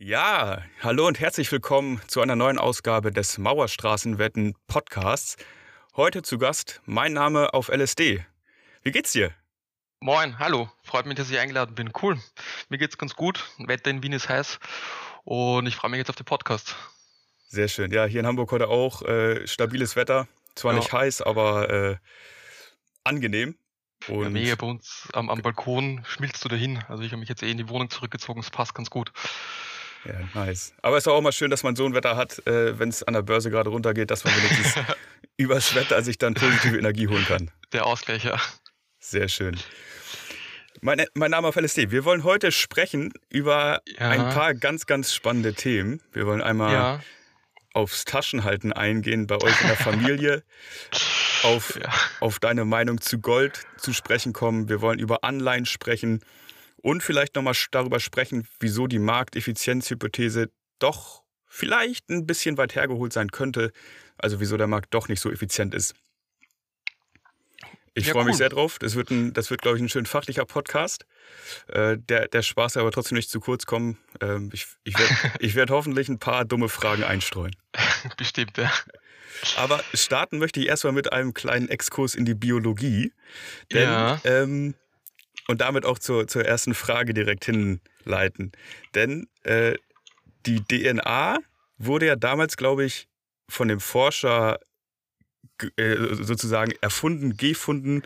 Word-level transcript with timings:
Ja, 0.00 0.62
hallo 0.80 1.08
und 1.08 1.18
herzlich 1.18 1.50
willkommen 1.50 2.00
zu 2.06 2.20
einer 2.20 2.36
neuen 2.36 2.56
Ausgabe 2.56 3.10
des 3.10 3.36
Mauerstraßenwetten 3.36 4.54
Podcasts. 4.68 5.36
Heute 5.96 6.22
zu 6.22 6.38
Gast 6.38 6.80
mein 6.84 7.12
Name 7.14 7.52
auf 7.52 7.68
LSD. 7.68 8.24
Wie 8.84 8.92
geht's 8.92 9.10
dir? 9.10 9.32
Moin, 9.98 10.38
hallo. 10.38 10.70
Freut 10.84 11.06
mich, 11.06 11.16
dass 11.16 11.28
ich 11.32 11.40
eingeladen 11.40 11.74
bin. 11.74 11.90
Cool. 12.00 12.16
Mir 12.68 12.78
geht's 12.78 12.96
ganz 12.96 13.16
gut. 13.16 13.44
Wetter 13.58 13.90
in 13.90 14.00
Wien 14.04 14.12
ist 14.12 14.28
heiß 14.28 14.60
und 15.24 15.66
ich 15.66 15.74
freue 15.74 15.90
mich 15.90 15.98
jetzt 15.98 16.10
auf 16.10 16.16
den 16.16 16.26
Podcast. 16.26 16.76
Sehr 17.48 17.66
schön. 17.66 17.90
Ja, 17.90 18.04
hier 18.04 18.20
in 18.20 18.26
Hamburg 18.26 18.52
heute 18.52 18.68
auch 18.68 19.02
äh, 19.02 19.48
stabiles 19.48 19.96
Wetter. 19.96 20.28
Zwar 20.54 20.74
ja. 20.74 20.78
nicht 20.78 20.92
heiß, 20.92 21.22
aber 21.22 21.70
äh, 21.70 21.96
angenehm. 23.02 23.56
Und 24.06 24.22
ja, 24.22 24.30
mega 24.30 24.54
bei 24.54 24.66
uns 24.68 25.08
am, 25.12 25.28
am 25.28 25.42
Balkon 25.42 26.04
schmilzt 26.06 26.44
du 26.44 26.48
dahin. 26.48 26.84
Also 26.86 27.02
ich 27.02 27.10
habe 27.10 27.18
mich 27.18 27.28
jetzt 27.28 27.42
eh 27.42 27.50
in 27.50 27.58
die 27.58 27.68
Wohnung 27.68 27.90
zurückgezogen. 27.90 28.38
Es 28.38 28.50
passt 28.50 28.76
ganz 28.76 28.90
gut. 28.90 29.12
Ja, 30.08 30.14
nice. 30.34 30.72
Aber 30.80 30.96
es 30.96 31.04
ist 31.04 31.08
auch 31.08 31.20
mal 31.20 31.32
schön, 31.32 31.50
dass 31.50 31.62
man 31.62 31.76
so 31.76 31.84
ein 31.84 31.94
Wetter 31.94 32.16
hat, 32.16 32.44
äh, 32.46 32.78
wenn 32.78 32.88
es 32.88 33.02
an 33.02 33.12
der 33.12 33.22
Börse 33.22 33.50
gerade 33.50 33.68
runtergeht, 33.68 34.10
dass 34.10 34.24
man 34.24 34.34
wenigstens 34.34 34.74
übers 35.36 35.74
Wetter 35.74 36.02
sich 36.02 36.16
dann 36.16 36.34
positive 36.34 36.78
Energie 36.78 37.08
holen 37.08 37.24
kann. 37.26 37.50
Der 37.72 37.84
Ausgleich, 37.84 38.24
ja. 38.24 38.40
Sehr 38.98 39.28
schön. 39.28 39.58
Mein, 40.80 41.04
mein 41.14 41.30
Name 41.30 41.48
auf 41.48 41.56
LSD. 41.56 41.90
Wir 41.90 42.04
wollen 42.04 42.24
heute 42.24 42.52
sprechen 42.52 43.12
über 43.28 43.82
ja. 43.86 44.10
ein 44.10 44.20
paar 44.34 44.54
ganz, 44.54 44.86
ganz 44.86 45.12
spannende 45.12 45.52
Themen. 45.52 46.00
Wir 46.12 46.26
wollen 46.26 46.40
einmal 46.40 46.72
ja. 46.72 47.00
aufs 47.74 48.04
Taschenhalten 48.04 48.72
eingehen 48.72 49.26
bei 49.26 49.36
euch 49.36 49.60
in 49.60 49.66
der 49.66 49.76
Familie, 49.76 50.42
auf, 51.42 51.78
ja. 51.78 51.90
auf 52.20 52.38
deine 52.38 52.64
Meinung 52.64 53.00
zu 53.00 53.18
Gold 53.18 53.66
zu 53.76 53.92
sprechen 53.92 54.32
kommen. 54.32 54.68
Wir 54.68 54.80
wollen 54.80 55.00
über 55.00 55.24
Anleihen 55.24 55.66
sprechen 55.66 56.20
und 56.82 57.02
vielleicht 57.02 57.34
nochmal 57.34 57.54
darüber 57.70 58.00
sprechen, 58.00 58.46
wieso 58.60 58.86
die 58.86 58.98
Markteffizienzhypothese 58.98 60.50
doch 60.78 61.22
vielleicht 61.46 62.08
ein 62.10 62.26
bisschen 62.26 62.56
weit 62.58 62.74
hergeholt 62.74 63.12
sein 63.12 63.30
könnte. 63.30 63.72
Also 64.16 64.40
wieso 64.40 64.56
der 64.56 64.66
Markt 64.66 64.94
doch 64.94 65.08
nicht 65.08 65.20
so 65.20 65.30
effizient 65.30 65.74
ist. 65.74 65.94
Ich 67.94 68.06
ja, 68.06 68.12
freue 68.12 68.22
cool. 68.22 68.28
mich 68.28 68.36
sehr 68.36 68.48
drauf. 68.48 68.78
Das 68.78 68.94
wird, 68.94 69.10
ein, 69.10 69.32
das 69.32 69.50
wird 69.50 69.62
glaube 69.62 69.76
ich, 69.76 69.82
ein 69.82 69.88
schön 69.88 70.06
fachlicher 70.06 70.44
Podcast. 70.44 71.04
Äh, 71.66 71.98
der, 71.98 72.28
der 72.28 72.42
Spaß 72.42 72.76
aber 72.76 72.92
trotzdem 72.92 73.16
nicht 73.16 73.28
zu 73.28 73.40
kurz 73.40 73.66
kommen. 73.66 73.98
Ähm, 74.20 74.50
ich 74.52 74.66
ich 74.84 74.96
werde 74.96 75.54
werd 75.54 75.70
hoffentlich 75.70 76.08
ein 76.08 76.20
paar 76.20 76.44
dumme 76.44 76.68
Fragen 76.68 77.02
einstreuen. 77.02 77.56
Bestimmt, 78.16 78.56
ja. 78.56 78.72
Aber 79.56 79.82
starten 79.94 80.38
möchte 80.38 80.60
ich 80.60 80.68
erstmal 80.68 80.92
mit 80.92 81.12
einem 81.12 81.34
kleinen 81.34 81.68
Exkurs 81.68 82.14
in 82.14 82.24
die 82.24 82.34
Biologie. 82.34 83.12
Denn 83.72 83.82
ja. 83.82 84.20
ähm, 84.24 84.74
und 85.48 85.60
damit 85.60 85.84
auch 85.84 85.98
zur, 85.98 86.28
zur 86.28 86.44
ersten 86.44 86.74
Frage 86.74 87.14
direkt 87.14 87.46
hinleiten. 87.46 88.52
Denn 88.94 89.26
äh, 89.42 89.74
die 90.46 90.62
DNA 90.62 91.38
wurde 91.78 92.06
ja 92.06 92.16
damals, 92.16 92.56
glaube 92.56 92.84
ich, 92.84 93.08
von 93.48 93.66
dem 93.68 93.80
Forscher 93.80 94.60
äh, 95.76 95.96
sozusagen 96.14 96.72
erfunden, 96.80 97.36
gefunden, 97.36 98.02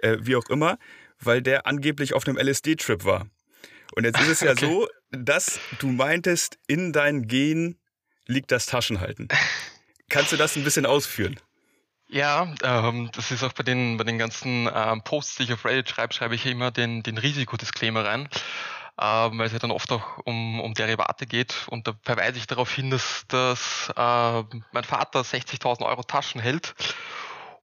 äh, 0.00 0.16
wie 0.20 0.36
auch 0.36 0.48
immer, 0.48 0.78
weil 1.18 1.42
der 1.42 1.66
angeblich 1.66 2.14
auf 2.14 2.26
einem 2.26 2.38
LSD-Trip 2.38 3.04
war. 3.04 3.26
Und 3.94 4.04
jetzt 4.04 4.20
ist 4.20 4.28
es 4.28 4.40
ja 4.40 4.52
okay. 4.52 4.66
so, 4.66 4.88
dass 5.10 5.58
du 5.78 5.88
meintest, 5.88 6.58
in 6.66 6.92
deinen 6.92 7.26
Gen 7.26 7.78
liegt 8.26 8.52
das 8.52 8.66
Taschenhalten. 8.66 9.28
Kannst 10.08 10.32
du 10.32 10.36
das 10.36 10.56
ein 10.56 10.64
bisschen 10.64 10.86
ausführen? 10.86 11.40
Ja, 12.08 12.54
ähm, 12.62 13.10
das 13.12 13.32
ist 13.32 13.42
auch 13.42 13.52
bei 13.52 13.64
den, 13.64 13.96
bei 13.96 14.04
den 14.04 14.18
ganzen 14.18 14.70
ähm, 14.72 15.02
Posts, 15.02 15.36
die 15.36 15.42
ich 15.44 15.52
auf 15.52 15.64
Reddit 15.64 15.88
schreibe, 15.88 16.14
schreibe 16.14 16.34
ich 16.36 16.46
immer 16.46 16.70
den, 16.70 17.02
den 17.02 17.18
Risikodisclaimer 17.18 18.04
rein, 18.04 18.28
ähm, 19.00 19.38
weil 19.38 19.46
es 19.46 19.52
ja 19.52 19.58
dann 19.58 19.72
oft 19.72 19.90
auch 19.90 20.18
um, 20.24 20.60
um 20.60 20.74
Derivate 20.74 21.26
geht. 21.26 21.66
Und 21.68 21.88
da 21.88 21.94
verweise 22.02 22.38
ich 22.38 22.46
darauf 22.46 22.72
hin, 22.72 22.90
dass, 22.90 23.24
dass 23.26 23.92
äh, 23.96 24.42
mein 24.72 24.84
Vater 24.84 25.22
60.000 25.22 25.84
Euro 25.84 26.04
Taschen 26.04 26.40
hält 26.40 26.76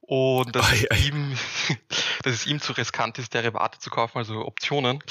und 0.01 0.53
dass, 0.53 0.69
oh, 0.69 0.75
ja. 0.75 0.87
es 0.89 1.05
ihm, 1.07 1.37
dass 2.23 2.33
es 2.33 2.45
ihm 2.45 2.59
zu 2.59 2.73
riskant 2.73 3.17
ist, 3.19 3.33
Derivate 3.33 3.79
zu 3.79 3.89
kaufen, 3.89 4.17
also 4.17 4.45
Optionen. 4.45 5.01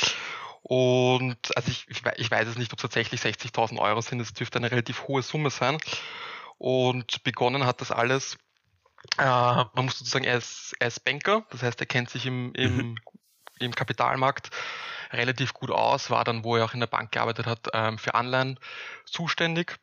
Und 0.63 1.57
also 1.57 1.71
ich, 1.71 1.87
ich 1.89 2.31
weiß 2.31 2.49
es 2.49 2.57
nicht, 2.59 2.73
ob 2.73 2.79
es 2.79 2.83
tatsächlich 2.83 3.23
60.000 3.23 3.79
Euro 3.79 4.03
sind, 4.03 4.21
es 4.21 4.35
dürfte 4.35 4.59
eine 4.59 4.71
relativ 4.71 5.09
hohe 5.09 5.23
Summe 5.23 5.49
sein. 5.49 5.79
Und 6.59 7.25
begonnen 7.25 7.67
hat 7.67 7.81
das 7.81 7.91
alles 7.91 8.37
äh, 9.19 9.25
man 9.25 9.85
muss 9.85 9.99
sozusagen, 9.99 10.25
er 10.25 10.39
ist, 10.39 10.75
er 10.79 10.89
ist 10.89 11.05
Banker, 11.05 11.47
das 11.51 11.63
heißt, 11.63 11.81
er 11.81 11.87
kennt 11.87 12.11
sich 12.11 12.27
im, 12.27 12.53
im, 12.55 12.77
mhm. 12.77 12.99
im 13.59 13.75
Kapitalmarkt 13.75 14.51
relativ 15.13 15.53
gut 15.55 15.71
aus, 15.71 16.11
war 16.11 16.25
dann, 16.25 16.45
wo 16.45 16.57
er 16.57 16.65
auch 16.65 16.75
in 16.75 16.81
der 16.81 16.87
Bank 16.87 17.13
gearbeitet 17.13 17.47
hat, 17.47 17.69
ähm, 17.73 17.99
für 17.99 18.15
Anleihen 18.15 18.59
zuständig. 19.05 19.79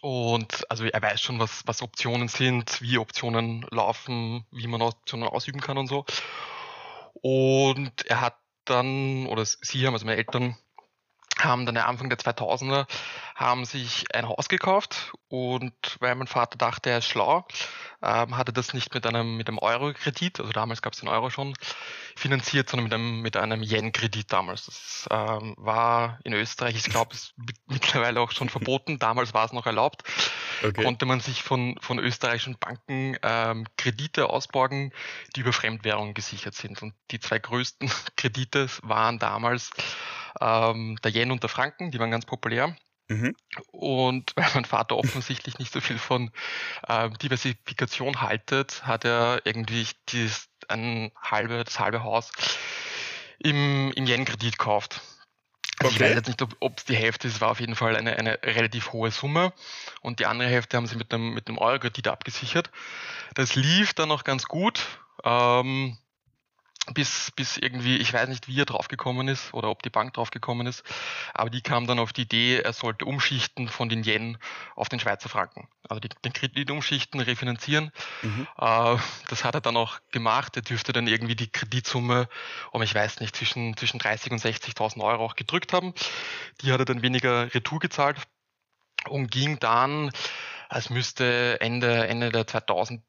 Und 0.00 0.70
also 0.70 0.84
er 0.84 1.02
weiß 1.02 1.20
schon, 1.20 1.38
was, 1.38 1.62
was 1.66 1.82
Optionen 1.82 2.28
sind, 2.28 2.80
wie 2.82 2.98
Optionen 2.98 3.66
laufen, 3.70 4.46
wie 4.50 4.66
man 4.66 4.82
Optionen 4.82 5.28
ausüben 5.28 5.60
kann 5.60 5.78
und 5.78 5.86
so. 5.86 6.04
Und 7.14 8.06
er 8.06 8.20
hat 8.20 8.36
dann, 8.64 9.26
oder 9.26 9.44
sie 9.44 9.86
haben, 9.86 9.94
also 9.94 10.06
meine 10.06 10.18
Eltern, 10.18 10.56
haben 11.38 11.66
dann 11.66 11.76
Anfang 11.76 12.08
der 12.08 12.18
2000er 12.18 12.86
haben 13.34 13.64
sich 13.64 14.04
ein 14.14 14.28
Haus 14.28 14.48
gekauft 14.48 15.12
und 15.28 15.72
weil 16.00 16.14
mein 16.16 16.26
Vater 16.26 16.58
dachte, 16.58 16.90
er 16.90 16.98
ist 16.98 17.06
schlau, 17.06 17.46
ähm, 18.02 18.36
hatte 18.36 18.52
das 18.52 18.74
nicht 18.74 18.92
mit 18.94 19.06
einem, 19.06 19.36
mit 19.36 19.48
einem 19.48 19.58
Euro-Kredit, 19.58 20.40
also 20.40 20.52
damals 20.52 20.82
gab 20.82 20.92
es 20.92 21.00
den 21.00 21.08
Euro 21.08 21.30
schon, 21.30 21.54
finanziert, 22.16 22.68
sondern 22.68 22.84
mit 22.84 22.94
einem, 22.94 23.20
mit 23.20 23.36
einem 23.36 23.62
Yen-Kredit 23.62 24.32
damals. 24.32 24.66
Das 24.66 25.08
ähm, 25.10 25.54
war 25.56 26.18
in 26.24 26.32
Österreich, 26.32 26.74
ich 26.74 26.84
glaube, 26.84 27.14
ist 27.14 27.34
mittlerweile 27.66 28.20
auch 28.20 28.32
schon 28.32 28.48
verboten, 28.48 28.98
damals 28.98 29.34
war 29.34 29.44
es 29.44 29.52
noch 29.52 29.66
erlaubt, 29.66 30.02
okay. 30.64 30.82
konnte 30.82 31.06
man 31.06 31.20
sich 31.20 31.44
von, 31.44 31.78
von 31.80 32.00
österreichischen 32.00 32.58
Banken 32.58 33.16
ähm, 33.22 33.66
Kredite 33.76 34.30
ausborgen, 34.30 34.92
die 35.36 35.40
über 35.40 35.52
Fremdwährungen 35.52 36.14
gesichert 36.14 36.54
sind. 36.54 36.82
Und 36.82 36.94
die 37.12 37.20
zwei 37.20 37.38
größten 37.38 37.90
Kredite 38.16 38.68
waren 38.82 39.20
damals 39.20 39.70
ähm, 40.40 40.96
der 41.02 41.12
Yen 41.12 41.30
und 41.30 41.42
der 41.42 41.50
Franken, 41.50 41.90
die 41.90 41.98
waren 41.98 42.10
ganz 42.10 42.26
populär. 42.26 42.76
Mhm. 43.08 43.34
Und 43.70 44.32
weil 44.36 44.50
mein 44.54 44.64
Vater 44.64 44.96
offensichtlich 44.96 45.58
nicht 45.58 45.72
so 45.72 45.80
viel 45.80 45.98
von 45.98 46.30
äh, 46.86 47.10
Diversifikation 47.10 48.20
haltet, 48.20 48.86
hat 48.86 49.04
er 49.04 49.40
irgendwie 49.44 49.86
dieses, 50.10 50.48
ein 50.68 51.10
halbe, 51.20 51.64
das 51.64 51.80
halbe 51.80 52.02
Haus 52.02 52.30
im, 53.38 53.92
im 53.92 54.06
Yen-Kredit 54.06 54.58
gekauft. 54.58 55.00
Also 55.80 55.94
okay. 55.94 56.04
Ich 56.04 56.10
weiß 56.10 56.16
jetzt 56.16 56.28
nicht, 56.28 56.56
ob 56.60 56.78
es 56.78 56.84
die 56.84 56.96
Hälfte 56.96 57.28
ist, 57.28 57.40
war 57.40 57.50
auf 57.50 57.60
jeden 57.60 57.76
Fall 57.76 57.96
eine, 57.96 58.16
eine 58.16 58.38
relativ 58.42 58.92
hohe 58.92 59.10
Summe. 59.10 59.52
Und 60.00 60.18
die 60.18 60.26
andere 60.26 60.48
Hälfte 60.48 60.76
haben 60.76 60.86
sie 60.86 60.96
mit 60.96 61.14
einem, 61.14 61.34
mit 61.34 61.48
einem 61.48 61.58
Euro-Kredit 61.58 62.08
abgesichert. 62.08 62.70
Das 63.34 63.54
lief 63.54 63.94
dann 63.94 64.08
noch 64.08 64.24
ganz 64.24 64.46
gut. 64.46 64.84
Ähm, 65.24 65.96
bis, 66.94 67.30
bis 67.32 67.56
irgendwie, 67.56 67.96
ich 67.96 68.12
weiß 68.12 68.28
nicht, 68.28 68.48
wie 68.48 68.60
er 68.60 68.64
draufgekommen 68.64 69.28
ist 69.28 69.52
oder 69.54 69.70
ob 69.70 69.82
die 69.82 69.90
Bank 69.90 70.14
draufgekommen 70.14 70.66
ist, 70.66 70.82
aber 71.34 71.50
die 71.50 71.60
kam 71.60 71.86
dann 71.86 71.98
auf 71.98 72.12
die 72.12 72.22
Idee, 72.22 72.60
er 72.60 72.72
sollte 72.72 73.04
umschichten 73.04 73.68
von 73.68 73.88
den 73.88 74.04
Yen 74.04 74.38
auf 74.74 74.88
den 74.88 75.00
Schweizer 75.00 75.28
Franken. 75.28 75.68
Also 75.88 76.00
die, 76.00 76.08
den 76.24 76.32
Kredit 76.32 76.70
umschichten, 76.70 77.20
refinanzieren. 77.20 77.92
Mhm. 78.22 78.46
Äh, 78.58 78.96
das 79.28 79.44
hat 79.44 79.54
er 79.54 79.60
dann 79.60 79.76
auch 79.76 80.00
gemacht. 80.12 80.56
Er 80.56 80.62
dürfte 80.62 80.92
dann 80.92 81.06
irgendwie 81.06 81.36
die 81.36 81.50
Kreditsumme, 81.50 82.28
um 82.72 82.82
ich 82.82 82.94
weiß 82.94 83.20
nicht, 83.20 83.36
zwischen, 83.36 83.76
zwischen 83.76 83.98
30 83.98 84.32
und 84.32 84.40
60.000 84.40 85.02
Euro 85.02 85.24
auch 85.24 85.36
gedrückt 85.36 85.72
haben. 85.72 85.94
Die 86.60 86.72
hat 86.72 86.80
er 86.80 86.84
dann 86.84 87.02
weniger 87.02 87.52
Retour 87.54 87.78
gezahlt 87.78 88.18
und 89.08 89.30
ging 89.30 89.58
dann, 89.58 90.10
es 90.70 90.90
müsste 90.90 91.60
Ende, 91.60 92.06
Ende 92.08 92.30
der 92.30 92.46
2000 92.46 93.02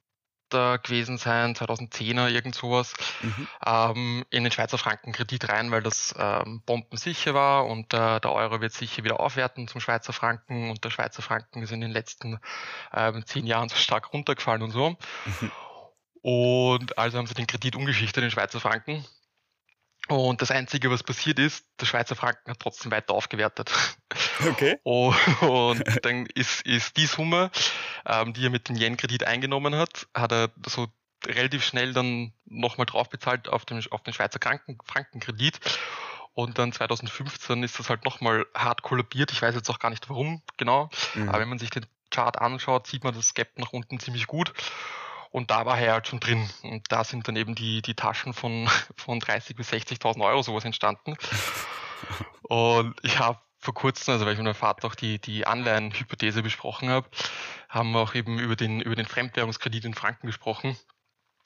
gewesen 0.49 1.17
sein, 1.17 1.55
2010er, 1.55 2.29
irgend 2.29 2.55
sowas, 2.55 2.93
mhm. 3.21 3.47
ähm, 3.65 4.25
in 4.29 4.43
den 4.43 4.51
Schweizer 4.51 4.77
Franken 4.77 5.11
Kredit 5.11 5.49
rein, 5.49 5.71
weil 5.71 5.81
das 5.81 6.13
ähm, 6.17 6.61
bombensicher 6.65 7.33
war 7.33 7.65
und 7.65 7.93
äh, 7.93 8.19
der 8.19 8.31
Euro 8.31 8.61
wird 8.61 8.73
sicher 8.73 9.03
wieder 9.03 9.19
aufwerten 9.19 9.67
zum 9.67 9.81
Schweizer 9.81 10.13
Franken 10.13 10.69
und 10.69 10.83
der 10.83 10.89
Schweizer 10.89 11.21
Franken 11.21 11.61
ist 11.61 11.71
in 11.71 11.81
den 11.81 11.91
letzten 11.91 12.39
ähm, 12.93 13.25
zehn 13.25 13.45
Jahren 13.45 13.69
so 13.69 13.75
stark 13.75 14.13
runtergefallen 14.13 14.61
und 14.61 14.71
so. 14.71 14.97
Mhm. 15.25 15.51
Und 16.21 16.97
also 16.97 17.17
haben 17.17 17.27
sie 17.27 17.33
den 17.33 17.47
Kredit 17.47 17.75
umgeschichtet 17.75 18.23
in 18.23 18.31
Schweizer 18.31 18.59
Franken 18.59 19.05
und 20.09 20.41
das 20.41 20.51
Einzige, 20.51 20.89
was 20.89 21.03
passiert 21.03 21.39
ist, 21.39 21.65
der 21.79 21.85
Schweizer 21.85 22.15
Franken 22.15 22.51
hat 22.51 22.59
trotzdem 22.59 22.91
weiter 22.91 23.13
aufgewertet. 23.13 23.71
Okay. 24.47 24.77
Und 24.83 25.83
dann 26.03 26.25
ist, 26.27 26.65
ist 26.65 26.95
die 26.95 27.05
Summe, 27.07 27.51
ähm, 28.05 28.33
die 28.33 28.45
er 28.45 28.49
mit 28.49 28.69
dem 28.69 28.77
Yen-Kredit 28.77 29.25
eingenommen 29.25 29.75
hat, 29.75 30.07
hat 30.15 30.31
er 30.31 30.49
so 30.65 30.87
relativ 31.25 31.65
schnell 31.65 31.91
dann 31.91 32.31
nochmal 32.45 32.85
draufbezahlt 32.85 33.49
auf 33.49 33.65
den, 33.65 33.83
auf 33.91 34.01
den 34.01 34.13
Schweizer 34.13 34.39
Kranken, 34.39 34.77
Frankenkredit. 34.85 35.59
Und 36.33 36.57
dann 36.57 36.71
2015 36.71 37.63
ist 37.63 37.79
das 37.79 37.89
halt 37.89 38.05
nochmal 38.05 38.45
hart 38.55 38.81
kollabiert. 38.81 39.31
Ich 39.31 39.41
weiß 39.41 39.55
jetzt 39.55 39.69
auch 39.69 39.79
gar 39.79 39.89
nicht 39.89 40.09
warum 40.09 40.41
genau. 40.55 40.89
Mhm. 41.15 41.27
Aber 41.27 41.39
wenn 41.39 41.49
man 41.49 41.59
sich 41.59 41.69
den 41.69 41.85
Chart 42.09 42.39
anschaut, 42.39 42.87
sieht 42.87 43.03
man 43.03 43.13
das 43.13 43.33
Gap 43.33 43.59
nach 43.59 43.73
unten 43.73 43.99
ziemlich 43.99 44.25
gut. 44.25 44.53
Und 45.29 45.51
da 45.51 45.65
war 45.65 45.79
er 45.79 45.93
halt 45.93 46.07
schon 46.07 46.19
drin. 46.19 46.49
Und 46.63 46.91
da 46.91 47.03
sind 47.03 47.27
dann 47.27 47.35
eben 47.35 47.55
die, 47.55 47.81
die 47.81 47.93
Taschen 47.93 48.33
von, 48.33 48.67
von 48.97 49.19
30.000 49.19 49.55
bis 49.55 49.71
60.000 49.71 50.23
Euro 50.23 50.41
sowas 50.41 50.65
entstanden. 50.65 51.15
Und 52.43 52.95
ich 53.03 53.19
habe 53.19 53.39
vor 53.59 53.73
kurzem, 53.73 54.13
also 54.13 54.25
weil 54.25 54.33
ich 54.33 54.39
mit 54.39 54.45
meinem 54.45 54.55
Vater 54.55 54.87
auch 54.87 54.95
die, 54.95 55.19
die 55.19 55.45
Anleihenhypothese 55.45 56.41
besprochen 56.41 56.89
habe, 56.89 57.07
haben 57.67 57.91
wir 57.91 57.99
auch 57.99 58.15
eben 58.15 58.39
über 58.39 58.55
den, 58.55 58.81
über 58.81 58.95
den 58.95 59.05
Fremdwährungskredit 59.05 59.85
in 59.85 59.93
Franken 59.93 60.27
gesprochen. 60.27 60.77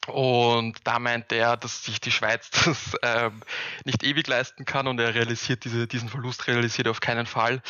Und 0.07 0.75
da 0.83 0.99
meint 0.99 1.31
er, 1.31 1.57
dass 1.57 1.83
sich 1.83 2.01
die 2.01 2.11
Schweiz 2.11 2.49
das 2.65 2.97
ähm, 3.01 3.41
nicht 3.85 4.03
ewig 4.03 4.27
leisten 4.27 4.65
kann 4.65 4.87
und 4.87 4.99
er 4.99 5.15
realisiert 5.15 5.63
diese, 5.63 5.87
diesen 5.87 6.09
Verlust 6.09 6.47
realisiert 6.47 6.87
er 6.87 6.91
auf 6.91 6.99
keinen 6.99 7.25
Fall, 7.25 7.61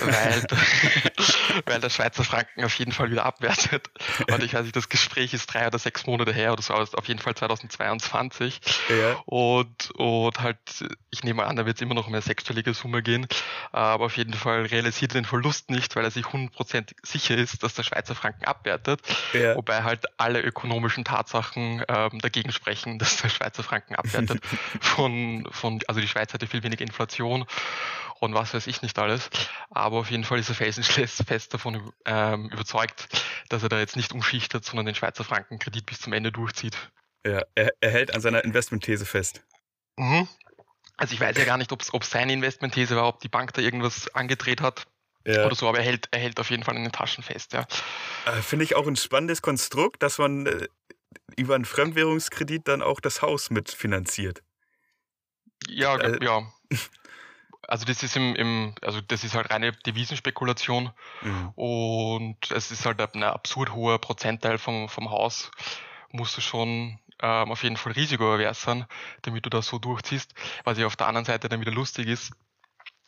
weil, 0.00 0.46
weil 1.66 1.80
der 1.80 1.90
Schweizer 1.90 2.24
Franken 2.24 2.64
auf 2.64 2.74
jeden 2.78 2.92
Fall 2.92 3.10
wieder 3.10 3.24
abwertet. 3.24 3.90
Und 4.30 4.42
ich 4.42 4.54
weiß 4.54 4.62
nicht, 4.62 4.76
das 4.76 4.88
Gespräch 4.88 5.34
ist 5.34 5.46
drei 5.46 5.66
oder 5.66 5.78
sechs 5.78 6.06
Monate 6.06 6.32
her 6.32 6.52
oder 6.52 6.62
so, 6.62 6.74
auf 6.74 7.08
jeden 7.08 7.20
Fall 7.20 7.34
2022. 7.34 8.60
Ja. 8.88 9.16
Und, 9.26 9.90
und 9.92 10.40
halt, 10.40 10.58
ich 11.10 11.22
nehme 11.24 11.44
an, 11.44 11.56
da 11.56 11.66
wird 11.66 11.76
es 11.76 11.82
immer 11.82 11.94
noch 11.94 12.06
um 12.06 12.14
eine 12.14 12.22
sechsstellige 12.22 12.74
Summe 12.74 13.02
gehen, 13.02 13.26
aber 13.72 14.06
auf 14.06 14.16
jeden 14.16 14.34
Fall 14.34 14.66
realisiert 14.66 15.12
er 15.12 15.20
den 15.20 15.24
Verlust 15.24 15.70
nicht, 15.70 15.96
weil 15.96 16.04
er 16.04 16.10
sich 16.10 16.26
100% 16.26 16.94
sicher 17.02 17.36
ist, 17.36 17.62
dass 17.62 17.74
der 17.74 17.82
Schweizer 17.82 18.14
Franken 18.14 18.44
abwertet, 18.44 19.00
ja. 19.32 19.54
wobei 19.56 19.82
halt 19.82 20.04
alle 20.18 20.40
ökonomischen 20.40 21.04
Tatsachen 21.04 21.75
ähm, 21.88 22.18
dagegen 22.20 22.52
sprechen, 22.52 22.98
dass 22.98 23.22
der 23.22 23.28
Schweizer 23.28 23.62
Franken 23.62 23.94
abwertet. 23.94 24.44
von, 24.80 25.46
von, 25.50 25.80
also 25.86 26.00
die 26.00 26.08
Schweiz 26.08 26.32
hatte 26.32 26.46
viel 26.46 26.62
weniger 26.62 26.82
Inflation 26.82 27.46
und 28.20 28.34
was 28.34 28.54
weiß 28.54 28.66
ich 28.66 28.82
nicht 28.82 28.98
alles. 28.98 29.30
Aber 29.70 29.98
auf 29.98 30.10
jeden 30.10 30.24
Fall 30.24 30.38
ist 30.38 30.48
er 30.48 30.54
felsenfest 30.54 31.52
davon 31.54 31.92
ähm, 32.04 32.48
überzeugt, 32.50 33.08
dass 33.48 33.62
er 33.62 33.68
da 33.68 33.78
jetzt 33.78 33.96
nicht 33.96 34.12
umschichtet, 34.12 34.64
sondern 34.64 34.86
den 34.86 34.94
Schweizer 34.94 35.24
Frankenkredit 35.24 35.86
bis 35.86 36.00
zum 36.00 36.12
Ende 36.12 36.32
durchzieht. 36.32 36.76
Ja, 37.26 37.42
er, 37.54 37.72
er 37.80 37.90
hält 37.90 38.14
an 38.14 38.20
seiner 38.20 38.44
Investmentthese 38.44 39.04
fest. 39.04 39.42
Mhm. 39.96 40.28
Also 40.96 41.12
ich 41.12 41.20
weiß 41.20 41.36
ja 41.36 41.44
gar 41.44 41.58
nicht, 41.58 41.72
ob 41.72 41.82
es 41.82 42.10
seine 42.10 42.32
Investmentthese 42.32 42.96
war, 42.96 43.06
ob 43.08 43.20
die 43.20 43.28
Bank 43.28 43.52
da 43.52 43.60
irgendwas 43.60 44.08
angedreht 44.14 44.62
hat 44.62 44.86
ja. 45.26 45.44
oder 45.44 45.54
so, 45.54 45.68
aber 45.68 45.78
er 45.78 45.84
hält, 45.84 46.08
er 46.10 46.20
hält 46.20 46.40
auf 46.40 46.50
jeden 46.50 46.62
Fall 46.62 46.76
in 46.76 46.84
den 46.84 46.92
Taschen 46.92 47.22
fest, 47.22 47.52
ja. 47.52 47.66
Äh, 48.26 48.42
finde 48.42 48.64
ich 48.64 48.76
auch 48.76 48.86
ein 48.86 48.96
spannendes 48.96 49.42
Konstrukt, 49.42 50.02
dass 50.02 50.18
man 50.18 50.46
äh, 50.46 50.68
über 51.36 51.54
einen 51.54 51.64
Fremdwährungskredit 51.64 52.68
dann 52.68 52.82
auch 52.82 53.00
das 53.00 53.22
Haus 53.22 53.50
mitfinanziert. 53.50 54.42
Ja, 55.68 55.96
äh, 55.96 56.24
ja. 56.24 56.42
Also 57.68 57.84
das 57.84 58.04
ist 58.04 58.14
im, 58.14 58.36
im, 58.36 58.76
also 58.80 59.00
das 59.00 59.24
ist 59.24 59.34
halt 59.34 59.50
reine 59.50 59.72
Devisenspekulation 59.72 60.92
mhm. 61.22 61.48
und 61.56 62.50
es 62.52 62.70
ist 62.70 62.86
halt 62.86 63.00
ein 63.00 63.24
absurd 63.24 63.72
hoher 63.74 63.98
Prozentteil 63.98 64.58
vom, 64.58 64.88
vom 64.88 65.10
Haus, 65.10 65.50
musst 66.12 66.36
du 66.36 66.40
schon 66.40 67.00
ähm, 67.20 67.50
auf 67.50 67.62
jeden 67.64 67.76
Fall 67.76 67.92
risikoavers 67.94 68.62
sein, 68.62 68.86
damit 69.22 69.46
du 69.46 69.50
das 69.50 69.66
so 69.66 69.78
durchziehst. 69.78 70.32
Was 70.62 70.78
ja 70.78 70.86
auf 70.86 70.94
der 70.94 71.08
anderen 71.08 71.24
Seite 71.24 71.48
dann 71.48 71.60
wieder 71.60 71.72
lustig 71.72 72.06
ist, 72.06 72.32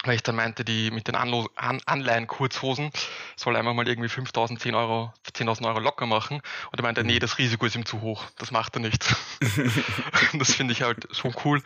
weil 0.04 0.14
ich 0.14 0.22
dann 0.22 0.36
meinte, 0.36 0.64
die 0.64 0.90
mit 0.90 1.08
den 1.08 1.16
Anlo 1.16 1.48
An 1.56 1.80
Anleihen-Kurzhosen 1.84 2.90
soll 3.36 3.56
einmal 3.56 3.74
mal 3.74 3.88
irgendwie 3.88 4.08
5.000, 4.08 4.58
10 4.58 4.74
Euro, 4.74 5.12
10.000 5.32 5.66
Euro 5.66 5.80
locker 5.80 6.06
machen. 6.06 6.40
Und 6.70 6.78
er 6.78 6.82
meinte, 6.82 7.02
nee, 7.02 7.16
mhm. 7.16 7.20
das 7.20 7.38
Risiko 7.38 7.66
ist 7.66 7.74
ihm 7.74 7.84
zu 7.84 8.00
hoch. 8.00 8.24
Das 8.38 8.50
macht 8.50 8.76
er 8.76 8.80
nicht. 8.80 9.14
das 10.34 10.54
finde 10.54 10.72
ich 10.72 10.82
halt 10.82 11.08
schon 11.10 11.34
cool, 11.44 11.62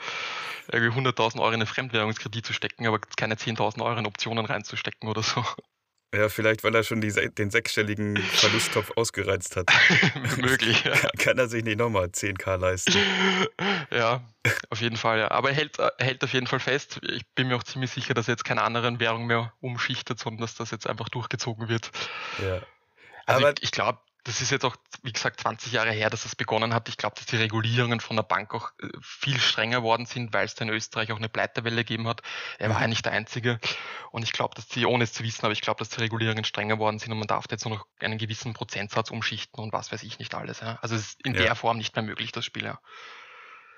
irgendwie 0.71 0.99
100.000 0.99 1.41
Euro 1.41 1.49
in 1.49 1.55
eine 1.55 1.67
Fremdwährungskredit 1.67 2.47
zu 2.47 2.53
stecken, 2.55 2.87
aber 2.87 3.01
keine 3.17 3.35
10.000 3.35 3.83
Euro 3.83 3.99
in 3.99 4.07
Optionen 4.07 4.47
reinzustecken 4.47 5.09
oder 5.09 5.23
so. 5.23 5.45
Ja, 6.15 6.29
vielleicht, 6.29 6.63
weil 6.63 6.75
er 6.75 6.83
schon 6.83 7.01
die, 7.01 7.11
den 7.11 7.51
sechsstelligen 7.51 8.19
Verlusttopf 8.19 8.91
ausgereizt 8.97 9.57
hat. 9.57 9.71
Möglich, 10.37 10.85
ja. 10.85 10.93
Kann, 10.93 11.11
kann, 11.19 11.39
er 11.39 11.49
sich 11.49 11.65
nicht 11.65 11.79
nochmal 11.79 12.07
10k 12.07 12.57
leisten. 12.57 12.95
Ja, 13.91 14.23
auf 14.71 14.81
jeden 14.81 14.97
Fall, 14.97 15.19
ja. 15.19 15.31
Aber 15.31 15.51
er 15.51 15.55
hält, 15.55 15.79
er 15.79 15.93
hält 15.99 16.25
auf 16.25 16.33
jeden 16.33 16.47
Fall 16.47 16.61
fest. 16.61 16.99
Ich 17.03 17.27
bin 17.35 17.49
mir 17.49 17.57
auch 17.57 17.63
ziemlich 17.63 17.91
sicher, 17.91 18.15
dass 18.15 18.27
er 18.27 18.33
jetzt 18.33 18.45
keine 18.45 18.63
anderen 18.63 19.01
Währung 19.01 19.27
mehr 19.27 19.53
umschichtet, 19.61 20.19
sondern 20.19 20.41
dass 20.41 20.55
das 20.55 20.71
jetzt 20.71 20.87
einfach 20.87 21.11
durchgezogen 21.11 21.69
wird. 21.69 21.91
Ja. 22.43 22.63
Also 23.27 23.47
Aber 23.47 23.51
ich, 23.59 23.65
ich 23.65 23.71
glaube, 23.71 23.99
das 24.25 24.41
ist 24.41 24.51
jetzt 24.51 24.65
auch, 24.65 24.77
wie 25.03 25.13
gesagt, 25.13 25.41
20 25.41 25.73
Jahre 25.73 25.91
her, 25.91 26.09
dass 26.09 26.23
das 26.23 26.37
begonnen 26.37 26.73
hat. 26.73 26.89
Ich 26.89 26.97
glaube, 26.97 27.17
dass 27.17 27.27
die 27.27 27.37
Regulierungen 27.37 27.99
von 28.01 28.17
der 28.17 28.23
Bank 28.23 28.55
auch 28.55 28.71
äh, 28.81 28.89
viel 29.01 29.39
strenger 29.41 29.83
worden 29.83 30.07
sind, 30.07 30.33
weil 30.33 30.45
es 30.45 30.55
da 30.55 30.65
in 30.65 30.71
Österreich 30.71 31.11
auch 31.13 31.17
eine 31.17 31.29
Pleitewelle 31.29 31.77
gegeben 31.85 32.07
hat. 32.07 32.23
Er 32.59 32.71
war 32.71 32.81
ja 32.81 32.87
nicht 32.87 33.05
der 33.05 33.13
Einzige. 33.13 33.59
Und 34.13 34.23
ich 34.23 34.33
glaube, 34.33 34.55
dass 34.55 34.69
die, 34.69 34.87
ohne 34.87 35.05
es 35.05 35.13
zu 35.13 35.25
wissen, 35.25 35.45
aber 35.45 35.53
ich 35.53 35.61
glaube, 35.61 35.79
dass 35.79 35.89
die 35.89 36.01
Regulierungen 36.01 36.45
strenger 36.45 36.79
worden 36.79 36.99
sind 36.99 37.13
und 37.13 37.19
man 37.19 37.27
darf 37.29 37.47
jetzt 37.51 37.65
nur 37.65 37.77
noch 37.77 37.87
einen 37.99 38.19
gewissen 38.19 38.55
Prozentsatz 38.55 39.11
umschichten 39.11 39.63
und 39.63 39.73
was 39.73 39.91
weiß 39.91 40.03
ich 40.05 40.19
nicht 40.19 40.35
alles. 40.35 40.61
Ja. 40.61 40.79
Also 40.83 40.95
es 40.95 41.03
ist 41.03 41.27
in 41.27 41.35
ja. 41.35 41.43
der 41.43 41.55
Form 41.57 41.79
nicht 41.79 41.97
mehr 41.97 42.05
möglich, 42.05 42.31
das 42.31 42.45
Spiel, 42.45 42.65
ja. 42.65 42.79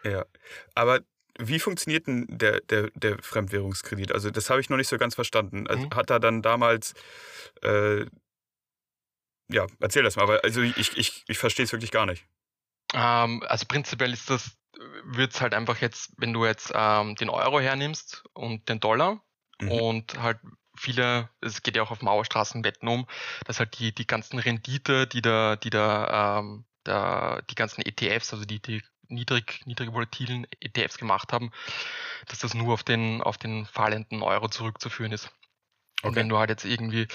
Ja. 0.05 0.26
Aber 0.75 1.00
wie 1.38 1.58
funktioniert 1.58 2.06
denn 2.06 2.26
der, 2.29 2.61
der, 2.61 2.90
der 2.94 3.19
Fremdwährungskredit? 3.20 4.12
Also 4.12 4.31
das 4.31 4.50
habe 4.50 4.61
ich 4.61 4.70
noch 4.70 4.76
nicht 4.76 4.88
so 4.88 4.99
ganz 4.99 5.14
verstanden. 5.14 5.67
Also 5.67 5.87
mhm. 5.87 5.94
Hat 5.94 6.11
er 6.11 6.20
dann 6.20 6.43
damals 6.43 6.94
äh, 7.62 8.05
ja, 9.49 9.67
erzähl 9.81 10.02
das 10.02 10.17
mal, 10.17 10.23
aber 10.23 10.44
also 10.44 10.62
ich, 10.62 10.96
ich, 10.96 11.25
ich 11.26 11.38
verstehe 11.38 11.64
es 11.64 11.73
wirklich 11.73 11.91
gar 11.91 12.06
nicht. 12.06 12.25
Ähm, 12.93 13.43
also 13.46 13.67
prinzipiell 13.67 14.12
ist 14.12 14.31
das, 14.31 14.56
wird 15.05 15.35
es 15.35 15.41
halt 15.41 15.55
einfach 15.55 15.81
jetzt, 15.81 16.12
wenn 16.17 16.32
du 16.32 16.44
jetzt 16.44 16.73
ähm, 16.75 17.14
den 17.17 17.29
Euro 17.29 17.61
hernimmst 17.61 18.25
und 18.32 18.69
den 18.69 18.81
Dollar 18.81 19.23
mhm. 19.61 19.70
und 19.70 20.19
halt 20.20 20.38
viele, 20.76 21.29
es 21.41 21.62
geht 21.62 21.76
ja 21.76 21.82
auch 21.82 21.91
auf 21.91 22.02
Mauerstraßenwetten 22.02 22.88
um, 22.88 23.06
dass 23.46 23.58
halt 23.58 23.79
die, 23.79 23.94
die 23.94 24.06
ganzen 24.06 24.38
Rendite, 24.38 25.06
die 25.06 25.23
da, 25.23 25.56
die 25.56 25.70
da, 25.70 26.38
ähm, 26.38 26.64
da 26.82 27.40
die 27.50 27.55
ganzen 27.55 27.82
ETFs, 27.82 28.32
also 28.32 28.44
die, 28.44 28.61
die 28.61 28.82
niedrig, 29.08 29.62
niedrig 29.67 29.93
volatilen 29.93 30.47
ETFs 30.61 30.99
gemacht 30.99 31.32
haben, 31.32 31.52
dass 32.26 32.40
das 32.40 32.55
nur 32.55 32.73
auf 32.73 32.82
den, 32.82 33.23
auf 33.23 33.38
den 33.38 33.67
fallenden 33.67 34.23
Euro 34.23 34.49
zurückzuführen 34.49 35.12
ist. 35.12 35.31
Und 36.05 36.11
okay. 36.11 36.21
wenn 36.21 36.29
du 36.29 36.39
halt 36.39 36.51
jetzt 36.51 36.65
irgendwie, 36.65 37.09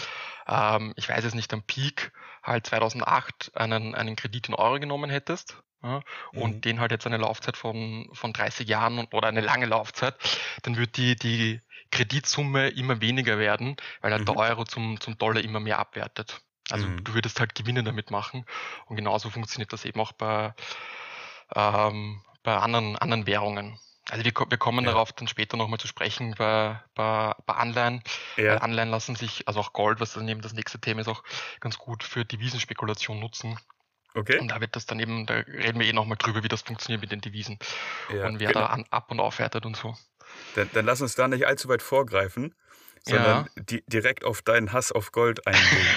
ähm, 0.48 0.94
ich 0.96 1.08
weiß 1.08 1.24
es 1.24 1.34
nicht, 1.34 1.54
am 1.54 1.64
Peak 1.64 2.12
halt 2.44 2.68
2008 2.68 3.52
einen, 3.56 3.96
einen 3.96 4.16
Kredit 4.16 4.50
in 4.50 4.56
Euro 4.56 4.80
genommen 4.80 5.10
hättest 5.10 5.58
ja, 5.84 6.02
mhm. 6.34 6.42
und 6.42 6.66
den 6.66 6.80
halt 6.80 6.92
jetzt 6.92 7.06
eine 7.06 7.18
Laufzeit 7.18 7.58
von, 7.58 8.10
von 8.14 8.34
30 8.34 8.68
Jahren 8.68 9.06
oder 9.12 9.28
eine 9.28 9.42
lange 9.42 9.66
Laufzeit, 9.66 10.16
dann 10.64 10.78
wird 10.78 10.98
die, 10.98 11.16
die 11.16 11.62
Kreditsumme 11.92 12.70
immer 12.70 13.02
weniger 13.02 13.40
werden, 13.40 13.78
weil 14.02 14.12
halt 14.12 14.22
mhm. 14.22 14.26
der 14.28 14.38
Euro 14.38 14.66
zum, 14.66 15.00
zum 15.00 15.18
Dollar 15.18 15.44
immer 15.44 15.60
mehr 15.60 15.80
abwertet. 15.80 16.42
Also 16.70 16.88
mhm. 16.88 17.04
du 17.04 17.14
würdest 17.14 17.40
halt 17.40 17.56
Gewinne 17.56 17.84
damit 17.84 18.12
machen 18.12 18.46
und 18.86 18.96
genauso 18.96 19.30
funktioniert 19.30 19.74
das 19.74 19.86
eben 19.86 20.00
auch 20.00 20.12
bei, 20.12 20.54
ähm, 21.56 22.22
bei 22.44 22.56
anderen, 22.58 22.96
anderen 22.98 23.26
Währungen. 23.26 23.80
Also 24.10 24.26
wir, 24.26 24.34
wir 24.34 24.58
kommen 24.58 24.86
ja. 24.86 24.92
darauf 24.92 25.12
dann 25.14 25.28
später 25.28 25.58
nochmal 25.58 25.80
zu 25.80 25.88
sprechen 25.88 26.36
bei, 26.38 26.80
bei, 26.96 27.34
bei 27.46 27.54
Anleihen. 27.54 28.02
Ja. 28.38 28.58
Anleihen 28.58 28.90
lassen 28.90 29.16
sich, 29.16 29.48
also 29.48 29.60
auch 29.60 29.74
Gold, 29.74 30.00
was 30.00 30.14
dann 30.14 30.28
eben 30.28 30.42
das 30.42 30.54
nächste 30.54 30.80
Thema 30.80 31.02
ist, 31.02 31.08
auch 31.08 31.24
ganz 31.60 31.78
gut 31.78 32.04
für 32.04 32.26
Devisenspekulation 32.26 33.20
nutzen. 33.20 33.60
Okay. 34.16 34.40
Und 34.40 34.50
da 34.50 34.60
wird 34.60 34.76
das 34.76 34.86
dann 34.86 35.00
eben, 35.00 35.26
da 35.28 35.36
reden 35.36 35.80
wir 35.80 35.88
eh 35.88 35.94
nochmal 35.94 36.18
drüber, 36.18 36.44
wie 36.44 36.48
das 36.48 36.64
funktioniert 36.64 37.02
mit 37.02 37.12
den 37.12 37.22
Devisen 37.22 37.60
ja, 38.12 38.26
und 38.26 38.40
wer 38.40 38.48
genau. 38.48 38.62
da 38.62 38.66
an, 38.68 38.86
ab 38.90 39.12
und 39.12 39.20
aufwertet 39.20 39.66
und 39.66 39.78
so. 39.78 39.96
Dann, 40.56 40.70
dann 40.74 40.86
lass 40.86 41.02
uns 41.02 41.16
da 41.16 41.28
nicht 41.28 41.46
allzu 41.46 41.70
weit 41.70 41.82
vorgreifen 41.82 42.56
sondern 43.04 43.50
ja. 43.56 43.64
di 43.64 43.84
direkt 43.88 44.24
auf 44.24 44.42
deinen 44.42 44.74
Hass 44.74 44.92
auf 44.92 45.12
Gold 45.12 45.46
eingehen. 45.48 45.88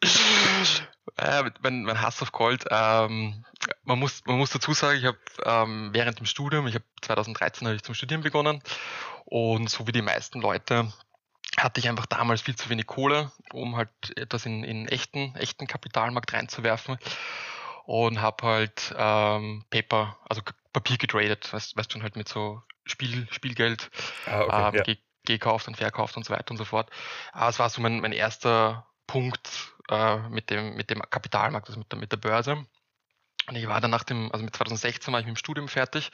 äh, 1.16 1.50
mein, 1.62 1.84
mein, 1.84 2.00
Hass 2.00 2.22
auf 2.22 2.32
Gold, 2.32 2.64
ähm, 2.70 3.44
man, 3.84 3.98
muss, 3.98 4.22
man 4.26 4.38
muss 4.38 4.50
dazu 4.50 4.72
sagen, 4.72 4.98
ich 4.98 5.04
habe 5.04 5.18
ähm, 5.44 5.90
während 5.92 6.18
dem 6.18 6.26
Studium, 6.26 6.66
ich 6.66 6.74
habe 6.74 6.84
2013 7.02 7.66
habe 7.66 7.76
ich 7.76 7.82
zum 7.82 7.94
Studieren 7.94 8.22
begonnen 8.22 8.62
und 9.24 9.70
so 9.70 9.86
wie 9.86 9.92
die 9.92 10.02
meisten 10.02 10.40
Leute 10.40 10.92
hatte 11.56 11.80
ich 11.80 11.88
einfach 11.88 12.06
damals 12.06 12.42
viel 12.42 12.56
zu 12.56 12.68
wenig 12.68 12.86
Kohle, 12.86 13.30
um 13.52 13.76
halt 13.76 13.90
etwas 14.16 14.44
in, 14.44 14.64
in 14.64 14.88
echten, 14.88 15.34
echten 15.36 15.66
Kapitalmarkt 15.66 16.32
reinzuwerfen 16.32 16.98
und 17.84 18.20
habe 18.20 18.46
halt 18.46 18.94
ähm, 18.96 19.64
Paper, 19.70 20.16
also 20.28 20.42
Papier 20.72 20.96
getradet, 20.96 21.52
weißt, 21.52 21.76
weißt 21.76 21.94
du, 21.94 22.02
halt 22.02 22.16
mit 22.16 22.28
so 22.28 22.62
Spiel, 22.84 23.28
Spielgeld 23.30 23.90
ah, 24.26 24.40
okay, 24.68 24.78
ähm, 24.78 24.84
ja 24.86 24.94
gekauft 25.24 25.68
und 25.68 25.76
verkauft 25.76 26.16
und 26.16 26.24
so 26.24 26.32
weiter 26.32 26.50
und 26.50 26.56
so 26.56 26.64
fort. 26.64 26.90
Aber 27.32 27.48
es 27.48 27.58
war 27.58 27.68
so 27.70 27.80
mein, 27.80 28.00
mein 28.00 28.12
erster 28.12 28.86
Punkt 29.06 29.74
äh, 29.88 30.18
mit, 30.28 30.50
dem, 30.50 30.74
mit 30.76 30.90
dem 30.90 31.00
Kapitalmarkt, 31.02 31.68
also 31.68 31.78
mit 31.78 31.90
der, 31.90 31.98
mit 31.98 32.12
der 32.12 32.16
Börse. 32.16 32.66
Und 33.46 33.56
ich 33.56 33.68
war 33.68 33.80
dann 33.80 33.90
nach 33.90 34.04
dem, 34.04 34.32
also 34.32 34.44
mit 34.44 34.54
2016 34.56 35.12
war 35.12 35.20
ich 35.20 35.26
mit 35.26 35.36
dem 35.36 35.38
Studium 35.38 35.68
fertig, 35.68 36.10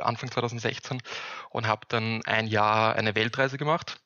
Anfang 0.00 0.30
2016, 0.30 1.02
und 1.50 1.66
habe 1.66 1.86
dann 1.88 2.24
ein 2.24 2.46
Jahr 2.46 2.96
eine 2.96 3.14
Weltreise 3.14 3.58
gemacht. 3.58 4.00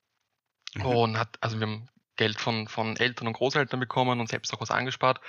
Mhm. 0.74 0.86
Und 0.86 1.18
hat, 1.18 1.38
also 1.40 1.58
wir 1.58 1.66
haben 1.66 1.88
Geld 2.16 2.40
von, 2.40 2.68
von 2.68 2.96
Eltern 2.96 3.26
und 3.26 3.34
Großeltern 3.34 3.80
bekommen 3.80 4.20
und 4.20 4.28
selbst 4.28 4.52
auch 4.52 4.60
was 4.60 4.70
angespart 4.70 5.20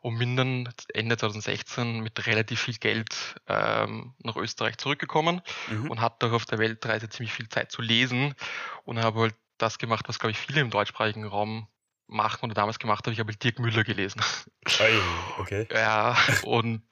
und 0.00 0.18
bin 0.18 0.36
dann 0.36 0.68
Ende 0.94 1.16
2016 1.16 2.00
mit 2.00 2.26
relativ 2.26 2.62
viel 2.62 2.76
Geld 2.76 3.36
ähm, 3.46 4.14
nach 4.22 4.36
Österreich 4.36 4.78
zurückgekommen 4.78 5.42
mhm. 5.68 5.90
und 5.90 6.00
hatte 6.00 6.26
auch 6.26 6.32
auf 6.32 6.44
der 6.46 6.58
Weltreise 6.58 7.08
ziemlich 7.08 7.32
viel 7.32 7.48
Zeit 7.48 7.70
zu 7.70 7.82
lesen 7.82 8.34
und 8.84 8.98
habe 8.98 9.20
halt 9.20 9.34
das 9.58 9.78
gemacht, 9.78 10.08
was, 10.08 10.18
glaube 10.18 10.32
ich, 10.32 10.38
viele 10.38 10.60
im 10.60 10.70
deutschsprachigen 10.70 11.24
Raum 11.24 11.68
machen 12.10 12.46
oder 12.46 12.54
damals 12.54 12.78
gemacht 12.78 13.06
habe, 13.06 13.12
ich 13.12 13.20
habe 13.20 13.34
Dirk 13.34 13.58
Müller 13.58 13.84
gelesen. 13.84 14.20
okay. 15.38 15.66
Ja, 15.72 16.16
und, 16.42 16.82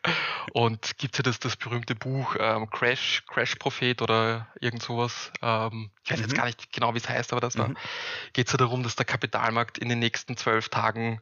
und 0.52 0.98
gibt 0.98 1.14
es 1.14 1.18
ja 1.18 1.22
das, 1.22 1.38
das 1.38 1.56
berühmte 1.56 1.94
Buch 1.94 2.36
ähm, 2.38 2.68
Crash, 2.70 3.22
Crash 3.26 3.56
Prophet 3.56 4.00
oder 4.02 4.48
irgend 4.60 4.82
sowas. 4.82 5.30
Ähm, 5.42 5.90
ich 6.04 6.10
weiß 6.10 6.18
mhm. 6.18 6.24
jetzt 6.24 6.34
gar 6.34 6.46
nicht 6.46 6.72
genau, 6.72 6.94
wie 6.94 6.98
es 6.98 7.08
heißt, 7.08 7.32
aber 7.32 7.40
das 7.40 7.56
mhm. 7.56 7.76
geht 8.32 8.46
es 8.46 8.52
ja 8.52 8.56
darum, 8.56 8.82
dass 8.82 8.96
der 8.96 9.04
Kapitalmarkt 9.04 9.78
in 9.78 9.88
den 9.88 9.98
nächsten 9.98 10.36
zwölf 10.36 10.68
Tagen 10.70 11.20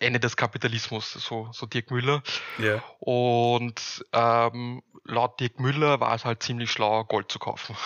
Ende 0.00 0.20
des 0.20 0.36
Kapitalismus, 0.36 1.12
so, 1.12 1.48
so 1.52 1.66
Dirk 1.66 1.90
Müller. 1.90 2.22
Yeah. 2.58 2.82
Und 2.98 4.04
ähm, 4.12 4.82
laut 5.04 5.40
Dirk 5.40 5.60
Müller 5.60 6.00
war 6.00 6.14
es 6.14 6.24
halt 6.24 6.42
ziemlich 6.42 6.70
schlau, 6.70 7.04
Gold 7.04 7.30
zu 7.30 7.38
kaufen. 7.38 7.76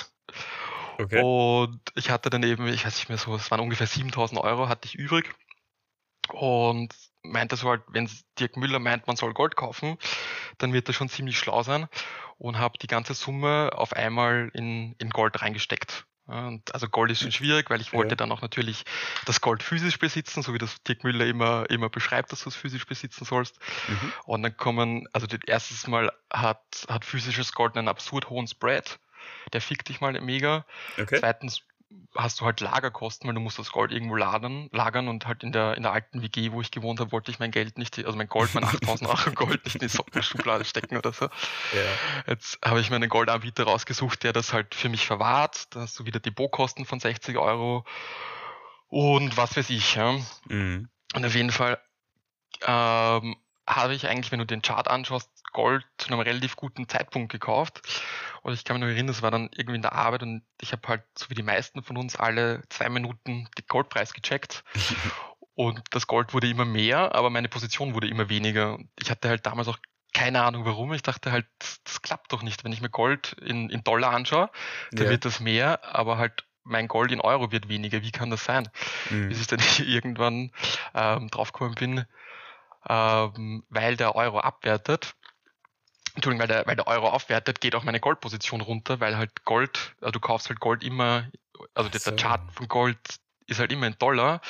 Okay. 0.98 1.22
Und 1.22 1.80
ich 1.94 2.10
hatte 2.10 2.28
dann 2.30 2.42
eben, 2.42 2.66
ich 2.66 2.84
weiß 2.84 2.94
nicht 2.96 3.08
mehr 3.08 3.18
so, 3.18 3.34
es 3.34 3.50
waren 3.50 3.60
ungefähr 3.60 3.86
7000 3.86 4.40
Euro, 4.40 4.68
hatte 4.68 4.86
ich 4.86 4.94
übrig. 4.94 5.32
Und 6.32 6.94
meinte 7.22 7.56
so 7.56 7.68
halt, 7.68 7.82
wenn 7.88 8.08
Dirk 8.38 8.56
Müller 8.56 8.78
meint, 8.78 9.06
man 9.06 9.16
soll 9.16 9.32
Gold 9.32 9.56
kaufen, 9.56 9.98
dann 10.58 10.72
wird 10.72 10.88
er 10.88 10.94
schon 10.94 11.08
ziemlich 11.08 11.38
schlau 11.38 11.62
sein. 11.62 11.88
Und 12.38 12.58
habe 12.58 12.78
die 12.78 12.86
ganze 12.86 13.14
Summe 13.14 13.70
auf 13.74 13.92
einmal 13.92 14.50
in, 14.54 14.94
in 14.98 15.10
Gold 15.10 15.42
reingesteckt. 15.42 16.06
Und 16.30 16.72
also 16.72 16.88
Gold 16.88 17.10
ist 17.10 17.20
schon 17.20 17.32
schwierig, 17.32 17.70
weil 17.70 17.80
ich 17.80 17.92
wollte 17.92 18.10
ja. 18.12 18.16
dann 18.16 18.30
auch 18.30 18.40
natürlich 18.40 18.84
das 19.26 19.40
Gold 19.40 19.62
physisch 19.62 19.98
besitzen, 19.98 20.42
so 20.42 20.54
wie 20.54 20.58
das 20.58 20.82
Dirk 20.84 21.02
Müller 21.02 21.26
immer, 21.26 21.68
immer 21.70 21.88
beschreibt, 21.88 22.30
dass 22.30 22.44
du 22.44 22.50
es 22.50 22.56
physisch 22.56 22.86
besitzen 22.86 23.24
sollst. 23.24 23.58
Mhm. 23.88 24.12
Und 24.26 24.42
dann 24.42 24.56
kommen, 24.56 25.08
also 25.12 25.26
das 25.26 25.40
erstes 25.46 25.86
Mal 25.88 26.12
hat, 26.32 26.86
hat 26.88 27.04
physisches 27.04 27.52
Gold 27.52 27.76
einen 27.76 27.88
absurd 27.88 28.30
hohen 28.30 28.46
Spread. 28.46 28.98
Der 29.52 29.60
fickt 29.60 29.88
dich 29.88 30.00
mal 30.00 30.18
mega. 30.20 30.64
Okay. 30.98 31.16
Zweitens 31.18 31.62
hast 32.14 32.40
du 32.40 32.44
halt 32.44 32.60
Lagerkosten, 32.60 33.28
weil 33.28 33.34
du 33.34 33.40
musst 33.40 33.58
das 33.58 33.72
Gold 33.72 33.92
irgendwo 33.92 34.16
lagern, 34.16 34.68
lagern 34.72 35.08
und 35.08 35.26
halt 35.26 35.42
in 35.42 35.52
der, 35.52 35.76
in 35.76 35.82
der 35.82 35.92
alten 35.92 36.22
WG, 36.22 36.52
wo 36.52 36.60
ich 36.60 36.70
gewohnt 36.70 37.00
habe, 37.00 37.12
wollte 37.12 37.30
ich 37.30 37.38
mein 37.38 37.50
Geld 37.50 37.78
nicht, 37.78 37.98
also 37.98 38.16
mein 38.16 38.28
Gold, 38.28 38.54
mein 38.54 38.64
8000 38.84 39.10
Euro 39.10 39.32
Gold 39.32 39.64
nicht 39.64 39.76
in 39.76 39.80
die 39.80 39.88
Sockenschublade 39.88 40.64
stecken 40.64 40.96
oder 40.96 41.12
so. 41.12 41.26
Ja. 41.26 42.22
Jetzt 42.26 42.58
habe 42.64 42.80
ich 42.80 42.90
mir 42.90 42.96
einen 42.96 43.08
Goldanbieter 43.08 43.64
rausgesucht, 43.64 44.22
der 44.22 44.32
das 44.32 44.52
halt 44.52 44.74
für 44.74 44.88
mich 44.88 45.06
verwahrt. 45.06 45.74
Da 45.74 45.80
hast 45.80 45.98
du 45.98 46.04
wieder 46.04 46.20
Depotkosten 46.20 46.84
von 46.84 47.00
60 47.00 47.36
Euro 47.36 47.84
und 48.88 49.36
was 49.36 49.56
weiß 49.56 49.70
ich. 49.70 49.94
Ja. 49.94 50.18
Mhm. 50.48 50.88
Und 51.14 51.26
auf 51.26 51.34
jeden 51.34 51.50
Fall 51.50 51.80
ähm, 52.66 53.36
habe 53.66 53.94
ich 53.94 54.06
eigentlich, 54.06 54.32
wenn 54.32 54.40
du 54.40 54.46
den 54.46 54.62
Chart 54.62 54.88
anschaust, 54.88 55.30
Gold 55.52 55.84
zu 55.98 56.08
einem 56.08 56.20
relativ 56.20 56.56
guten 56.56 56.88
Zeitpunkt 56.88 57.32
gekauft. 57.32 57.82
Und 58.42 58.54
ich 58.54 58.64
kann 58.64 58.76
mich 58.76 58.80
noch 58.82 58.88
erinnern, 58.88 59.08
das 59.08 59.22
war 59.22 59.30
dann 59.30 59.50
irgendwie 59.52 59.76
in 59.76 59.82
der 59.82 59.92
Arbeit 59.92 60.22
und 60.22 60.42
ich 60.60 60.72
habe 60.72 60.86
halt, 60.88 61.02
so 61.16 61.28
wie 61.28 61.34
die 61.34 61.42
meisten 61.42 61.82
von 61.82 61.96
uns, 61.96 62.16
alle 62.16 62.62
zwei 62.68 62.88
Minuten 62.88 63.48
den 63.58 63.66
Goldpreis 63.68 64.14
gecheckt. 64.14 64.64
und 65.54 65.82
das 65.90 66.06
Gold 66.06 66.32
wurde 66.32 66.48
immer 66.48 66.64
mehr, 66.64 67.14
aber 67.14 67.30
meine 67.30 67.48
Position 67.48 67.94
wurde 67.94 68.08
immer 68.08 68.28
weniger. 68.28 68.78
Ich 68.98 69.10
hatte 69.10 69.28
halt 69.28 69.44
damals 69.46 69.68
auch 69.68 69.78
keine 70.12 70.42
Ahnung 70.42 70.64
warum. 70.64 70.92
Ich 70.92 71.02
dachte 71.02 71.32
halt, 71.32 71.46
das, 71.84 72.02
klappt 72.02 72.32
doch 72.32 72.42
nicht. 72.42 72.64
Wenn 72.64 72.72
ich 72.72 72.80
mir 72.80 72.90
Gold 72.90 73.34
in, 73.40 73.70
in 73.70 73.84
Dollar 73.84 74.12
anschaue, 74.12 74.50
dann 74.92 75.04
ja. 75.04 75.10
wird 75.10 75.24
das 75.24 75.40
mehr, 75.40 75.84
aber 75.84 76.18
halt 76.18 76.44
mein 76.64 76.88
Gold 76.88 77.12
in 77.12 77.20
Euro 77.20 77.52
wird 77.52 77.68
weniger. 77.68 78.02
Wie 78.02 78.10
kann 78.10 78.30
das 78.30 78.44
sein? 78.44 78.68
Mhm. 79.10 79.28
Bis 79.28 79.40
ich 79.40 79.46
dann 79.46 79.60
irgendwann 79.78 80.50
ähm, 80.94 81.28
draufgekommen 81.28 81.74
bin, 81.74 82.04
ähm, 82.88 83.64
weil 83.68 83.96
der 83.96 84.14
Euro 84.14 84.40
abwertet 84.40 85.14
Entschuldigung, 86.20 86.40
weil 86.40 86.48
der, 86.48 86.66
weil 86.66 86.76
der 86.76 86.86
Euro 86.86 87.08
aufwertet, 87.08 87.60
geht 87.60 87.74
auch 87.74 87.82
meine 87.82 87.98
Goldposition 87.98 88.60
runter, 88.60 89.00
weil 89.00 89.16
halt 89.16 89.44
Gold, 89.44 89.94
also 90.00 90.12
du 90.12 90.20
kaufst 90.20 90.48
halt 90.48 90.60
Gold 90.60 90.84
immer, 90.84 91.30
also 91.74 91.90
so. 91.92 92.10
der 92.10 92.16
Chart 92.16 92.40
von 92.52 92.68
Gold 92.68 92.98
ist 93.46 93.58
halt 93.58 93.72
immer 93.72 93.86
in 93.86 93.96
Dollar 93.98 94.40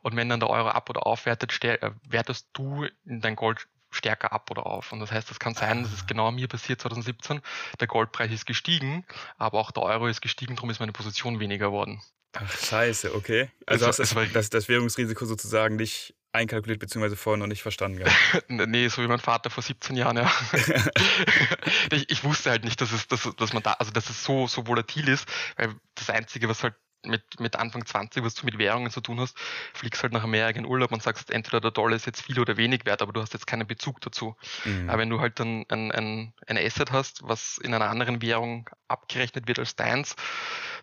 und 0.00 0.16
wenn 0.16 0.28
dann 0.28 0.40
der 0.40 0.50
Euro 0.50 0.68
ab 0.68 0.90
oder 0.90 1.06
aufwertet, 1.06 1.62
äh, 1.64 1.90
wertest 2.08 2.48
du 2.54 2.86
in 3.04 3.20
dein 3.20 3.36
Gold 3.36 3.68
stärker 3.90 4.32
ab 4.32 4.50
oder 4.50 4.64
auf. 4.66 4.90
Und 4.92 5.00
das 5.00 5.12
heißt, 5.12 5.28
das 5.30 5.38
kann 5.38 5.54
sein, 5.54 5.82
das 5.82 5.92
ist 5.92 6.08
genau 6.08 6.30
mir 6.32 6.48
passiert 6.48 6.80
2017, 6.80 7.42
der 7.78 7.86
Goldpreis 7.86 8.32
ist 8.32 8.46
gestiegen, 8.46 9.04
aber 9.36 9.58
auch 9.58 9.70
der 9.70 9.82
Euro 9.82 10.06
ist 10.08 10.22
gestiegen, 10.22 10.56
darum 10.56 10.70
ist 10.70 10.80
meine 10.80 10.92
Position 10.92 11.40
weniger 11.40 11.66
geworden. 11.66 12.00
Ach, 12.32 12.50
scheiße, 12.50 13.14
okay. 13.14 13.50
Also, 13.66 13.86
also 13.86 14.02
hast 14.02 14.16
du 14.16 14.26
das, 14.32 14.48
das 14.48 14.68
Währungsrisiko 14.68 15.26
sozusagen 15.26 15.76
nicht 15.76 16.14
einkalkuliert 16.32 16.80
bzw. 16.80 17.16
vorher 17.16 17.38
noch 17.38 17.46
nicht 17.46 17.62
verstanden 17.62 17.98
gehabt. 17.98 18.44
nee, 18.48 18.88
so 18.88 19.02
wie 19.02 19.08
mein 19.08 19.18
Vater 19.18 19.50
vor 19.50 19.62
17 19.62 19.96
Jahren, 19.96 20.16
ja. 20.16 20.30
ich, 21.92 22.10
ich, 22.10 22.24
wusste 22.24 22.50
halt 22.50 22.64
nicht, 22.64 22.80
dass 22.80 22.92
es, 22.92 23.06
dass, 23.06 23.28
dass 23.36 23.52
man 23.52 23.62
da, 23.62 23.72
also 23.74 23.92
dass 23.92 24.08
es 24.10 24.24
so, 24.24 24.46
so 24.46 24.66
volatil 24.66 25.08
ist, 25.08 25.28
weil 25.56 25.74
das 25.94 26.10
Einzige, 26.10 26.48
was 26.48 26.62
halt 26.62 26.74
mit, 27.04 27.40
mit 27.40 27.56
Anfang 27.56 27.84
20, 27.84 28.22
was 28.22 28.34
du 28.34 28.46
mit 28.46 28.58
Währungen 28.58 28.90
zu 28.90 29.00
tun 29.00 29.20
hast, 29.20 29.36
fliegst 29.74 30.02
halt 30.02 30.12
nach 30.12 30.22
Amerika 30.22 30.58
in 30.58 30.66
Urlaub 30.66 30.92
und 30.92 31.02
sagst, 31.02 31.30
entweder 31.30 31.60
der 31.60 31.72
Dollar 31.72 31.96
ist 31.96 32.06
jetzt 32.06 32.22
viel 32.22 32.38
oder 32.38 32.56
wenig 32.56 32.86
wert, 32.86 33.02
aber 33.02 33.12
du 33.12 33.20
hast 33.20 33.34
jetzt 33.34 33.46
keinen 33.46 33.66
Bezug 33.66 34.00
dazu. 34.00 34.36
Mhm. 34.64 34.88
Aber 34.88 35.00
wenn 35.00 35.10
du 35.10 35.20
halt 35.20 35.40
dann 35.40 35.64
ein, 35.68 35.90
ein, 35.90 36.32
ein 36.46 36.58
Asset 36.58 36.92
hast, 36.92 37.22
was 37.24 37.58
in 37.58 37.74
einer 37.74 37.90
anderen 37.90 38.22
Währung 38.22 38.70
abgerechnet 38.88 39.48
wird 39.48 39.58
als 39.58 39.74
deins, 39.74 40.14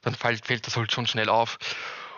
dann 0.01 0.13
fällt, 0.13 0.45
fällt 0.45 0.67
das 0.67 0.75
halt 0.75 0.91
schon 0.91 1.07
schnell 1.07 1.29
auf. 1.29 1.57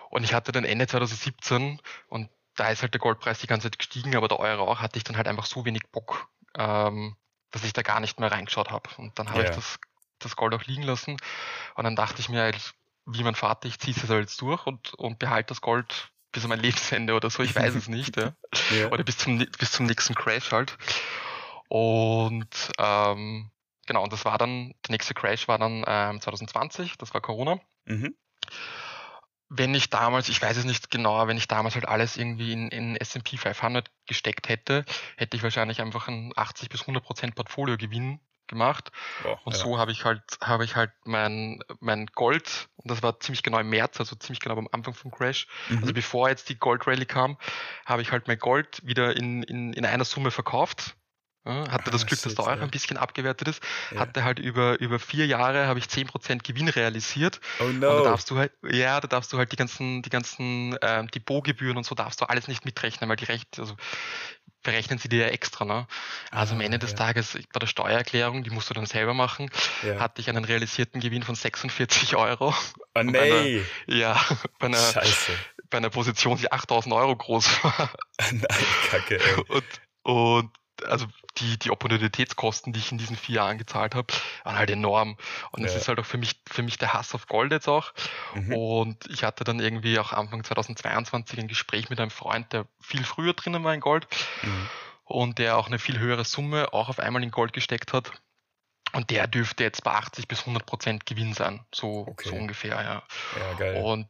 Und 0.10 0.24
ich 0.24 0.34
hatte 0.34 0.52
dann 0.52 0.66
Ende 0.66 0.88
2017 0.88 1.80
und 2.08 2.30
da 2.55 2.70
ist 2.70 2.81
halt 2.81 2.93
der 2.93 3.00
Goldpreis 3.01 3.39
die 3.39 3.48
ganze 3.48 3.70
Zeit 3.70 3.79
gestiegen, 3.79 4.15
aber 4.15 4.27
der 4.27 4.39
Euro 4.39 4.70
auch, 4.70 4.79
hatte 4.79 4.98
ich 4.98 5.03
dann 5.03 5.17
halt 5.17 5.27
einfach 5.27 5.46
so 5.46 5.65
wenig 5.65 5.84
Bock, 5.91 6.27
ähm, 6.58 7.15
dass 7.51 7.63
ich 7.63 7.74
da 7.74 7.81
gar 7.81 8.00
nicht 8.00 8.20
mehr 8.20 8.31
reingeschaut 8.31 8.72
habe. 8.72 8.89
Und 8.98 9.17
dann 9.17 9.29
habe 9.29 9.39
yeah. 9.39 9.50
ich 9.50 9.55
das, 9.55 9.79
das 10.20 10.36
Gold 10.36 10.53
auch 10.53 10.63
liegen 10.65 10.84
lassen. 10.84 11.17
Und 11.75 11.84
dann 11.84 11.96
dachte 11.96 12.20
ich 12.20 12.29
mir 12.29 12.41
halt, 12.41 12.74
wie 13.05 13.24
mein 13.24 13.36
Vater, 13.36 13.67
ich 13.67 13.79
ziehe 13.79 13.96
es 13.96 14.08
jetzt 14.08 14.41
durch 14.41 14.65
und, 14.65 14.93
und 14.96 15.20
behalte 15.20 15.48
das 15.48 15.62
Gold 15.62 16.12
bis 16.31 16.43
an 16.43 16.50
mein 16.50 16.60
Lebensende 16.60 17.13
oder 17.13 17.29
so, 17.29 17.43
ich 17.43 17.55
weiß 17.55 17.75
es 17.75 17.88
nicht. 17.88 18.15
Ja. 18.17 18.34
ja. 18.72 18.89
Oder 18.91 19.03
bis 19.03 19.17
zum, 19.17 19.38
bis 19.38 19.72
zum 19.72 19.86
nächsten 19.86 20.15
Crash 20.15 20.51
halt. 20.51 20.77
Und 21.67 22.72
ähm, 22.77 23.50
genau, 23.86 24.03
und 24.03 24.13
das 24.13 24.25
war 24.25 24.38
dann, 24.38 24.74
der 24.86 24.91
nächste 24.91 25.13
Crash 25.13 25.48
war 25.48 25.58
dann 25.58 25.84
ähm, 25.88 26.22
2020, 26.22 26.98
das 26.98 27.13
war 27.13 27.22
Corona. 27.22 27.60
Mhm 27.86 28.15
wenn 29.53 29.75
ich 29.75 29.89
damals, 29.89 30.29
ich 30.29 30.41
weiß 30.41 30.55
es 30.55 30.63
nicht 30.63 30.89
genauer, 30.89 31.27
wenn 31.27 31.36
ich 31.36 31.50
damals 31.50 31.75
halt 31.75 31.86
alles 31.86 32.15
irgendwie 32.15 32.53
in, 32.53 32.70
in 32.70 32.96
S&P 32.96 33.36
500 33.36 33.91
gesteckt 34.08 34.48
hätte, 34.48 34.86
hätte 35.17 35.36
ich 35.36 35.43
wahrscheinlich 35.43 35.81
einfach 35.81 36.08
ein 36.08 36.31
80 36.38 36.70
bis 36.70 36.81
100 36.81 37.03
Prozent 37.03 37.36
Portfoliogewinn 37.36 38.22
gemacht. 38.48 38.93
Oh, 39.25 39.36
und 39.43 39.53
ja. 39.53 39.60
so 39.60 39.77
habe 39.77 39.91
ich 39.91 40.05
halt, 40.05 40.24
habe 40.41 40.63
ich 40.63 40.77
halt 40.77 40.91
mein, 41.03 41.60
mein 41.81 42.05
Gold, 42.08 42.70
und 42.77 42.89
das 42.89 43.03
war 43.03 43.20
ziemlich 43.20 43.43
genau 43.43 43.60
im 43.60 43.70
März, 43.70 44.00
also 44.00 44.15
ziemlich 44.15 44.39
genau 44.39 44.55
am 44.58 44.70
Anfang 44.72 44.93
vom 44.93 45.12
Crash, 45.12 45.48
mhm. 45.67 45.79
also 45.79 45.93
bevor 45.93 46.29
jetzt 46.29 46.48
die 46.48 46.58
Gold 46.58 46.88
Rally 46.88 47.05
kam, 47.05 47.38
habe 47.86 48.01
ich 48.01 48.13
halt 48.13 48.29
mein 48.29 48.39
Gold 48.39 48.79
wieder 48.86 49.17
in, 49.17 49.43
in, 49.43 49.74
in 49.74 49.86
einer 49.86 50.05
Summe 50.05 50.31
verkauft 50.31 50.96
hatte 51.43 51.88
ah, 51.88 51.91
das 51.91 52.05
Glück, 52.05 52.21
dass 52.21 52.36
der 52.36 52.45
Euro 52.45 52.57
ja. 52.57 52.63
ein 52.63 52.69
bisschen 52.69 52.98
abgewertet 52.98 53.48
ist. 53.48 53.63
Ja. 53.91 54.01
Hatte 54.01 54.24
halt 54.24 54.38
über, 54.38 54.79
über 54.79 55.00
vier 55.00 55.25
Jahre 55.25 55.65
habe 55.65 55.79
ich 55.79 55.86
10% 55.86 56.43
Gewinn 56.43 56.69
realisiert. 56.69 57.41
Oh 57.60 57.63
no. 57.63 57.69
Und 57.69 57.81
da 57.81 58.03
darfst 58.03 58.29
du 58.29 58.38
halt, 58.38 58.51
ja, 58.63 59.00
da 59.00 59.07
darfst 59.07 59.33
du 59.33 59.38
halt 59.38 59.51
die 59.51 59.55
ganzen, 59.55 60.03
die 60.03 60.10
ganzen 60.10 60.77
ähm, 60.81 61.10
Depotgebühren 61.10 61.77
und 61.77 61.86
so 61.86 61.95
darfst 61.95 62.21
du 62.21 62.25
alles 62.25 62.48
nicht 62.48 62.65
mitrechnen, 62.65 63.10
weil 63.10 63.15
die 63.15 63.25
Recht, 63.25 63.60
also 63.60 63.75
berechnen 64.63 65.00
sie 65.00 65.10
dir 65.10 65.25
ja 65.25 65.27
extra. 65.27 65.65
Ne? 65.65 65.88
Also 66.29 66.53
ah, 66.53 66.55
am 66.55 66.62
Ende 66.62 66.79
des 66.79 66.91
ja. 66.91 66.98
Tages 66.98 67.38
bei 67.51 67.60
der 67.60 67.67
Steuererklärung, 67.67 68.43
die 68.43 68.50
musst 68.50 68.69
du 68.69 68.74
dann 68.74 68.86
selber 68.86 69.13
machen, 69.13 69.50
ja. 69.83 70.00
hatte 70.00 70.21
ich 70.21 70.29
einen 70.29 70.45
realisierten 70.45 71.01
Gewinn 71.01 71.24
von 71.24 71.36
46 71.36 72.15
Euro. 72.15 72.53
Oh 72.95 73.03
nee. 73.03 73.63
Einer, 73.88 73.98
ja, 73.98 74.21
bei 74.60 74.67
einer, 74.67 74.77
Scheiße. 74.77 75.31
bei 75.69 75.77
einer 75.77 75.89
Position, 75.89 76.38
die 76.38 76.51
8000 76.51 76.93
Euro 76.93 77.15
groß 77.15 77.63
war. 77.63 77.91
Nein, 78.31 78.65
kacke. 78.89 79.19
Ey. 79.19 79.43
Und, 79.48 79.63
und 80.03 80.51
also 80.88 81.08
die, 81.38 81.58
die 81.58 81.72
Opportunitätskosten, 81.72 82.74
die 82.74 82.80
ich 82.80 82.92
in 82.92 82.98
diesen 82.98 83.16
vier 83.16 83.36
Jahren 83.36 83.58
gezahlt 83.58 83.96
habe, 83.96 84.14
waren 84.44 84.58
halt 84.58 84.70
enorm. 84.70 85.18
Und 85.52 85.64
es 85.64 85.74
ja. 85.74 85.80
ist 85.80 85.88
halt 85.88 86.00
auch 86.00 86.06
für 86.06 86.18
mich, 86.18 86.42
für 86.50 86.64
mich 86.64 86.78
der 86.78 86.94
Hass 86.94 87.16
auf 87.16 87.28
Gold 87.28 87.52
jetzt 87.52 87.68
auch. 87.68 87.94
Mhm. 88.34 88.54
Und 88.54 89.06
ich 89.10 89.24
hatte 89.24 89.44
dann 89.44 89.60
irgendwie 89.60 90.00
auch 90.00 90.14
Anfang 90.14 90.44
2022 90.44 91.40
ein 91.40 91.48
Gespräch 91.48 91.90
mit 91.90 92.00
einem 92.00 92.12
Freund, 92.12 92.52
der 92.54 92.66
viel 92.80 93.04
früher 93.04 93.34
drinnen 93.34 93.64
war 93.64 93.74
in 93.74 93.80
Gold 93.80 94.08
mhm. 94.44 94.70
und 95.06 95.40
der 95.40 95.58
auch 95.58 95.68
eine 95.68 95.80
viel 95.80 96.00
höhere 96.00 96.26
Summe 96.26 96.74
auch 96.74 96.90
auf 96.90 97.00
einmal 97.00 97.24
in 97.24 97.32
Gold 97.32 97.54
gesteckt 97.54 97.94
hat. 97.94 98.12
Und 98.94 99.10
der 99.10 99.28
dürfte 99.28 99.64
jetzt 99.64 99.84
bei 99.84 99.92
80 99.92 100.28
bis 100.28 100.42
100 100.42 100.66
Prozent 100.66 101.06
Gewinn 101.06 101.34
sein, 101.34 101.62
so, 101.74 102.06
okay. 102.08 102.28
so 102.30 102.36
ungefähr, 102.36 102.76
ja. 102.76 103.04
Ja, 103.40 103.54
geil. 103.58 103.82
Und, 103.82 104.10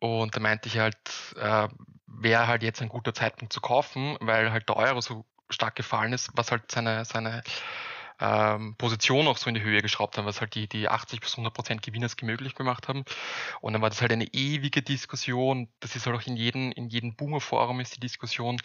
und 0.00 0.34
da 0.34 0.40
meinte 0.40 0.68
ich 0.68 0.78
halt, 0.78 0.98
äh, 1.36 1.68
wäre 2.06 2.48
halt 2.48 2.64
jetzt 2.64 2.82
ein 2.82 2.88
guter 2.88 3.14
Zeitpunkt 3.14 3.52
zu 3.52 3.60
kaufen, 3.60 4.16
weil 4.20 4.50
halt 4.50 4.68
der 4.68 4.76
Euro 4.76 5.00
so 5.00 5.24
stark 5.50 5.76
gefallen 5.76 6.12
ist, 6.12 6.30
was 6.34 6.50
halt 6.50 6.70
seine, 6.70 7.04
seine 7.04 7.42
ähm, 8.20 8.74
Position 8.76 9.28
auch 9.28 9.36
so 9.36 9.48
in 9.48 9.54
die 9.54 9.62
Höhe 9.62 9.82
geschraubt 9.82 10.16
haben, 10.16 10.26
was 10.26 10.40
halt 10.40 10.54
die, 10.54 10.68
die 10.68 10.88
80 10.88 11.20
bis 11.20 11.32
100 11.32 11.52
Prozent 11.52 11.82
Gewinner 11.82 12.08
möglich 12.22 12.54
gemacht 12.54 12.88
haben. 12.88 13.04
Und 13.60 13.72
dann 13.72 13.82
war 13.82 13.90
das 13.90 14.00
halt 14.00 14.12
eine 14.12 14.26
ewige 14.32 14.82
Diskussion. 14.82 15.68
Das 15.80 15.96
ist 15.96 16.06
halt 16.06 16.16
auch 16.16 16.26
in 16.26 16.36
jedem, 16.36 16.72
in 16.72 16.88
jedem 16.88 17.14
Boomer-Forum 17.14 17.80
ist 17.80 17.96
die 17.96 18.00
Diskussion, 18.00 18.60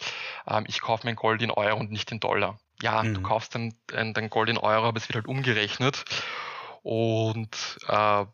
ähm, 0.46 0.64
ich 0.68 0.80
kaufe 0.80 1.06
mein 1.06 1.16
Gold 1.16 1.42
in 1.42 1.50
Euro 1.50 1.78
und 1.78 1.90
nicht 1.90 2.10
in 2.12 2.20
Dollar. 2.20 2.58
Ja, 2.80 3.02
mhm. 3.02 3.14
du 3.14 3.22
kaufst 3.22 3.54
dann 3.54 3.74
dein 3.86 4.30
Gold 4.30 4.48
in 4.48 4.58
Euro, 4.58 4.86
aber 4.86 4.96
es 4.96 5.08
wird 5.08 5.16
halt 5.16 5.28
umgerechnet. 5.28 6.04
Und 6.82 7.78
äh, 7.88 8.24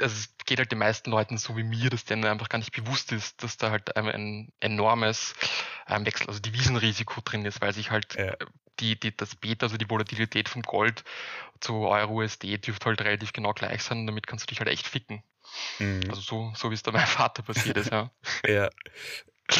es 0.00 0.34
geht 0.46 0.58
halt 0.58 0.72
den 0.72 0.78
meisten 0.78 1.10
Leuten 1.10 1.38
so 1.38 1.56
wie 1.56 1.62
mir, 1.62 1.90
dass 1.90 2.04
denen 2.04 2.24
einfach 2.24 2.48
gar 2.48 2.58
nicht 2.58 2.72
bewusst 2.72 3.12
ist, 3.12 3.42
dass 3.42 3.56
da 3.56 3.70
halt 3.70 3.96
ein, 3.96 4.08
ein 4.08 4.52
enormes 4.60 5.34
ähm, 5.90 6.06
Wechsel, 6.06 6.28
also 6.28 6.40
Devisenrisiko 6.40 7.20
drin 7.24 7.44
ist, 7.44 7.60
weil 7.60 7.72
sich 7.72 7.90
halt 7.90 8.14
ja. 8.14 8.34
die, 8.78 8.98
die, 8.98 9.16
das 9.16 9.34
Beta, 9.34 9.66
also 9.66 9.76
die 9.76 9.88
Volatilität 9.88 10.48
vom 10.48 10.62
Gold 10.62 11.04
zu 11.60 11.74
Euro 11.86 12.22
USD 12.22 12.58
dürfte 12.58 12.86
halt 12.86 13.00
relativ 13.02 13.32
genau 13.32 13.52
gleich 13.52 13.82
sein 13.82 13.98
und 13.98 14.06
damit 14.06 14.26
kannst 14.26 14.44
du 14.44 14.48
dich 14.48 14.60
halt 14.60 14.70
echt 14.70 14.86
ficken. 14.86 15.22
Mhm. 15.78 16.02
Also 16.08 16.20
so, 16.20 16.52
so 16.56 16.70
wie 16.70 16.74
es 16.74 16.82
da 16.82 16.92
meinem 16.92 17.06
Vater 17.06 17.42
passiert 17.42 17.76
ist, 17.76 17.90
ja. 17.90 18.10
ja. 18.46 18.70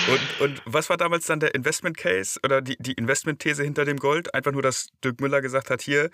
Und, 0.09 0.41
und 0.41 0.63
was 0.67 0.89
war 0.89 0.97
damals 0.97 1.27
dann 1.27 1.41
der 1.41 1.55
Investment 1.55 1.97
Case 1.97 2.39
oder 2.45 2.63
die, 2.63 2.77
die 2.79 2.93
Investment-These 2.93 3.65
hinter 3.65 3.85
dem 3.85 3.97
Gold? 3.97 4.33
Einfach 4.35 4.53
nur, 4.53 4.63
dass 4.63 4.89
Dirk 5.03 5.21
Müller 5.21 5.41
gesagt 5.41 5.69
hat, 5.69 5.83
hier, 5.83 6.11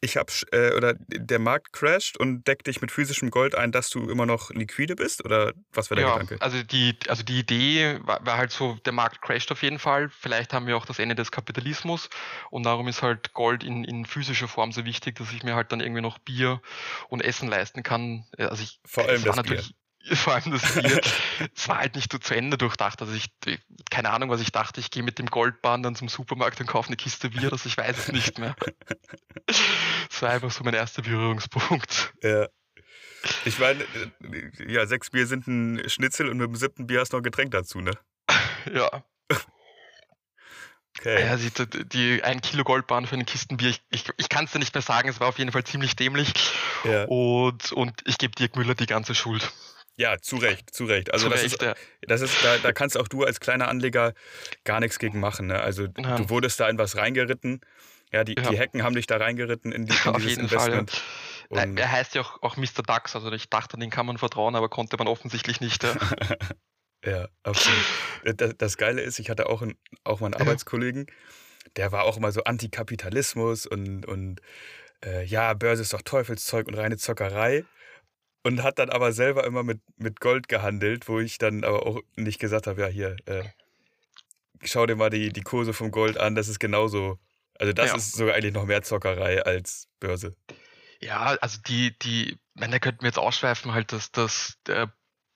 ich 0.00 0.16
habe 0.16 0.32
äh, 0.52 0.74
oder 0.74 0.94
der 1.08 1.38
Markt 1.38 1.72
crasht 1.72 2.16
und 2.18 2.46
deckt 2.46 2.66
dich 2.66 2.80
mit 2.80 2.90
physischem 2.90 3.30
Gold 3.30 3.54
ein, 3.54 3.72
dass 3.72 3.88
du 3.88 4.08
immer 4.10 4.26
noch 4.26 4.50
liquide 4.50 4.94
bist 4.94 5.24
oder 5.24 5.52
was 5.72 5.90
war 5.90 5.96
der 5.96 6.06
ja, 6.06 6.12
Gedanke? 6.12 6.36
Also 6.40 6.62
die, 6.62 6.96
also 7.08 7.22
die 7.22 7.38
Idee 7.38 7.98
war, 8.02 8.24
war, 8.24 8.36
halt 8.36 8.52
so, 8.52 8.74
der 8.84 8.92
Markt 8.92 9.22
crasht 9.22 9.50
auf 9.52 9.62
jeden 9.62 9.78
Fall. 9.78 10.10
Vielleicht 10.10 10.52
haben 10.52 10.66
wir 10.66 10.76
auch 10.76 10.86
das 10.86 10.98
Ende 10.98 11.14
des 11.14 11.32
Kapitalismus 11.32 12.10
und 12.50 12.64
darum 12.64 12.88
ist 12.88 13.02
halt 13.02 13.32
Gold 13.32 13.64
in, 13.64 13.84
in 13.84 14.04
physischer 14.04 14.48
Form 14.48 14.72
so 14.72 14.84
wichtig, 14.84 15.16
dass 15.16 15.32
ich 15.32 15.42
mir 15.42 15.54
halt 15.54 15.72
dann 15.72 15.80
irgendwie 15.80 16.02
noch 16.02 16.18
Bier 16.18 16.60
und 17.08 17.22
Essen 17.22 17.48
leisten 17.48 17.82
kann. 17.82 18.24
Also 18.36 18.62
ich, 18.62 18.80
Vor 18.84 19.08
allem 19.08 19.24
das 19.24 19.42
Bier 19.42 19.62
vor 20.14 20.34
allem 20.34 20.52
das 20.52 20.74
Bier, 20.74 21.00
es 21.54 21.68
war 21.68 21.78
halt 21.78 21.96
nicht 21.96 22.12
so 22.12 22.18
zu 22.18 22.34
Ende 22.34 22.58
durchdacht. 22.58 23.00
Also 23.00 23.12
ich, 23.14 23.26
keine 23.90 24.10
Ahnung, 24.10 24.30
was 24.30 24.40
ich 24.40 24.52
dachte, 24.52 24.80
ich 24.80 24.90
gehe 24.90 25.02
mit 25.02 25.18
dem 25.18 25.26
Goldbahn 25.26 25.82
dann 25.82 25.96
zum 25.96 26.08
Supermarkt 26.08 26.60
und 26.60 26.66
kaufe 26.66 26.88
eine 26.88 26.96
Kiste 26.96 27.30
Bier, 27.30 27.50
das 27.50 27.66
ich 27.66 27.76
weiß 27.76 27.98
es 27.98 28.12
nicht 28.12 28.38
mehr. 28.38 28.54
Das 29.46 30.22
war 30.22 30.30
einfach 30.30 30.50
so 30.50 30.64
mein 30.64 30.74
erster 30.74 31.02
Berührungspunkt. 31.02 32.14
Ja. 32.22 32.46
Ich 33.44 33.58
meine, 33.58 33.84
ja, 34.66 34.86
sechs 34.86 35.10
Bier 35.10 35.26
sind 35.26 35.46
ein 35.46 35.88
Schnitzel 35.88 36.28
und 36.28 36.38
mit 36.38 36.48
dem 36.48 36.56
siebten 36.56 36.86
Bier 36.86 37.00
hast 37.00 37.12
du 37.12 37.16
noch 37.16 37.22
ein 37.22 37.24
Getränk 37.24 37.50
dazu, 37.50 37.80
ne? 37.80 37.92
Ja. 38.72 39.04
Okay. 40.98 41.26
Ja, 41.26 41.36
die, 41.36 41.88
die 41.88 42.24
ein 42.24 42.40
Kilo 42.40 42.64
Goldbahn 42.64 43.06
für 43.06 43.16
eine 43.16 43.24
Kistenbier, 43.24 43.70
ich, 43.70 43.82
ich, 43.90 44.04
ich 44.16 44.28
kann 44.28 44.46
es 44.46 44.52
dir 44.52 44.58
nicht 44.58 44.74
mehr 44.74 44.82
sagen, 44.82 45.08
es 45.08 45.20
war 45.20 45.28
auf 45.28 45.38
jeden 45.38 45.52
Fall 45.52 45.64
ziemlich 45.64 45.94
dämlich. 45.94 46.32
Ja. 46.84 47.04
Und, 47.04 47.72
und 47.72 48.00
ich 48.06 48.18
gebe 48.18 48.34
Dirk 48.34 48.56
Müller 48.56 48.74
die 48.74 48.86
ganze 48.86 49.14
Schuld. 49.14 49.52
Ja, 49.96 50.18
zu 50.20 50.36
Recht, 50.36 50.74
zu 50.74 50.84
Recht. 50.84 51.12
Also 51.12 51.26
zu 51.26 51.30
das, 51.30 51.42
Recht, 51.42 51.54
ist, 51.54 51.62
ja. 51.62 51.74
das 52.02 52.20
ist, 52.20 52.44
da, 52.44 52.58
da 52.58 52.72
kannst 52.72 52.98
auch 52.98 53.08
du 53.08 53.24
als 53.24 53.40
kleiner 53.40 53.68
Anleger 53.68 54.12
gar 54.64 54.80
nichts 54.80 54.98
gegen 54.98 55.20
machen. 55.20 55.46
Ne? 55.46 55.60
Also 55.60 55.86
ja. 55.98 56.16
du 56.16 56.28
wurdest 56.28 56.60
da 56.60 56.68
in 56.68 56.76
was 56.76 56.96
reingeritten. 56.96 57.60
Ja, 58.12 58.22
die, 58.22 58.34
ja. 58.36 58.50
die 58.50 58.58
Hecken 58.58 58.82
haben 58.82 58.94
dich 58.94 59.06
da 59.06 59.16
reingeritten 59.16 59.72
in, 59.72 59.86
die, 59.86 59.94
in 59.94 60.10
Auf 60.14 60.22
dieses 60.22 60.38
Investment. 60.38 60.90
Fall, 61.50 61.68
ja. 61.68 61.82
er 61.82 61.92
heißt 61.92 62.14
ja 62.14 62.20
auch, 62.20 62.42
auch 62.42 62.56
Mr. 62.56 62.82
Dax, 62.86 63.16
also 63.16 63.32
ich 63.32 63.48
dachte, 63.48 63.78
den 63.78 63.90
kann 63.90 64.06
man 64.06 64.18
vertrauen, 64.18 64.54
aber 64.54 64.68
konnte 64.68 64.96
man 64.98 65.08
offensichtlich 65.08 65.60
nicht. 65.60 65.82
Ja, 65.82 65.96
ja 67.04 67.28
absolut. 67.42 67.84
Das, 68.36 68.52
das, 68.56 68.76
Geile 68.76 69.00
ist, 69.00 69.18
ich 69.18 69.30
hatte 69.30 69.48
auch, 69.48 69.62
einen, 69.62 69.76
auch 70.04 70.20
mal 70.20 70.26
einen 70.26 70.34
Arbeitskollegen, 70.34 71.06
der 71.76 71.90
war 71.90 72.04
auch 72.04 72.18
immer 72.18 72.32
so 72.32 72.44
Antikapitalismus 72.44 73.66
und, 73.66 74.06
und 74.06 74.40
äh, 75.04 75.24
ja, 75.24 75.54
Börse 75.54 75.82
ist 75.82 75.92
doch 75.92 76.02
Teufelszeug 76.02 76.68
und 76.68 76.74
reine 76.74 76.96
Zockerei 76.96 77.64
und 78.46 78.62
hat 78.62 78.78
dann 78.78 78.90
aber 78.90 79.12
selber 79.12 79.42
immer 79.42 79.64
mit, 79.64 79.80
mit 79.96 80.20
Gold 80.20 80.46
gehandelt, 80.46 81.08
wo 81.08 81.18
ich 81.18 81.36
dann 81.38 81.64
aber 81.64 81.84
auch 81.84 82.00
nicht 82.14 82.38
gesagt 82.38 82.68
habe, 82.68 82.80
ja, 82.80 82.86
hier, 82.86 83.16
äh, 83.26 83.42
schau 84.62 84.86
dir 84.86 84.94
mal 84.94 85.10
die, 85.10 85.32
die 85.32 85.42
Kurse 85.42 85.72
vom 85.72 85.90
Gold 85.90 86.16
an, 86.16 86.36
das 86.36 86.46
ist 86.46 86.60
genauso. 86.60 87.18
Also 87.58 87.72
das 87.72 87.90
ja. 87.90 87.96
ist 87.96 88.12
sogar 88.12 88.36
eigentlich 88.36 88.54
noch 88.54 88.64
mehr 88.64 88.82
Zockerei 88.82 89.42
als 89.42 89.88
Börse. 89.98 90.36
Ja, 91.00 91.36
also 91.40 91.58
die, 91.66 91.98
die, 91.98 92.38
wenn 92.54 92.70
da 92.70 92.78
könnten 92.78 93.02
wir 93.02 93.08
jetzt 93.08 93.18
ausschweifen, 93.18 93.72
halt, 93.72 93.90
dass 93.90 94.12
das 94.12 94.54
der 94.68 94.92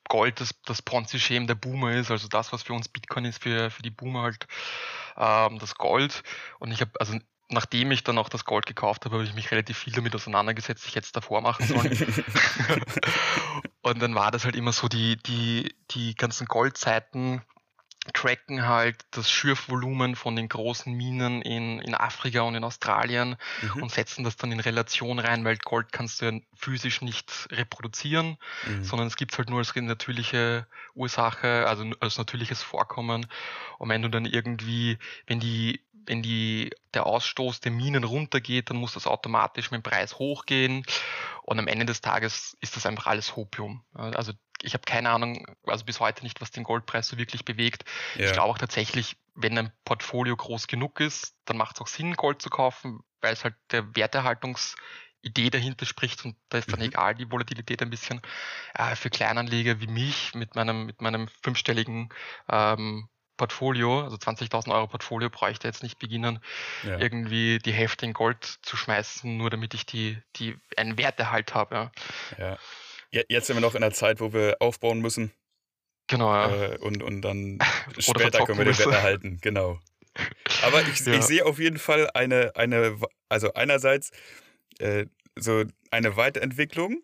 Gold 0.08 0.40
das, 0.40 0.54
das 0.64 0.80
Ponzi-Scheme 0.80 1.46
der 1.46 1.56
Boomer 1.56 1.96
ist, 1.96 2.12
also 2.12 2.28
das, 2.28 2.52
was 2.52 2.62
für 2.62 2.74
uns 2.74 2.88
Bitcoin 2.88 3.24
ist, 3.24 3.42
für, 3.42 3.72
für 3.72 3.82
die 3.82 3.90
Boomer 3.90 4.22
halt 4.22 4.46
ähm, 5.16 5.58
das 5.58 5.74
Gold. 5.74 6.22
Und 6.60 6.70
ich 6.70 6.80
habe, 6.80 6.92
also 7.00 7.18
nachdem 7.50 7.90
ich 7.90 8.04
dann 8.04 8.18
auch 8.18 8.28
das 8.28 8.44
Gold 8.44 8.66
gekauft 8.66 9.04
habe, 9.04 9.16
habe 9.16 9.24
ich 9.24 9.34
mich 9.34 9.50
relativ 9.50 9.78
viel 9.78 9.92
damit 9.92 10.14
auseinandergesetzt, 10.14 10.86
ich 10.86 10.94
jetzt 10.94 11.16
davor 11.16 11.40
machen 11.40 11.66
sollen. 11.66 11.92
und 13.82 14.00
dann 14.00 14.14
war 14.14 14.30
das 14.30 14.44
halt 14.44 14.56
immer 14.56 14.72
so, 14.72 14.88
die, 14.88 15.16
die, 15.16 15.74
die 15.90 16.14
ganzen 16.14 16.46
Goldzeiten 16.46 17.42
tracken 18.14 18.66
halt 18.66 18.96
das 19.10 19.30
Schürfvolumen 19.30 20.16
von 20.16 20.34
den 20.34 20.48
großen 20.48 20.92
Minen 20.92 21.42
in, 21.42 21.80
in 21.80 21.94
Afrika 21.94 22.40
und 22.40 22.54
in 22.54 22.64
Australien 22.64 23.36
mhm. 23.60 23.82
und 23.82 23.92
setzen 23.92 24.24
das 24.24 24.36
dann 24.36 24.52
in 24.52 24.60
Relation 24.60 25.18
rein, 25.18 25.44
weil 25.44 25.58
Gold 25.58 25.92
kannst 25.92 26.20
du 26.20 26.26
ja 26.26 26.40
physisch 26.54 27.02
nicht 27.02 27.48
reproduzieren, 27.50 28.38
mhm. 28.66 28.84
sondern 28.84 29.06
es 29.06 29.16
gibt 29.16 29.36
halt 29.36 29.50
nur 29.50 29.58
als 29.58 29.74
natürliche 29.74 30.66
Ursache, 30.94 31.66
also 31.68 31.84
als 32.00 32.16
natürliches 32.16 32.62
Vorkommen. 32.62 33.26
Und 33.78 33.90
wenn 33.90 34.02
du 34.02 34.08
dann 34.08 34.24
irgendwie, 34.24 34.98
wenn 35.26 35.38
die 35.38 35.84
wenn 36.10 36.22
die, 36.22 36.72
der 36.92 37.06
Ausstoß 37.06 37.60
der 37.60 37.70
Minen 37.70 38.02
runtergeht, 38.02 38.68
dann 38.68 38.78
muss 38.78 38.94
das 38.94 39.06
automatisch 39.06 39.70
mit 39.70 39.78
dem 39.78 39.82
Preis 39.84 40.18
hochgehen. 40.18 40.82
Und 41.44 41.60
am 41.60 41.68
Ende 41.68 41.86
des 41.86 42.00
Tages 42.00 42.56
ist 42.60 42.74
das 42.74 42.84
einfach 42.84 43.06
alles 43.06 43.36
Hopium. 43.36 43.84
Also 43.94 44.32
ich 44.60 44.74
habe 44.74 44.82
keine 44.84 45.10
Ahnung, 45.10 45.46
also 45.64 45.84
bis 45.84 46.00
heute 46.00 46.24
nicht, 46.24 46.40
was 46.40 46.50
den 46.50 46.64
Goldpreis 46.64 47.06
so 47.06 47.16
wirklich 47.16 47.44
bewegt. 47.44 47.84
Ja. 48.16 48.26
Ich 48.26 48.32
glaube 48.32 48.50
auch 48.50 48.58
tatsächlich, 48.58 49.18
wenn 49.36 49.56
ein 49.56 49.72
Portfolio 49.84 50.36
groß 50.36 50.66
genug 50.66 50.98
ist, 50.98 51.36
dann 51.44 51.56
macht 51.56 51.76
es 51.76 51.80
auch 51.80 51.86
Sinn, 51.86 52.14
Gold 52.14 52.42
zu 52.42 52.50
kaufen, 52.50 53.04
weil 53.20 53.32
es 53.32 53.44
halt 53.44 53.54
der 53.70 53.94
Werterhaltungsidee 53.94 55.50
dahinter 55.50 55.86
spricht 55.86 56.24
und 56.24 56.34
da 56.48 56.58
ist 56.58 56.72
dann 56.72 56.80
mhm. 56.80 56.86
egal 56.86 57.14
die 57.14 57.30
Volatilität 57.30 57.82
ein 57.82 57.90
bisschen. 57.90 58.20
Äh, 58.74 58.96
für 58.96 59.10
Kleinanleger 59.10 59.80
wie 59.80 59.86
mich 59.86 60.34
mit 60.34 60.56
meinem, 60.56 60.86
mit 60.86 61.02
meinem 61.02 61.28
fünfstelligen 61.40 62.08
ähm, 62.50 63.08
Portfolio, 63.40 64.02
also 64.02 64.16
20.000 64.16 64.70
Euro 64.70 64.86
Portfolio, 64.86 65.30
bräuchte 65.30 65.66
jetzt 65.66 65.82
nicht 65.82 65.98
beginnen, 65.98 66.40
ja. 66.84 66.98
irgendwie 66.98 67.58
die 67.58 67.72
Hälfte 67.72 68.04
in 68.04 68.12
Gold 68.12 68.58
zu 68.60 68.76
schmeißen, 68.76 69.34
nur 69.34 69.48
damit 69.48 69.72
ich 69.72 69.86
die, 69.86 70.18
die 70.36 70.58
einen 70.76 70.98
Werterhalt 70.98 71.54
habe. 71.54 71.90
Ja. 72.36 72.58
ja. 73.10 73.22
Jetzt 73.30 73.46
sind 73.46 73.56
wir 73.56 73.62
noch 73.62 73.74
in 73.74 73.82
einer 73.82 73.94
Zeit, 73.94 74.20
wo 74.20 74.34
wir 74.34 74.58
aufbauen 74.60 75.00
müssen. 75.00 75.32
Genau, 76.06 76.30
ja. 76.34 76.50
Äh, 76.50 76.78
und, 76.80 77.02
und 77.02 77.22
dann 77.22 77.58
später 77.98 78.44
können 78.44 78.58
wir 78.58 78.66
den 78.66 78.78
Wert 78.78 78.92
erhalten, 78.92 79.38
genau. 79.40 79.80
Aber 80.62 80.82
ich, 80.82 81.00
ja. 81.00 81.14
ich 81.14 81.22
sehe 81.22 81.46
auf 81.46 81.58
jeden 81.58 81.78
Fall 81.78 82.10
eine, 82.12 82.52
eine 82.56 82.98
also 83.30 83.54
einerseits 83.54 84.10
äh, 84.80 85.06
so 85.34 85.64
eine 85.90 86.16
Weiterentwicklung, 86.16 87.02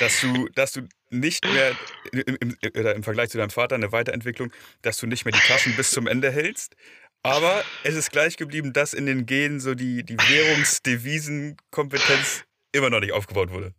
dass 0.00 0.20
du, 0.20 0.48
dass 0.56 0.72
du 0.72 0.88
nicht 1.10 1.44
mehr, 1.44 1.72
im, 2.12 2.36
im, 2.40 2.56
oder 2.78 2.94
im 2.94 3.02
Vergleich 3.02 3.30
zu 3.30 3.38
deinem 3.38 3.50
Vater, 3.50 3.74
eine 3.74 3.90
Weiterentwicklung, 3.92 4.52
dass 4.82 4.98
du 4.98 5.06
nicht 5.06 5.24
mehr 5.24 5.32
die 5.32 5.46
Taschen 5.46 5.74
bis 5.76 5.90
zum 5.90 6.06
Ende 6.06 6.30
hältst. 6.30 6.76
Aber 7.22 7.64
es 7.82 7.96
ist 7.96 8.12
gleich 8.12 8.36
geblieben, 8.36 8.72
dass 8.72 8.94
in 8.94 9.06
den 9.06 9.26
Genen 9.26 9.58
so 9.60 9.74
die, 9.74 10.04
die 10.04 10.16
Währungsdevisenkompetenz 10.16 12.44
immer 12.72 12.90
noch 12.90 13.00
nicht 13.00 13.12
aufgebaut 13.12 13.50
wurde. 13.50 13.74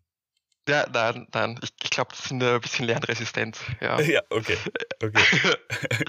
Ja, 0.67 0.85
nein, 0.91 1.27
nein. 1.33 1.59
Ich, 1.63 1.69
ich 1.81 1.89
glaube, 1.89 2.11
das 2.11 2.25
sind 2.25 2.43
ein 2.43 2.59
bisschen 2.61 2.85
lernresistent. 2.85 3.57
Ja, 3.79 3.99
ja 4.01 4.21
okay. 4.29 4.57
okay. 5.01 5.57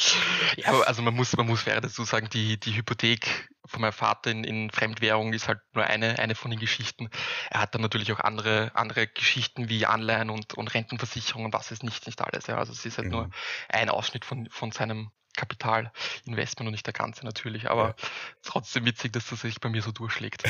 ja, 0.56 0.68
aber 0.68 0.88
also 0.88 1.02
man 1.02 1.14
muss, 1.14 1.36
man 1.36 1.46
muss 1.46 1.64
wäre 1.66 1.80
dazu 1.80 2.04
sagen, 2.04 2.28
die, 2.30 2.58
die 2.58 2.76
Hypothek 2.76 3.48
von 3.64 3.80
meinem 3.82 3.92
Vater 3.92 4.30
in, 4.30 4.44
in 4.44 4.70
Fremdwährung 4.70 5.32
ist 5.32 5.46
halt 5.46 5.60
nur 5.74 5.84
eine, 5.84 6.18
eine 6.18 6.34
von 6.34 6.50
den 6.50 6.58
Geschichten. 6.58 7.08
Er 7.50 7.60
hat 7.60 7.74
dann 7.74 7.82
natürlich 7.82 8.12
auch 8.12 8.20
andere, 8.20 8.72
andere 8.74 9.06
Geschichten 9.06 9.68
wie 9.68 9.86
Anleihen 9.86 10.30
und, 10.30 10.54
und 10.54 10.74
Rentenversicherung 10.74 11.44
und 11.44 11.52
was 11.52 11.70
ist 11.70 11.84
nicht, 11.84 12.06
nicht 12.06 12.20
alles. 12.20 12.46
Ja. 12.46 12.56
Also 12.56 12.72
es 12.72 12.84
ist 12.84 12.98
halt 12.98 13.08
mhm. 13.08 13.12
nur 13.12 13.30
ein 13.68 13.90
Ausschnitt 13.90 14.24
von, 14.24 14.48
von 14.50 14.72
seinem 14.72 15.10
Kapitalinvestment 15.36 16.66
und 16.66 16.72
nicht 16.72 16.86
der 16.86 16.94
ganze 16.94 17.24
natürlich. 17.24 17.70
Aber 17.70 17.88
ja. 17.88 17.94
trotzdem 18.42 18.84
witzig, 18.86 19.12
dass 19.12 19.28
das 19.28 19.42
sich 19.42 19.60
bei 19.60 19.68
mir 19.68 19.82
so 19.82 19.92
durchschlägt. 19.92 20.42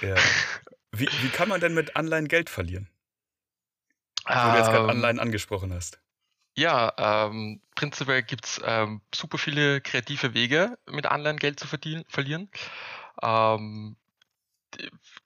Ja. 0.00 0.14
Wie, 0.92 1.08
wie 1.22 1.28
kann 1.28 1.48
man 1.48 1.60
denn 1.60 1.74
mit 1.74 1.96
Anleihen 1.96 2.28
Geld 2.28 2.48
verlieren? 2.48 2.88
Wo 4.24 4.50
du 4.50 4.56
jetzt 4.56 4.70
gerade 4.70 4.84
ähm, 4.84 4.90
Anleihen 4.90 5.20
angesprochen 5.20 5.72
hast. 5.72 6.00
Ja, 6.56 6.92
ähm, 6.98 7.60
prinzipiell 7.76 8.22
gibt 8.22 8.44
es 8.44 8.60
ähm, 8.64 9.00
super 9.14 9.38
viele 9.38 9.80
kreative 9.80 10.34
Wege, 10.34 10.76
mit 10.90 11.06
Anleihen 11.06 11.36
Geld 11.36 11.60
zu 11.60 11.68
verdienen, 11.68 12.04
verlieren. 12.08 12.50
Ähm, 13.22 13.96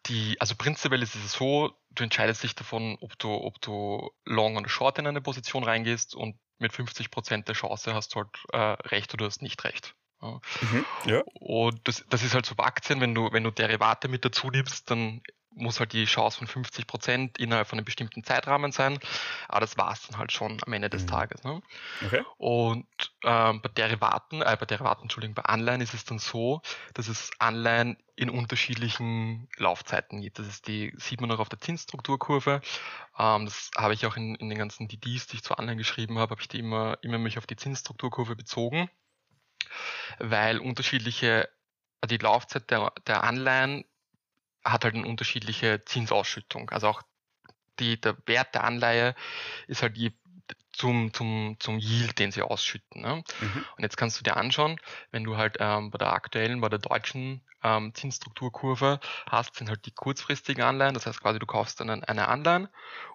die, 0.07 0.40
also 0.40 0.55
prinzipiell 0.57 1.02
ist 1.02 1.14
es 1.14 1.33
so, 1.33 1.72
du 1.90 2.05
entscheidest 2.05 2.42
dich 2.42 2.55
davon, 2.55 2.98
ob 3.00 3.18
du, 3.18 3.33
ob 3.33 3.61
du 3.61 4.11
long 4.24 4.57
oder 4.57 4.68
short 4.68 4.98
in 4.98 5.07
eine 5.07 5.20
Position 5.20 5.64
reingehst 5.64 6.14
und 6.14 6.37
mit 6.59 6.72
50% 6.72 7.44
der 7.44 7.55
Chance 7.55 7.94
hast 7.94 8.14
du 8.14 8.20
halt 8.20 8.28
äh, 8.52 8.88
recht 8.88 9.12
oder 9.14 9.26
hast 9.26 9.42
nicht 9.42 9.64
recht. 9.64 9.94
Ja. 10.20 10.40
Mhm, 10.61 10.87
ja. 11.07 11.22
Und 11.35 11.81
das, 11.88 12.05
das 12.09 12.22
ist 12.22 12.35
halt 12.35 12.46
so 12.46 12.55
bei 12.55 12.64
Aktien, 12.64 13.00
wenn 13.00 13.14
du, 13.14 13.33
wenn 13.33 13.42
du 13.42 13.50
Derivate 13.50 14.09
mit 14.09 14.24
dazu 14.24 14.50
nimmst, 14.50 14.90
dann 14.90 15.22
muss 15.54 15.80
halt 15.80 15.92
die 15.92 16.04
Chance 16.04 16.38
von 16.38 16.46
50 16.46 16.86
Prozent 16.86 17.38
innerhalb 17.38 17.68
von 17.68 17.78
einem 17.78 17.84
bestimmten 17.84 18.24
Zeitrahmen 18.24 18.72
sein. 18.72 18.98
Aber 19.48 19.60
das 19.60 19.76
war 19.76 19.92
es 19.92 20.06
dann 20.06 20.18
halt 20.18 20.32
schon 20.32 20.58
am 20.64 20.72
Ende 20.72 20.90
des 20.90 21.02
mhm. 21.02 21.08
Tages. 21.08 21.44
Ne? 21.44 21.62
Okay. 22.04 22.22
Und 22.38 22.86
ähm, 23.24 23.60
bei 23.60 23.68
Derivaten, 23.68 24.42
äh, 24.42 24.56
bei 24.58 24.66
Derivaten, 24.66 25.02
Entschuldigung, 25.02 25.34
bei 25.34 25.44
Anleihen 25.44 25.80
ist 25.80 25.94
es 25.94 26.04
dann 26.04 26.18
so, 26.18 26.62
dass 26.94 27.08
es 27.08 27.30
Anleihen 27.38 27.96
in 28.16 28.30
unterschiedlichen 28.30 29.48
Laufzeiten 29.56 30.20
gibt. 30.20 30.38
Das 30.38 30.46
ist 30.46 30.68
die, 30.68 30.92
sieht 30.96 31.20
man 31.20 31.30
auch 31.30 31.38
auf 31.38 31.48
der 31.48 31.60
Zinsstrukturkurve. 31.60 32.60
Ähm, 33.18 33.44
das 33.46 33.70
habe 33.76 33.94
ich 33.94 34.06
auch 34.06 34.16
in, 34.16 34.34
in 34.36 34.48
den 34.48 34.58
ganzen 34.58 34.88
DDs, 34.88 35.26
die 35.26 35.36
ich 35.36 35.42
zu 35.42 35.56
Anleihen 35.56 35.78
geschrieben 35.78 36.18
habe, 36.18 36.30
habe 36.30 36.40
ich 36.40 36.48
die 36.48 36.60
immer, 36.60 36.98
immer 37.02 37.18
mich 37.18 37.38
auf 37.38 37.46
die 37.46 37.56
Zinsstrukturkurve 37.56 38.36
bezogen, 38.36 38.90
weil 40.18 40.58
unterschiedliche 40.58 41.48
die 42.06 42.16
Laufzeit 42.16 42.70
der, 42.70 42.92
der 43.06 43.22
Anleihen 43.22 43.84
hat 44.64 44.85
halt 44.85 44.94
eine 44.94 45.07
unterschiedliche 45.07 45.85
Zinsausschüttung. 45.85 46.70
Also 46.70 46.88
auch 46.88 47.03
die, 47.79 48.01
der 48.01 48.16
Wert 48.27 48.55
der 48.55 48.64
Anleihe 48.64 49.14
ist 49.66 49.83
halt 49.83 49.96
je, 49.96 50.12
zum, 50.72 51.12
zum, 51.12 51.56
zum 51.58 51.78
Yield, 51.78 52.18
den 52.18 52.32
sie 52.32 52.42
ausschütten. 52.42 53.02
Ne? 53.02 53.22
Mhm. 53.40 53.64
Und 53.76 53.82
jetzt 53.82 53.96
kannst 53.96 54.18
du 54.18 54.24
dir 54.24 54.37
anschauen, 54.37 54.80
wenn 55.11 55.24
du 55.24 55.37
halt 55.37 55.56
ähm, 55.61 55.90
bei 55.90 55.98
der 55.98 56.12
aktuellen, 56.12 56.61
bei 56.61 56.68
der 56.68 56.78
deutschen 56.78 57.42
ähm, 57.62 57.94
Zinsstrukturkurve 57.94 59.00
hast, 59.30 59.56
sind 59.56 59.68
halt 59.68 59.87
die 59.87 59.92
kurzfristigen 59.92 60.62
Anleihen. 60.62 60.94
Das 60.94 61.06
heißt 61.06 61.20
quasi, 61.20 61.38
du 61.38 61.46
kaufst 61.46 61.80
dann 61.80 61.90
eine 61.90 62.28
Anleihen 62.28 62.68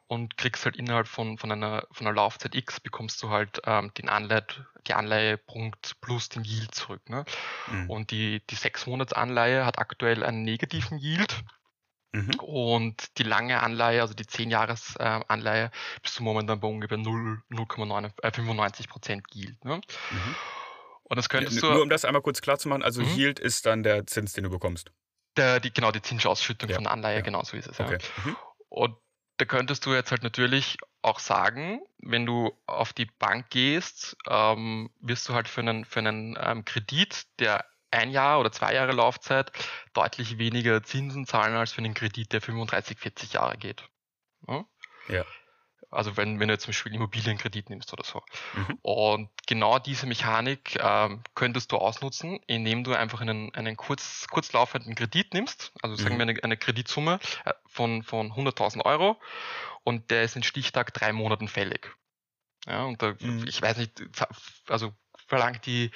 und 0.07 0.37
kriegst 0.37 0.65
halt 0.65 0.77
innerhalb 0.77 1.07
von, 1.07 1.37
von, 1.37 1.51
einer, 1.51 1.85
von 1.91 2.07
einer 2.07 2.15
Laufzeit 2.15 2.55
X 2.55 2.79
bekommst 2.79 3.21
du 3.21 3.29
halt 3.29 3.61
ähm, 3.65 3.91
den 3.97 4.07
Anleihe, 4.07 4.45
die 4.87 4.93
Anleihepunkt 4.93 5.99
plus 6.01 6.29
den 6.29 6.43
Yield 6.43 6.73
zurück. 6.73 7.09
Ne? 7.09 7.25
Mhm. 7.67 7.89
Und 7.89 8.11
die, 8.11 8.41
die 8.47 8.55
sechs 8.55 8.85
Monats 8.87 9.13
Anleihe 9.13 9.65
hat 9.65 9.79
aktuell 9.79 10.23
einen 10.23 10.43
negativen 10.43 10.97
Yield. 10.97 11.43
Mhm. 12.13 12.35
Und 12.39 13.17
die 13.17 13.23
lange 13.23 13.61
Anleihe, 13.61 14.01
also 14.01 14.13
die 14.13 14.23
10-Jahres-Anleihe, 14.23 15.65
äh, 15.65 15.99
bist 16.01 16.17
du 16.17 16.23
momentan 16.23 16.59
bei 16.59 16.67
ungefähr 16.67 16.97
0,95 16.97 18.83
äh, 18.83 18.87
Prozent 18.87 19.23
Yield. 19.33 19.63
Ne? 19.65 19.81
Mhm. 20.11 20.35
Und 21.03 21.17
das 21.17 21.29
könntest 21.29 21.61
du. 21.61 21.67
Nur 21.71 21.81
um 21.81 21.89
das 21.89 22.05
einmal 22.05 22.21
kurz 22.21 22.41
klar 22.41 22.57
zu 22.57 22.69
machen, 22.69 22.83
also 22.83 23.01
mhm. 23.01 23.15
Yield 23.15 23.39
ist 23.39 23.65
dann 23.65 23.83
der 23.83 24.07
Zins, 24.07 24.33
den 24.33 24.45
du 24.45 24.49
bekommst. 24.49 24.91
Der, 25.37 25.59
die, 25.59 25.71
genau, 25.71 25.91
die 25.91 26.01
Zinsausschüttung 26.01 26.69
ja. 26.69 26.75
von 26.75 26.85
der 26.85 26.93
Anleihe, 26.93 27.17
ja. 27.17 27.21
genau 27.21 27.43
so 27.43 27.55
ist 27.55 27.67
es. 27.67 27.79
Okay. 27.79 27.97
Ja. 28.01 28.23
Mhm. 28.23 28.37
Und 28.69 28.95
da 29.37 29.45
könntest 29.45 29.85
du 29.85 29.93
jetzt 29.93 30.11
halt 30.11 30.23
natürlich 30.23 30.77
auch 31.01 31.19
sagen, 31.19 31.81
wenn 31.99 32.25
du 32.25 32.51
auf 32.65 32.91
die 32.91 33.05
Bank 33.05 33.49
gehst, 33.49 34.17
ähm, 34.27 34.89
wirst 34.99 35.29
du 35.29 35.33
halt 35.33 35.47
für 35.47 35.61
einen, 35.61 35.85
für 35.85 35.99
einen 35.99 36.37
ähm, 36.41 36.65
Kredit, 36.65 37.27
der 37.39 37.63
ein 37.91 38.11
Jahr 38.11 38.39
oder 38.39 38.51
zwei 38.51 38.73
Jahre 38.73 38.91
Laufzeit 38.91 39.51
deutlich 39.93 40.37
weniger 40.37 40.83
Zinsen 40.83 41.25
zahlen 41.25 41.55
als 41.55 41.71
für 41.71 41.79
einen 41.79 41.93
Kredit, 41.93 42.33
der 42.33 42.41
35, 42.41 42.97
40 42.97 43.33
Jahre 43.33 43.57
geht. 43.57 43.83
Ja. 44.47 44.65
ja. 45.09 45.25
Also 45.89 46.17
wenn, 46.17 46.39
wenn 46.39 46.49
du 46.49 46.57
zum 46.57 46.69
Beispiel 46.69 46.93
Immobilienkredit 46.93 47.69
nimmst 47.69 47.93
oder 47.93 48.03
so. 48.03 48.21
Mhm. 48.53 48.79
Und 48.81 49.29
genau 49.47 49.79
diese 49.79 50.05
Mechanik 50.05 50.77
ähm, 50.81 51.23
könntest 51.33 51.71
du 51.71 51.77
ausnutzen, 51.77 52.39
indem 52.47 52.83
du 52.83 52.93
einfach 52.93 53.21
einen, 53.21 53.55
einen 53.55 53.77
kurz, 53.77 54.27
kurzlaufenden 54.29 54.95
Kredit 54.95 55.33
nimmst, 55.33 55.71
also 55.81 55.95
sagen 55.95 56.15
mhm. 56.15 56.19
wir 56.19 56.27
eine, 56.27 56.43
eine 56.43 56.57
Kreditsumme 56.57 57.19
äh, 57.45 57.53
von, 57.67 58.03
von 58.03 58.33
100.000 58.33 58.83
Euro 58.83 59.19
und 59.83 60.11
der 60.11 60.23
ist 60.23 60.35
in 60.35 60.43
Stichtag 60.43 60.93
drei 60.93 61.13
Monaten 61.13 61.47
fällig. 61.47 61.95
Ja, 62.65 62.83
und 62.83 63.01
da, 63.01 63.15
mhm. 63.19 63.45
ich 63.47 63.61
weiß 63.61 63.77
nicht, 63.77 64.03
also 64.67 64.93
verlangt 65.27 65.65
die, 65.65 65.91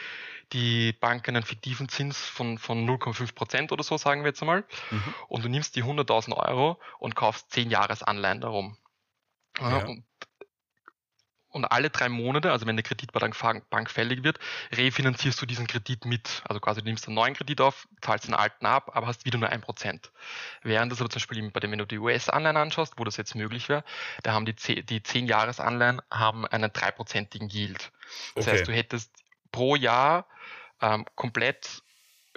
die 0.53 0.93
Bank 0.93 1.27
einen 1.27 1.43
fiktiven 1.43 1.89
Zins 1.89 2.17
von, 2.17 2.57
von 2.57 2.87
0,5 2.87 3.33
Prozent 3.33 3.71
oder 3.71 3.83
so, 3.83 3.97
sagen 3.97 4.21
wir 4.21 4.29
jetzt 4.29 4.41
einmal. 4.41 4.65
Mhm. 4.91 5.13
Und 5.27 5.45
du 5.45 5.49
nimmst 5.49 5.75
die 5.75 5.83
100.000 5.83 6.35
Euro 6.35 6.79
und 6.99 7.15
kaufst 7.15 7.51
10 7.51 7.69
Jahresanleihen 7.69 8.41
darum. 8.41 8.77
Ja. 9.59 9.85
Und, 9.85 10.03
und, 11.51 11.65
alle 11.65 11.89
drei 11.89 12.09
Monate, 12.09 12.51
also 12.51 12.65
wenn 12.65 12.75
der 12.75 12.83
Kredit 12.83 13.11
bei 13.11 13.19
der 13.19 13.31
Bank 13.69 13.89
fällig 13.89 14.23
wird, 14.23 14.39
refinanzierst 14.71 15.41
du 15.41 15.45
diesen 15.45 15.67
Kredit 15.67 16.05
mit. 16.05 16.41
Also 16.47 16.59
quasi 16.59 16.81
du 16.81 16.85
nimmst 16.85 17.07
einen 17.07 17.15
neuen 17.15 17.33
Kredit 17.33 17.61
auf, 17.61 17.87
zahlst 18.01 18.27
den 18.27 18.33
alten 18.33 18.65
ab, 18.65 18.91
aber 18.93 19.07
hast 19.07 19.25
wieder 19.25 19.37
nur 19.37 19.49
ein 19.49 19.61
Prozent. 19.61 20.11
Während 20.63 20.91
das 20.91 21.01
aber 21.01 21.09
zum 21.09 21.19
Beispiel 21.19 21.49
bei 21.51 21.59
dem, 21.59 21.71
wenn 21.71 21.79
du 21.79 21.85
die 21.85 21.99
US-Anleihen 21.99 22.57
anschaust, 22.57 22.93
wo 22.97 23.03
das 23.03 23.17
jetzt 23.17 23.35
möglich 23.35 23.69
wäre, 23.69 23.83
da 24.23 24.33
haben 24.33 24.45
die, 24.45 24.53
die 24.53 24.99
10-Jahres-Anleihen 24.99 26.01
haben 26.09 26.45
einen 26.45 26.71
dreiprozentigen 26.71 27.49
Yield. 27.49 27.91
Das 28.35 28.47
okay. 28.47 28.57
heißt, 28.57 28.67
du 28.67 28.73
hättest 28.73 29.11
pro 29.51 29.75
Jahr 29.75 30.25
ähm, 30.81 31.05
komplett 31.15 31.83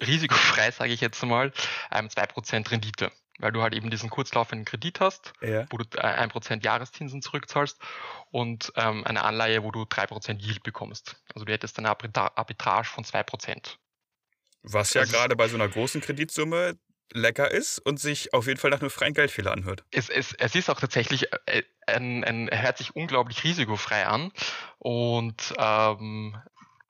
risikofrei, 0.01 0.71
sage 0.71 0.93
ich 0.93 1.01
jetzt 1.01 1.23
mal, 1.25 1.53
ähm, 1.93 2.09
2% 2.09 2.71
Rendite. 2.71 3.13
Weil 3.39 3.51
du 3.53 3.63
halt 3.63 3.75
eben 3.75 3.91
diesen 3.91 4.11
kurzlaufenden 4.11 4.65
Kredit 4.65 5.01
hast, 5.01 5.33
ja. 5.41 5.67
wo 5.71 5.79
du 5.79 5.85
äh, 5.97 6.03
ein 6.03 6.29
Prozent 6.29 6.65
Jahreszinsen 6.65 7.21
zurückzahlst 7.21 7.81
und 8.31 8.73
ähm, 8.77 9.05
eine 9.05 9.25
Anleihe, 9.25 9.65
wo 9.65 9.73
du 9.73 9.83
3% 9.83 10.41
Yield 10.41 10.63
bekommst. 10.63 11.17
Also 11.35 11.45
du 11.45 11.53
hättest 11.53 11.79
eine 11.79 11.89
Arbitrage 11.89 12.87
von 12.87 13.05
2%. 13.05 13.77
Was 14.63 14.95
ja 14.95 15.03
also 15.03 15.13
gerade 15.13 15.37
bei 15.37 15.49
so 15.49 15.57
einer 15.57 15.69
großen 15.69 16.01
Kreditsumme 16.01 16.79
lecker 17.13 17.51
ist 17.51 17.79
und 17.79 18.01
sich 18.01 18.33
auf 18.33 18.47
jeden 18.47 18.59
Fall 18.59 18.71
nach 18.71 18.81
einem 18.81 18.91
freien 18.91 19.15
Geldfehler 19.15 19.53
anhört. 19.53 19.85
Es, 19.91 20.09
es, 20.09 20.33
es 20.35 20.55
ist 20.55 20.71
auch 20.71 20.81
tatsächlich, 20.81 21.33
äh, 21.47 21.63
ein, 21.87 22.25
ein, 22.25 22.49
er 22.49 22.63
hört 22.63 22.79
sich 22.79 22.97
unglaublich 22.97 23.45
risikofrei 23.45 24.07
an 24.07 24.33
und 24.79 25.55
ähm, 25.59 26.37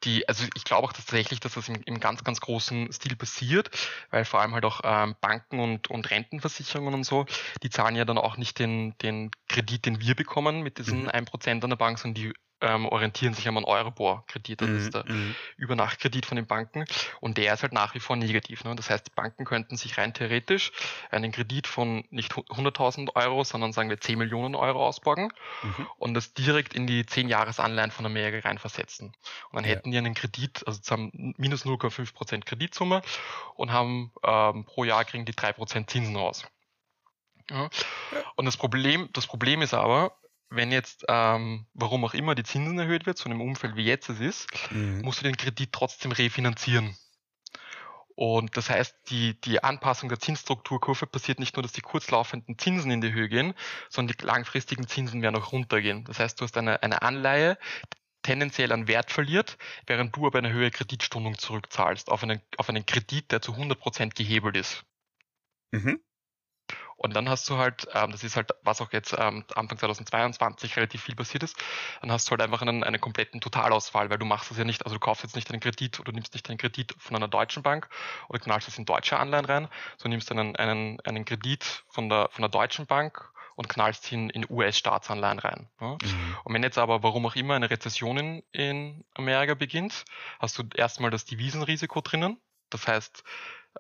die, 0.05 0.29
also 0.29 0.45
ich 0.55 0.64
glaube 0.64 0.87
auch 0.87 0.93
tatsächlich, 0.93 1.40
dass 1.40 1.55
das 1.55 1.69
im, 1.69 1.81
im, 1.85 2.01
ganz, 2.01 2.25
ganz 2.25 2.40
großen 2.40 2.93
Stil 2.93 3.17
passiert, 3.17 3.71
weil 4.11 4.25
vor 4.25 4.40
allem 4.40 4.55
halt 4.55 4.64
auch 4.64 4.81
ähm, 4.85 5.17
Banken 5.21 5.61
und, 5.61 5.90
und 5.90 6.11
Rentenversicherungen 6.11 6.95
und 6.95 7.05
so, 7.05 7.27
die 7.62 7.71
zahlen 7.71 7.97
ja 7.97 8.05
dann 8.05 8.19
auch 8.19 8.37
nicht 8.37 8.59
den, 8.59 8.97
den 8.99 9.31
Kredit, 9.49 9.87
den 9.87 10.01
wir 10.01 10.14
bekommen 10.14 10.62
mit 10.62 10.79
diesen 10.79 11.03
mhm. 11.03 11.09
1% 11.09 11.62
an 11.62 11.71
der 11.71 11.77
Bank, 11.77 11.99
sondern 11.99 12.23
die 12.23 12.35
ähm, 12.61 12.87
orientieren 12.87 13.35
sich 13.35 13.47
an 13.49 13.64
Euribor-Kredit, 13.64 14.61
das 14.61 14.69
mhm. 14.69 14.77
ist 14.77 14.95
der 14.95 15.05
mhm. 15.07 15.35
Übernachtkredit 15.57 16.27
von 16.27 16.37
den 16.37 16.47
Banken 16.47 16.85
und 17.21 17.37
der 17.37 17.53
ist 17.53 17.62
halt 17.62 17.73
nach 17.73 17.95
wie 17.95 18.01
vor 18.01 18.17
negativ. 18.17 18.64
Ne? 18.64 18.75
Das 18.75 18.90
heißt, 18.90 19.07
die 19.07 19.12
Banken 19.14 19.45
könnten 19.45 19.77
sich 19.77 19.99
rein 19.99 20.14
theoretisch 20.14 20.73
einen 21.11 21.33
Kredit 21.33 21.67
von 21.67 22.05
nicht 22.11 22.33
100.000 22.33 23.14
Euro, 23.17 23.45
sondern 23.45 23.73
sagen 23.73 23.90
wir 23.90 24.01
10 24.01 24.19
Millionen 24.19 24.55
Euro 24.55 24.87
ausborgen 24.87 25.33
mhm. 25.62 25.87
und 25.99 26.14
das 26.14 26.35
direkt 26.35 26.75
in 26.75 26.87
die 26.87 27.05
10 27.05 27.29
Jahresanleihen 27.29 27.90
von 27.90 28.07
Amerika 28.07 28.49
reinversetzen. 28.49 29.09
Und 29.51 29.57
dann 29.57 29.64
ja. 29.64 29.71
hätten 29.71 29.90
die 29.90 29.99
einen 29.99 30.14
Kredit, 30.14 30.67
also 30.67 30.81
zusammen 30.81 31.35
minus 31.37 31.64
0,5 31.64 32.14
Prozent 32.14 32.47
Kreditsumme 32.47 33.03
und 33.57 33.73
haben 33.73 34.12
ähm, 34.23 34.64
pro 34.64 34.85
Jahr 34.85 35.05
kriegen 35.05 35.25
die 35.25 35.35
3 35.35 35.53
Prozent 35.53 35.90
Zinsen 35.90 36.17
raus. 36.17 36.45
Ja. 37.51 37.69
Und 38.37 38.47
das 38.47 38.57
Problem, 38.57 39.11
das 39.12 39.27
Problem 39.27 39.61
ist 39.61 39.75
aber, 39.75 40.17
wenn 40.57 40.73
jetzt, 40.73 41.05
ähm, 41.09 41.67
warum 41.75 42.05
auch 42.05 42.14
immer, 42.14 42.35
die 42.35 42.45
Zinsen 42.45 42.79
erhöht 42.79 43.07
wird, 43.07 43.19
so 43.19 43.27
in 43.27 43.33
einem 43.33 43.40
Umfeld 43.40 43.77
wie 43.77 43.85
jetzt 43.85 44.09
es 44.09 44.21
ist, 44.21 44.49
mhm. 44.71 45.01
musst 45.03 45.21
du 45.21 45.25
den 45.25 45.37
Kredit 45.37 45.73
trotzdem 45.73 46.12
refinanzieren. 46.12 46.97
Und 48.17 48.57
das 48.57 48.71
heißt, 48.71 48.97
die, 49.09 49.40
die 49.40 49.64
Anpassung 49.64 50.09
der 50.09 50.21
Zinsstrukturkurve 50.21 51.07
passiert 51.07 51.40
nicht 51.40 51.57
nur, 51.57 51.64
dass 51.64 51.73
die 51.73 51.81
kurzlaufenden 51.81 52.57
Zinsen 52.59 52.90
in 52.93 53.01
die 53.01 53.12
Höhe 53.12 53.29
gehen, 53.29 53.55
sondern 53.88 54.17
die 54.17 54.25
langfristigen 54.25 54.87
Zinsen 54.87 55.21
werden 55.21 55.35
auch 55.37 55.51
runtergehen. 55.51 56.05
Das 56.05 56.21
heißt, 56.21 56.40
du 56.40 56.45
hast 56.45 56.57
eine, 56.57 56.83
eine 56.83 57.03
Anleihe, 57.03 57.59
die 57.93 57.99
tendenziell 58.23 58.73
an 58.73 58.87
Wert 58.87 59.11
verliert, 59.11 59.59
während 59.87 60.14
du 60.17 60.27
aber 60.27 60.38
eine 60.38 60.53
höhere 60.53 60.71
Kreditstundung 60.71 61.38
zurückzahlst 61.38 62.09
auf 62.09 62.23
einen, 62.23 62.40
auf 62.57 62.69
einen 62.69 62.87
Kredit, 62.87 63.33
der 63.33 63.43
zu 63.43 63.53
100% 63.53 64.14
gehebelt 64.14 64.57
ist. 64.57 64.85
Mhm. 65.73 66.01
Und 66.96 67.14
dann 67.14 67.28
hast 67.28 67.48
du 67.50 67.59
halt, 67.59 67.87
ähm, 67.92 68.12
das 68.12 68.24
ist 68.24 68.37
halt, 68.37 68.50
was 68.62 68.80
auch 68.80 68.92
jetzt 68.92 69.14
ähm, 69.18 69.44
Anfang 69.54 69.78
2022 69.78 70.76
relativ 70.76 71.02
viel 71.02 71.14
passiert 71.14 71.42
ist, 71.42 71.57
dann 72.00 72.12
hast 72.12 72.28
du 72.28 72.30
halt 72.33 72.42
einfach 72.42 72.62
einen, 72.62 72.85
einen 72.85 73.00
kompletten 73.00 73.40
Totalausfall, 73.40 74.11
weil 74.11 74.18
du 74.18 74.26
machst 74.26 74.50
es 74.50 74.59
ja 74.59 74.64
nicht, 74.64 74.85
also 74.85 74.96
du 74.96 75.00
kaufst 75.00 75.22
jetzt 75.22 75.37
nicht 75.37 75.50
einen 75.50 75.61
Kredit 75.61 76.00
oder 76.00 76.12
du 76.12 76.16
nimmst 76.16 76.35
nicht 76.35 76.48
einen 76.48 76.59
Kredit 76.59 76.94
von 76.98 77.16
einer 77.16 77.28
deutschen 77.28 77.62
Bank 77.62 77.88
oder 78.28 78.38
knallst 78.38 78.68
es 78.68 78.78
in 78.78 78.85
deutsche 78.85 79.18
Anleihen 79.18 79.44
rein, 79.44 79.68
sondern 79.96 80.11
nimmst 80.11 80.30
einen, 80.30 80.57
einen, 80.57 81.00
einen 81.00 81.24
Kredit 81.24 81.85
von 81.88 82.09
der, 82.09 82.28
von 82.30 82.42
der 82.42 82.48
deutschen 82.48 82.87
Bank 82.87 83.30
und 83.57 83.68
knallst 83.68 84.11
ihn 84.12 84.30
in 84.30 84.46
US-Staatsanleihen 84.48 85.38
rein. 85.38 85.68
Ja? 85.80 85.92
Mhm. 85.92 86.37
Und 86.44 86.54
wenn 86.54 86.62
jetzt 86.62 86.78
aber, 86.78 87.02
warum 87.02 87.26
auch 87.26 87.37
immer, 87.37 87.54
eine 87.54 87.70
Rezession 87.70 88.16
in, 88.18 88.42
in 88.52 89.04
Amerika 89.14 89.54
beginnt, 89.54 90.04
hast 90.38 90.59
du 90.59 90.64
erstmal 90.74 91.11
das 91.11 91.24
Devisenrisiko 91.24 92.00
drinnen. 92.00 92.40
Das 92.70 92.88
heißt, 92.88 93.22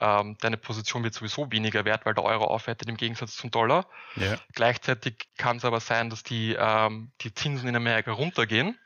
ähm, 0.00 0.36
deine 0.40 0.56
Position 0.56 1.04
wird 1.04 1.14
sowieso 1.14 1.50
weniger 1.50 1.84
wert, 1.84 2.06
weil 2.06 2.14
der 2.14 2.24
Euro 2.24 2.44
aufwertet 2.44 2.88
im 2.88 2.96
Gegensatz 2.96 3.36
zum 3.36 3.50
Dollar. 3.50 3.86
Ja. 4.16 4.36
Gleichzeitig 4.52 5.28
kann 5.36 5.58
es 5.58 5.64
aber 5.64 5.80
sein, 5.80 6.10
dass 6.10 6.22
die, 6.22 6.56
ähm, 6.58 7.12
die 7.20 7.32
Zinsen 7.34 7.68
in 7.68 7.76
Amerika 7.76 8.12
runtergehen. 8.12 8.78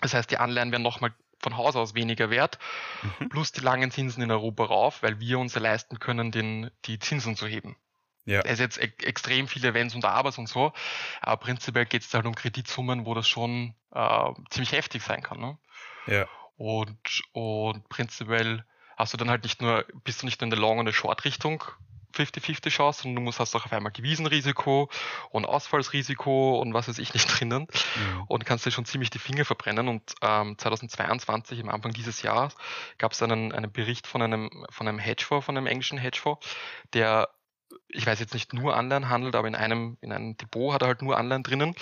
Das 0.00 0.14
heißt, 0.14 0.30
die 0.30 0.38
Anleihen 0.38 0.72
werden 0.72 0.82
nochmal 0.82 1.14
von 1.40 1.56
Haus 1.56 1.76
aus 1.76 1.94
weniger 1.94 2.30
wert, 2.30 2.58
mhm. 3.02 3.28
plus 3.28 3.52
die 3.52 3.60
langen 3.60 3.90
Zinsen 3.90 4.22
in 4.22 4.30
Europa 4.30 4.64
rauf, 4.64 5.02
weil 5.02 5.18
wir 5.18 5.38
uns 5.38 5.54
ja 5.54 5.60
leisten 5.60 5.98
können, 5.98 6.30
den, 6.30 6.70
die 6.84 6.98
Zinsen 6.98 7.36
zu 7.36 7.46
heben. 7.46 7.76
Ja. 8.24 8.40
Es 8.42 8.52
ist 8.52 8.60
jetzt 8.60 8.78
e 8.78 8.92
extrem 9.04 9.48
viele 9.48 9.74
Wenns 9.74 9.94
und 9.94 10.04
Abers 10.04 10.38
und 10.38 10.48
so, 10.48 10.72
aber 11.20 11.38
prinzipiell 11.38 11.86
geht 11.86 12.02
es 12.02 12.14
halt 12.14 12.26
um 12.26 12.34
Kreditsummen, 12.34 13.04
wo 13.04 13.14
das 13.14 13.26
schon 13.26 13.74
äh, 13.92 14.32
ziemlich 14.50 14.72
heftig 14.72 15.02
sein 15.02 15.22
kann. 15.22 15.40
Ne? 15.40 15.58
Ja. 16.06 16.28
Und, 16.56 17.22
und 17.32 17.88
prinzipiell 17.88 18.64
hast 19.02 19.12
du 19.12 19.16
dann 19.16 19.30
halt 19.30 19.42
nicht 19.42 19.60
nur, 19.60 19.84
bist 20.04 20.22
du 20.22 20.26
nicht 20.26 20.40
nur 20.40 20.46
in 20.46 20.50
der 20.50 20.58
Long- 20.58 20.78
und 20.78 20.86
der 20.86 20.92
Short-Richtung 20.92 21.64
50-50 22.14 22.68
Chance, 22.70 23.02
sondern 23.02 23.16
du 23.16 23.22
musst 23.22 23.40
hast 23.40 23.54
auch 23.56 23.64
auf 23.64 23.72
einmal 23.72 23.92
Devisenrisiko 23.92 24.90
und 25.30 25.44
Ausfallsrisiko 25.44 26.60
und 26.60 26.74
was 26.74 26.88
weiß 26.88 26.98
ich 26.98 27.14
nicht 27.14 27.26
drinnen 27.40 27.62
mhm. 27.62 28.22
und 28.28 28.44
kannst 28.44 28.66
dir 28.66 28.70
schon 28.70 28.84
ziemlich 28.84 29.10
die 29.10 29.18
Finger 29.18 29.44
verbrennen. 29.44 29.88
Und 29.88 30.14
ähm, 30.20 30.56
2022, 30.56 31.60
am 31.60 31.68
Anfang 31.68 31.92
dieses 31.92 32.22
Jahres, 32.22 32.54
gab 32.98 33.12
es 33.12 33.22
einen, 33.22 33.52
einen 33.52 33.72
Bericht 33.72 34.06
von 34.06 34.22
einem, 34.22 34.66
von 34.70 34.88
einem 34.88 34.98
Hedgefonds, 34.98 35.46
von 35.46 35.56
einem 35.56 35.66
englischen 35.66 35.98
Hedgefonds, 35.98 36.46
der 36.92 37.28
ich 37.88 38.06
weiß 38.06 38.20
jetzt 38.20 38.34
nicht 38.34 38.52
nur 38.52 38.76
Anleihen 38.76 39.08
handelt, 39.08 39.34
aber 39.34 39.48
in 39.48 39.54
einem, 39.54 39.96
in 40.02 40.12
einem 40.12 40.36
Depot 40.36 40.74
hat 40.74 40.82
er 40.82 40.88
halt 40.88 41.02
nur 41.02 41.16
Anleihen 41.16 41.42
drinnen. 41.42 41.74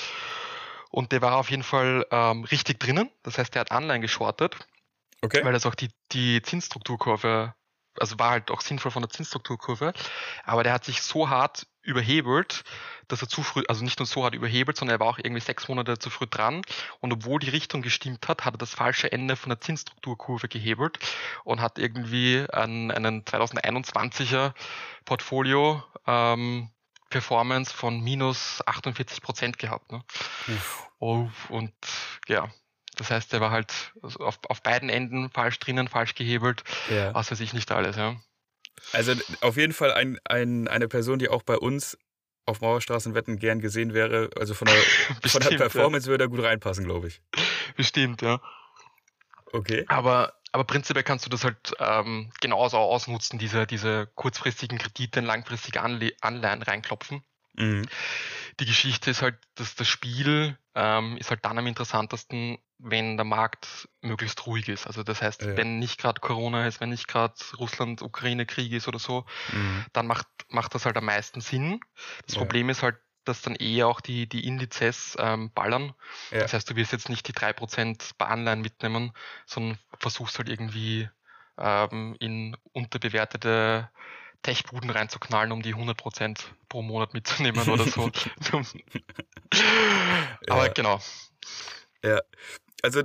Und 0.91 1.13
der 1.13 1.23
war 1.23 1.37
auf 1.37 1.51
jeden 1.51 1.63
Fall 1.63 2.05
ähm, 2.11 2.45
richtig 2.45 2.81
drinnen. 2.81 3.11
Das 3.23 3.39
heißt, 3.39 3.55
der 3.55 3.61
hat 3.61 3.71
Anleihen 3.71 4.03
geschortet. 4.03 4.57
Okay. 5.23 5.45
Weil 5.45 5.53
das 5.53 5.67
auch 5.67 5.75
die, 5.75 5.91
die 6.13 6.41
Zinsstrukturkurve 6.43 7.55
also 7.99 8.19
war 8.19 8.31
halt 8.31 8.51
auch 8.51 8.61
sinnvoll 8.61 8.91
von 8.91 9.03
der 9.03 9.11
Zinsstrukturkurve, 9.11 9.93
aber 10.45 10.63
der 10.63 10.73
hat 10.73 10.85
sich 10.85 11.03
so 11.03 11.29
hart 11.29 11.67
überhebelt, 11.83 12.63
dass 13.09 13.23
er 13.23 13.29
zu 13.29 13.43
früh, 13.43 13.63
also 13.69 13.83
nicht 13.83 13.99
nur 13.99 14.07
so 14.07 14.23
hart 14.25 14.35
überhebelt, 14.35 14.77
sondern 14.77 14.97
er 14.97 15.01
war 15.01 15.09
auch 15.09 15.19
irgendwie 15.19 15.41
sechs 15.41 15.67
Monate 15.69 15.99
zu 15.99 16.11
früh 16.11 16.27
dran. 16.27 16.63
Und 17.01 17.13
obwohl 17.13 17.41
die 17.41 17.51
Richtung 17.51 17.83
gestimmt 17.83 18.29
hat, 18.29 18.45
hat 18.45 18.55
er 18.55 18.59
das 18.59 18.75
falsche 18.75 19.11
Ende 19.11 19.35
von 19.37 19.51
der 19.51 19.61
Zinsstrukturkurve 19.61 20.49
gehebelt 20.49 20.99
und 21.45 21.61
hat 21.61 21.79
irgendwie 21.79 22.47
einen, 22.53 22.91
einen 22.91 23.25
2021er 23.25 24.53
Portfolio 25.05 25.83
ähm, 26.07 26.71
Performance 27.09 27.75
von 27.75 28.01
minus 28.01 28.63
48 28.67 29.21
Prozent 29.21 29.59
gehabt. 29.59 29.91
Ne? 29.91 30.05
Oh, 31.01 31.29
und 31.49 31.73
ja, 32.29 32.49
das 33.01 33.11
heißt, 33.11 33.33
der 33.33 33.41
war 33.41 33.51
halt 33.51 33.95
auf, 34.03 34.39
auf 34.47 34.63
beiden 34.63 34.91
Enden 34.91 35.31
falsch 35.31 35.59
drinnen, 35.59 35.89
falsch 35.89 36.15
gehebelt, 36.15 36.65
ja. 36.91 37.15
was 37.15 37.31
weiß 37.31 37.41
ich 37.41 37.55
nicht 37.55 37.73
alles. 37.73 37.97
Ja. 37.97 38.21
Also 38.93 39.15
auf 39.41 39.57
jeden 39.57 39.73
Fall 39.73 39.93
ein, 39.93 40.19
ein, 40.25 40.69
eine 40.69 40.87
Person, 40.87 41.19
die 41.19 41.31
auch 41.31 41.43
bei 41.43 41.57
uns 41.57 41.97
auf 42.45 42.61
Mauerstraßenwetten 42.61 43.39
gern 43.39 43.61
gesehen 43.61 43.95
wäre. 43.95 44.29
Also 44.39 44.53
von 44.53 44.67
der, 44.67 44.75
Bestimmt, 45.23 45.45
von 45.45 45.51
der 45.51 45.57
Performance 45.57 46.09
ja. 46.09 46.11
würde 46.11 46.25
er 46.25 46.29
gut 46.29 46.43
reinpassen, 46.43 46.85
glaube 46.85 47.09
ich. 47.09 47.23
Bestimmt, 47.75 48.21
ja. 48.21 48.39
Okay. 49.51 49.87
Aber, 49.89 50.35
aber 50.53 50.65
prinzipiell 50.65 51.03
kannst 51.03 51.25
du 51.25 51.31
das 51.31 51.43
halt 51.43 51.73
ähm, 51.79 52.31
genauso 52.43 52.77
ausnutzen, 52.77 53.39
diese, 53.39 53.67
diese 53.67 54.09
kurzfristigen 54.15 54.77
Kredite 54.77 55.21
in 55.21 55.25
langfristige 55.25 55.81
Anle 55.81 56.13
Anleihen 56.21 56.63
reinklopfen. 56.63 57.25
Mhm. 57.55 57.87
Die 58.61 58.67
Geschichte 58.67 59.11
ist 59.11 59.23
halt, 59.23 59.39
dass 59.55 59.75
das 59.75 59.89
Spiel 59.89 60.59
ähm, 60.75 61.17
ist 61.17 61.31
halt 61.31 61.45
dann 61.45 61.59
am 61.59 61.67
interessantesten, 61.67 62.59
wenn 62.83 63.17
der 63.17 63.25
Markt 63.25 63.89
möglichst 64.01 64.47
ruhig 64.47 64.69
ist. 64.69 64.87
Also 64.87 65.03
das 65.03 65.23
heißt, 65.23 65.43
ja. 65.43 65.57
wenn 65.57 65.79
nicht 65.79 66.01
gerade 66.01 66.21
Corona 66.21 66.67
ist, 66.67 66.81
wenn 66.81 66.91
nicht 66.91 67.09
gerade 67.09 67.35
Russland-Ukraine-Krieg 67.59 68.73
ist 68.73 68.89
oder 68.89 68.99
so, 68.99 69.25
mhm. 69.53 69.85
dann 69.93 70.07
macht, 70.07 70.27
macht 70.49 70.75
das 70.75 70.87
halt 70.87 70.97
am 70.97 71.05
meisten 71.05 71.41
Sinn. 71.41 71.81
Das 72.27 72.37
ja. 72.37 72.41
Problem 72.41 72.71
ist 72.71 72.83
halt, 72.83 72.97
dass 73.25 73.43
dann 73.43 73.55
eher 73.55 73.87
auch 73.87 74.01
die, 74.01 74.27
die 74.27 74.47
Indizes 74.47 75.17
ähm, 75.19 75.51
ballern. 75.53 75.93
Ja. 76.31 76.41
Das 76.41 76.55
heißt, 76.55 76.71
du 76.71 76.77
wirst 76.77 76.93
jetzt 76.93 77.09
nicht 77.09 77.29
die 77.29 77.35
3% 77.35 78.13
bei 78.17 78.27
Anleihen 78.27 78.63
mitnehmen, 78.63 79.13
sondern 79.47 79.79
versuchst 79.99 80.39
halt 80.39 80.49
irgendwie 80.49 81.09
ähm, 81.59 82.17
in 82.19 82.57
unterbewertete 82.73 83.91
Tech-Buden 84.43 84.89
reinzuknallen, 84.89 85.53
um 85.53 85.61
die 85.61 85.75
100% 85.75 86.41
pro 86.71 86.81
Monat 86.81 87.13
mitzunehmen 87.13 87.69
oder 87.69 87.85
so. 87.85 88.11
Aber 90.49 90.71
genau. 90.71 90.99
Ja, 92.03 92.21
also 92.83 93.03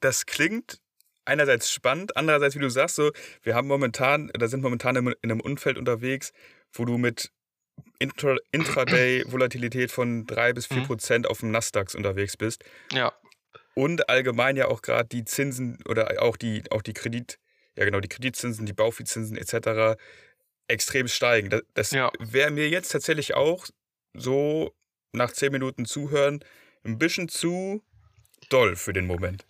das 0.00 0.26
klingt 0.26 0.80
einerseits 1.24 1.70
spannend, 1.70 2.16
andererseits, 2.16 2.56
wie 2.56 2.60
du 2.60 2.70
sagst, 2.70 2.96
so, 2.96 3.12
wir 3.42 3.54
haben 3.54 3.68
momentan, 3.68 4.30
da 4.34 4.48
sind 4.48 4.62
momentan 4.62 4.96
in 4.96 5.14
einem 5.22 5.40
Umfeld 5.40 5.78
unterwegs, 5.78 6.32
wo 6.72 6.84
du 6.84 6.98
mit 6.98 7.30
Intra 7.98 8.36
Intraday-Volatilität 8.52 9.90
von 9.92 10.26
3 10.26 10.52
bis 10.52 10.66
4 10.66 10.78
mhm. 10.78 10.86
Prozent 10.86 11.26
auf 11.26 11.40
dem 11.40 11.50
Nasdaq 11.50 11.94
unterwegs 11.94 12.36
bist. 12.36 12.64
Ja. 12.92 13.12
Und 13.74 14.08
allgemein 14.08 14.56
ja 14.56 14.68
auch 14.68 14.82
gerade 14.82 15.08
die 15.08 15.24
Zinsen 15.24 15.78
oder 15.88 16.22
auch 16.22 16.36
die, 16.36 16.62
auch 16.70 16.82
die 16.82 16.92
Kredit, 16.92 17.38
ja 17.76 17.84
genau, 17.84 18.00
die 18.00 18.08
Kreditzinsen, 18.08 18.66
die 18.66 18.72
Baufizinsen 18.72 19.36
etc. 19.36 20.00
extrem 20.66 21.08
steigen. 21.08 21.50
Das, 21.50 21.62
das 21.74 21.90
ja. 21.92 22.10
wäre 22.18 22.50
mir 22.50 22.68
jetzt 22.68 22.90
tatsächlich 22.90 23.34
auch 23.34 23.66
so 24.14 24.74
nach 25.12 25.32
10 25.32 25.52
Minuten 25.52 25.84
zuhören 25.84 26.44
ein 26.84 26.98
bisschen 26.98 27.28
zu 27.28 27.82
doll 28.52 28.76
für 28.76 28.92
den 28.92 29.06
Moment. 29.06 29.46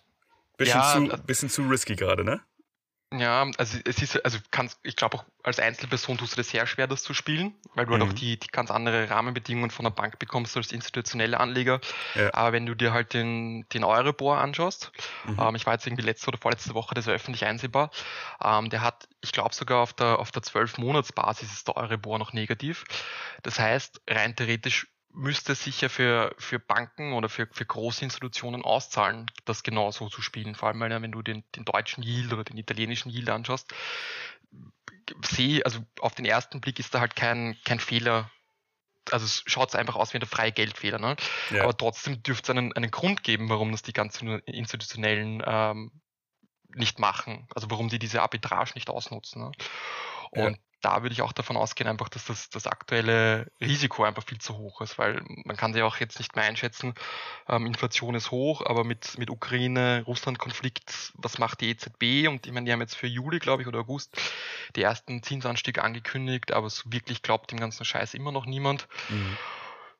Bisschen, 0.57 0.79
ja, 0.79 1.09
zu, 1.17 1.23
bisschen 1.23 1.49
zu 1.49 1.63
risky 1.63 1.95
gerade, 1.95 2.23
ne? 2.23 2.41
Ja, 3.13 3.45
also 3.57 3.77
es 3.83 4.01
ist, 4.01 4.23
also 4.23 4.37
kannst, 4.51 4.79
ich 4.83 4.95
glaube 4.95 5.17
auch 5.17 5.25
als 5.43 5.59
Einzelperson 5.59 6.17
tust 6.17 6.33
du 6.33 6.37
das 6.37 6.49
sehr 6.49 6.65
schwer, 6.65 6.87
das 6.87 7.03
zu 7.03 7.13
spielen, 7.13 7.53
weil 7.75 7.85
du 7.85 7.91
mhm. 7.91 7.99
halt 7.99 8.03
auch 8.03 8.13
mhm. 8.13 8.19
die, 8.19 8.39
die 8.39 8.47
ganz 8.47 8.71
andere 8.71 9.09
Rahmenbedingungen 9.09 9.69
von 9.69 9.83
der 9.83 9.89
Bank 9.89 10.17
bekommst 10.17 10.55
als 10.55 10.71
institutionelle 10.71 11.37
Anleger. 11.37 11.81
Ja. 12.15 12.33
Aber 12.33 12.53
wenn 12.53 12.65
du 12.65 12.73
dir 12.73 12.93
halt 12.93 13.13
den, 13.13 13.67
den 13.73 13.83
Euribor 13.83 14.37
anschaust, 14.37 14.93
mhm. 15.25 15.37
ähm, 15.41 15.55
ich 15.55 15.65
war 15.65 15.73
jetzt 15.73 15.85
irgendwie 15.85 16.05
letzte 16.05 16.29
oder 16.29 16.37
vorletzte 16.37 16.73
Woche, 16.73 16.95
das 16.95 17.05
war 17.05 17.13
öffentlich 17.13 17.43
einsehbar, 17.43 17.91
ähm, 18.41 18.69
der 18.69 18.81
hat, 18.81 19.09
ich 19.21 19.33
glaube 19.33 19.53
sogar 19.53 19.79
auf 19.79 19.91
der, 19.91 20.19
auf 20.19 20.31
der 20.31 20.43
12-Monats-Basis 20.43 21.51
ist 21.51 21.67
der 21.67 21.75
Euribor 21.75 22.17
noch 22.17 22.31
negativ. 22.31 22.85
Das 23.43 23.59
heißt, 23.59 24.03
rein 24.09 24.37
theoretisch 24.37 24.87
müsste 25.13 25.55
sich 25.55 25.81
ja 25.81 25.89
für, 25.89 26.33
für 26.37 26.59
Banken 26.59 27.13
oder 27.13 27.29
für, 27.29 27.47
für 27.51 27.65
große 27.65 28.03
Institutionen 28.03 28.63
auszahlen, 28.63 29.29
das 29.45 29.63
genauso 29.63 30.09
zu 30.09 30.21
spielen. 30.21 30.55
Vor 30.55 30.69
allem, 30.69 30.79
wenn 30.79 31.11
du 31.11 31.21
den, 31.21 31.43
den 31.55 31.65
deutschen 31.65 32.03
Yield 32.03 32.31
oder 32.33 32.43
den 32.43 32.57
italienischen 32.57 33.09
Yield 33.09 33.29
anschaust, 33.29 33.73
sehe, 35.23 35.65
also 35.65 35.79
auf 35.99 36.15
den 36.15 36.25
ersten 36.25 36.61
Blick 36.61 36.79
ist 36.79 36.93
da 36.93 36.99
halt 36.99 37.15
kein, 37.15 37.57
kein 37.65 37.79
Fehler. 37.79 38.31
Also 39.09 39.25
es 39.25 39.43
schaut 39.47 39.75
einfach 39.75 39.95
aus 39.95 40.13
wie 40.13 40.17
eine 40.17 40.27
freie 40.27 40.51
Geldfehler. 40.51 40.99
Ne? 40.99 41.15
Ja. 41.49 41.63
Aber 41.63 41.75
trotzdem 41.75 42.21
dürfte 42.23 42.51
es 42.51 42.57
einen, 42.57 42.73
einen 42.73 42.91
Grund 42.91 43.23
geben, 43.23 43.49
warum 43.49 43.71
das 43.71 43.81
die 43.81 43.93
ganzen 43.93 44.39
institutionellen 44.39 45.43
ähm, 45.45 45.91
nicht 46.75 46.99
machen. 46.99 47.47
Also 47.53 47.69
warum 47.69 47.89
die 47.89 47.99
diese 47.99 48.21
Arbitrage 48.21 48.71
nicht 48.75 48.89
ausnutzen. 48.89 49.41
Ne? 49.41 49.51
Und 50.31 50.53
ja 50.53 50.57
da 50.81 51.03
würde 51.03 51.13
ich 51.13 51.21
auch 51.21 51.31
davon 51.31 51.57
ausgehen, 51.57 51.89
einfach, 51.89 52.09
dass 52.09 52.25
das, 52.25 52.49
das 52.49 52.67
aktuelle 52.67 53.51
Risiko 53.61 54.03
einfach 54.03 54.23
viel 54.23 54.39
zu 54.39 54.57
hoch 54.57 54.81
ist, 54.81 54.97
weil 54.97 55.21
man 55.45 55.55
kann 55.55 55.75
ja 55.75 55.85
auch 55.85 55.97
jetzt 55.97 56.19
nicht 56.19 56.35
mehr 56.35 56.45
einschätzen, 56.45 56.93
ähm, 57.47 57.65
Inflation 57.65 58.15
ist 58.15 58.31
hoch, 58.31 58.65
aber 58.65 58.83
mit, 58.83 59.17
mit 59.17 59.29
Ukraine, 59.29 60.03
Russland-Konflikt, 60.05 61.13
was 61.15 61.37
macht 61.37 61.61
die 61.61 61.69
EZB? 61.69 62.27
Und 62.27 62.47
ich 62.47 62.51
meine, 62.51 62.65
die 62.65 62.73
haben 62.73 62.81
jetzt 62.81 62.95
für 62.95 63.07
Juli, 63.07 63.39
glaube 63.39 63.61
ich, 63.61 63.67
oder 63.67 63.79
August 63.79 64.17
die 64.75 64.81
ersten 64.81 65.21
Zinsanstieg 65.23 65.79
angekündigt, 65.79 66.51
aber 66.51 66.69
so 66.69 66.91
wirklich 66.91 67.21
glaubt 67.21 67.51
dem 67.51 67.59
ganzen 67.59 67.85
Scheiß 67.85 68.13
immer 68.13 68.31
noch 68.31 68.45
niemand. 68.45 68.87
Mhm. 69.09 69.37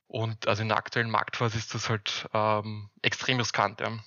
Und 0.07 0.47
also 0.47 0.61
in 0.61 0.67
der 0.67 0.77
aktuellen 0.77 1.09
Marktphase 1.09 1.57
ist 1.57 1.73
das 1.73 1.89
halt 1.89 2.27
ähm, 2.33 2.89
extrem 3.01 3.37
riskant. 3.37 3.79
Ja. 3.79 3.97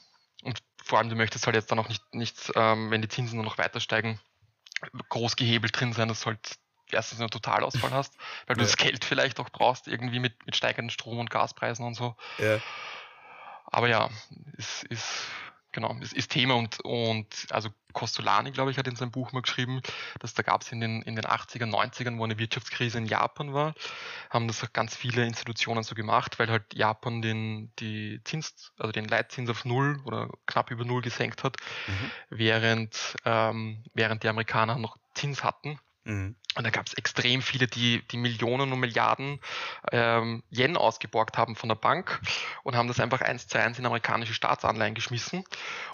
Und 0.42 0.62
vor 0.82 0.98
allem, 0.98 1.08
du 1.08 1.16
möchtest 1.16 1.46
halt 1.46 1.56
jetzt 1.56 1.70
dann 1.70 1.78
auch 1.78 1.88
nicht, 1.88 2.02
nicht 2.14 2.52
ähm, 2.56 2.90
wenn 2.90 3.00
die 3.00 3.08
Zinsen 3.08 3.40
noch 3.40 3.56
weiter 3.56 3.80
steigen, 3.80 4.20
groß 5.08 5.36
gehebelt 5.36 5.78
drin 5.78 5.92
sein, 5.92 6.08
dass 6.08 6.26
halt 6.26 6.58
erstens 6.90 7.20
einen 7.20 7.30
Totalausfall 7.30 7.90
hast, 7.92 8.14
weil 8.46 8.56
du 8.56 8.62
ja. 8.62 8.66
das 8.66 8.76
Geld 8.76 9.04
vielleicht 9.04 9.40
auch 9.40 9.50
brauchst, 9.50 9.88
irgendwie 9.88 10.18
mit, 10.18 10.46
mit 10.46 10.56
steigenden 10.56 10.90
Strom- 10.90 11.18
und 11.18 11.30
Gaspreisen 11.30 11.86
und 11.86 11.94
so. 11.94 12.16
Ja. 12.38 12.60
Aber 13.66 13.88
ja, 13.88 14.08
es 14.56 14.84
ist, 14.84 15.24
genau, 15.72 15.96
es 16.00 16.12
ist 16.12 16.30
Thema 16.30 16.54
und, 16.54 16.80
und 16.84 17.46
also 17.50 17.70
Costolani, 17.92 18.50
glaube 18.50 18.70
ich, 18.70 18.78
hat 18.78 18.86
in 18.86 18.96
seinem 18.96 19.10
Buch 19.10 19.32
mal 19.32 19.42
geschrieben, 19.42 19.80
dass 20.20 20.34
da 20.34 20.42
gab 20.42 20.62
es 20.62 20.72
in 20.72 20.80
den, 20.80 21.02
in 21.02 21.16
den 21.16 21.24
80er, 21.24 21.64
90ern, 21.64 22.18
wo 22.18 22.24
eine 22.24 22.38
Wirtschaftskrise 22.38 22.98
in 22.98 23.06
Japan 23.06 23.54
war, 23.54 23.74
haben 24.30 24.46
das 24.48 24.62
auch 24.62 24.72
ganz 24.72 24.94
viele 24.96 25.24
Institutionen 25.24 25.82
so 25.82 25.94
gemacht, 25.94 26.38
weil 26.38 26.48
halt 26.48 26.74
Japan 26.74 27.22
den, 27.22 27.72
die 27.78 28.20
Zins, 28.24 28.72
also 28.78 28.92
den 28.92 29.06
Leitzins 29.06 29.50
auf 29.50 29.64
null 29.64 30.00
oder 30.04 30.28
knapp 30.46 30.70
über 30.70 30.84
null 30.84 31.02
gesenkt 31.02 31.44
hat, 31.44 31.56
mhm. 31.86 32.10
während, 32.30 33.16
ähm, 33.24 33.84
während 33.94 34.22
die 34.22 34.28
Amerikaner 34.28 34.76
noch 34.76 34.96
Zins 35.14 35.42
hatten. 35.42 35.78
Mhm. 36.04 36.36
Und 36.56 36.64
da 36.64 36.70
gab 36.70 36.86
es 36.86 36.94
extrem 36.94 37.42
viele, 37.42 37.66
die, 37.66 38.02
die 38.10 38.16
Millionen 38.16 38.72
und 38.72 38.80
Milliarden 38.80 39.40
ähm, 39.90 40.42
Yen 40.50 40.76
ausgeborgt 40.76 41.36
haben 41.36 41.56
von 41.56 41.68
der 41.68 41.76
Bank 41.76 42.20
und 42.62 42.76
haben 42.76 42.88
das 42.88 43.00
einfach 43.00 43.20
eins 43.20 43.48
zu 43.48 43.58
eins 43.58 43.78
in 43.78 43.86
amerikanische 43.86 44.34
Staatsanleihen 44.34 44.94
geschmissen. 44.94 45.44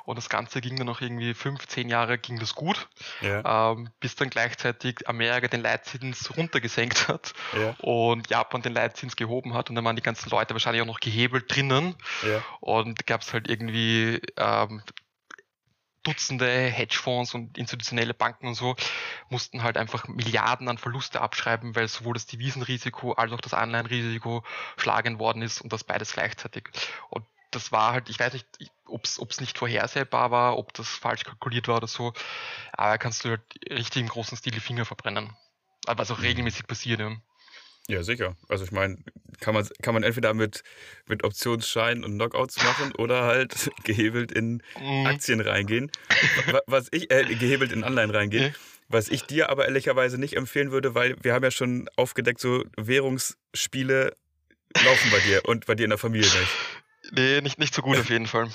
Und 0.04 0.16
das 0.16 0.28
Ganze 0.28 0.60
ging 0.60 0.76
dann 0.76 0.86
noch 0.86 1.00
irgendwie 1.00 1.34
fünf, 1.34 1.66
zehn 1.66 1.88
Jahre 1.88 2.18
ging 2.18 2.38
das 2.38 2.54
gut, 2.54 2.88
ja. 3.20 3.72
ähm, 3.72 3.90
bis 4.00 4.16
dann 4.16 4.28
gleichzeitig 4.28 5.08
Amerika 5.08 5.48
den 5.48 5.62
Leitzins 5.62 6.36
runtergesenkt 6.36 7.08
hat 7.08 7.32
ja. 7.56 7.74
und 7.78 8.28
Japan 8.28 8.62
den 8.62 8.74
Leitzins 8.74 9.16
gehoben 9.16 9.54
hat 9.54 9.70
und 9.70 9.76
dann 9.76 9.84
waren 9.84 9.96
die 9.96 10.02
ganzen 10.02 10.30
Leute 10.30 10.54
wahrscheinlich 10.54 10.82
auch 10.82 10.86
noch 10.86 11.00
gehebelt 11.00 11.54
drinnen. 11.54 11.94
Ja. 12.22 12.42
Und 12.60 13.06
gab 13.06 13.22
es 13.22 13.32
halt 13.32 13.48
irgendwie 13.48 14.20
ähm, 14.36 14.82
Dutzende 16.02 16.46
Hedgefonds 16.46 17.34
und 17.34 17.58
institutionelle 17.58 18.14
Banken 18.14 18.48
und 18.48 18.54
so 18.54 18.74
mussten 19.28 19.62
halt 19.62 19.76
einfach 19.76 20.08
Milliarden 20.08 20.68
an 20.68 20.78
Verluste 20.78 21.20
abschreiben, 21.20 21.76
weil 21.76 21.88
sowohl 21.88 22.14
das 22.14 22.26
Devisenrisiko 22.26 23.12
als 23.12 23.32
auch 23.32 23.40
das 23.40 23.54
Anleihenrisiko 23.54 24.42
schlagen 24.78 25.18
worden 25.18 25.42
ist 25.42 25.60
und 25.60 25.72
das 25.72 25.84
beides 25.84 26.12
gleichzeitig. 26.12 26.70
Und 27.10 27.26
das 27.50 27.72
war 27.72 27.92
halt, 27.92 28.08
ich 28.08 28.18
weiß 28.18 28.32
nicht, 28.32 28.46
ob 28.86 29.04
es 29.04 29.40
nicht 29.40 29.58
vorhersehbar 29.58 30.30
war, 30.30 30.56
ob 30.56 30.72
das 30.72 30.88
falsch 30.88 31.24
kalkuliert 31.24 31.68
war 31.68 31.78
oder 31.78 31.88
so, 31.88 32.12
aber 32.72 32.96
kannst 32.98 33.24
du 33.24 33.30
halt 33.30 33.42
richtig 33.68 34.02
im 34.02 34.08
großen 34.08 34.38
Stil 34.38 34.52
die 34.52 34.60
Finger 34.60 34.84
verbrennen. 34.84 35.36
was 35.86 36.10
auch 36.10 36.22
regelmäßig 36.22 36.66
passiert. 36.66 37.00
Ja. 37.00 37.10
Ja, 37.90 38.02
sicher. 38.04 38.36
Also 38.48 38.64
ich 38.64 38.72
meine, 38.72 38.98
kann 39.40 39.54
man, 39.54 39.68
kann 39.82 39.94
man 39.94 40.02
entweder 40.02 40.32
mit, 40.32 40.62
mit 41.06 41.24
Optionsscheinen 41.24 42.04
und 42.04 42.14
Knockouts 42.14 42.62
machen 42.62 42.92
oder 42.94 43.24
halt 43.24 43.70
gehebelt 43.84 44.30
in 44.30 44.62
mhm. 44.78 45.06
Aktien 45.06 45.40
reingehen. 45.40 45.90
Was 46.66 46.88
ich, 46.92 47.10
äh, 47.10 47.24
gehebelt 47.24 47.72
in 47.72 47.82
Anleihen 47.82 48.10
reingehen. 48.10 48.54
Was 48.88 49.08
ich 49.08 49.24
dir 49.24 49.50
aber 49.50 49.66
ehrlicherweise 49.66 50.18
nicht 50.18 50.36
empfehlen 50.36 50.72
würde, 50.72 50.94
weil 50.94 51.16
wir 51.22 51.34
haben 51.34 51.44
ja 51.44 51.50
schon 51.50 51.88
aufgedeckt, 51.96 52.40
so 52.40 52.64
Währungsspiele 52.76 54.16
laufen 54.84 55.10
bei 55.10 55.20
dir 55.20 55.44
und 55.46 55.66
bei 55.66 55.74
dir 55.74 55.84
in 55.84 55.90
der 55.90 55.98
Familie 55.98 56.28
nicht. 56.28 57.12
Nee, 57.12 57.40
nicht, 57.40 57.58
nicht 57.58 57.74
so 57.74 57.82
gut 57.82 57.98
auf 57.98 58.08
jeden 58.08 58.26
Fall. 58.26 58.48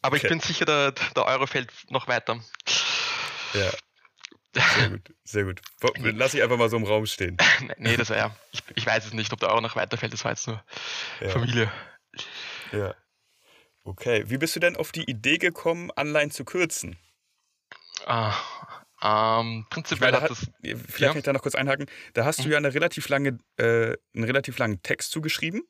Aber 0.00 0.16
okay. 0.16 0.26
ich 0.26 0.30
bin 0.30 0.40
sicher, 0.40 0.64
der, 0.64 0.92
der 0.92 1.26
Euro 1.26 1.46
fällt 1.46 1.70
noch 1.90 2.08
weiter. 2.08 2.40
Ja, 3.54 3.72
sehr 4.54 4.90
gut, 4.90 5.14
sehr 5.24 5.44
gut. 5.44 5.60
Lass 5.98 6.34
ich 6.34 6.42
einfach 6.42 6.56
mal 6.56 6.68
so 6.68 6.76
im 6.76 6.84
Raum 6.84 7.06
stehen. 7.06 7.36
nee, 7.78 7.96
das 7.96 8.10
war 8.10 8.16
ja, 8.16 8.36
ich, 8.52 8.62
ich 8.74 8.86
weiß 8.86 9.06
es 9.06 9.12
nicht, 9.12 9.32
ob 9.32 9.40
der 9.40 9.50
Euro 9.50 9.60
noch 9.60 9.76
weiterfällt, 9.76 10.12
das 10.12 10.24
war 10.24 10.32
jetzt 10.32 10.46
nur 10.46 10.62
ja. 11.20 11.28
Familie. 11.28 11.70
Ja. 12.72 12.94
Okay, 13.84 14.24
wie 14.26 14.38
bist 14.38 14.54
du 14.56 14.60
denn 14.60 14.76
auf 14.76 14.92
die 14.92 15.08
Idee 15.08 15.38
gekommen, 15.38 15.90
Anleihen 15.96 16.30
zu 16.30 16.44
kürzen? 16.44 16.98
Ah, 18.06 18.34
ähm, 19.02 19.66
prinzipiell 19.70 20.12
meine, 20.12 20.22
hat 20.22 20.30
das. 20.30 20.50
Vielleicht 20.62 20.98
ja. 20.98 21.08
kann 21.08 21.18
ich 21.18 21.24
da 21.24 21.32
noch 21.32 21.42
kurz 21.42 21.54
einhaken. 21.54 21.86
Da 22.14 22.24
hast 22.24 22.40
mhm. 22.40 22.44
du 22.44 22.50
ja 22.50 22.56
eine 22.58 22.74
relativ 22.74 23.08
lange, 23.08 23.38
äh, 23.56 23.96
einen 24.14 24.24
relativ 24.24 24.58
langen 24.58 24.82
Text 24.82 25.10
zugeschrieben. 25.10 25.62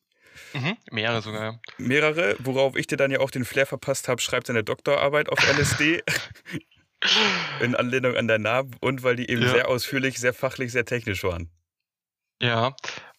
Mhm, 0.52 0.76
mehrere 0.90 1.20
sogar, 1.20 1.42
ja. 1.42 1.60
Mehrere, 1.78 2.36
worauf 2.38 2.76
ich 2.76 2.86
dir 2.86 2.96
dann 2.96 3.10
ja 3.10 3.18
auch 3.20 3.30
den 3.30 3.44
Flair 3.44 3.66
verpasst 3.66 4.08
habe, 4.08 4.20
schreibt 4.20 4.46
seine 4.46 4.64
Doktorarbeit 4.64 5.28
auf 5.28 5.38
LSD. 5.40 6.02
In 7.60 7.74
Anlehnung 7.74 8.16
an 8.16 8.28
deinen 8.28 8.42
Namen 8.42 8.76
und 8.80 9.02
weil 9.02 9.16
die 9.16 9.30
eben 9.30 9.42
ja. 9.42 9.48
sehr 9.48 9.68
ausführlich, 9.68 10.18
sehr 10.18 10.34
fachlich, 10.34 10.72
sehr 10.72 10.84
technisch 10.84 11.22
waren. 11.24 11.50
Ja, 12.40 12.74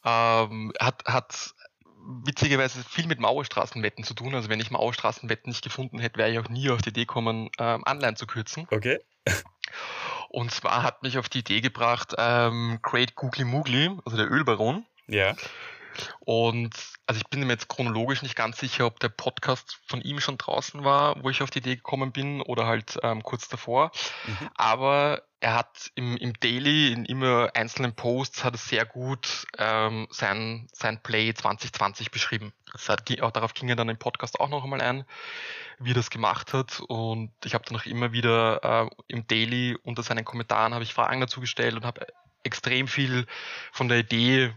ähm, 0.05 0.73
hat, 0.79 1.03
hat 1.05 1.53
witzigerweise 2.25 2.83
viel 2.83 3.07
mit 3.07 3.19
Mauerstraßenwetten 3.19 4.03
zu 4.03 4.13
tun. 4.13 4.35
Also 4.35 4.49
wenn 4.49 4.59
ich 4.59 4.71
Mauerstraßenwetten 4.71 5.49
nicht 5.49 5.63
gefunden 5.63 5.99
hätte, 5.99 6.17
wäre 6.17 6.31
ich 6.31 6.39
auch 6.39 6.49
nie 6.49 6.69
auf 6.69 6.81
die 6.81 6.89
Idee 6.89 7.01
gekommen, 7.01 7.49
ähm, 7.59 7.83
Anleihen 7.85 8.15
zu 8.15 8.27
kürzen. 8.27 8.67
Okay. 8.71 8.99
Und 10.29 10.51
zwar 10.51 10.83
hat 10.83 11.03
mich 11.03 11.17
auf 11.17 11.27
die 11.27 11.39
Idee 11.39 11.61
gebracht, 11.61 12.13
ähm, 12.17 12.79
Great 12.81 13.15
Googly 13.15 13.45
Moogly, 13.45 13.89
also 14.05 14.17
der 14.17 14.31
Ölbaron. 14.31 14.85
Ja. 15.07 15.35
Und 16.19 16.75
also 17.05 17.19
ich 17.19 17.27
bin 17.27 17.41
mir 17.41 17.53
jetzt 17.53 17.69
chronologisch 17.69 18.21
nicht 18.21 18.35
ganz 18.35 18.59
sicher, 18.59 18.85
ob 18.85 18.99
der 18.99 19.09
Podcast 19.09 19.79
von 19.85 20.01
ihm 20.01 20.19
schon 20.19 20.37
draußen 20.37 20.83
war, 20.83 21.23
wo 21.23 21.29
ich 21.29 21.41
auf 21.41 21.49
die 21.49 21.59
Idee 21.59 21.75
gekommen 21.75 22.11
bin 22.11 22.41
oder 22.41 22.65
halt 22.65 22.99
ähm, 23.03 23.23
kurz 23.23 23.47
davor. 23.47 23.91
Mhm. 24.25 24.49
Aber 24.55 25.23
er 25.41 25.55
hat 25.55 25.91
im, 25.95 26.17
im 26.17 26.33
Daily, 26.33 26.91
in 26.91 27.05
immer 27.05 27.51
einzelnen 27.53 27.95
Posts, 27.95 28.43
hat 28.43 28.55
er 28.55 28.57
sehr 28.57 28.85
gut 28.85 29.47
ähm, 29.57 30.07
sein, 30.11 30.67
sein 30.73 31.01
Play 31.01 31.33
2020 31.33 32.11
beschrieben. 32.11 32.53
Das 32.73 32.89
hat, 32.89 33.09
auch, 33.21 33.31
darauf 33.31 33.53
ging 33.53 33.69
er 33.69 33.75
dann 33.75 33.89
im 33.89 33.97
Podcast 33.97 34.39
auch 34.39 34.49
noch 34.49 34.63
einmal 34.63 34.81
ein, 34.81 35.05
wie 35.79 35.91
er 35.91 35.95
das 35.95 36.09
gemacht 36.09 36.53
hat. 36.53 36.81
Und 36.87 37.31
ich 37.45 37.53
habe 37.53 37.63
dann 37.65 37.77
auch 37.77 37.85
immer 37.85 38.11
wieder 38.11 38.63
äh, 38.63 38.89
im 39.07 39.25
Daily 39.27 39.77
unter 39.83 40.03
seinen 40.03 40.25
Kommentaren 40.25 40.73
habe 40.73 40.83
ich 40.83 40.93
Fragen 40.93 41.21
dazu 41.21 41.39
gestellt 41.39 41.75
und 41.75 41.85
habe 41.85 42.05
extrem 42.43 42.87
viel 42.87 43.25
von 43.71 43.87
der 43.87 43.99
Idee 43.99 44.53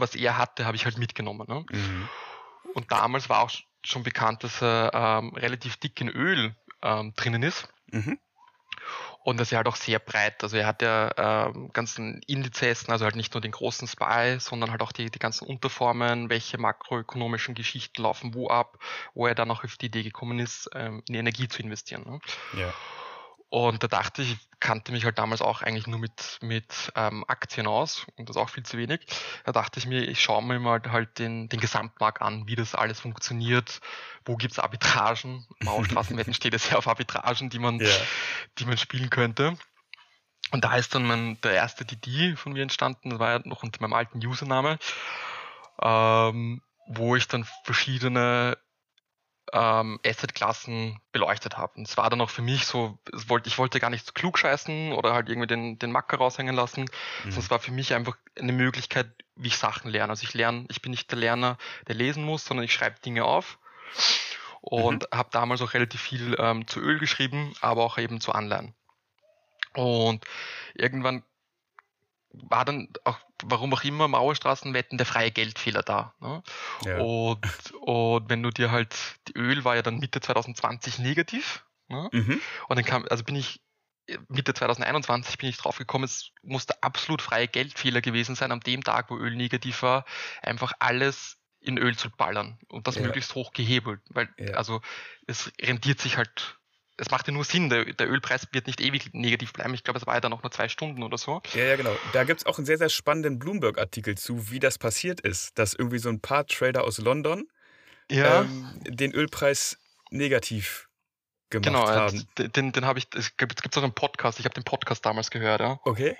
was 0.00 0.14
er 0.14 0.38
hatte, 0.38 0.64
habe 0.64 0.76
ich 0.76 0.84
halt 0.84 0.98
mitgenommen. 0.98 1.46
Ne? 1.48 1.64
Mhm. 1.70 2.08
Und 2.74 2.90
damals 2.90 3.28
war 3.28 3.42
auch 3.42 3.50
schon 3.82 4.02
bekannt, 4.02 4.44
dass 4.44 4.62
er 4.62 4.90
ähm, 4.94 5.34
relativ 5.34 5.76
dick 5.76 6.00
in 6.00 6.08
Öl 6.08 6.54
ähm, 6.82 7.12
drinnen 7.16 7.42
ist. 7.42 7.68
Mhm. 7.90 8.18
Und 9.24 9.38
dass 9.38 9.52
er 9.52 9.58
halt 9.58 9.66
auch 9.66 9.76
sehr 9.76 9.98
breit, 9.98 10.42
also 10.42 10.56
er 10.56 10.66
hat 10.66 10.80
ja 10.80 11.10
ähm, 11.48 11.70
ganzen 11.72 12.22
Indizes, 12.26 12.88
also 12.88 13.04
halt 13.04 13.16
nicht 13.16 13.34
nur 13.34 13.42
den 13.42 13.50
großen 13.50 13.86
SPY, 13.86 14.38
sondern 14.38 14.70
halt 14.70 14.80
auch 14.80 14.92
die, 14.92 15.10
die 15.10 15.18
ganzen 15.18 15.46
Unterformen, 15.46 16.30
welche 16.30 16.56
makroökonomischen 16.56 17.54
Geschichten 17.54 18.02
laufen 18.02 18.32
wo 18.32 18.48
ab, 18.48 18.78
wo 19.14 19.26
er 19.26 19.34
dann 19.34 19.50
auch 19.50 19.64
auf 19.64 19.76
die 19.76 19.86
Idee 19.86 20.02
gekommen 20.02 20.38
ist, 20.38 20.70
ähm, 20.74 21.02
in 21.08 21.14
Energie 21.14 21.48
zu 21.48 21.62
investieren. 21.62 22.04
Ne? 22.06 22.20
Ja. 22.58 22.72
Und 23.50 23.82
da 23.82 23.88
dachte 23.88 24.22
ich, 24.22 24.32
ich 24.32 24.38
kannte 24.60 24.92
mich 24.92 25.04
halt 25.04 25.18
damals 25.18 25.40
auch 25.40 25.62
eigentlich 25.62 25.86
nur 25.86 25.98
mit, 25.98 26.38
mit 26.42 26.92
ähm, 26.94 27.24
Aktien 27.28 27.66
aus 27.66 28.06
und 28.16 28.28
das 28.28 28.36
auch 28.36 28.50
viel 28.50 28.64
zu 28.64 28.76
wenig. 28.76 29.06
Da 29.44 29.52
dachte 29.52 29.78
ich 29.78 29.86
mir, 29.86 30.02
ich 30.02 30.20
schaue 30.20 30.42
mir 30.42 30.58
mal 30.58 30.82
halt 30.90 31.18
den, 31.18 31.48
den 31.48 31.60
Gesamtmarkt 31.60 32.20
an, 32.20 32.46
wie 32.46 32.56
das 32.56 32.74
alles 32.74 33.00
funktioniert, 33.00 33.80
wo 34.26 34.36
gibt's 34.36 34.58
Arbitragen. 34.58 35.46
Mauerstraßenwetten 35.60 36.34
steht 36.34 36.54
es 36.54 36.68
ja 36.68 36.76
auf 36.76 36.88
Arbitragen, 36.88 37.48
die 37.48 37.58
man, 37.58 37.80
yeah. 37.80 37.90
die 38.58 38.66
man 38.66 38.76
spielen 38.76 39.08
könnte. 39.08 39.56
Und 40.50 40.64
da 40.64 40.76
ist 40.76 40.94
dann 40.94 41.06
mein, 41.06 41.40
der 41.42 41.52
erste 41.52 41.84
DD 41.84 42.36
von 42.36 42.52
mir 42.52 42.62
entstanden, 42.62 43.10
das 43.10 43.18
war 43.18 43.30
ja 43.30 43.40
noch 43.44 43.62
unter 43.62 43.80
meinem 43.80 43.92
alten 43.94 44.24
Username, 44.24 44.78
ähm, 45.80 46.62
wo 46.86 47.16
ich 47.16 47.28
dann 47.28 47.46
verschiedene 47.64 48.58
ähm, 49.52 50.00
Asset-Klassen 50.04 51.00
beleuchtet 51.12 51.56
habe. 51.56 51.72
Und 51.76 51.88
es 51.88 51.96
war 51.96 52.10
dann 52.10 52.20
auch 52.20 52.30
für 52.30 52.42
mich 52.42 52.66
so, 52.66 52.98
wollte, 53.26 53.48
ich 53.48 53.58
wollte 53.58 53.80
gar 53.80 53.90
nicht 53.90 54.14
klug 54.14 54.38
scheißen 54.38 54.92
oder 54.92 55.12
halt 55.12 55.28
irgendwie 55.28 55.46
den, 55.46 55.78
den 55.78 55.92
Macker 55.92 56.18
raushängen 56.18 56.54
lassen, 56.54 56.82
mhm. 56.82 56.88
sondern 57.22 57.40
es 57.40 57.50
war 57.50 57.58
für 57.58 57.72
mich 57.72 57.94
einfach 57.94 58.16
eine 58.38 58.52
Möglichkeit, 58.52 59.10
wie 59.36 59.48
ich 59.48 59.58
Sachen 59.58 59.90
lerne. 59.90 60.10
Also 60.10 60.24
ich 60.24 60.34
lerne, 60.34 60.66
ich 60.68 60.82
bin 60.82 60.90
nicht 60.90 61.10
der 61.10 61.18
Lerner, 61.18 61.58
der 61.86 61.94
lesen 61.94 62.24
muss, 62.24 62.44
sondern 62.44 62.64
ich 62.64 62.72
schreibe 62.72 63.00
Dinge 63.00 63.24
auf 63.24 63.58
und 64.60 65.04
mhm. 65.04 65.16
habe 65.16 65.30
damals 65.32 65.62
auch 65.62 65.74
relativ 65.74 66.00
viel 66.00 66.36
ähm, 66.38 66.66
zu 66.66 66.80
Öl 66.80 66.98
geschrieben, 66.98 67.54
aber 67.60 67.84
auch 67.84 67.98
eben 67.98 68.20
zu 68.20 68.32
Anleihen. 68.32 68.74
Und 69.74 70.24
irgendwann 70.74 71.22
war 72.30 72.64
dann 72.64 72.88
auch, 73.04 73.18
warum 73.44 73.72
auch 73.72 73.84
immer, 73.84 74.08
Mauerstraßenwetten 74.08 74.98
der 74.98 75.06
freie 75.06 75.30
Geldfehler 75.30 75.82
da. 75.82 76.14
Ne? 76.20 76.42
Ja. 76.84 76.98
Und, 76.98 77.72
und 77.80 78.28
wenn 78.28 78.42
du 78.42 78.50
dir 78.50 78.70
halt, 78.70 78.94
die 79.28 79.36
Öl 79.36 79.64
war 79.64 79.76
ja 79.76 79.82
dann 79.82 79.98
Mitte 79.98 80.20
2020 80.20 80.98
negativ. 80.98 81.64
Ne? 81.88 82.08
Mhm. 82.12 82.40
Und 82.68 82.76
dann 82.76 82.84
kam, 82.84 83.06
also 83.08 83.24
bin 83.24 83.36
ich 83.36 83.60
Mitte 84.28 84.54
2021 84.54 85.36
bin 85.38 85.50
ich 85.50 85.58
drauf 85.58 85.76
gekommen, 85.76 86.04
es 86.04 86.30
musste 86.42 86.82
absolut 86.82 87.20
freie 87.20 87.46
Geldfehler 87.46 88.00
gewesen 88.00 88.34
sein, 88.34 88.52
an 88.52 88.60
dem 88.60 88.82
Tag, 88.82 89.10
wo 89.10 89.18
Öl 89.18 89.36
negativ 89.36 89.82
war, 89.82 90.04
einfach 90.42 90.72
alles 90.78 91.36
in 91.60 91.76
Öl 91.76 91.96
zu 91.96 92.10
ballern 92.10 92.58
und 92.68 92.86
das 92.86 92.96
ja. 92.96 93.02
möglichst 93.02 93.34
hoch 93.34 93.52
gehebelt, 93.52 94.00
weil 94.08 94.28
ja. 94.38 94.54
also 94.54 94.80
es 95.26 95.52
rentiert 95.60 96.00
sich 96.00 96.16
halt 96.16 96.58
es 96.98 97.10
macht 97.10 97.26
ja 97.26 97.32
nur 97.32 97.44
Sinn, 97.44 97.70
der, 97.70 97.84
der, 97.84 98.10
Ölpreis 98.10 98.48
wird 98.52 98.66
nicht 98.66 98.80
ewig 98.80 99.14
negativ 99.14 99.52
bleiben. 99.52 99.72
Ich 99.72 99.84
glaube, 99.84 99.98
es 99.98 100.06
war 100.06 100.14
ja 100.14 100.20
dann 100.20 100.32
noch 100.32 100.42
nur 100.42 100.50
zwei 100.50 100.68
Stunden 100.68 101.02
oder 101.02 101.16
so. 101.16 101.40
Ja, 101.54 101.64
ja, 101.64 101.76
genau. 101.76 101.96
Da 102.12 102.24
gibt 102.24 102.40
es 102.40 102.46
auch 102.46 102.58
einen 102.58 102.66
sehr, 102.66 102.78
sehr 102.78 102.88
spannenden 102.88 103.38
Bloomberg-Artikel 103.38 104.18
zu, 104.18 104.50
wie 104.50 104.58
das 104.58 104.78
passiert 104.78 105.20
ist, 105.20 105.58
dass 105.58 105.74
irgendwie 105.74 105.98
so 105.98 106.08
ein 106.08 106.20
paar 106.20 106.46
Trader 106.46 106.84
aus 106.84 106.98
London 106.98 107.46
ja. 108.10 108.42
ähm, 108.42 108.68
den 108.84 109.12
Ölpreis 109.12 109.78
negativ 110.10 110.88
gemacht 111.50 111.66
genau, 111.66 111.88
haben. 111.88 112.26
Genau, 112.34 112.48
den, 112.50 112.72
den 112.72 112.84
habe 112.84 112.98
ich, 112.98 113.06
es 113.14 113.36
gibt 113.36 113.76
auch 113.76 113.82
einen 113.82 113.94
Podcast, 113.94 114.40
ich 114.40 114.44
habe 114.44 114.54
den 114.54 114.64
Podcast 114.64 115.06
damals 115.06 115.30
gehört, 115.30 115.60
ja. 115.60 115.78
Okay. 115.84 116.16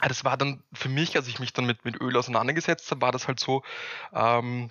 Das 0.00 0.24
war 0.24 0.36
dann 0.36 0.62
für 0.74 0.90
mich, 0.90 1.16
als 1.16 1.28
ich 1.28 1.38
mich 1.38 1.52
dann 1.52 1.64
mit, 1.64 1.84
mit 1.84 2.00
Öl 2.00 2.16
auseinandergesetzt 2.16 2.90
habe, 2.90 3.00
war 3.00 3.12
das 3.12 3.28
halt 3.28 3.40
so, 3.40 3.62
ähm, 4.12 4.70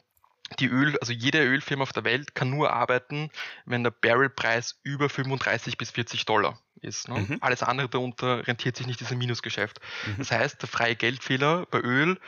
die 0.60 0.68
Öl, 0.68 0.98
also 1.00 1.12
jede 1.12 1.44
Ölfirma 1.44 1.84
auf 1.84 1.94
der 1.94 2.04
Welt 2.04 2.36
kann 2.36 2.50
nur 2.50 2.72
arbeiten, 2.72 3.32
wenn 3.66 3.84
der 3.84 3.92
Barrelpreis 3.92 4.80
über 4.84 5.10
35 5.10 5.78
bis 5.78 5.92
40 5.92 6.26
Dollar 6.26 6.60
ist. 6.82 7.10
Ne? 7.10 7.26
Mhm. 7.28 7.38
Alles 7.42 7.64
andere 7.64 7.90
darunter 7.90 8.46
rentiert 8.48 8.78
sich 8.78 8.86
nicht, 8.86 9.00
dieser 9.00 9.16
Minusgeschäft. 9.16 9.80
Mhm. 10.06 10.16
Das 10.20 10.32
heißt, 10.32 10.62
der 10.62 10.70
freie 10.70 10.96
Geldfehler 10.96 11.66
bei 11.72 11.80
Öl 11.80 12.20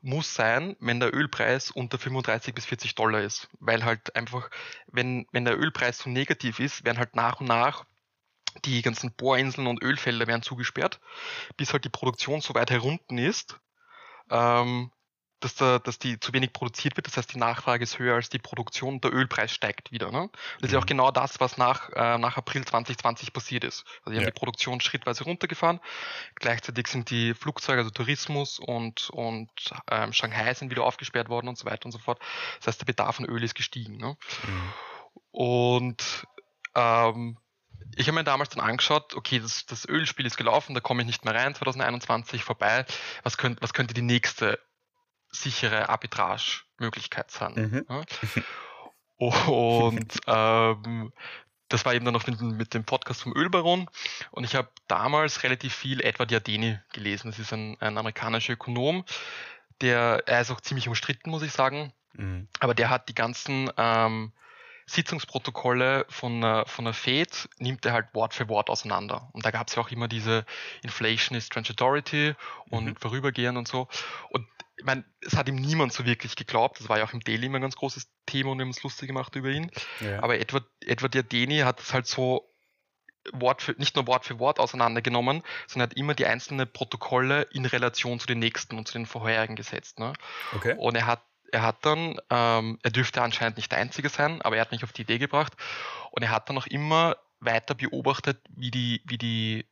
muss 0.00 0.34
sein, 0.34 0.76
wenn 0.80 1.00
der 1.00 1.14
Ölpreis 1.14 1.70
unter 1.70 1.98
35 1.98 2.54
bis 2.54 2.64
40 2.64 2.94
Dollar 2.94 3.20
ist. 3.20 3.48
Weil 3.58 3.84
halt 3.84 4.14
einfach, 4.16 4.50
wenn, 4.86 5.26
wenn 5.32 5.44
der 5.44 5.58
Ölpreis 5.58 5.98
so 5.98 6.10
negativ 6.10 6.60
ist, 6.60 6.84
werden 6.84 6.98
halt 6.98 7.16
nach 7.16 7.40
und 7.40 7.46
nach 7.46 7.84
die 8.64 8.80
ganzen 8.82 9.12
Bohrinseln 9.12 9.66
und 9.66 9.82
Ölfelder 9.82 10.26
werden 10.26 10.42
zugesperrt, 10.42 11.00
bis 11.56 11.72
halt 11.72 11.84
die 11.84 11.90
Produktion 11.90 12.40
so 12.40 12.54
weit 12.54 12.70
herunten 12.70 13.18
ist, 13.18 13.58
ähm, 14.30 14.90
dass, 15.40 15.54
da, 15.54 15.78
dass 15.78 15.98
die 15.98 16.18
zu 16.18 16.32
wenig 16.32 16.52
produziert 16.52 16.96
wird. 16.96 17.06
Das 17.06 17.16
heißt, 17.16 17.34
die 17.34 17.38
Nachfrage 17.38 17.82
ist 17.82 17.98
höher 17.98 18.14
als 18.14 18.30
die 18.30 18.38
Produktion. 18.38 19.00
Der 19.00 19.12
Ölpreis 19.12 19.52
steigt 19.52 19.92
wieder. 19.92 20.10
Ne? 20.10 20.30
Das 20.60 20.68
ist 20.68 20.72
ja 20.72 20.78
auch 20.78 20.84
mhm. 20.84 20.88
genau 20.88 21.10
das, 21.10 21.40
was 21.40 21.58
nach, 21.58 21.90
äh, 21.90 22.18
nach 22.18 22.36
April 22.36 22.64
2020 22.64 23.32
passiert 23.32 23.64
ist. 23.64 23.84
Also 24.00 24.10
die 24.10 24.16
ja. 24.16 24.20
haben 24.20 24.26
die 24.26 24.38
Produktion 24.38 24.80
schrittweise 24.80 25.24
runtergefahren. 25.24 25.80
Gleichzeitig 26.36 26.86
sind 26.86 27.10
die 27.10 27.34
Flugzeuge, 27.34 27.80
also 27.80 27.90
Tourismus 27.90 28.58
und, 28.58 29.10
und 29.10 29.50
ähm, 29.90 30.12
Shanghai 30.12 30.54
sind 30.54 30.70
wieder 30.70 30.84
aufgesperrt 30.84 31.28
worden 31.28 31.48
und 31.48 31.58
so 31.58 31.66
weiter 31.66 31.86
und 31.86 31.92
so 31.92 31.98
fort. 31.98 32.18
Das 32.58 32.68
heißt, 32.68 32.80
der 32.80 32.86
Bedarf 32.86 33.18
an 33.20 33.26
Öl 33.26 33.42
ist 33.42 33.54
gestiegen. 33.54 33.98
Ne? 33.98 34.16
Mhm. 34.46 34.72
Und 35.32 36.26
ähm, 36.74 37.36
ich 37.94 38.08
habe 38.08 38.16
mir 38.16 38.24
damals 38.24 38.50
dann 38.50 38.64
angeschaut, 38.64 39.14
okay, 39.14 39.38
das, 39.38 39.66
das 39.66 39.86
Ölspiel 39.86 40.26
ist 40.26 40.36
gelaufen, 40.36 40.74
da 40.74 40.80
komme 40.80 41.02
ich 41.02 41.06
nicht 41.06 41.24
mehr 41.24 41.34
rein, 41.34 41.54
2021 41.54 42.42
vorbei. 42.42 42.84
Was, 43.22 43.36
könnt, 43.36 43.62
was 43.62 43.72
könnte 43.72 43.94
die 43.94 44.02
nächste 44.02 44.58
sichere 45.30 45.88
Arbitrage-Möglichkeit 45.88 47.30
sein. 47.30 47.54
Mhm. 47.54 47.86
Ja? 47.88 48.04
Und 49.46 50.18
ähm, 50.26 51.12
das 51.68 51.84
war 51.84 51.94
eben 51.94 52.04
dann 52.04 52.14
noch 52.14 52.26
mit, 52.26 52.40
mit, 52.40 52.74
dem 52.74 52.84
Podcast 52.84 53.22
vom 53.22 53.34
Ölbaron 53.34 53.88
und 54.30 54.44
ich 54.44 54.54
habe 54.54 54.68
damals 54.88 55.42
relativ 55.42 55.74
viel 55.74 56.00
Edward 56.00 56.30
Yardeni 56.30 56.78
gelesen. 56.92 57.30
Das 57.30 57.38
ist 57.38 57.52
ein, 57.52 57.76
ein 57.80 57.98
amerikanischer 57.98 58.52
Ökonom, 58.52 59.04
der, 59.80 60.22
er 60.26 60.40
ist 60.40 60.50
auch 60.50 60.60
ziemlich 60.60 60.86
umstritten, 60.86 61.30
muss 61.30 61.42
ich 61.42 61.52
sagen, 61.52 61.92
mhm. 62.12 62.46
aber 62.60 62.74
der 62.74 62.90
hat 62.90 63.08
die 63.08 63.14
ganzen 63.14 63.70
ähm, 63.76 64.32
Sitzungsprotokolle 64.86 66.06
von, 66.08 66.42
äh, 66.42 66.64
von 66.66 66.84
der 66.84 66.94
Fed 66.94 67.48
nimmt 67.58 67.84
er 67.84 67.92
halt 67.92 68.14
Wort 68.14 68.34
für 68.34 68.48
Wort 68.48 68.70
auseinander. 68.70 69.28
Und 69.32 69.44
da 69.44 69.50
gab 69.50 69.66
es 69.66 69.74
ja 69.74 69.82
auch 69.82 69.90
immer 69.90 70.06
diese 70.06 70.46
Inflation 70.82 71.36
is 71.36 71.48
Transitory 71.48 72.36
und 72.70 72.84
mhm. 72.84 72.96
vorübergehend 72.96 73.58
und 73.58 73.66
so. 73.66 73.88
Und 74.30 74.46
ich 74.78 74.84
meine, 74.84 75.04
es 75.20 75.36
hat 75.36 75.48
ihm 75.48 75.56
niemand 75.56 75.92
so 75.92 76.04
wirklich 76.04 76.36
geglaubt. 76.36 76.80
Das 76.80 76.88
war 76.88 76.98
ja 76.98 77.04
auch 77.04 77.12
im 77.12 77.20
Daily 77.20 77.46
immer 77.46 77.58
ein 77.58 77.62
ganz 77.62 77.76
großes 77.76 78.08
Thema 78.26 78.50
und 78.50 78.58
wir 78.58 78.64
haben 78.64 78.70
uns 78.70 78.82
lustig 78.82 79.06
gemacht 79.08 79.34
über 79.34 79.48
ihn. 79.48 79.70
Ja. 80.00 80.22
Aber 80.22 80.38
Edward, 80.38 80.66
Edward 80.80 81.14
Yardeni 81.14 81.60
hat 81.60 81.80
es 81.80 81.94
halt 81.94 82.06
so 82.06 82.52
Wort 83.32 83.62
für, 83.62 83.72
nicht 83.72 83.96
nur 83.96 84.06
Wort 84.06 84.24
für 84.24 84.38
Wort 84.38 84.60
auseinandergenommen, 84.60 85.42
sondern 85.66 85.90
hat 85.90 85.96
immer 85.96 86.14
die 86.14 86.26
einzelnen 86.26 86.70
Protokolle 86.70 87.42
in 87.52 87.64
Relation 87.64 88.20
zu 88.20 88.26
den 88.26 88.38
nächsten 88.38 88.76
und 88.76 88.86
zu 88.86 88.94
den 88.94 89.06
vorherigen 89.06 89.56
gesetzt. 89.56 89.98
Ne? 89.98 90.12
Okay. 90.54 90.74
Und 90.78 90.94
er 90.94 91.06
hat 91.06 91.22
er 91.52 91.62
hat 91.62 91.86
dann, 91.86 92.18
ähm, 92.28 92.78
er 92.82 92.90
dürfte 92.90 93.22
anscheinend 93.22 93.56
nicht 93.56 93.70
der 93.70 93.78
Einzige 93.78 94.08
sein, 94.08 94.42
aber 94.42 94.56
er 94.56 94.62
hat 94.62 94.72
mich 94.72 94.82
auf 94.82 94.92
die 94.92 95.02
Idee 95.02 95.18
gebracht 95.18 95.52
und 96.10 96.22
er 96.22 96.30
hat 96.30 96.48
dann 96.48 96.58
auch 96.58 96.66
immer 96.66 97.16
weiter 97.38 97.74
beobachtet, 97.74 98.40
wie 98.50 98.72
die, 98.72 99.00
wie 99.04 99.16
die, 99.16 99.66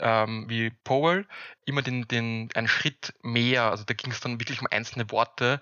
ähm, 0.00 0.46
wie 0.48 0.70
Powell 0.70 1.26
immer 1.64 1.82
den, 1.82 2.08
den, 2.08 2.48
einen 2.54 2.68
Schritt 2.68 3.14
mehr, 3.22 3.70
also 3.70 3.84
da 3.84 3.94
ging 3.94 4.10
es 4.10 4.20
dann 4.20 4.40
wirklich 4.40 4.60
um 4.60 4.68
einzelne 4.70 5.10
Worte, 5.10 5.60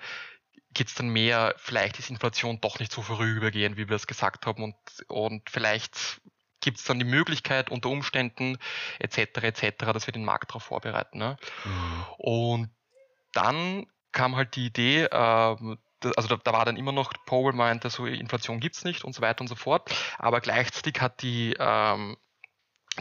geht 0.73 0.89
es 0.89 0.95
dann 0.95 1.09
mehr, 1.09 1.55
vielleicht 1.57 1.99
ist 1.99 2.11
Inflation 2.11 2.61
doch 2.61 2.79
nicht 2.79 2.93
so 2.93 3.03
vorübergehend, 3.03 3.77
wie 3.77 3.89
wir 3.89 3.97
es 3.97 4.07
gesagt 4.07 4.47
haben 4.47 4.63
und, 4.63 4.77
und 5.09 5.49
vielleicht 5.49 6.21
gibt 6.61 6.79
es 6.79 6.85
dann 6.85 6.99
die 6.99 7.05
Möglichkeit 7.05 7.71
unter 7.71 7.89
Umständen 7.89 8.59
etc. 8.99 9.19
etc., 9.43 9.73
dass 9.93 10.07
wir 10.07 10.13
den 10.13 10.25
Markt 10.25 10.51
darauf 10.51 10.65
vorbereiten. 10.65 11.19
Ne? 11.19 11.37
Mhm. 11.65 12.05
Und 12.19 12.71
dann 13.33 13.87
kam 14.13 14.37
halt 14.37 14.57
die 14.57 14.67
Idee, 14.67 15.05
äh, 15.05 15.57
also 16.17 16.29
da, 16.29 16.37
da, 16.37 16.53
war 16.53 16.65
dann 16.65 16.77
immer 16.77 16.93
noch, 16.93 17.13
Powell 17.25 17.53
meinte, 17.53 17.89
so 17.91 18.07
Inflation 18.07 18.61
gibt 18.61 18.77
es 18.77 18.85
nicht 18.85 19.05
und 19.05 19.15
so 19.15 19.23
weiter 19.23 19.41
und 19.43 19.49
so 19.49 19.55
fort, 19.55 19.95
aber 20.19 20.41
gleichzeitig 20.41 21.01
hat 21.01 21.23
die, 21.23 21.55
ähm, 21.59 22.17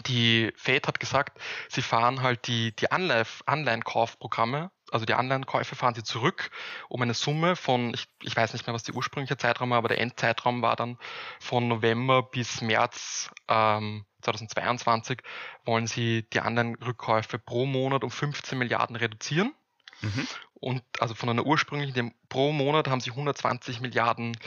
die 0.04 0.52
Fed 0.56 0.88
hat 0.88 1.00
gesagt, 1.00 1.40
sie 1.70 1.82
fahren 1.82 2.22
halt 2.22 2.48
die, 2.48 2.76
die 2.76 2.92
Anleihenkaufprogramme, 2.92 4.72
also 4.92 5.06
die 5.06 5.14
Anleihenkäufe 5.14 5.76
fahren 5.76 5.96
sie 5.96 6.04
zurück 6.04 6.52
um 6.90 7.02
eine 7.02 7.14
Summe 7.14 7.56
von, 7.56 7.94
ich, 7.94 8.08
ich 8.22 8.36
weiß 8.36 8.54
nicht 8.54 8.68
mehr, 8.68 8.74
was 8.74 8.84
die 8.84 8.94
ursprüngliche 8.94 9.38
Zeitraum 9.38 9.72
war, 9.72 9.78
aber 9.80 9.88
der 9.88 10.00
Endzeitraum 10.00 10.62
war 10.62 10.76
dann 10.76 10.98
von 11.40 11.68
November 11.68 12.24
bis 12.24 12.62
März 12.62 13.32
ähm, 13.48 14.06
2022, 14.22 15.22
wollen 15.66 15.88
sie 15.88 16.28
die 16.34 16.40
Anleihenrückkäufe 16.40 17.40
pro 17.40 17.66
Monat 17.66 18.04
um 18.04 18.12
15 18.12 18.58
Milliarden 18.58 18.96
reduzieren. 18.96 19.54
Mhm. 20.02 20.28
Und 20.54 20.84
also 21.00 21.14
von 21.14 21.30
einer 21.30 21.46
ursprünglichen, 21.46 22.14
pro 22.30 22.52
Monat 22.52 22.88
haben 22.88 23.02
sie 23.02 23.12
120 23.12 23.82
Milliarden 23.82 24.38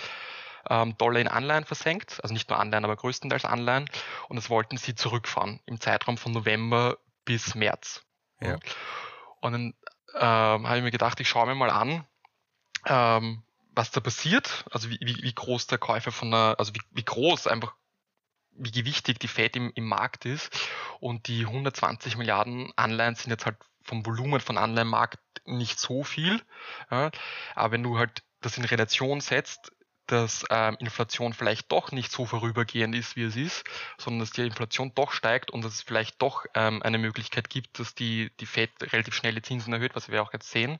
ähm, 0.69 0.97
Dollar 0.99 1.21
in 1.21 1.29
Anleihen 1.29 1.65
versenkt, 1.65 2.21
also 2.23 2.33
nicht 2.33 2.49
nur 2.49 2.59
Anleihen, 2.59 2.85
aber 2.85 2.97
größtenteils 2.97 3.45
Anleihen. 3.45 3.89
Und 4.29 4.37
das 4.37 4.51
wollten 4.51 4.77
sie 4.77 4.95
zurückfahren 4.95 5.61
im 5.67 5.81
Zeitraum 5.81 6.19
von 6.19 6.33
November 6.33 6.99
bis 7.25 7.55
März. 7.55 8.05
Ja. 8.41 8.59
Und 9.41 9.53
dann 9.53 9.75
ähm, 10.15 10.69
habe 10.69 10.79
ich 10.79 10.83
mir 10.83 10.91
gedacht, 10.91 11.21
ich 11.21 11.29
schaue 11.29 11.47
mir 11.47 11.55
mal 11.55 11.71
an, 11.71 12.07
ähm, 12.87 13.43
was 13.73 13.91
da 13.91 14.01
passiert, 14.01 14.65
also 14.71 14.91
wie, 14.91 14.99
wie, 15.01 15.23
wie 15.23 15.35
groß 15.35 15.67
der 15.69 15.79
Käufer 15.79 16.11
von 16.11 16.33
einer, 16.33 16.57
also 16.59 16.75
wie, 16.75 16.81
wie 16.91 17.05
groß 17.05 17.47
einfach 17.47 17.75
wie 18.59 18.73
gewichtig 18.73 19.21
die 19.21 19.29
Fed 19.29 19.55
im, 19.57 19.71
im 19.75 19.87
Markt 19.87 20.25
ist. 20.25 20.51
Und 21.01 21.29
die 21.29 21.43
120 21.47 22.17
Milliarden 22.17 22.73
Anleihen 22.77 23.15
sind 23.15 23.31
jetzt 23.31 23.47
halt 23.47 23.57
vom 23.83 24.05
Volumen 24.05 24.41
von 24.41 24.59
Anleihenmarkt 24.59 25.21
nicht 25.45 25.79
so 25.79 26.03
viel. 26.03 26.43
Ja, 26.91 27.11
aber 27.55 27.73
wenn 27.73 27.83
du 27.83 27.99
halt 27.99 28.23
das 28.41 28.59
in 28.59 28.65
Relation 28.65 29.21
setzt, 29.21 29.73
dass 30.09 30.45
ähm, 30.51 30.77
Inflation 30.81 31.33
vielleicht 31.33 31.71
doch 31.71 31.93
nicht 31.93 32.11
so 32.11 32.27
vorübergehend 32.27 32.95
ist, 32.95 33.15
wie 33.17 33.25
es 33.25 33.37
ist, 33.37 33.65
sondern 33.99 34.21
dass 34.21 34.31
die 34.31 34.43
Inflation 34.43 34.93
doch 34.95 35.13
steigt 35.13 35.51
und 35.51 35.65
dass 35.65 35.75
es 35.75 35.83
vielleicht 35.83 36.21
doch 36.21 36.45
ähm, 36.55 36.83
eine 36.83 36.99
Möglichkeit 36.99 37.51
gibt, 37.51 37.79
dass 37.79 37.95
die, 37.95 38.31
die 38.41 38.47
Fed 38.47 38.71
relativ 38.81 39.15
schnell 39.15 39.35
die 39.35 39.43
Zinsen 39.43 39.73
erhöht, 39.73 39.95
was 39.95 40.09
wir 40.09 40.23
auch 40.23 40.33
jetzt 40.33 40.51
sehen, 40.51 40.79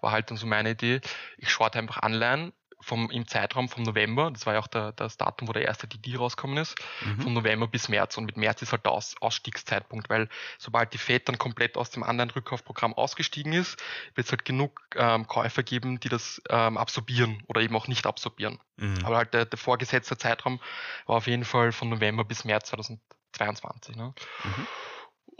war 0.00 0.12
halt 0.12 0.30
dann 0.30 0.36
so 0.36 0.46
meine 0.46 0.70
Idee. 0.70 1.00
Ich 1.38 1.50
shorte 1.50 1.78
einfach 1.78 1.98
Anleihen 1.98 2.52
vom, 2.80 3.10
im 3.10 3.26
Zeitraum 3.26 3.68
vom 3.68 3.82
November, 3.82 4.30
das 4.30 4.46
war 4.46 4.54
ja 4.54 4.60
auch 4.60 4.66
der, 4.66 4.92
das 4.92 5.16
Datum, 5.16 5.48
wo 5.48 5.52
der 5.52 5.64
erste 5.64 5.86
DD 5.86 6.16
rausgekommen 6.16 6.58
ist, 6.58 6.76
mhm. 7.04 7.20
vom 7.20 7.34
November 7.34 7.66
bis 7.66 7.88
März. 7.88 8.16
Und 8.16 8.26
mit 8.26 8.36
März 8.36 8.62
ist 8.62 8.72
halt 8.72 8.84
der 8.84 8.92
Aus, 8.92 9.16
Ausstiegszeitpunkt, 9.20 10.08
weil 10.08 10.28
sobald 10.58 10.92
die 10.92 10.98
FED 10.98 11.28
dann 11.28 11.38
komplett 11.38 11.76
aus 11.76 11.90
dem 11.90 12.02
anderen 12.02 12.30
Rückkaufprogramm 12.30 12.94
ausgestiegen 12.94 13.52
ist, 13.52 13.82
wird 14.14 14.26
es 14.26 14.32
halt 14.32 14.44
genug 14.44 14.80
ähm, 14.94 15.26
Käufer 15.26 15.62
geben, 15.62 16.00
die 16.00 16.08
das 16.08 16.40
ähm, 16.48 16.76
absorbieren 16.76 17.42
oder 17.46 17.60
eben 17.60 17.76
auch 17.76 17.88
nicht 17.88 18.06
absorbieren. 18.06 18.58
Mhm. 18.76 19.04
Aber 19.04 19.16
halt 19.16 19.34
der, 19.34 19.44
der 19.44 19.58
vorgesetzte 19.58 20.16
Zeitraum 20.16 20.60
war 21.06 21.16
auf 21.16 21.26
jeden 21.26 21.44
Fall 21.44 21.72
von 21.72 21.88
November 21.88 22.24
bis 22.24 22.44
März 22.44 22.70
2022. 22.70 23.96
Ne? 23.96 24.14
Mhm. 24.44 24.66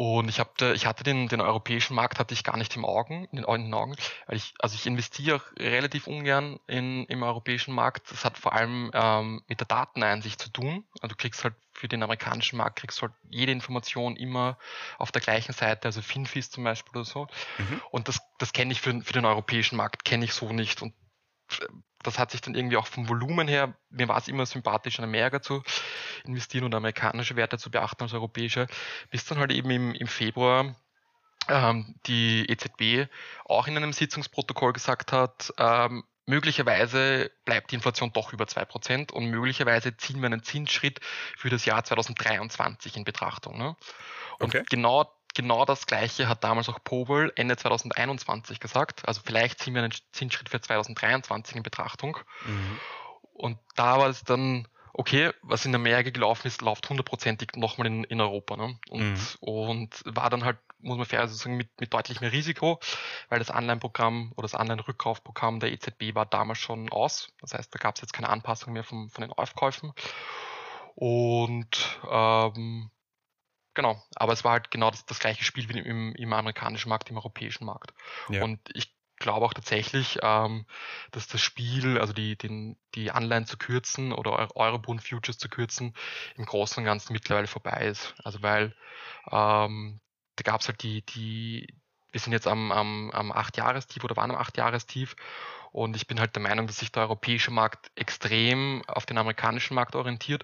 Und 0.01 0.29
ich, 0.29 0.39
hab, 0.39 0.63
ich 0.63 0.87
hatte 0.87 1.03
den, 1.03 1.27
den 1.27 1.41
europäischen 1.41 1.97
Markt 1.97 2.21
hatte 2.21 2.33
ich 2.33 2.45
gar 2.45 2.57
nicht 2.57 2.77
im 2.77 2.85
Augen, 2.85 3.25
in 3.33 3.39
den, 3.39 3.45
in 3.45 3.65
den 3.65 3.75
Augen, 3.75 3.97
ich, 4.31 4.55
also 4.61 4.77
ich 4.77 4.87
investiere 4.87 5.43
relativ 5.59 6.07
ungern 6.07 6.61
in, 6.69 7.05
im 7.07 7.25
europäischen 7.25 7.75
Markt. 7.75 8.09
Das 8.13 8.25
hat 8.25 8.39
vor 8.39 8.53
allem 8.53 8.93
ähm, 8.95 9.43
mit 9.49 9.59
der 9.59 9.67
Dateneinsicht 9.67 10.41
zu 10.41 10.51
tun. 10.51 10.85
Also 11.01 11.09
du 11.09 11.17
kriegst 11.17 11.43
halt 11.43 11.57
für 11.73 11.89
den 11.89 12.05
amerikanischen 12.05 12.59
Markt 12.59 12.79
kriegst 12.79 13.03
halt 13.03 13.11
jede 13.29 13.51
Information 13.51 14.15
immer 14.15 14.57
auf 14.99 15.11
der 15.11 15.21
gleichen 15.21 15.53
Seite, 15.53 15.89
also 15.89 16.01
Finfis 16.01 16.49
zum 16.49 16.63
Beispiel 16.63 16.91
oder 16.91 17.05
so. 17.05 17.27
Mhm. 17.59 17.83
Und 17.91 18.07
das, 18.07 18.21
das 18.39 18.53
kenne 18.53 18.71
ich 18.71 18.81
für, 18.81 19.01
für 19.03 19.13
den 19.13 19.25
europäischen 19.25 19.75
Markt, 19.75 20.05
kenne 20.05 20.25
ich 20.25 20.33
so 20.33 20.53
nicht. 20.53 20.81
Und 20.81 20.95
das 22.03 22.19
hat 22.19 22.31
sich 22.31 22.41
dann 22.41 22.55
irgendwie 22.55 22.77
auch 22.77 22.87
vom 22.87 23.09
Volumen 23.09 23.49
her, 23.49 23.75
mir 23.91 24.09
war 24.09 24.19
es 24.19 24.29
immer 24.29 24.47
sympathisch, 24.47 24.99
in 24.99 25.05
Amerika 25.05 25.43
zu 25.43 25.63
investieren 26.25 26.65
und 26.65 26.75
amerikanische 26.75 27.37
Werte 27.37 27.59
zu 27.59 27.71
beachten 27.71 28.03
als 28.03 28.13
europäische, 28.13 28.67
bis 29.11 29.25
dann 29.25 29.39
halt 29.39 29.53
eben 29.53 29.71
im, 29.71 29.95
im 29.95 30.07
Februar 30.07 30.77
ähm, 31.49 31.95
die 32.07 32.49
EZB 32.49 33.11
auch 33.45 33.67
in 33.67 33.77
einem 33.77 33.93
Sitzungsprotokoll 33.93 34.73
gesagt 34.73 35.13
hat, 35.13 35.53
ähm, 35.59 36.05
möglicherweise 36.27 37.31
bleibt 37.45 37.71
die 37.71 37.77
Inflation 37.77 38.13
doch 38.13 38.33
über 38.33 38.45
2% 38.45 39.13
und 39.13 39.27
möglicherweise 39.27 39.97
ziehen 39.97 40.21
wir 40.21 40.27
einen 40.27 40.43
Zinsschritt 40.43 41.01
für 41.37 41.49
das 41.49 41.65
Jahr 41.65 41.83
2023 41.85 42.97
in 42.97 43.05
Betrachtung. 43.05 43.59
Ne? 43.59 43.77
Und 44.39 44.55
okay. 44.55 44.63
genau 44.69 45.11
genau 45.35 45.65
das 45.65 45.87
Gleiche 45.87 46.29
hat 46.29 46.45
damals 46.45 46.69
auch 46.69 46.83
Powell 46.83 47.33
Ende 47.37 47.57
2021 47.57 48.61
gesagt. 48.61 49.07
Also 49.07 49.21
vielleicht 49.25 49.61
ziehen 49.61 49.75
wir 49.75 49.83
einen 49.83 49.95
Zinsschritt 50.13 50.49
für 50.49 50.61
2023 50.61 51.57
in 51.57 51.63
Betrachtung. 51.63 52.19
Mhm. 52.47 52.81
Und 53.33 53.59
da 53.77 53.99
war 53.99 54.09
es 54.09 54.25
dann, 54.25 54.67
okay, 54.93 55.31
was 55.43 55.65
in 55.65 55.75
Amerika 55.75 56.11
gelaufen 56.11 56.49
ist, 56.49 56.61
läuft 56.61 56.89
hundertprozentig 56.89 57.53
nochmal 57.55 57.87
in, 57.87 58.05
in 58.05 58.21
Europa. 58.21 58.57
Ne? 58.57 58.79
Und, 58.91 59.13
mhm. 59.13 59.19
und 59.41 60.03
war 60.05 60.29
dann 60.29 60.45
halt, 60.45 60.59
muss 60.81 60.97
man 60.97 61.07
fair 61.07 61.27
sagen, 61.29 61.57
mit, 61.57 61.69
mit 61.81 61.95
deutlich 61.95 62.21
mehr 62.21 62.33
Risiko, 62.33 62.81
weil 63.29 63.39
das 63.39 63.51
Anleihenprogramm 63.51 64.33
oder 64.35 64.43
das 64.43 64.55
Anleihenrückkaufprogramm 64.55 65.61
der 65.61 65.73
EZB 65.73 66.15
war 66.15 66.27
damals 66.27 66.59
schon 66.59 66.91
aus. 66.91 67.29
Das 67.41 67.55
heißt, 67.55 67.73
da 67.73 67.79
gab 67.79 67.95
es 67.95 68.01
jetzt 68.01 68.13
keine 68.13 68.29
Anpassung 68.29 68.73
mehr 68.73 68.85
vom, 68.85 69.09
von 69.11 69.23
den 69.23 69.33
Aufkäufen. 69.33 69.93
Und 70.97 72.01
ähm, 72.11 72.91
Genau, 73.79 74.03
aber 74.17 74.33
es 74.33 74.43
war 74.43 74.51
halt 74.55 74.73
genau 74.73 74.91
das, 74.91 75.07
das 75.07 75.21
gleiche 75.21 75.45
Spiel 75.45 75.69
wie 75.69 75.79
im, 75.79 76.13
im 76.17 76.33
amerikanischen 76.33 76.89
Markt, 76.89 77.11
im 77.11 77.17
europäischen 77.17 77.65
Markt. 77.65 77.95
Ja. 78.29 78.43
Und 78.43 78.59
ich 78.75 78.93
glaube 79.21 79.47
auch 79.47 79.55
tatsächlich, 79.55 80.19
ähm, 80.21 80.67
dass 81.13 81.29
das 81.29 81.41
Spiel, 81.41 81.97
also 81.97 82.13
die, 82.13 82.37
den, 82.37 82.77
die 82.97 83.13
Anleihen 83.13 83.47
zu 83.47 83.57
kürzen 83.57 84.13
oder 84.13 84.49
Eurobond 84.57 85.01
Futures 85.01 85.39
zu 85.39 85.49
kürzen, 85.49 85.95
im 86.35 86.45
Großen 86.45 86.81
und 86.81 86.87
Ganzen 86.87 87.13
mittlerweile 87.13 87.47
vorbei 87.47 87.87
ist. 87.87 88.17
Also 88.25 88.43
weil 88.43 88.75
ähm, 89.31 90.01
da 90.35 90.43
gab 90.43 90.61
es 90.61 90.67
halt 90.67 90.83
die, 90.83 91.07
die, 91.07 91.73
wir 92.13 92.21
sind 92.21 92.33
jetzt 92.33 92.47
am, 92.47 92.73
am, 92.73 93.11
am 93.11 93.33
8-Jahrestief 93.33 94.05
oder 94.05 94.17
waren 94.17 94.31
am 94.31 94.41
8-Jahrestief 94.41 95.15
und 95.73 95.97
ich 95.97 96.07
bin 96.07 96.19
halt 96.19 96.35
der 96.35 96.43
Meinung, 96.43 96.67
dass 96.67 96.79
sich 96.79 96.93
der 96.93 97.03
europäische 97.03 97.51
Markt 97.51 97.91
extrem 97.95 98.83
auf 98.87 99.07
den 99.07 99.19
amerikanischen 99.19 99.75
Markt 99.75 99.95
orientiert. 99.95 100.43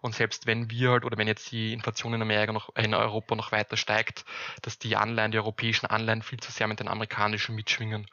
Und 0.00 0.14
selbst 0.14 0.46
wenn 0.46 0.70
wir 0.70 0.90
halt 0.90 1.04
oder 1.04 1.18
wenn 1.18 1.28
jetzt 1.28 1.52
die 1.52 1.72
Inflation 1.72 2.14
in 2.14 2.22
Amerika 2.22 2.52
noch, 2.52 2.74
in 2.74 2.94
Europa 2.94 3.34
noch 3.34 3.52
weiter 3.52 3.76
steigt, 3.76 4.24
dass 4.62 4.78
die 4.78 4.96
Anleihen, 4.96 5.30
die 5.30 5.38
europäischen 5.38 5.86
Anleihen 5.86 6.22
viel 6.22 6.40
zu 6.40 6.50
sehr 6.50 6.66
mit 6.66 6.80
den 6.80 6.88
amerikanischen 6.88 7.54
mitschwingen. 7.54 8.06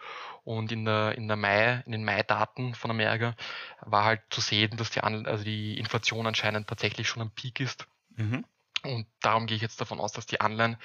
Und 0.44 0.72
in 0.72 0.86
der, 0.86 1.16
in 1.18 1.28
der 1.28 1.38
Mai, 1.38 1.82
in 1.86 1.92
den 1.92 2.04
Mai-Daten 2.04 2.76
von 2.76 2.92
Amerika 2.92 3.36
war 3.82 4.04
halt 4.04 4.22
zu 4.30 4.42
sehen, 4.42 4.78
dass 4.78 4.92
die, 4.92 5.02
An 5.02 5.26
also 5.26 5.44
die 5.44 5.78
Inflation 5.78 6.28
anscheinend 6.28 6.68
tatsächlich 6.68 7.08
schon 7.08 7.22
am 7.22 7.32
Peak 7.32 7.60
ist. 7.60 7.88
Mhm. 8.16 8.46
Und 8.84 9.08
darum 9.22 9.46
gehe 9.46 9.56
ich 9.56 9.62
jetzt 9.62 9.82
davon 9.82 10.00
aus, 10.00 10.12
dass 10.12 10.26
die 10.26 10.42
Anleihen 10.42 10.78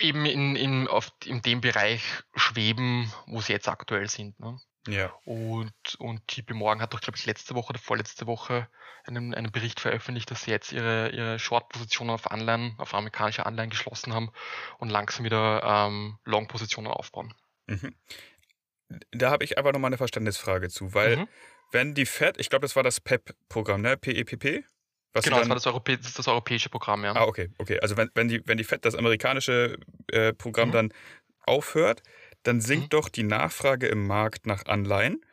eben 0.00 0.26
in, 0.26 0.56
in, 0.56 0.88
auf, 0.88 1.12
in 1.24 1.42
dem 1.42 1.60
Bereich 1.60 2.02
schweben, 2.34 3.12
wo 3.26 3.40
sie 3.40 3.52
jetzt 3.52 3.68
aktuell 3.68 4.08
sind. 4.08 4.38
Ne? 4.40 4.58
Ja. 4.88 5.12
Und, 5.24 5.72
und 5.98 6.20
JP 6.30 6.54
Morgan 6.54 6.82
hat 6.82 6.92
doch, 6.92 7.00
glaube 7.00 7.16
ich, 7.16 7.26
letzte 7.26 7.54
Woche 7.54 7.70
oder 7.70 7.78
vorletzte 7.78 8.26
Woche 8.26 8.68
einen, 9.04 9.34
einen 9.34 9.52
Bericht 9.52 9.80
veröffentlicht, 9.80 10.30
dass 10.30 10.44
sie 10.44 10.50
jetzt 10.50 10.72
ihre, 10.72 11.10
ihre 11.10 11.38
Short-Positionen 11.38 12.10
auf 12.10 12.30
Anleihen, 12.30 12.74
auf 12.78 12.94
amerikanische 12.94 13.46
Anleihen 13.46 13.70
geschlossen 13.70 14.12
haben 14.12 14.30
und 14.78 14.90
langsam 14.90 15.24
wieder 15.24 15.62
ähm, 15.62 16.18
Long-Positionen 16.24 16.90
aufbauen. 16.90 17.34
Mhm. 17.66 17.94
Da 19.10 19.30
habe 19.30 19.44
ich 19.44 19.58
aber 19.58 19.72
nochmal 19.72 19.88
eine 19.88 19.96
Verständnisfrage 19.96 20.68
zu, 20.68 20.92
weil 20.94 21.16
mhm. 21.16 21.28
wenn 21.72 21.94
die 21.94 22.06
Fed, 22.06 22.38
ich 22.38 22.50
glaube, 22.50 22.62
das 22.62 22.76
war 22.76 22.82
das 22.82 23.00
PEP-Programm, 23.00 23.80
ne? 23.80 23.96
PEPP? 23.96 24.64
Was 25.14 25.24
genau, 25.24 25.38
das 25.38 25.48
war 25.48 25.54
das, 25.54 25.66
Europä 25.66 25.96
das, 25.96 26.14
das, 26.14 26.26
europäische 26.26 26.68
Programm, 26.68 27.04
ja. 27.04 27.14
Ah, 27.14 27.24
okay, 27.24 27.48
okay. 27.58 27.78
Also 27.80 27.96
wenn, 27.96 28.10
wenn, 28.14 28.28
die, 28.28 28.46
wenn 28.46 28.58
die 28.58 28.64
FED 28.64 28.84
das 28.84 28.96
amerikanische 28.96 29.78
äh, 30.08 30.32
Programm 30.32 30.68
mhm. 30.68 30.72
dann 30.72 30.92
aufhört, 31.46 32.02
dann 32.42 32.60
sinkt 32.60 32.86
mhm. 32.86 32.88
doch 32.90 33.08
die 33.08 33.22
Nachfrage 33.22 33.86
im 33.86 34.06
Markt 34.06 34.46
nach 34.46 34.66
Anleihen. 34.66 35.24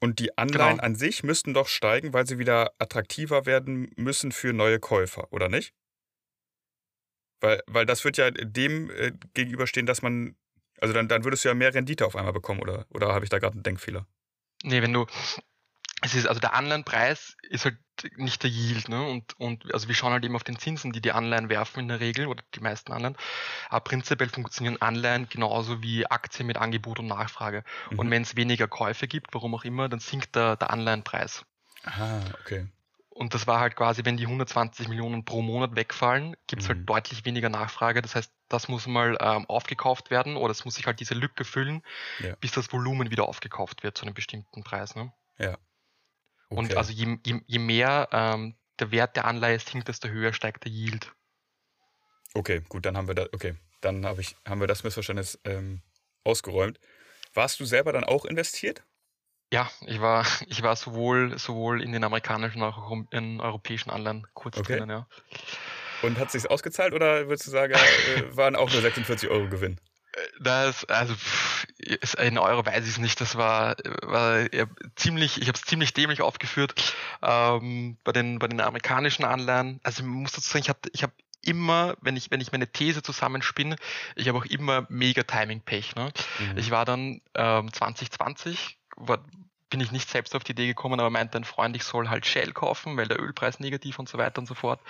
Und 0.00 0.18
die 0.18 0.36
Anleihen 0.36 0.76
genau. 0.76 0.82
an 0.82 0.94
sich 0.96 1.22
müssten 1.22 1.54
doch 1.54 1.68
steigen, 1.68 2.12
weil 2.12 2.26
sie 2.26 2.38
wieder 2.38 2.72
attraktiver 2.78 3.46
werden 3.46 3.90
müssen 3.96 4.32
für 4.32 4.52
neue 4.52 4.80
Käufer, 4.80 5.32
oder 5.32 5.48
nicht? 5.48 5.72
Weil, 7.40 7.62
weil 7.66 7.86
das 7.86 8.04
wird 8.04 8.16
ja 8.16 8.30
dem 8.30 8.90
äh, 8.90 9.12
gegenüberstehen, 9.34 9.86
dass 9.86 10.02
man, 10.02 10.36
also 10.80 10.92
dann, 10.92 11.08
dann 11.08 11.24
würdest 11.24 11.44
du 11.44 11.48
ja 11.48 11.54
mehr 11.54 11.72
Rendite 11.72 12.04
auf 12.04 12.16
einmal 12.16 12.32
bekommen, 12.32 12.60
oder, 12.60 12.86
oder 12.90 13.14
habe 13.14 13.24
ich 13.24 13.30
da 13.30 13.38
gerade 13.38 13.54
einen 13.54 13.62
Denkfehler? 13.62 14.06
Nee, 14.64 14.82
wenn 14.82 14.92
du, 14.92 15.06
es 16.02 16.14
ist, 16.14 16.26
also 16.26 16.40
der 16.40 16.54
Anleihenpreis 16.54 17.36
ist 17.48 17.64
halt 17.64 17.78
nicht 18.16 18.42
der 18.42 18.50
Yield, 18.50 18.88
ne? 18.88 19.02
Und, 19.02 19.38
und 19.38 19.72
also 19.72 19.86
wir 19.86 19.94
schauen 19.94 20.12
halt 20.12 20.24
eben 20.24 20.34
auf 20.34 20.42
den 20.42 20.58
Zinsen, 20.58 20.92
die 20.92 21.00
die 21.00 21.12
Anleihen 21.12 21.48
werfen 21.48 21.80
in 21.80 21.88
der 21.88 22.00
Regel 22.00 22.26
oder 22.26 22.42
die 22.56 22.60
meisten 22.60 22.92
Anleihen. 22.92 23.16
Aber 23.68 23.84
prinzipiell 23.84 24.28
funktionieren 24.28 24.82
Anleihen 24.82 25.28
genauso 25.28 25.80
wie 25.82 26.04
Aktien 26.06 26.48
mit 26.48 26.56
Angebot 26.56 26.98
und 26.98 27.06
Nachfrage. 27.06 27.62
Mhm. 27.90 27.98
Und 28.00 28.10
wenn 28.10 28.22
es 28.22 28.34
weniger 28.34 28.66
Käufe 28.66 29.06
gibt, 29.06 29.32
warum 29.32 29.54
auch 29.54 29.64
immer, 29.64 29.88
dann 29.88 30.00
sinkt 30.00 30.34
der, 30.34 30.56
der 30.56 30.70
Anleihenpreis. 30.70 31.44
Ah, 31.84 32.20
okay. 32.40 32.66
Und 33.10 33.34
das 33.34 33.46
war 33.46 33.60
halt 33.60 33.76
quasi, 33.76 34.04
wenn 34.04 34.16
die 34.16 34.24
120 34.24 34.88
Millionen 34.88 35.24
pro 35.24 35.42
Monat 35.42 35.76
wegfallen, 35.76 36.34
gibt 36.48 36.62
es 36.62 36.68
halt 36.68 36.78
mhm. 36.78 36.80
halt 36.80 36.90
deutlich 36.90 37.24
weniger 37.24 37.50
Nachfrage. 37.50 38.02
Das 38.02 38.16
heißt, 38.16 38.32
das 38.48 38.66
muss 38.68 38.88
mal 38.88 39.16
ähm, 39.20 39.46
aufgekauft 39.46 40.10
werden 40.10 40.36
oder 40.36 40.50
es 40.50 40.64
muss 40.64 40.74
sich 40.74 40.86
halt 40.86 40.98
diese 40.98 41.14
Lücke 41.14 41.44
füllen, 41.44 41.82
ja. 42.20 42.34
bis 42.36 42.52
das 42.52 42.72
Volumen 42.72 43.10
wieder 43.10 43.28
aufgekauft 43.28 43.84
wird 43.84 43.96
zu 43.96 44.04
einem 44.04 44.14
bestimmten 44.14 44.64
Preis. 44.64 44.96
Ne? 44.96 45.12
Ja. 45.38 45.58
Okay. 46.52 46.58
Und 46.58 46.76
also 46.76 46.92
je, 46.92 47.18
je, 47.24 47.40
je 47.46 47.58
mehr 47.58 48.08
ähm, 48.12 48.54
der 48.78 48.90
Wert 48.90 49.16
der 49.16 49.24
Anleihe 49.24 49.58
sinkt, 49.58 49.88
desto 49.88 50.08
höher 50.08 50.34
steigt 50.34 50.64
der 50.64 50.72
Yield. 50.72 51.10
Okay, 52.34 52.62
gut, 52.68 52.84
dann 52.84 52.96
haben 52.96 53.08
wir 53.08 53.14
da, 53.14 53.26
okay, 53.32 53.54
dann 53.80 54.04
hab 54.04 54.18
ich, 54.18 54.36
haben 54.46 54.60
wir 54.60 54.66
das 54.66 54.84
Missverständnis 54.84 55.40
ähm, 55.44 55.80
ausgeräumt. 56.24 56.78
Warst 57.32 57.58
du 57.58 57.64
selber 57.64 57.92
dann 57.92 58.04
auch 58.04 58.26
investiert? 58.26 58.84
Ja, 59.52 59.70
ich 59.86 60.00
war, 60.00 60.26
ich 60.46 60.62
war 60.62 60.76
sowohl, 60.76 61.38
sowohl 61.38 61.82
in 61.82 61.92
den 61.92 62.04
amerikanischen 62.04 62.62
als 62.62 62.76
auch 62.76 62.92
in 63.10 63.40
europäischen 63.40 63.90
Anleihen 63.90 64.26
kurz 64.34 64.58
okay. 64.58 64.76
drinnen, 64.76 64.90
ja. 64.90 65.08
Und 66.02 66.18
hat 66.18 66.26
es 66.26 66.32
sich 66.32 66.50
ausgezahlt 66.50 66.92
oder 66.92 67.28
würdest 67.28 67.46
du 67.46 67.50
sagen, 67.50 67.72
äh, 67.72 68.36
waren 68.36 68.56
auch 68.56 68.70
nur 68.70 68.82
46 68.82 69.30
Euro 69.30 69.48
Gewinn? 69.48 69.80
Das, 70.40 70.84
also 70.84 71.14
in 72.18 72.38
Euro 72.38 72.66
weiß 72.66 72.84
ich 72.84 72.92
es 72.92 72.98
nicht. 72.98 73.20
Das 73.20 73.36
war, 73.36 73.76
war 74.02 74.46
ziemlich, 74.96 75.40
ich 75.40 75.48
habe 75.48 75.56
es 75.56 75.64
ziemlich 75.64 75.94
dämlich 75.94 76.20
aufgeführt 76.20 76.94
ähm, 77.22 77.96
bei 78.04 78.12
den 78.12 78.38
bei 78.38 78.48
den 78.48 78.60
amerikanischen 78.60 79.24
Anleihen. 79.24 79.80
Also 79.82 80.02
ich 80.02 80.08
muss 80.08 80.32
dazu 80.32 80.48
sagen, 80.48 80.62
ich 80.62 80.68
habe 80.68 80.80
ich 80.92 81.02
habe 81.02 81.12
immer, 81.42 81.96
wenn 82.00 82.16
ich, 82.16 82.30
wenn 82.30 82.40
ich 82.40 82.52
meine 82.52 82.68
These 82.68 83.02
zusammenspinne, 83.02 83.76
ich 84.14 84.28
habe 84.28 84.38
auch 84.38 84.44
immer 84.44 84.86
mega 84.88 85.22
Timing-Pech. 85.22 85.96
Ne? 85.96 86.12
Mhm. 86.38 86.58
Ich 86.58 86.70
war 86.70 86.84
dann 86.84 87.20
ähm, 87.34 87.72
2020, 87.72 88.78
war, 88.96 89.24
bin 89.72 89.80
ich 89.80 89.90
nicht 89.90 90.10
selbst 90.10 90.36
auf 90.36 90.44
die 90.44 90.52
Idee 90.52 90.66
gekommen, 90.66 91.00
aber 91.00 91.08
meinte 91.08 91.38
ein 91.38 91.44
Freund, 91.44 91.74
ich 91.74 91.84
soll 91.84 92.10
halt 92.10 92.26
Shell 92.26 92.52
kaufen, 92.52 92.94
weil 92.98 93.08
der 93.08 93.18
Ölpreis 93.18 93.58
negativ 93.58 93.98
und 93.98 94.06
so 94.06 94.18
weiter 94.18 94.38
und 94.38 94.46
so 94.46 94.54
fort. 94.54 94.80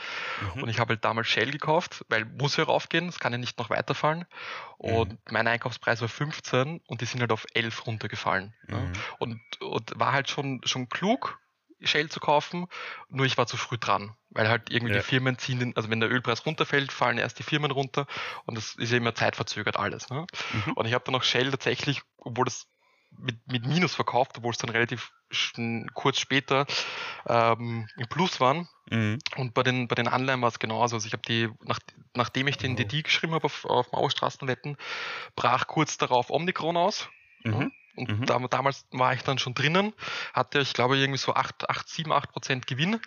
Mhm. 0.57 0.65
Und 0.65 0.69
ich 0.69 0.81
habe 0.81 0.95
halt 0.95 1.05
damals 1.05 1.29
Shell 1.29 1.53
gekauft, 1.53 2.05
weil 2.09 2.25
muss 2.25 2.57
ja 2.57 2.65
raufgehen, 2.65 3.09
es 3.09 3.21
kann 3.21 3.31
ja 3.31 3.39
nicht 3.39 3.61
noch 3.61 3.71
weiterfallen. 3.71 4.27
Und 4.79 5.13
mhm. 5.13 5.19
mein 5.31 5.47
Einkaufspreis 5.47 6.01
war 6.01 6.09
15 6.09 6.81
und 6.85 7.01
die 7.01 7.05
sind 7.05 7.21
halt 7.21 7.31
auf 7.31 7.47
11 7.55 7.87
runtergefallen. 7.87 8.55
Mhm. 8.67 8.93
Und, 9.21 9.41
und 9.61 9.93
war 9.95 10.13
halt 10.13 10.29
schon, 10.29 10.61
schon 10.65 10.89
klug, 10.89 11.39
Shell 11.85 12.09
zu 12.09 12.19
kaufen, 12.19 12.67
nur 13.09 13.27
ich 13.27 13.39
war 13.39 13.47
zu 13.47 13.57
früh 13.57 13.79
dran, 13.79 14.17
weil 14.31 14.49
halt 14.49 14.71
irgendwie 14.71 14.95
ja. 14.95 15.01
die 15.01 15.05
Firmen 15.05 15.39
ziehen, 15.39 15.61
den, 15.61 15.77
also 15.77 15.91
wenn 15.91 16.01
der 16.01 16.11
Ölpreis 16.11 16.45
runterfällt, 16.45 16.91
fallen 16.91 17.19
erst 17.19 17.39
die 17.39 17.45
Firmen 17.45 17.71
runter 17.71 18.07
und 18.47 18.57
das 18.57 18.75
ist 18.75 18.91
ja 18.91 18.97
immer 18.97 19.15
zeitverzögert 19.15 19.77
alles. 19.77 20.11
Ne? 20.11 20.27
Mhm. 20.53 20.73
Und 20.73 20.87
ich 20.87 20.95
habe 20.95 21.05
dann 21.05 21.15
auch 21.15 21.23
Shell 21.23 21.51
tatsächlich, 21.51 22.03
obwohl 22.19 22.47
das 22.47 22.69
mit, 23.19 23.37
mit 23.51 23.67
Minus 23.67 23.95
verkauft, 23.95 24.39
obwohl 24.39 24.53
es 24.53 24.59
dann 24.59 24.71
relativ 24.71 25.13
kurz 25.95 26.19
später 26.19 26.67
ähm, 27.27 27.87
im 27.97 28.09
Plus 28.09 28.41
waren. 28.41 28.69
Mhm. 28.91 29.19
Und 29.37 29.55
bei 29.55 29.63
den, 29.63 29.89
bei 29.89 29.95
den 29.95 30.09
Anleihen 30.09 30.43
war 30.43 30.49
es 30.49 30.59
genauso. 30.59 30.97
Also 30.97 31.07
ich 31.07 31.13
habe 31.13 31.23
die, 31.27 31.49
nach, 31.65 31.79
nachdem 32.15 32.49
ich 32.49 32.59
den 32.59 32.77
DD 32.77 33.03
geschrieben 33.03 33.35
habe 33.35 33.45
auf, 33.45 33.65
auf 33.65 33.93
Mauerstraßenwetten, 33.93 34.77
brach 35.37 35.67
kurz 35.67 35.99
darauf 35.99 36.31
Omnicron 36.31 36.77
aus. 36.77 37.09
Mhm. 37.45 37.73
Und 37.97 38.21
mhm. 38.21 38.27
da, 38.27 38.39
damals 38.39 38.87
war 38.91 39.13
ich 39.13 39.23
dann 39.23 39.39
schon 39.39 39.55
drinnen, 39.55 39.93
hatte 40.33 40.61
ich 40.61 40.73
glaube 40.73 40.97
irgendwie 40.97 41.19
so 41.19 41.35
8, 41.35 41.69
8 41.69 41.89
7, 41.89 42.13
8 42.13 42.33
Prozent 42.33 42.67
Gewinn, 42.67 43.01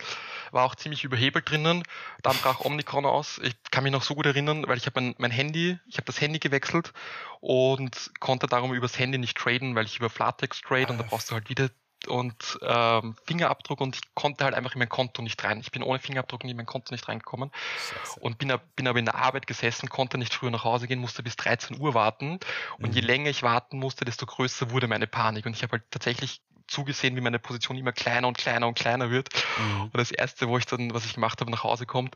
war 0.51 0.63
auch 0.63 0.75
ziemlich 0.75 1.03
überhebelt 1.03 1.49
drinnen. 1.49 1.83
Dann 2.21 2.37
brach 2.37 2.59
Omnicron 2.59 3.05
aus. 3.05 3.39
Ich 3.43 3.55
kann 3.71 3.83
mich 3.83 3.91
noch 3.91 4.03
so 4.03 4.15
gut 4.15 4.25
erinnern, 4.25 4.65
weil 4.67 4.77
ich 4.77 4.85
habe 4.85 5.01
mein, 5.01 5.15
mein 5.17 5.31
Handy, 5.31 5.79
ich 5.87 5.97
habe 5.97 6.05
das 6.05 6.21
Handy 6.21 6.39
gewechselt 6.39 6.93
und 7.39 8.11
konnte 8.19 8.47
darum 8.47 8.73
übers 8.73 8.97
Handy 8.99 9.17
nicht 9.17 9.37
traden, 9.37 9.75
weil 9.75 9.85
ich 9.85 9.97
über 9.97 10.09
Flatex 10.09 10.61
trade 10.61 10.87
ah, 10.87 10.91
und 10.91 10.97
da 10.99 11.03
brauchst 11.03 11.31
du 11.31 11.35
halt 11.35 11.49
wieder 11.49 11.69
und 12.07 12.59
ähm, 12.61 13.15
Fingerabdruck 13.25 13.81
und 13.81 13.95
ich 13.95 14.01
konnte 14.13 14.43
halt 14.43 14.53
einfach 14.53 14.73
in 14.73 14.79
mein 14.79 14.89
Konto 14.89 15.21
nicht 15.21 15.43
rein. 15.43 15.59
Ich 15.59 15.71
bin 15.71 15.83
ohne 15.83 15.99
Fingerabdruck 15.99 16.43
in 16.43 16.55
mein 16.55 16.65
Konto 16.65 16.93
nicht 16.93 17.07
reingekommen 17.07 17.51
Scheiße. 17.89 18.19
und 18.19 18.37
bin, 18.37 18.53
bin 18.75 18.87
aber 18.87 18.99
in 18.99 19.05
der 19.05 19.15
Arbeit 19.15 19.47
gesessen, 19.47 19.89
konnte 19.89 20.17
nicht 20.17 20.33
früher 20.33 20.51
nach 20.51 20.63
Hause 20.63 20.87
gehen, 20.87 20.99
musste 20.99 21.23
bis 21.23 21.35
13 21.35 21.79
Uhr 21.79 21.93
warten 21.93 22.39
und 22.79 22.89
mhm. 22.89 22.93
je 22.93 23.01
länger 23.01 23.29
ich 23.29 23.43
warten 23.43 23.77
musste, 23.77 24.05
desto 24.05 24.25
größer 24.25 24.71
wurde 24.71 24.87
meine 24.87 25.07
Panik 25.07 25.45
und 25.45 25.55
ich 25.55 25.63
habe 25.63 25.73
halt 25.73 25.83
tatsächlich 25.91 26.41
zugesehen, 26.67 27.15
wie 27.15 27.21
meine 27.21 27.39
Position 27.39 27.77
immer 27.77 27.91
kleiner 27.91 28.27
und 28.27 28.37
kleiner 28.37 28.67
und 28.67 28.75
kleiner 28.75 29.11
wird. 29.11 29.29
Mhm. 29.57 29.83
Und 29.83 29.97
das 29.97 30.11
erste, 30.11 30.47
wo 30.47 30.57
ich 30.57 30.65
dann, 30.65 30.93
was 30.93 31.05
ich 31.05 31.13
gemacht 31.13 31.39
habe, 31.41 31.51
nach 31.51 31.63
Hause 31.63 31.85
kommt 31.85 32.15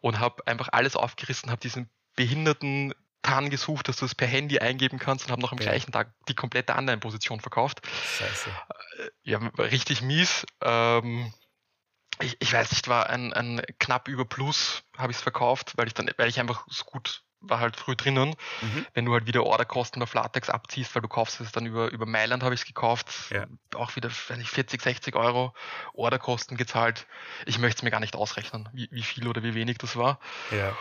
und 0.00 0.20
habe 0.20 0.46
einfach 0.46 0.68
alles 0.72 0.96
aufgerissen, 0.96 1.50
habe 1.50 1.60
diesen 1.60 1.90
behinderten 2.14 2.94
TAN 3.22 3.50
gesucht, 3.50 3.88
dass 3.88 3.96
du 3.96 4.04
es 4.04 4.14
per 4.14 4.28
Handy 4.28 4.58
eingeben 4.58 4.98
kannst 4.98 5.26
und 5.26 5.32
habe 5.32 5.42
noch 5.42 5.52
am 5.52 5.58
ja. 5.58 5.64
gleichen 5.64 5.92
Tag 5.92 6.12
die 6.28 6.34
komplette 6.34 6.74
Anleihenposition 6.74 7.40
verkauft. 7.40 7.80
Scheiße. 8.18 8.50
Äh, 8.98 9.10
ja, 9.22 9.38
richtig 9.58 10.02
mies. 10.02 10.46
Ähm, 10.62 11.32
ich, 12.20 12.36
ich, 12.40 12.52
weiß 12.52 12.70
nicht, 12.72 12.88
war 12.88 13.10
ein, 13.10 13.32
ein 13.32 13.62
knapp 13.78 14.08
über 14.08 14.24
Plus 14.24 14.82
habe 14.96 15.12
ich 15.12 15.18
es 15.18 15.22
verkauft, 15.22 15.72
weil 15.76 15.86
ich 15.86 15.94
dann, 15.94 16.10
weil 16.16 16.28
ich 16.28 16.40
einfach 16.40 16.66
so 16.68 16.84
gut 16.84 17.22
war 17.40 17.60
halt 17.60 17.76
früh 17.76 17.94
drinnen. 17.94 18.34
Mhm. 18.60 18.86
Wenn 18.94 19.04
du 19.04 19.12
halt 19.12 19.26
wieder 19.26 19.44
Orderkosten 19.44 20.02
auf 20.02 20.14
Latex 20.14 20.50
abziehst, 20.50 20.94
weil 20.94 21.02
du 21.02 21.08
kaufst 21.08 21.40
es 21.40 21.52
dann 21.52 21.66
über, 21.66 21.90
über 21.90 22.06
Mailand 22.06 22.42
habe 22.42 22.54
ich 22.54 22.62
es 22.62 22.66
gekauft, 22.66 23.30
ja. 23.30 23.46
auch 23.74 23.94
wieder 23.96 24.10
weiß 24.10 24.38
ich, 24.38 24.50
40, 24.50 24.82
60 24.82 25.14
Euro 25.14 25.54
Orderkosten 25.94 26.56
gezahlt. 26.56 27.06
Ich 27.46 27.58
möchte 27.58 27.78
es 27.78 27.82
mir 27.82 27.90
gar 27.90 28.00
nicht 28.00 28.16
ausrechnen, 28.16 28.68
wie, 28.72 28.88
wie 28.90 29.02
viel 29.02 29.28
oder 29.28 29.42
wie 29.42 29.54
wenig 29.54 29.78
das 29.78 29.96
war. 29.96 30.18
Ja. 30.50 30.76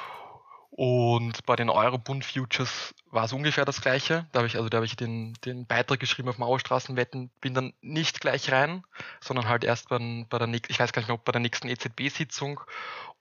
Und 0.70 1.46
bei 1.46 1.56
den 1.56 1.70
Eurobund 1.70 2.24
Futures 2.26 2.94
war 3.10 3.26
es 3.26 3.34
ungefähr 3.34 3.66
das 3.66 3.82
gleiche. 3.82 4.28
Da 4.32 4.40
habe 4.40 4.48
ich, 4.48 4.58
also 4.58 4.70
da 4.70 4.78
habe 4.78 4.86
ich 4.86 4.96
den, 4.96 5.34
den 5.46 5.66
Beitrag 5.66 6.00
geschrieben 6.00 6.30
auf 6.30 6.38
Mauerstraßenwetten, 6.38 7.32
bin 7.42 7.54
dann 7.54 7.74
nicht 7.82 8.22
gleich 8.22 8.52
rein, 8.52 8.84
sondern 9.22 9.48
halt 9.48 9.64
erst 9.64 9.90
beim, 9.90 10.28
bei 10.30 10.38
der 10.38 10.48
nächsten, 10.48 10.72
ich 10.72 10.80
weiß 10.80 10.92
gar 10.92 11.02
nicht 11.02 11.08
mehr, 11.08 11.16
ob 11.16 11.26
bei 11.26 11.32
der 11.32 11.42
nächsten 11.42 11.70
EZB-Sitzung 11.70 12.60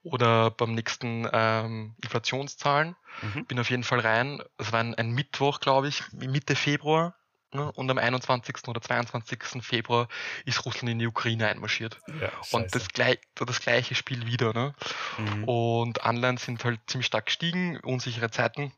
oder 0.03 0.51
beim 0.51 0.73
nächsten 0.73 1.27
ähm, 1.31 1.95
Inflationszahlen. 2.03 2.95
Mhm. 3.21 3.45
Bin 3.45 3.59
auf 3.59 3.69
jeden 3.69 3.83
Fall 3.83 4.01
rein. 4.01 4.41
Es 4.57 4.71
war 4.71 4.81
ein, 4.81 4.93
ein 4.95 5.11
Mittwoch, 5.11 5.59
glaube 5.59 5.87
ich, 5.87 6.03
Mitte 6.11 6.55
Februar. 6.55 7.15
Ne? 7.53 7.71
Und 7.71 7.89
am 7.89 7.97
21. 7.97 8.67
oder 8.67 8.81
22. 8.81 9.63
Februar 9.63 10.09
ist 10.45 10.65
Russland 10.65 10.89
in 10.89 10.99
die 10.99 11.07
Ukraine 11.07 11.47
einmarschiert. 11.47 11.97
Ja, 12.19 12.31
und 12.51 12.75
das, 12.75 12.89
gleich, 12.89 13.19
das 13.35 13.61
gleiche 13.61 13.95
Spiel 13.95 14.25
wieder. 14.25 14.53
Ne? 14.53 14.73
Mhm. 15.17 15.43
Und 15.45 16.03
Anleihen 16.03 16.37
sind 16.37 16.63
halt 16.65 16.81
ziemlich 16.87 17.07
stark 17.07 17.27
gestiegen, 17.27 17.79
unsichere 17.79 18.31
Zeiten. 18.31 18.73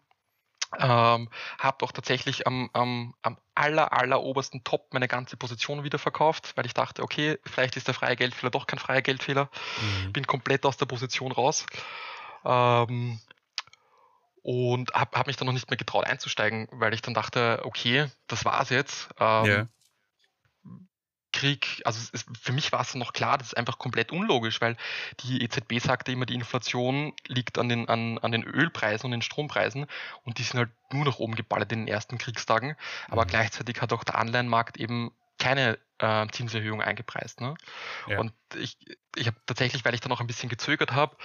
Ähm, 0.77 1.29
habe 1.57 1.83
auch 1.83 1.91
tatsächlich 1.91 2.45
am, 2.45 2.69
am, 2.73 3.15
am 3.23 3.37
aller, 3.55 3.91
aller 3.91 4.21
obersten 4.21 4.63
Top 4.63 4.93
meine 4.93 5.07
ganze 5.07 5.35
Position 5.35 5.83
wieder 5.83 5.97
verkauft, 5.97 6.53
weil 6.55 6.67
ich 6.67 6.75
dachte, 6.75 7.01
okay, 7.01 7.39
vielleicht 7.43 7.75
ist 7.75 7.87
der 7.87 7.95
freie 7.95 8.15
Geldfehler 8.15 8.51
doch 8.51 8.67
kein 8.67 8.77
freier 8.77 9.01
Geldfehler. 9.01 9.49
Mhm. 9.81 10.13
Bin 10.13 10.27
komplett 10.27 10.65
aus 10.67 10.77
der 10.77 10.85
Position 10.85 11.31
raus. 11.31 11.65
Ähm, 12.45 13.19
und 14.49 14.95
habe 14.95 15.15
hab 15.15 15.27
mich 15.27 15.35
dann 15.35 15.45
noch 15.45 15.53
nicht 15.53 15.69
mehr 15.69 15.77
getraut 15.77 16.07
einzusteigen, 16.07 16.67
weil 16.71 16.95
ich 16.95 17.03
dann 17.03 17.13
dachte, 17.13 17.61
okay, 17.65 18.07
das 18.25 18.45
war's 18.45 18.71
jetzt. 18.71 19.07
Ähm, 19.19 19.45
yeah. 19.45 19.67
Krieg, 21.31 21.83
also 21.85 21.99
es, 22.11 22.25
für 22.41 22.51
mich 22.51 22.71
war 22.71 22.81
es 22.81 22.95
noch 22.95 23.13
klar, 23.13 23.37
das 23.37 23.49
ist 23.49 23.57
einfach 23.57 23.77
komplett 23.77 24.11
unlogisch, 24.11 24.59
weil 24.59 24.75
die 25.19 25.43
EZB 25.43 25.77
sagte 25.77 26.11
immer, 26.11 26.25
die 26.25 26.33
Inflation 26.33 27.13
liegt 27.27 27.59
an 27.59 27.69
den, 27.69 27.87
an, 27.89 28.17
an 28.17 28.31
den 28.31 28.43
Ölpreisen 28.43 29.05
und 29.05 29.11
den 29.11 29.21
Strompreisen 29.21 29.85
und 30.23 30.39
die 30.39 30.43
sind 30.43 30.57
halt 30.57 30.71
nur 30.91 31.05
nach 31.05 31.19
oben 31.19 31.35
geballert 31.35 31.71
in 31.71 31.81
den 31.81 31.87
ersten 31.87 32.17
Kriegstagen. 32.17 32.75
Aber 33.07 33.25
mhm. 33.25 33.29
gleichzeitig 33.29 33.79
hat 33.83 33.93
auch 33.93 34.03
der 34.03 34.17
Anleihenmarkt 34.17 34.77
eben 34.77 35.11
keine 35.39 35.79
äh, 35.99 36.27
Zinserhöhung 36.31 36.81
eingepreist. 36.81 37.41
Ne? 37.41 37.55
Ja. 38.07 38.19
Und 38.19 38.33
ich, 38.55 38.77
ich 39.15 39.27
habe 39.27 39.37
tatsächlich, 39.45 39.85
weil 39.85 39.93
ich 39.93 40.01
dann 40.01 40.11
auch 40.11 40.21
ein 40.21 40.27
bisschen 40.27 40.49
gezögert 40.49 40.91
habe, 40.91 41.15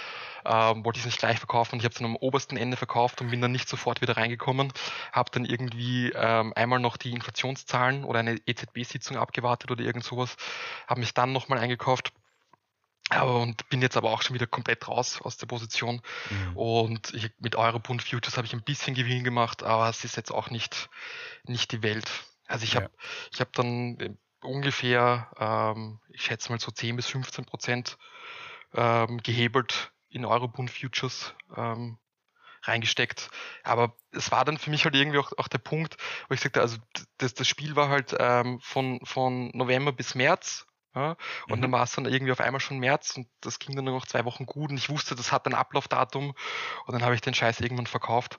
ähm, 0.44 0.84
wollte 0.84 0.98
ich 0.98 1.04
es 1.04 1.06
nicht 1.06 1.18
gleich 1.18 1.38
verkaufen 1.38 1.74
und 1.74 1.80
ich 1.80 1.84
habe 1.84 1.92
es 1.92 1.98
dann 1.98 2.06
am 2.06 2.16
obersten 2.16 2.56
Ende 2.56 2.76
verkauft 2.76 3.20
und 3.20 3.30
bin 3.30 3.40
dann 3.40 3.52
nicht 3.52 3.68
sofort 3.68 4.00
wieder 4.00 4.16
reingekommen. 4.16 4.72
Habe 5.12 5.30
dann 5.32 5.44
irgendwie 5.44 6.12
ähm, 6.14 6.52
einmal 6.56 6.80
noch 6.80 6.96
die 6.96 7.12
Inflationszahlen 7.12 8.04
oder 8.04 8.20
eine 8.20 8.36
EZB-Sitzung 8.46 9.16
abgewartet 9.16 9.70
oder 9.70 9.84
irgend 9.84 10.04
sowas, 10.04 10.36
habe 10.86 11.00
mich 11.00 11.14
dann 11.14 11.32
nochmal 11.32 11.58
eingekauft. 11.58 12.12
Aber 13.10 13.42
und 13.42 13.68
bin 13.68 13.82
jetzt 13.82 13.98
aber 13.98 14.10
auch 14.10 14.22
schon 14.22 14.34
wieder 14.34 14.46
komplett 14.46 14.88
raus 14.88 15.20
aus 15.20 15.36
der 15.36 15.46
Position. 15.46 16.00
Mhm. 16.30 16.56
Und 16.56 17.14
ich, 17.14 17.30
mit 17.38 17.54
Eurobund 17.54 18.02
Futures 18.02 18.38
habe 18.38 18.46
ich 18.46 18.54
ein 18.54 18.62
bisschen 18.62 18.94
Gewinn 18.94 19.24
gemacht, 19.24 19.62
aber 19.62 19.90
es 19.90 20.04
ist 20.04 20.16
jetzt 20.16 20.32
auch 20.32 20.48
nicht, 20.48 20.88
nicht 21.46 21.70
die 21.72 21.82
Welt. 21.82 22.10
Also 22.46 22.64
ich 22.64 22.76
habe 22.76 22.86
ja. 22.86 22.90
ich 23.32 23.40
habe 23.40 23.50
dann 23.54 23.98
äh, 24.00 24.14
ungefähr, 24.42 25.30
ähm, 25.38 26.00
ich 26.08 26.22
schätze 26.22 26.50
mal 26.50 26.60
so 26.60 26.70
10 26.70 26.96
bis 26.96 27.06
15 27.06 27.44
Prozent 27.44 27.98
ähm, 28.74 29.18
gehebelt 29.22 29.92
in 30.08 30.24
Eurobond 30.24 30.70
Futures 30.70 31.34
ähm, 31.56 31.98
reingesteckt. 32.62 33.30
Aber 33.62 33.96
es 34.12 34.30
war 34.30 34.44
dann 34.44 34.58
für 34.58 34.70
mich 34.70 34.84
halt 34.84 34.94
irgendwie 34.94 35.18
auch, 35.18 35.32
auch 35.36 35.48
der 35.48 35.58
Punkt, 35.58 35.96
wo 36.28 36.34
ich 36.34 36.40
sagte, 36.40 36.60
also 36.60 36.78
das, 37.18 37.34
das 37.34 37.48
Spiel 37.48 37.76
war 37.76 37.88
halt 37.88 38.14
ähm, 38.18 38.60
von, 38.60 39.00
von 39.04 39.50
November 39.54 39.92
bis 39.92 40.14
März. 40.14 40.66
Ja, 40.96 41.16
und 41.48 41.58
mhm. 41.58 41.62
dann 41.62 41.72
war 41.72 41.82
es 41.82 41.90
dann 41.90 42.06
irgendwie 42.06 42.30
auf 42.30 42.40
einmal 42.40 42.60
schon 42.60 42.78
März 42.78 43.16
und 43.16 43.26
das 43.40 43.58
ging 43.58 43.74
dann 43.74 43.84
nur 43.84 43.94
noch 43.94 44.06
zwei 44.06 44.24
Wochen 44.24 44.46
gut 44.46 44.70
und 44.70 44.76
ich 44.76 44.88
wusste, 44.90 45.16
das 45.16 45.32
hat 45.32 45.44
ein 45.44 45.54
Ablaufdatum 45.54 46.34
und 46.86 46.92
dann 46.92 47.02
habe 47.02 47.16
ich 47.16 47.20
den 47.20 47.34
Scheiß 47.34 47.58
irgendwann 47.58 47.88
verkauft 47.88 48.38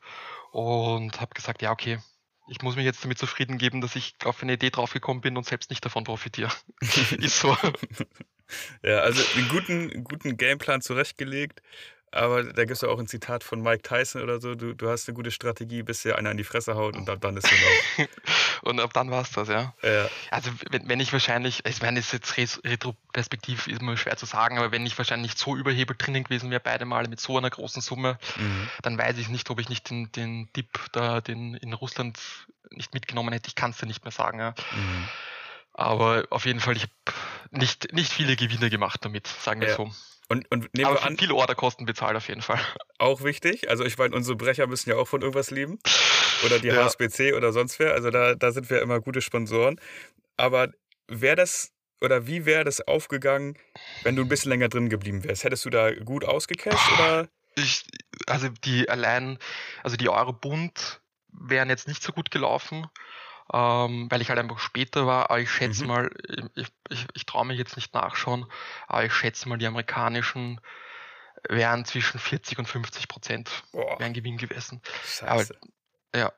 und 0.51 1.19
habe 1.19 1.33
gesagt, 1.33 1.61
ja 1.61 1.71
okay, 1.71 1.99
ich 2.47 2.61
muss 2.61 2.75
mich 2.75 2.85
jetzt 2.85 3.03
damit 3.03 3.17
zufrieden 3.17 3.57
geben, 3.57 3.81
dass 3.81 3.95
ich 3.95 4.15
auf 4.23 4.41
eine 4.41 4.53
Idee 4.53 4.69
draufgekommen 4.69 5.21
bin 5.21 5.37
und 5.37 5.45
selbst 5.45 5.69
nicht 5.69 5.83
davon 5.83 6.03
profitiere. 6.03 6.51
ist 6.81 7.39
so. 7.39 7.57
Ja, 8.83 8.99
also 8.99 9.23
einen 9.35 9.49
guten, 9.49 10.03
guten 10.03 10.37
Gameplan 10.37 10.81
zurechtgelegt. 10.81 11.61
Aber 12.16 12.43
da 12.43 12.63
gibt 12.63 12.72
es 12.72 12.82
ja 12.82 12.88
auch 12.88 12.97
ein 12.97 13.07
Zitat 13.07 13.43
von 13.43 13.61
Mike 13.61 13.84
Tyson 13.84 14.22
oder 14.22 14.39
so: 14.39 14.55
du, 14.55 14.74
du 14.74 14.89
hast 14.89 15.07
eine 15.07 15.16
gute 15.16 15.32
Strategie, 15.32 15.84
bis 15.84 16.01
dir 16.01 16.18
einer 16.18 16.32
in 16.32 16.38
die 16.38 16.45
Fresse 16.45 16.76
haut 16.76 16.95
und 16.95 17.09
ab 17.09 17.20
dann 17.20 17.36
ist 17.36 17.45
es 17.45 17.51
genau. 17.97 18.09
und 18.61 18.80
ab 18.80 18.93
dann 18.93 19.11
war 19.11 19.22
es 19.22 19.32
das, 19.32 19.49
ja. 19.49 19.74
ja. 19.84 20.09
Also, 20.32 20.49
wenn, 20.70 20.88
wenn 20.88 20.99
ich 21.01 21.11
wahrscheinlich, 21.11 21.66
ich 21.66 21.82
meine, 21.82 21.99
es 21.99 22.13
ist 22.13 22.38
jetzt 22.38 22.63
retroperspektiv 22.63 23.68
immer 23.68 23.97
schwer 23.97 24.16
zu 24.16 24.26
sagen, 24.26 24.57
aber 24.57 24.72
wenn 24.72 24.86
ich 24.86 24.97
wahrscheinlich 24.97 25.32
nicht 25.32 25.39
so 25.39 25.57
überhebelt 25.57 26.05
drinnen 26.05 26.24
gewesen 26.24 26.49
wäre, 26.51 26.61
beide 26.61 26.86
Male 26.86 27.09
mit 27.09 27.20
so 27.20 27.38
einer 27.38 27.49
großen 27.49 27.82
Summe, 27.82 28.18
mhm. 28.38 28.70
dann 28.82 28.97
weiß 28.97 29.18
ich 29.18 29.28
nicht, 29.28 29.49
ob 29.49 29.59
ich 29.59 29.68
nicht 29.68 29.89
den, 29.89 30.09
den 30.13 30.49
Dip 30.55 30.80
da 30.93 31.20
den 31.20 31.55
in 31.55 31.74
Russland 31.74 32.18
nicht 32.70 32.93
mitgenommen 32.93 33.34
hätte. 33.34 33.49
Ich 33.49 33.55
kann 33.55 33.72
es 33.72 33.78
dir 33.78 33.88
nicht 33.88 34.05
mehr 34.05 34.11
sagen, 34.11 34.39
ja. 34.39 34.51
Mhm. 34.51 35.07
Aber 35.74 36.24
auf 36.30 36.45
jeden 36.45 36.61
Fall, 36.61 36.78
ich 36.78 36.84
habe 36.84 37.18
nicht, 37.51 37.91
nicht 37.91 38.11
viele 38.11 38.38
Gewinne 38.38 38.70
gemacht 38.70 39.03
damit, 39.03 39.28
sagen 39.28 39.59
wir 39.59 39.68
ja. 39.68 39.76
so. 39.76 39.91
Und, 40.28 40.49
und 40.51 40.73
nehmen 40.73 40.88
Aber 40.88 40.99
wir 40.99 41.03
an, 41.03 41.17
viele 41.17 41.36
Orderkosten 41.36 41.86
bezahlt 41.86 42.15
auf 42.15 42.28
jeden 42.28 42.41
Fall. 42.41 42.59
Auch 42.97 43.23
wichtig. 43.23 43.69
Also 43.69 43.84
ich 43.84 43.97
meine, 43.97 44.15
unsere 44.15 44.36
Brecher 44.36 44.67
müssen 44.67 44.89
ja 44.89 44.95
auch 44.95 45.07
von 45.07 45.21
irgendwas 45.21 45.51
leben. 45.51 45.80
Oder 46.45 46.59
die 46.59 46.69
ja. 46.69 46.84
HSBC 46.84 47.34
oder 47.34 47.51
sonst 47.53 47.80
wer. 47.80 47.93
Also 47.93 48.09
da, 48.09 48.36
da 48.36 48.51
sind 48.51 48.69
wir 48.69 48.82
immer 48.82 48.99
gute 48.99 49.21
Sponsoren. 49.21 49.80
Aber 50.38 50.69
wäre 51.07 51.36
das 51.36 51.71
oder 52.01 52.28
wie 52.28 52.45
wäre 52.45 52.63
das 52.63 52.86
aufgegangen, 52.88 53.57
wenn 54.03 54.15
du 54.15 54.23
ein 54.23 54.28
bisschen 54.28 54.49
länger 54.49 54.69
drin 54.69 54.89
geblieben 54.89 55.23
wärst? 55.23 55.43
Hättest 55.43 55.65
du 55.65 55.69
da 55.69 55.93
gut 55.93 56.26
ausgecasht 56.26 56.91
oder? 56.93 57.30
Ich, 57.55 57.86
also 58.28 58.49
die 58.49 58.89
allein, 58.89 59.38
also 59.82 59.95
die 59.95 60.09
Eurobund 60.09 61.01
wären 61.32 61.69
jetzt 61.69 61.88
nicht 61.88 62.03
so 62.03 62.11
gut 62.11 62.32
gelaufen 62.32 62.86
ähm, 63.53 64.07
weil 64.09 64.21
ich 64.21 64.29
halt 64.29 64.39
einfach 64.39 64.59
später 64.59 65.05
war. 65.05 65.29
Aber 65.29 65.39
ich 65.39 65.51
schätze 65.51 65.83
mhm. 65.83 65.87
mal, 65.87 66.11
ich, 66.55 66.67
ich, 66.89 67.07
ich 67.13 67.25
traue 67.25 67.45
mich 67.45 67.57
jetzt 67.57 67.75
nicht 67.75 67.93
nachschauen, 67.93 68.45
aber 68.87 69.05
ich 69.05 69.13
schätze 69.13 69.47
mal, 69.49 69.57
die 69.57 69.67
amerikanischen 69.67 70.59
wären 71.47 71.85
zwischen 71.85 72.19
40 72.19 72.59
und 72.59 72.67
50 72.67 73.07
Prozent 73.07 73.63
wären 73.71 74.13
Gewinn 74.13 74.37
gewesen. 74.37 74.81
Aber, 75.21 75.45
ja. 76.15 76.33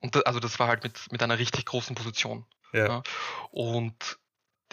Und 0.00 0.14
das, 0.14 0.22
also 0.24 0.40
das 0.40 0.58
war 0.58 0.68
halt 0.68 0.82
mit, 0.82 1.10
mit 1.12 1.22
einer 1.22 1.38
richtig 1.38 1.66
großen 1.66 1.94
Position. 1.94 2.46
Ja. 2.72 2.86
ja. 2.86 3.02
Und 3.50 4.18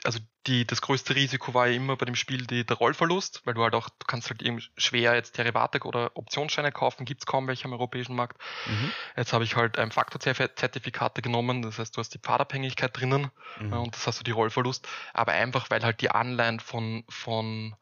also 0.08 0.20
die, 0.47 0.66
das 0.66 0.82
größte 0.82 1.16
Risiko 1.16 1.53
war 1.53 1.68
ja 1.68 1.74
immer 1.74 1.97
bei 1.97 2.05
dem 2.05 2.16
Spiel 2.16 2.47
die, 2.47 2.66
der 2.66 2.78
Rollverlust, 2.78 3.41
weil 3.43 3.55
du 3.55 3.64
halt 3.64 3.76
auch, 3.76 3.89
du 3.89 4.05
kannst 4.08 4.30
halt 4.30 4.41
eben 4.41 4.62
schwer 4.78 5.14
jetzt 5.16 5.38
Derivate 5.38 5.82
oder 5.82 6.12
Optionsscheine 6.16 6.72
kaufen, 6.72 7.03
gibt 7.03 7.24
es 7.24 7.26
kaum 7.26 7.45
welche 7.45 7.66
am 7.66 7.74
europäischen 7.74 8.16
Markt. 8.16 8.41
Mhm. 8.68 8.93
Jetzt 9.18 9.34
habe 9.34 9.43
ich 9.43 9.58
halt 9.58 9.78
ein 9.78 9.91
Faktorzertifikate 9.91 11.22
genommen, 11.22 11.62
das 11.62 11.78
heißt, 11.78 11.97
du 11.97 11.99
hast 11.99 12.14
die 12.14 12.20
Pfadabhängigkeit 12.20 12.97
drinnen 12.97 13.32
mhm. 13.60 13.74
und 13.74 13.95
das 13.95 14.08
hast 14.08 14.22
du 14.22 14.24
die 14.24 14.32
Rollverlust, 14.32 14.88
aber 15.14 15.34
einfach, 15.34 15.70
weil 15.70 15.84
halt 15.84 15.99
die 15.99 16.10
Anleihen 16.10 16.62
von, 16.62 17.03
von, 17.10 17.76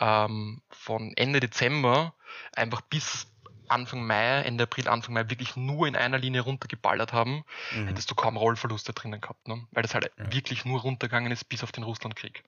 ähm, 0.00 0.60
von 0.68 1.14
Ende 1.16 1.40
Dezember 1.40 2.12
einfach 2.54 2.82
bis 2.82 3.26
Anfang 3.70 4.06
Mai, 4.06 4.42
Ende 4.42 4.64
April, 4.64 4.88
Anfang 4.88 5.14
Mai 5.14 5.28
wirklich 5.30 5.56
nur 5.56 5.86
in 5.86 5.96
einer 5.96 6.18
Linie 6.18 6.42
runtergeballert 6.42 7.12
haben, 7.12 7.44
mhm. 7.74 7.88
hättest 7.88 8.10
du 8.10 8.14
kaum 8.14 8.36
Rollverluste 8.36 8.92
drinnen 8.92 9.20
gehabt, 9.20 9.46
ne? 9.48 9.66
weil 9.70 9.82
das 9.82 9.94
halt 9.94 10.10
ja. 10.16 10.32
wirklich 10.32 10.64
nur 10.64 10.80
runtergegangen 10.80 11.32
ist 11.32 11.48
bis 11.48 11.62
auf 11.62 11.72
den 11.72 11.84
Russlandkrieg. 11.84 12.42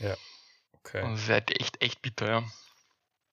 Ja, 0.00 0.16
okay. 0.72 1.02
Und 1.02 1.12
das 1.12 1.22
ist 1.22 1.28
halt 1.28 1.60
echt, 1.60 1.82
echt 1.82 2.02
bitter, 2.02 2.28
ja. 2.28 2.44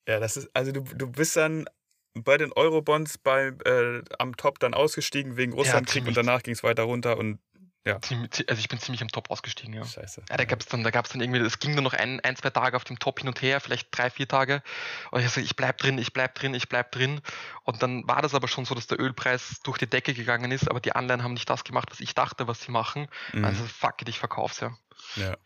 Ja, 0.08 0.20
das 0.20 0.38
ist, 0.38 0.50
also 0.54 0.72
du, 0.72 0.82
du 0.82 1.08
bist 1.08 1.36
dann 1.36 1.66
bei 2.14 2.38
den 2.38 2.54
Eurobonds 2.54 3.18
bei, 3.18 3.52
äh, 3.66 4.02
am 4.20 4.38
Top 4.38 4.60
dann 4.60 4.74
ausgestiegen 4.74 5.36
wegen 5.36 5.54
Russlandkrieg 5.54 6.04
ja, 6.04 6.10
und 6.10 6.18
danach 6.18 6.44
ging 6.44 6.54
es 6.54 6.64
weiter 6.64 6.84
runter 6.84 7.18
und 7.18 7.40
ja. 7.86 8.00
Also 8.00 8.60
ich 8.60 8.68
bin 8.68 8.80
ziemlich 8.80 9.02
am 9.04 9.10
Top 9.10 9.30
ausgestiegen, 9.30 9.74
ja. 9.74 9.86
Scheiße. 9.86 10.24
Ja, 10.30 10.38
da 10.38 10.46
gab 10.46 10.60
es 10.60 10.66
dann, 10.66 10.84
da 10.84 10.90
gab's 10.90 11.12
dann 11.12 11.22
irgendwie, 11.22 11.40
es 11.40 11.60
ging 11.60 11.76
nur 11.76 11.84
noch 11.84 11.94
ein, 11.94 12.20
ein, 12.22 12.36
zwei 12.36 12.50
Tage 12.50 12.76
auf 12.76 12.84
dem 12.84 12.98
Top 12.98 13.20
hin 13.20 13.28
und 13.28 13.42
her, 13.42 13.62
vielleicht 13.62 13.96
drei, 13.96 14.10
vier 14.10 14.28
Tage. 14.28 14.64
Und 15.12 15.20
ich 15.20 15.28
gesagt, 15.28 15.46
ich 15.46 15.56
bleib 15.56 15.78
drin, 15.78 16.00
ich 16.00 16.12
bleib 16.12 16.34
drin, 16.36 16.56
ich 16.56 16.68
bleib 16.68 16.92
drin. 16.92 17.22
Und 17.64 17.84
dann 17.84 18.08
war 18.08 18.22
das 18.22 18.34
aber 18.34 18.48
schon 18.48 18.66
so, 18.66 18.74
dass 18.74 18.88
der 18.88 19.00
Ölpreis 19.00 19.60
durch 19.64 19.78
die 19.78 19.88
Decke 19.88 20.14
gegangen 20.14 20.52
ist, 20.52 20.70
aber 20.70 20.80
die 20.80 20.94
Anleihen 20.94 21.24
haben 21.24 21.34
nicht 21.34 21.50
das 21.50 21.64
gemacht, 21.64 21.90
was 21.92 22.00
ich 22.00 22.16
dachte, 22.16 22.48
was 22.48 22.62
sie 22.62 22.72
machen. 22.72 23.08
Mhm. 23.34 23.46
Also 23.46 23.64
fuck 23.66 24.02
it, 24.02 24.10
ich 24.10 24.20
verkauf's 24.20 24.62
ja. 24.62 24.76
Ja. 25.16 25.38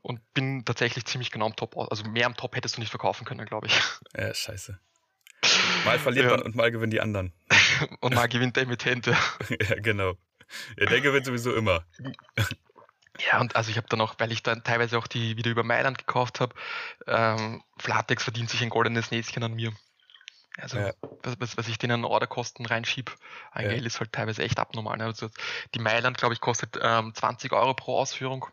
Und 0.00 0.20
bin 0.32 0.64
tatsächlich 0.64 1.04
ziemlich 1.04 1.30
genau 1.30 1.46
am 1.46 1.56
Top 1.56 1.76
aus. 1.76 1.90
Also 1.90 2.04
mehr 2.04 2.26
am 2.26 2.36
Top 2.36 2.56
hättest 2.56 2.76
du 2.76 2.80
nicht 2.80 2.90
verkaufen 2.90 3.24
können, 3.24 3.44
glaube 3.44 3.66
ich. 3.66 3.80
Ja, 4.16 4.32
scheiße. 4.32 4.78
Mal 5.84 5.98
verliert 5.98 6.26
ja. 6.26 6.30
man 6.32 6.42
und 6.42 6.54
mal 6.54 6.70
gewinnen 6.70 6.90
die 6.90 7.00
anderen. 7.00 7.32
und 8.00 8.14
mal 8.14 8.28
gewinnt 8.28 8.56
der 8.56 8.64
Emittent, 8.64 9.06
ja. 9.06 9.18
ja, 9.68 9.80
genau. 9.80 10.14
Ja, 10.78 10.86
der 10.86 11.00
gewinnt 11.00 11.26
sowieso 11.26 11.54
immer. 11.54 11.84
Ja, 13.18 13.40
und 13.40 13.56
also 13.56 13.70
ich 13.70 13.76
habe 13.76 13.88
dann 13.88 14.00
auch, 14.00 14.14
weil 14.18 14.32
ich 14.32 14.42
dann 14.42 14.64
teilweise 14.64 14.98
auch 14.98 15.06
die 15.06 15.36
wieder 15.36 15.50
über 15.50 15.62
Mailand 15.62 15.98
gekauft 15.98 16.40
habe, 16.40 16.54
ähm, 17.06 17.62
Flatex 17.78 18.24
verdient 18.24 18.50
sich 18.50 18.62
ein 18.62 18.70
goldenes 18.70 19.10
Näschen 19.10 19.42
an 19.42 19.54
mir. 19.54 19.72
Also 20.58 20.78
ja. 20.78 20.92
was, 21.38 21.56
was 21.56 21.68
ich 21.68 21.78
denen 21.78 21.92
an 21.92 22.04
Orderkosten 22.04 22.66
reinschieb, 22.66 23.14
ein 23.52 23.64
ja. 23.64 23.70
Geld 23.70 23.86
ist 23.86 24.00
halt 24.00 24.12
teilweise 24.12 24.42
echt 24.42 24.58
abnormal. 24.58 24.98
Ne? 24.98 25.04
Also 25.04 25.30
die 25.74 25.78
Mailand, 25.78 26.18
glaube 26.18 26.34
ich, 26.34 26.40
kostet 26.40 26.78
ähm, 26.80 27.14
20 27.14 27.52
Euro 27.52 27.74
pro 27.74 27.98
Ausführung. 27.98 28.46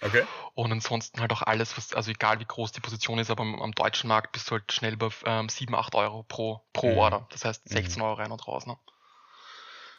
Okay. 0.00 0.24
Und 0.54 0.72
ansonsten 0.72 1.20
halt 1.20 1.32
auch 1.32 1.42
alles, 1.42 1.76
was, 1.76 1.94
also 1.94 2.10
egal 2.10 2.40
wie 2.40 2.44
groß 2.44 2.72
die 2.72 2.80
Position 2.80 3.20
ist, 3.20 3.30
aber 3.30 3.42
am, 3.42 3.62
am 3.62 3.72
deutschen 3.72 4.08
Markt 4.08 4.32
bist 4.32 4.50
du 4.50 4.52
halt 4.52 4.72
schnell 4.72 4.96
bei 4.96 5.10
ähm, 5.24 5.48
7, 5.48 5.72
8 5.74 5.94
Euro 5.94 6.24
pro, 6.24 6.60
pro 6.72 6.90
mhm. 6.90 6.98
Order. 6.98 7.26
Das 7.30 7.44
heißt 7.44 7.68
16 7.68 8.00
mhm. 8.00 8.08
Euro 8.08 8.14
rein 8.14 8.32
und 8.32 8.46
raus. 8.46 8.66
Ne? 8.66 8.76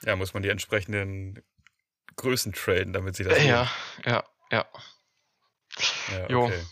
Ja, 0.06 0.16
muss 0.16 0.34
man 0.34 0.44
die 0.44 0.50
entsprechenden 0.50 1.44
Größen 2.16 2.54
traden, 2.54 2.94
damit 2.94 3.16
sie 3.16 3.24
das. 3.24 3.44
Ja, 3.44 3.70
ja, 4.06 4.24
ja. 4.52 4.66
ja 6.12 6.38
okay. 6.38 6.64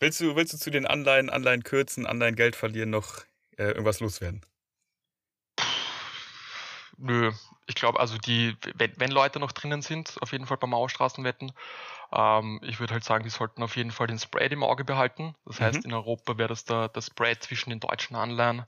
Willst 0.00 0.20
du, 0.20 0.36
willst 0.36 0.52
du 0.52 0.58
zu 0.58 0.70
den 0.70 0.86
Anleihen, 0.86 1.28
Anleihen 1.28 1.64
kürzen, 1.64 2.06
Anleihen 2.06 2.36
Geld 2.36 2.54
verlieren 2.54 2.90
noch 2.90 3.24
äh, 3.56 3.64
irgendwas 3.64 4.00
loswerden? 4.00 4.42
Nö, 6.96 7.32
ich 7.66 7.74
glaube, 7.74 8.00
also 8.00 8.16
die, 8.18 8.56
wenn, 8.74 8.92
wenn, 8.96 9.10
Leute 9.10 9.38
noch 9.38 9.52
drinnen 9.52 9.82
sind, 9.82 10.16
auf 10.20 10.32
jeden 10.32 10.46
Fall 10.46 10.56
beim 10.56 10.70
Mauerstraßenwetten, 10.70 11.52
ähm, 12.12 12.60
ich 12.64 12.80
würde 12.80 12.94
halt 12.94 13.04
sagen, 13.04 13.24
die 13.24 13.30
sollten 13.30 13.62
auf 13.62 13.76
jeden 13.76 13.92
Fall 13.92 14.06
den 14.06 14.18
Spread 14.18 14.52
im 14.52 14.64
Auge 14.64 14.84
behalten. 14.84 15.34
Das 15.44 15.60
heißt, 15.60 15.78
mhm. 15.78 15.90
in 15.90 15.94
Europa 15.94 16.38
wäre 16.38 16.48
das 16.48 16.64
der, 16.64 16.88
der 16.88 17.02
Spread 17.02 17.42
zwischen 17.42 17.70
den 17.70 17.80
deutschen 17.80 18.16
Anleihen 18.16 18.64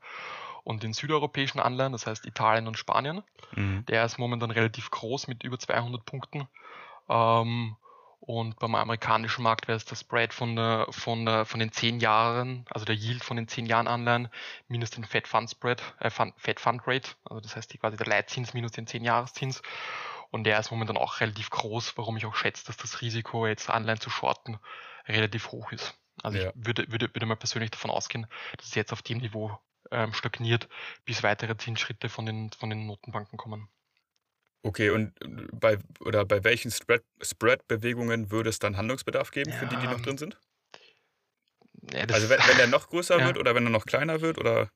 und 0.64 0.82
den 0.82 0.92
südeuropäischen 0.92 1.60
Anleihen, 1.60 1.92
das 1.92 2.06
heißt 2.06 2.26
Italien 2.26 2.66
und 2.66 2.78
Spanien. 2.78 3.22
Mhm. 3.52 3.84
Der 3.86 4.04
ist 4.04 4.18
momentan 4.18 4.50
relativ 4.50 4.90
groß 4.90 5.28
mit 5.28 5.42
über 5.42 5.58
200 5.58 6.04
Punkten. 6.04 6.48
Ähm, 7.08 7.76
und 8.20 8.58
beim 8.58 8.74
amerikanischen 8.74 9.42
Markt 9.42 9.66
wäre 9.66 9.76
es 9.76 9.86
der 9.86 9.96
Spread 9.96 10.34
von, 10.34 10.54
der, 10.54 10.86
von, 10.90 11.24
der, 11.24 11.46
von 11.46 11.58
den 11.58 11.72
10 11.72 12.00
Jahren, 12.00 12.66
also 12.70 12.84
der 12.84 12.94
Yield 12.94 13.24
von 13.24 13.36
den 13.36 13.48
10 13.48 13.64
Jahren 13.64 13.88
Anleihen, 13.88 14.28
minus 14.68 14.90
den 14.90 15.04
Fed 15.04 15.26
Fund 15.26 15.50
Spread, 15.50 15.82
äh, 16.00 16.10
Fed 16.10 16.60
Fund 16.60 16.82
Rate, 16.86 17.12
also 17.24 17.40
das 17.40 17.56
heißt 17.56 17.72
die, 17.72 17.78
quasi 17.78 17.96
der 17.96 18.06
Leitzins 18.06 18.52
minus 18.52 18.72
den 18.72 18.86
10 18.86 19.04
Jahreszins. 19.04 19.62
Und 20.30 20.44
der 20.44 20.60
ist 20.60 20.70
momentan 20.70 20.96
auch 20.96 21.20
relativ 21.20 21.50
groß, 21.50 21.96
warum 21.96 22.16
ich 22.16 22.26
auch 22.26 22.36
schätze, 22.36 22.64
dass 22.66 22.76
das 22.76 23.00
Risiko, 23.00 23.46
jetzt 23.46 23.68
Anleihen 23.68 23.98
zu 23.98 24.10
shorten, 24.10 24.58
relativ 25.08 25.50
hoch 25.50 25.72
ist. 25.72 25.98
Also 26.22 26.38
ja. 26.38 26.50
ich 26.50 26.66
würde, 26.66 26.90
würde, 26.92 27.12
würde 27.14 27.26
mal 27.26 27.36
persönlich 27.36 27.70
davon 27.70 27.90
ausgehen, 27.90 28.26
dass 28.58 28.66
es 28.66 28.74
jetzt 28.74 28.92
auf 28.92 29.02
dem 29.02 29.18
Niveau 29.18 29.58
ähm, 29.90 30.12
stagniert, 30.12 30.68
bis 31.04 31.22
weitere 31.22 31.56
Zinsschritte 31.56 32.08
von 32.08 32.26
den, 32.26 32.50
von 32.52 32.70
den 32.70 32.86
Notenbanken 32.86 33.38
kommen. 33.38 33.68
Okay, 34.62 34.90
und 34.90 35.14
bei 35.58 35.78
oder 36.00 36.24
bei 36.26 36.44
welchen 36.44 36.70
Spread-Bewegungen 36.70 38.30
würde 38.30 38.50
es 38.50 38.58
dann 38.58 38.76
Handlungsbedarf 38.76 39.30
geben 39.30 39.52
für 39.52 39.66
die, 39.66 39.76
die 39.76 39.86
noch 39.86 40.00
drin 40.00 40.18
sind? 40.18 40.38
Ja, 41.92 42.04
also 42.04 42.28
wenn, 42.28 42.40
wenn 42.40 42.56
der 42.58 42.66
noch 42.66 42.88
größer 42.88 43.18
ja. 43.18 43.26
wird 43.26 43.38
oder 43.38 43.54
wenn 43.54 43.64
er 43.64 43.70
noch 43.70 43.86
kleiner 43.86 44.20
wird 44.20 44.36
oder? 44.36 44.70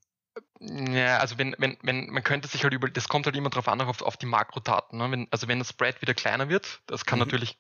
Ja, 0.60 1.18
also 1.18 1.38
wenn, 1.38 1.54
wenn, 1.58 1.76
wenn, 1.82 2.08
man 2.08 2.22
könnte 2.22 2.48
sich 2.48 2.64
halt 2.64 2.72
über, 2.72 2.88
das 2.88 3.08
kommt 3.08 3.26
halt 3.26 3.36
immer 3.36 3.50
darauf 3.50 3.68
an, 3.68 3.80
auf, 3.82 4.00
auf 4.00 4.16
die 4.16 4.26
Makrodaten. 4.26 4.98
Ne? 4.98 5.10
Wenn, 5.10 5.28
also 5.30 5.48
wenn 5.48 5.58
das 5.58 5.68
Spread 5.68 6.00
wieder 6.00 6.14
kleiner 6.14 6.48
wird, 6.48 6.80
das 6.86 7.04
kann 7.04 7.18
mhm. 7.18 7.26
natürlich 7.26 7.58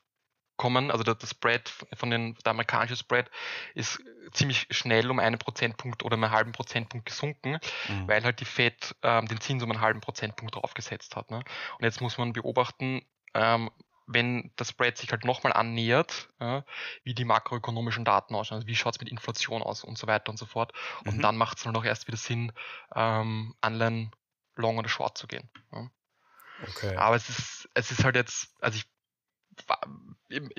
kommen, 0.56 0.90
also 0.90 1.02
der, 1.02 1.14
der 1.14 1.26
Spread 1.26 1.68
von 1.94 2.10
den, 2.10 2.34
der 2.44 2.50
amerikanische 2.50 2.96
Spread 2.96 3.30
ist 3.74 4.02
ziemlich 4.32 4.66
schnell 4.70 5.10
um 5.10 5.18
einen 5.18 5.38
Prozentpunkt 5.38 6.04
oder 6.04 6.16
um 6.16 6.24
einen 6.24 6.32
halben 6.32 6.52
Prozentpunkt 6.52 7.06
gesunken, 7.06 7.58
mhm. 7.88 8.08
weil 8.08 8.22
halt 8.24 8.40
die 8.40 8.44
Fed 8.44 8.94
ähm, 9.02 9.26
den 9.26 9.40
Zins 9.40 9.62
um 9.62 9.70
einen 9.70 9.80
halben 9.80 10.00
Prozentpunkt 10.00 10.54
draufgesetzt 10.54 11.16
hat. 11.16 11.30
Ne? 11.30 11.38
Und 11.78 11.84
jetzt 11.84 12.00
muss 12.00 12.18
man 12.18 12.32
beobachten, 12.32 13.02
ähm, 13.34 13.70
wenn 14.06 14.52
das 14.56 14.70
Spread 14.70 14.98
sich 14.98 15.10
halt 15.10 15.24
nochmal 15.24 15.52
annähert, 15.54 16.28
ja, 16.38 16.64
wie 17.04 17.14
die 17.14 17.24
makroökonomischen 17.24 18.04
Daten 18.04 18.34
ausschauen, 18.34 18.56
also 18.56 18.66
wie 18.66 18.76
schaut 18.76 18.94
es 18.94 19.00
mit 19.00 19.08
Inflation 19.08 19.62
aus 19.62 19.82
und 19.82 19.96
so 19.96 20.06
weiter 20.06 20.30
und 20.30 20.36
so 20.36 20.46
fort. 20.46 20.72
Und 21.06 21.16
mhm. 21.16 21.22
dann 21.22 21.36
macht 21.36 21.58
es 21.58 21.64
dann 21.64 21.74
auch 21.74 21.84
erst 21.84 22.06
wieder 22.06 22.18
Sinn, 22.18 22.52
ähm, 22.94 23.54
Anleihen 23.60 24.10
long 24.56 24.78
oder 24.78 24.88
short 24.88 25.16
zu 25.16 25.26
gehen. 25.26 25.48
Ja. 25.72 25.90
Okay. 26.68 26.96
Aber 26.96 27.16
es 27.16 27.28
ist, 27.28 27.68
es 27.74 27.90
ist 27.90 28.04
halt 28.04 28.16
jetzt, 28.16 28.54
also 28.60 28.76
ich 28.76 28.84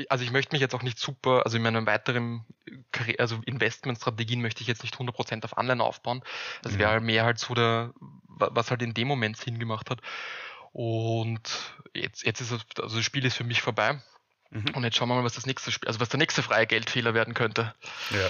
also 0.10 0.24
ich 0.24 0.32
möchte 0.32 0.54
mich 0.54 0.62
jetzt 0.62 0.76
auch 0.76 0.84
nicht 0.84 1.00
super, 1.00 1.44
also 1.46 1.58
in 1.58 1.64
meinem 1.64 1.86
weiteren 1.86 2.46
Karriere, 2.92 3.20
also 3.20 3.40
Investmentstrategien 3.46 4.42
möchte 4.42 4.62
ich 4.62 4.68
jetzt 4.68 4.84
nicht 4.84 4.96
100% 4.96 5.44
auf 5.44 5.58
Anleihen 5.58 5.82
aufbauen. 5.82 6.24
Das 6.62 6.74
mhm. 6.74 6.80
wäre 6.80 6.90
halt 6.92 7.04
mehr 7.04 7.26
halt 7.26 7.40
so 7.40 7.54
der, 7.54 7.94
was 8.28 8.72
halt 8.72 8.82
in 8.82 8.94
dem 8.94 9.08
Moment 9.08 9.38
Sinn 9.38 9.60
gemacht 9.60 9.90
hat. 9.90 10.02
Und 10.72 11.42
jetzt, 11.94 12.26
jetzt 12.26 12.42
ist 12.42 12.52
es, 12.52 12.62
also 12.82 12.98
das 12.98 13.06
Spiel 13.06 13.26
ist 13.26 13.36
für 13.36 13.44
mich 13.44 13.62
vorbei. 13.62 14.00
Mhm. 14.52 14.70
Und 14.74 14.84
jetzt 14.84 14.96
schauen 14.96 15.10
wir 15.10 15.16
mal, 15.16 15.24
was 15.24 15.34
das 15.34 15.46
nächste 15.46 15.72
Spiel, 15.72 15.88
also 15.88 16.00
was 16.00 16.10
der 16.10 16.18
nächste 16.18 16.44
freie 16.44 16.68
Geldfehler 16.68 17.14
werden 17.14 17.34
könnte. 17.34 17.74
Ja. 18.12 18.30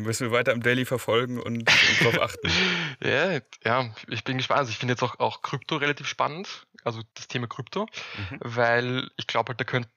Müssen 0.00 0.28
wir 0.28 0.36
weiter 0.36 0.52
im 0.52 0.62
Daily 0.62 0.84
verfolgen 0.84 1.40
und, 1.40 1.68
und 1.68 2.00
darauf 2.00 2.20
achten. 2.20 2.50
ja, 3.02 3.40
ja, 3.64 3.94
ich 4.08 4.24
bin 4.24 4.36
gespannt. 4.36 4.58
Also 4.58 4.70
ich 4.70 4.78
finde 4.78 4.92
jetzt 4.92 5.02
auch, 5.02 5.18
auch 5.20 5.42
Krypto 5.42 5.76
relativ 5.76 6.06
spannend, 6.06 6.66
also 6.84 7.02
das 7.14 7.28
Thema 7.28 7.46
Krypto, 7.46 7.86
mhm. 8.30 8.38
weil 8.40 9.10
ich 9.16 9.26
glaube 9.26 9.50
halt, 9.50 9.60
da 9.60 9.64
könnte, 9.64 9.88
ich 9.88 9.93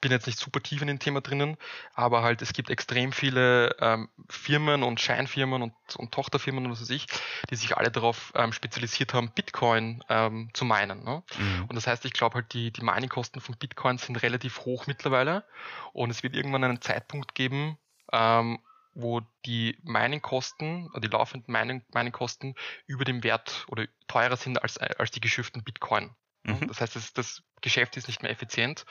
bin 0.00 0.12
jetzt 0.12 0.26
nicht 0.26 0.38
super 0.38 0.62
tief 0.62 0.80
in 0.82 0.88
dem 0.88 0.98
Thema 0.98 1.20
drinnen, 1.20 1.56
aber 1.94 2.22
halt 2.22 2.42
es 2.42 2.52
gibt 2.52 2.70
extrem 2.70 3.12
viele 3.12 3.76
ähm, 3.80 4.08
Firmen 4.28 4.82
und 4.82 5.00
Scheinfirmen 5.00 5.62
und, 5.62 5.74
und 5.96 6.12
Tochterfirmen 6.12 6.66
und 6.66 6.72
was 6.72 6.80
weiß 6.80 6.90
ich, 6.90 7.06
die 7.50 7.56
sich 7.56 7.76
alle 7.76 7.90
darauf 7.90 8.32
ähm, 8.34 8.52
spezialisiert 8.52 9.14
haben, 9.14 9.30
Bitcoin 9.30 10.04
ähm, 10.08 10.50
zu 10.52 10.64
meinen. 10.64 11.04
Ne? 11.04 11.22
Mhm. 11.38 11.64
Und 11.68 11.74
das 11.74 11.86
heißt, 11.86 12.04
ich 12.04 12.12
glaube 12.12 12.36
halt, 12.36 12.52
die, 12.52 12.72
die 12.72 12.82
Mining-Kosten 12.82 13.40
von 13.40 13.56
Bitcoin 13.56 13.98
sind 13.98 14.16
relativ 14.16 14.60
hoch 14.60 14.86
mittlerweile 14.86 15.44
und 15.92 16.10
es 16.10 16.22
wird 16.22 16.36
irgendwann 16.36 16.64
einen 16.64 16.80
Zeitpunkt 16.80 17.34
geben, 17.34 17.78
ähm, 18.12 18.58
wo 18.94 19.20
die 19.46 19.78
Mining-Kosten, 19.84 20.90
die 20.96 21.06
laufenden 21.06 21.52
Mining-Kosten 21.92 22.54
über 22.86 23.04
dem 23.04 23.22
Wert 23.22 23.64
oder 23.68 23.86
teurer 24.08 24.36
sind 24.36 24.60
als, 24.62 24.78
als 24.78 25.10
die 25.12 25.20
geschürften 25.20 25.62
Bitcoin. 25.62 26.10
Mhm. 26.44 26.68
Das 26.68 26.80
heißt, 26.80 26.96
das, 26.96 27.12
das, 27.12 27.42
Geschäft 27.60 27.96
ist 27.96 28.06
nicht 28.06 28.22
mehr 28.22 28.30
effizient. 28.30 28.86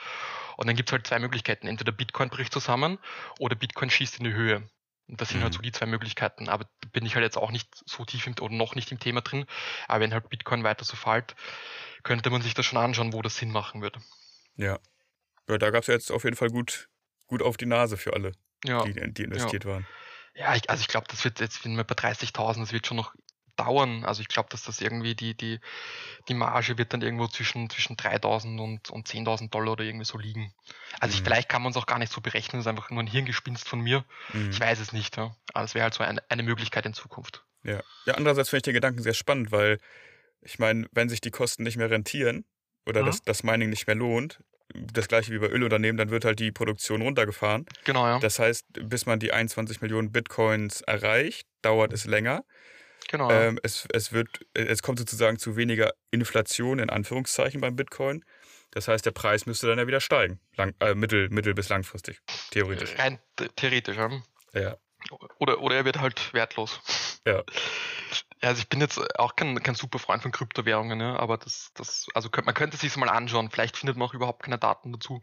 Und 0.58 0.66
dann 0.66 0.76
gibt 0.76 0.90
es 0.90 0.92
halt 0.92 1.06
zwei 1.06 1.18
Möglichkeiten. 1.18 1.66
Entweder 1.66 1.90
Bitcoin 1.90 2.28
bricht 2.28 2.52
zusammen 2.52 2.98
oder 3.38 3.56
Bitcoin 3.56 3.88
schießt 3.88 4.18
in 4.18 4.24
die 4.24 4.34
Höhe. 4.34 4.68
Und 5.06 5.20
das 5.20 5.30
sind 5.30 5.36
halt 5.36 5.40
mhm. 5.40 5.44
halt 5.44 5.54
so 5.54 5.62
die 5.62 5.72
zwei 5.72 5.86
Möglichkeiten. 5.86 6.50
Aber 6.50 6.64
da 6.82 6.88
bin 6.92 7.06
ich 7.06 7.14
halt 7.14 7.24
jetzt 7.24 7.38
auch 7.38 7.50
nicht 7.50 7.68
so 7.86 8.04
tief 8.04 8.26
im, 8.26 8.34
oder 8.40 8.54
noch 8.54 8.74
nicht 8.74 8.92
im 8.92 8.98
Thema 8.98 9.22
drin. 9.22 9.46
Aber 9.86 10.00
wenn 10.00 10.12
halt 10.12 10.28
Bitcoin 10.28 10.64
weiter 10.64 10.84
so 10.84 10.96
fällt, 10.96 11.34
könnte 12.02 12.30
man 12.30 12.42
sich 12.42 12.54
das 12.54 12.66
schon 12.66 12.78
anschauen, 12.78 13.12
wo 13.12 13.22
das 13.22 13.36
Sinn 13.36 13.50
machen 13.50 13.80
würde. 13.80 14.00
Ja. 14.56 14.78
ja 15.48 15.58
da 15.58 15.70
gab 15.70 15.82
es 15.82 15.86
ja 15.86 15.94
jetzt 15.94 16.12
auf 16.12 16.24
jeden 16.24 16.36
Fall 16.36 16.50
gut, 16.50 16.90
gut 17.26 17.42
auf 17.42 17.56
die 17.56 17.66
Nase 17.66 17.96
für 17.96 18.12
alle, 18.12 18.32
ja. 18.64 18.82
die, 18.84 18.92
die 19.12 19.22
investiert 19.22 19.64
ja. 19.64 19.70
waren. 19.70 19.86
Ja, 20.34 20.54
ich, 20.54 20.68
also 20.68 20.80
ich 20.82 20.88
glaube, 20.88 21.06
das 21.08 21.24
wird 21.24 21.40
jetzt, 21.40 21.64
wenn 21.64 21.74
wir 21.74 21.84
bei 21.84 21.94
30.000, 21.94 22.60
das 22.60 22.72
wird 22.72 22.86
schon 22.86 22.96
noch 22.96 23.14
dauern. 23.58 24.04
Also 24.04 24.22
ich 24.22 24.28
glaube, 24.28 24.48
dass 24.50 24.62
das 24.62 24.80
irgendwie 24.80 25.14
die, 25.14 25.34
die, 25.34 25.60
die 26.28 26.34
Marge 26.34 26.78
wird 26.78 26.92
dann 26.92 27.02
irgendwo 27.02 27.26
zwischen, 27.26 27.68
zwischen 27.68 27.96
3.000 27.96 28.60
und, 28.62 28.90
und 28.90 29.08
10.000 29.08 29.50
Dollar 29.50 29.72
oder 29.72 29.84
irgendwie 29.84 30.04
so 30.04 30.18
liegen. 30.18 30.54
Also 31.00 31.12
mhm. 31.12 31.18
ich, 31.18 31.24
vielleicht 31.24 31.48
kann 31.48 31.62
man 31.62 31.70
es 31.70 31.76
auch 31.76 31.86
gar 31.86 31.98
nicht 31.98 32.12
so 32.12 32.20
berechnen, 32.20 32.60
das 32.60 32.66
ist 32.66 32.70
einfach 32.70 32.90
nur 32.90 33.02
ein 33.02 33.06
Hirngespinst 33.06 33.68
von 33.68 33.80
mir. 33.80 34.04
Mhm. 34.32 34.50
Ich 34.50 34.60
weiß 34.60 34.78
es 34.80 34.92
nicht. 34.92 35.16
Ja. 35.16 35.34
Aber 35.52 35.64
es 35.64 35.74
wäre 35.74 35.84
halt 35.84 35.94
so 35.94 36.04
eine, 36.04 36.22
eine 36.30 36.42
Möglichkeit 36.42 36.86
in 36.86 36.94
Zukunft. 36.94 37.44
Ja. 37.64 37.82
ja, 38.06 38.14
andererseits 38.14 38.50
finde 38.50 38.58
ich 38.58 38.64
den 38.64 38.74
Gedanken 38.74 39.02
sehr 39.02 39.14
spannend, 39.14 39.50
weil 39.50 39.78
ich 40.40 40.58
meine, 40.58 40.86
wenn 40.92 41.08
sich 41.08 41.20
die 41.20 41.32
Kosten 41.32 41.64
nicht 41.64 41.76
mehr 41.76 41.90
rentieren 41.90 42.44
oder 42.86 43.02
mhm. 43.02 43.06
das, 43.06 43.22
das 43.22 43.42
Mining 43.42 43.70
nicht 43.70 43.86
mehr 43.86 43.96
lohnt, 43.96 44.40
das 44.74 45.08
gleiche 45.08 45.32
wie 45.32 45.38
bei 45.38 45.48
Ölunternehmen, 45.48 45.96
dann 45.96 46.10
wird 46.10 46.24
halt 46.24 46.38
die 46.40 46.52
Produktion 46.52 47.02
runtergefahren. 47.02 47.66
Genau, 47.84 48.06
ja. 48.06 48.18
Das 48.18 48.38
heißt, 48.38 48.66
bis 48.72 49.06
man 49.06 49.18
die 49.18 49.32
21 49.32 49.80
Millionen 49.80 50.12
Bitcoins 50.12 50.82
erreicht, 50.82 51.48
dauert 51.62 51.92
es 51.92 52.04
länger. 52.04 52.44
Genau. 53.08 53.30
Ähm, 53.30 53.58
es, 53.62 53.88
es, 53.92 54.12
wird, 54.12 54.46
es 54.54 54.82
kommt 54.82 54.98
sozusagen 54.98 55.38
zu 55.38 55.56
weniger 55.56 55.92
Inflation 56.10 56.78
in 56.78 56.90
Anführungszeichen 56.90 57.60
beim 57.60 57.74
Bitcoin. 57.74 58.24
Das 58.70 58.86
heißt, 58.86 59.04
der 59.06 59.12
Preis 59.12 59.46
müsste 59.46 59.66
dann 59.66 59.78
ja 59.78 59.86
wieder 59.86 60.00
steigen, 60.00 60.40
lang, 60.54 60.74
äh, 60.80 60.94
mittel, 60.94 61.30
mittel 61.30 61.54
bis 61.54 61.70
langfristig, 61.70 62.20
theoretisch. 62.50 62.98
Rein 62.98 63.18
theoretisch, 63.56 63.96
ja. 63.96 64.10
ja. 64.52 64.76
Oder, 65.38 65.60
oder 65.60 65.76
er 65.76 65.84
wird 65.86 66.00
halt 66.00 66.34
wertlos. 66.34 66.80
Ja. 67.26 67.42
Also 68.40 68.60
ich 68.60 68.68
bin 68.68 68.80
jetzt 68.80 68.98
auch 69.18 69.36
kein, 69.36 69.62
kein 69.62 69.74
super 69.74 69.98
Freund 69.98 70.22
von 70.22 70.32
Kryptowährungen, 70.32 70.98
ne? 70.98 71.18
aber 71.18 71.38
das, 71.38 71.70
das, 71.74 72.06
also 72.14 72.28
man 72.44 72.54
könnte 72.54 72.76
sich 72.76 72.94
mal 72.96 73.08
anschauen. 73.08 73.50
Vielleicht 73.50 73.76
findet 73.76 73.96
man 73.96 74.08
auch 74.08 74.14
überhaupt 74.14 74.42
keine 74.42 74.58
Daten 74.58 74.92
dazu. 74.92 75.20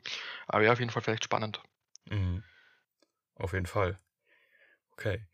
Aber 0.47 0.63
ja, 0.63 0.71
auf 0.71 0.79
jeden 0.79 0.91
Fall 0.91 1.01
vielleicht 1.01 1.23
spannend. 1.23 1.61
Mhm. 2.05 2.43
Auf 3.35 3.53
jeden 3.53 3.65
Fall. 3.65 3.99
Okay. 4.93 5.25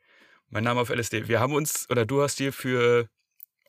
Mein 0.54 0.66
Name 0.66 0.82
auf 0.82 0.90
LSD. 0.90 1.30
Wir 1.30 1.40
haben 1.40 1.54
uns, 1.54 1.90
oder 1.90 2.06
du 2.06 2.22
hast 2.22 2.38
dir 2.38 2.52
für 2.52 3.08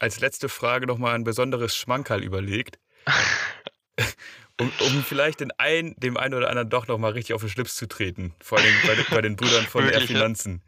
als 0.00 0.18
letzte 0.18 0.48
Frage 0.48 0.88
nochmal 0.88 1.14
ein 1.14 1.22
besonderes 1.22 1.76
Schmankerl 1.76 2.24
überlegt. 2.24 2.80
um, 4.60 4.72
um 4.80 5.04
vielleicht 5.04 5.38
den 5.38 5.52
ein, 5.58 5.94
dem 5.98 6.16
einen 6.16 6.34
oder 6.34 6.50
anderen 6.50 6.70
doch 6.70 6.88
nochmal 6.88 7.12
richtig 7.12 7.34
auf 7.34 7.42
den 7.42 7.50
Schlips 7.50 7.76
zu 7.76 7.86
treten. 7.86 8.34
Vor 8.42 8.58
allem 8.58 8.74
bei, 8.84 8.96
bei 9.14 9.22
den 9.22 9.36
Brüdern 9.36 9.64
von 9.64 9.84
Wirklich, 9.84 10.02
R 10.02 10.06
Finanzen. 10.08 10.60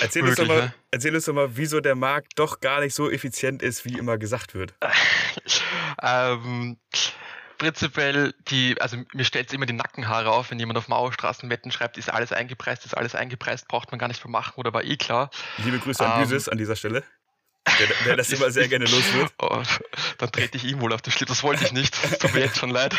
Erzähl, 0.00 0.22
Wirklich, 0.22 0.38
uns 0.38 0.48
doch 0.48 0.56
mal, 0.56 0.74
erzähl 0.90 1.14
uns 1.14 1.26
doch 1.26 1.34
mal, 1.34 1.50
wieso 1.54 1.80
der 1.80 1.96
Markt 1.96 2.32
doch 2.36 2.60
gar 2.60 2.80
nicht 2.80 2.94
so 2.94 3.10
effizient 3.10 3.62
ist, 3.62 3.84
wie 3.84 3.98
immer 3.98 4.16
gesagt 4.16 4.54
wird. 4.54 4.72
ähm, 6.02 6.78
prinzipiell 7.58 8.34
die, 8.48 8.80
also 8.80 8.96
mir 9.12 9.24
stellt 9.24 9.48
es 9.48 9.52
immer 9.52 9.66
die 9.66 9.72
Nackenhaare 9.72 10.30
auf, 10.30 10.50
wenn 10.50 10.58
jemand 10.58 10.78
auf 10.78 10.88
Mauerstraßenwetten 10.88 11.70
schreibt, 11.72 11.96
ist 11.96 12.10
alles 12.10 12.32
eingepreist, 12.32 12.84
ist 12.84 12.96
alles 12.96 13.14
eingepreist, 13.14 13.68
braucht 13.68 13.90
man 13.90 13.98
gar 13.98 14.08
nicht 14.08 14.24
mehr 14.24 14.30
machen 14.30 14.54
oder 14.56 14.72
war 14.72 14.84
eh 14.84 14.96
klar. 14.96 15.30
Liebe 15.58 15.78
Grüße 15.78 16.04
an 16.04 16.22
ähm, 16.22 16.28
Büsis 16.28 16.48
an 16.48 16.58
dieser 16.58 16.76
Stelle. 16.76 17.04
Der, 17.78 17.88
der, 18.04 18.16
das 18.16 18.30
immer 18.30 18.50
sehr 18.50 18.68
gerne 18.68 18.84
los 18.84 19.12
wird. 19.12 19.32
Oh, 19.42 19.62
dann 20.18 20.32
trete 20.32 20.56
ich 20.56 20.64
ihm 20.64 20.80
wohl 20.80 20.92
auf 20.92 21.02
den 21.02 21.12
Schlipp. 21.12 21.28
Das 21.28 21.42
wollte 21.42 21.64
ich 21.64 21.72
nicht. 21.72 22.02
Das 22.02 22.18
tut 22.18 22.32
mir 22.32 22.40
jetzt 22.40 22.58
schon 22.58 22.70
leid. 22.70 22.94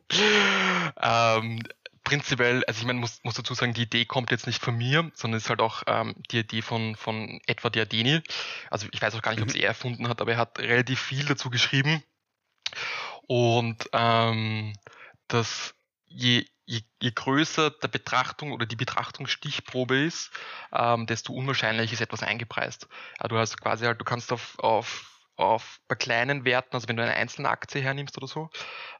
ähm, 1.02 1.62
prinzipiell, 2.04 2.64
also 2.64 2.80
ich 2.80 2.86
meine, 2.86 2.98
muss, 2.98 3.20
muss 3.24 3.34
dazu 3.34 3.54
sagen, 3.54 3.74
die 3.74 3.82
Idee 3.82 4.04
kommt 4.04 4.30
jetzt 4.30 4.46
nicht 4.46 4.62
von 4.62 4.76
mir, 4.76 5.10
sondern 5.14 5.38
es 5.38 5.44
ist 5.44 5.50
halt 5.50 5.60
auch 5.60 5.82
ähm, 5.86 6.14
die 6.30 6.38
Idee 6.38 6.62
von, 6.62 6.96
von 6.96 7.40
Edward 7.46 7.76
Yardeni. 7.76 8.20
Also 8.70 8.86
ich 8.90 9.02
weiß 9.02 9.14
auch 9.14 9.22
gar 9.22 9.32
nicht, 9.32 9.42
ob 9.42 9.48
es 9.48 9.54
mhm. 9.54 9.62
er 9.62 9.68
erfunden 9.68 10.08
hat, 10.08 10.20
aber 10.20 10.32
er 10.32 10.38
hat 10.38 10.58
relativ 10.58 11.00
viel 11.00 11.24
dazu 11.24 11.50
geschrieben. 11.50 12.02
Und 13.26 13.88
ähm, 13.92 14.72
dass 15.28 15.74
je, 16.06 16.44
je, 16.66 16.80
je 17.00 17.10
größer 17.12 17.70
der 17.70 17.88
Betrachtung 17.88 18.52
oder 18.52 18.66
die 18.66 18.76
Betrachtungsstichprobe 18.76 19.98
ist, 19.98 20.30
ähm, 20.72 21.06
desto 21.06 21.32
unwahrscheinlich 21.32 21.92
ist 21.92 22.00
etwas 22.00 22.22
eingepreist. 22.22 22.88
Ja, 23.20 23.28
du 23.28 23.38
hast 23.38 23.60
quasi 23.60 23.86
halt, 23.86 24.00
du 24.00 24.04
kannst 24.04 24.32
auf, 24.32 24.58
auf, 24.58 25.28
auf 25.36 25.80
bei 25.88 25.94
kleinen 25.94 26.44
Werten, 26.44 26.74
also 26.74 26.88
wenn 26.88 26.96
du 26.96 27.02
eine 27.02 27.14
einzelne 27.14 27.48
Aktie 27.48 27.80
hernimmst 27.80 28.16
oder 28.18 28.26
so, 28.26 28.50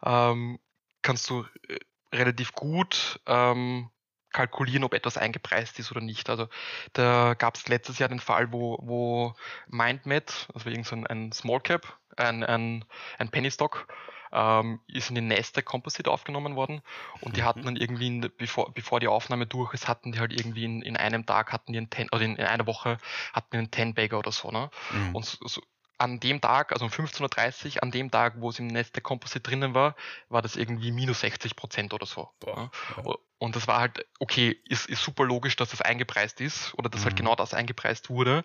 ähm, 0.05 0.59
kannst 1.03 1.29
du 1.31 1.45
äh, 1.69 1.79
relativ 2.15 2.53
gut 2.53 3.21
ähm, 3.27 3.91
kalkulieren, 4.33 4.85
ob 4.85 4.95
etwas 4.95 5.17
eingepreist 5.17 5.79
ist 5.79 5.91
oder 5.91 6.01
nicht. 6.01 6.31
Also 6.31 6.49
da 6.93 7.35
gab 7.35 7.57
es 7.57 7.69
letztes 7.69 7.99
Jahr 7.99 8.09
den 8.09 8.21
Fall, 8.21 8.53
wo, 8.53 8.79
wo 8.81 9.35
MindMed, 9.69 10.49
also 10.55 10.69
irgendein 10.69 11.07
ein 11.07 11.33
Small 11.33 11.61
Cap, 11.61 11.99
ein, 12.21 12.45
ein, 12.45 12.85
ein 13.19 13.29
Penny 13.31 13.51
Stock, 13.51 13.89
ähm, 14.33 14.81
ist 14.87 15.09
in 15.09 15.17
den 15.17 15.29
Nasdaq 15.29 15.65
Composite 15.65 16.11
aufgenommen 16.11 16.55
worden 16.55 16.83
und 17.21 17.37
die 17.37 17.43
hatten 17.43 17.61
mhm. 17.61 17.65
dann 17.65 17.77
irgendwie, 17.77 18.07
in, 18.07 18.31
bevor, 18.39 18.73
bevor 18.73 19.01
die 19.01 19.09
Aufnahme 19.09 19.47
durch 19.47 19.75
ist, 19.75 19.89
hatten 19.89 20.13
die 20.13 20.21
halt 20.21 20.33
irgendwie 20.33 20.65
in, 20.65 20.83
in 20.83 20.97
einem 20.97 21.27
Tag, 21.27 21.53
hatten 21.53 21.73
die 21.73 21.79
einen 21.79 21.91
Ten, 21.91 22.09
oder 22.13 22.23
in, 22.23 22.37
in 22.37 22.45
einer 22.45 22.67
Woche 22.67 22.99
hatten 23.33 23.49
die 23.53 23.59
einen 23.59 23.71
Ten-Bagger 23.71 24.19
oder 24.19 24.33
so, 24.33 24.51
ne? 24.51 24.71
Mhm. 24.93 25.17
Und 25.17 25.25
so, 25.25 25.47
so, 25.47 25.63
an 26.01 26.19
dem 26.19 26.41
Tag, 26.41 26.73
also 26.73 26.87
um 26.87 26.91
15.30 26.91 27.77
Uhr, 27.77 27.83
an 27.83 27.91
dem 27.91 28.11
Tag, 28.11 28.35
wo 28.39 28.49
es 28.49 28.59
im 28.59 28.69
Nasdaq 28.69 29.05
Composite 29.05 29.41
drinnen 29.41 29.75
war, 29.75 29.95
war 30.31 30.41
das 30.41 30.57
irgendwie 30.57 30.93
minus 30.93 31.21
60 31.21 31.57
Prozent 31.57 31.93
oder 31.93 32.07
so. 32.07 32.31
Boah, 32.41 32.71
ja. 32.97 33.15
Und 33.39 33.57
das 33.57 33.67
war 33.67 33.81
halt, 33.81 34.07
okay, 34.19 34.59
ist, 34.67 34.87
ist 34.87 35.03
super 35.03 35.25
logisch, 35.25 35.57
dass 35.57 35.71
das 35.71 35.81
eingepreist 35.81 36.41
ist 36.41 36.75
oder 36.75 36.89
dass 36.89 37.01
halt 37.01 37.05
mhm. 37.05 37.11
halt 37.11 37.17
genau 37.19 37.35
das 37.37 37.55
eingepreist 37.55 38.09
wurde. 38.11 38.43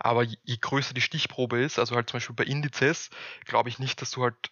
Aber 0.00 0.22
je, 0.22 0.36
je 0.42 0.56
größer 0.58 0.94
die 0.94 1.00
Stichprobe 1.00 1.60
ist, 1.62 1.78
also 1.78 1.96
halt 1.96 2.10
zum 2.10 2.16
Beispiel 2.16 2.36
bei 2.36 2.44
Indizes, 2.44 3.10
glaube 3.44 3.68
ich 3.68 3.78
nicht, 3.78 4.00
dass 4.00 4.10
du 4.10 4.22
halt 4.22 4.50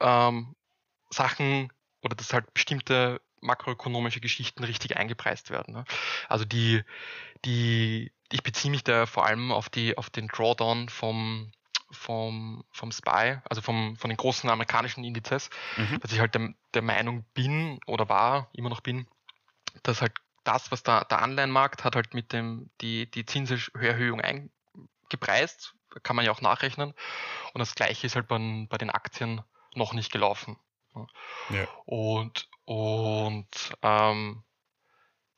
ähm, 0.00 0.54
Sachen 1.10 1.72
oder 2.02 2.16
dass 2.16 2.32
halt 2.32 2.52
bestimmte 2.52 3.20
makroökonomische 3.40 4.20
Geschichten 4.20 4.64
richtig 4.64 4.96
eingepreist 4.96 5.50
werden. 5.50 5.74
Ne? 5.74 5.84
Also 6.28 6.44
die, 6.44 6.82
die, 7.44 8.12
ich 8.30 8.42
beziehe 8.42 8.70
mich 8.70 8.84
da 8.84 9.06
vor 9.06 9.26
allem 9.26 9.52
auf 9.52 9.68
die, 9.68 9.96
auf 9.98 10.10
den 10.10 10.28
Drawdown 10.28 10.88
vom, 10.88 11.52
vom, 11.92 12.64
vom 12.72 12.90
SPY, 12.90 13.38
also 13.48 13.62
vom, 13.62 13.96
von 13.96 14.10
den 14.10 14.16
großen 14.16 14.48
amerikanischen 14.50 15.04
Indizes, 15.04 15.50
mhm. 15.76 16.00
dass 16.00 16.12
ich 16.12 16.20
halt 16.20 16.34
der, 16.34 16.54
der 16.74 16.82
Meinung 16.82 17.24
bin 17.34 17.78
oder 17.86 18.08
war, 18.08 18.48
immer 18.52 18.70
noch 18.70 18.80
bin, 18.80 19.06
dass 19.82 20.00
halt 20.00 20.12
das, 20.44 20.72
was 20.72 20.82
da, 20.82 21.04
der 21.04 21.22
Anleihenmarkt 21.22 21.84
hat 21.84 21.94
halt 21.94 22.14
mit 22.14 22.32
dem, 22.32 22.70
die, 22.80 23.10
die 23.10 23.26
Zinserhöhung 23.26 24.20
eingepreist, 24.20 25.74
kann 26.02 26.16
man 26.16 26.24
ja 26.24 26.32
auch 26.32 26.40
nachrechnen. 26.40 26.94
Und 27.52 27.58
das 27.58 27.74
gleiche 27.74 28.06
ist 28.06 28.16
halt 28.16 28.28
bei, 28.28 28.66
bei 28.68 28.78
den 28.78 28.90
Aktien 28.90 29.42
noch 29.74 29.92
nicht 29.92 30.10
gelaufen. 30.10 30.56
Ja. 31.50 31.66
Und, 31.84 32.48
und 32.64 33.74
ähm, 33.82 34.42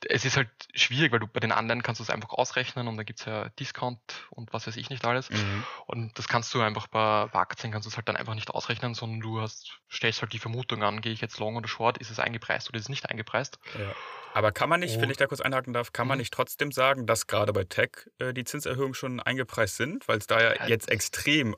es 0.09 0.25
ist 0.25 0.37
halt 0.37 0.49
schwierig, 0.75 1.13
weil 1.13 1.21
du 1.21 1.27
bei 1.27 1.41
den 1.41 1.53
anderen 1.53 1.83
kannst 1.83 2.01
du 2.01 2.03
es 2.03 2.11
einfach 2.11 2.31
ausrechnen 2.31 2.89
und 2.89 2.97
da 2.97 3.03
gibt 3.03 3.21
es 3.21 3.27
ja 3.27 3.49
Discount 3.61 4.01
und 4.31 4.53
was 4.53 4.67
weiß 4.67 4.77
ich 4.77 4.91
nicht 4.91 5.05
alles. 5.05 5.31
Mhm. 5.31 5.65
Und 5.87 6.19
das 6.19 6.29
kannst 6.29 6.53
du 6.55 6.61
einfach 6.61 6.87
bei, 6.87 7.27
bei 7.27 7.39
Aktien 7.39 7.73
kannst 7.73 7.87
du 7.87 7.91
es 7.91 7.97
halt 7.97 8.09
dann 8.09 8.17
einfach 8.17 8.35
nicht 8.35 8.51
ausrechnen, 8.51 8.95
sondern 8.95 9.21
du 9.21 9.41
hast, 9.41 9.79
stellst 9.91 10.23
halt 10.23 10.33
die 10.33 10.39
Vermutung 10.39 10.83
an, 10.83 11.01
gehe 11.01 11.13
ich 11.13 11.21
jetzt 11.21 11.39
long 11.39 11.57
oder 11.57 11.69
short, 11.69 11.99
ist 11.99 12.11
es 12.11 12.19
eingepreist 12.19 12.69
oder 12.69 12.79
ist 12.79 12.85
es 12.85 12.89
nicht 12.89 13.09
eingepreist. 13.09 13.59
Ja. 13.79 13.95
Aber 14.35 14.51
kann 14.51 14.69
man 14.69 14.81
nicht, 14.81 15.01
wenn 15.01 15.11
ich 15.11 15.17
da 15.17 15.29
kurz 15.29 15.41
einhaken 15.41 15.73
darf, 15.73 15.93
kann 15.93 16.09
man 16.09 16.19
mhm. 16.19 16.23
nicht 16.23 16.35
trotzdem 16.35 16.73
sagen, 16.73 17.07
dass 17.07 17.29
gerade 17.29 17.53
bei 17.53 17.65
Tech 17.65 18.11
äh, 18.19 18.35
die 18.35 18.45
Zinserhöhungen 18.45 18.95
schon 18.95 19.21
eingepreist 19.21 19.77
sind, 19.77 20.09
weil 20.09 20.19
es 20.19 20.27
da 20.27 20.41
ja, 20.41 20.55
ja 20.57 20.67
jetzt 20.67 20.91
extrem 20.91 21.55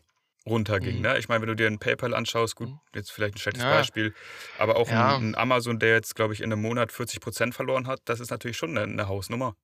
runterging. 0.47 0.97
Mhm. 0.97 1.03
Ne? 1.03 1.19
Ich 1.19 1.29
meine, 1.29 1.43
wenn 1.43 1.49
du 1.49 1.57
dir 1.57 1.67
ein 1.67 1.79
PayPal 1.79 2.15
anschaust, 2.15 2.57
gut, 2.57 2.69
mhm. 2.69 2.81
jetzt 2.95 3.13
vielleicht 3.13 3.35
ein 3.35 3.39
schlechtes 3.39 3.65
ja. 3.65 3.71
Beispiel, 3.71 4.15
aber 4.59 4.77
auch 4.77 4.89
ja. 4.89 5.17
ein, 5.17 5.31
ein, 5.31 5.35
Amazon, 5.35 5.79
der 5.79 5.95
jetzt, 5.95 6.15
glaube 6.15 6.35
ich, 6.35 6.41
in 6.41 6.53
einem 6.53 6.63
Monat 6.63 6.93
40 6.93 7.21
Prozent 7.21 7.55
verloren 7.55 7.87
hat, 7.87 8.01
das 8.05 8.21
ist 8.21 8.31
natürlich 8.31 8.57
schon 8.57 8.77
eine, 8.77 8.83
eine 8.83 9.09
Hausnummer. 9.09 9.57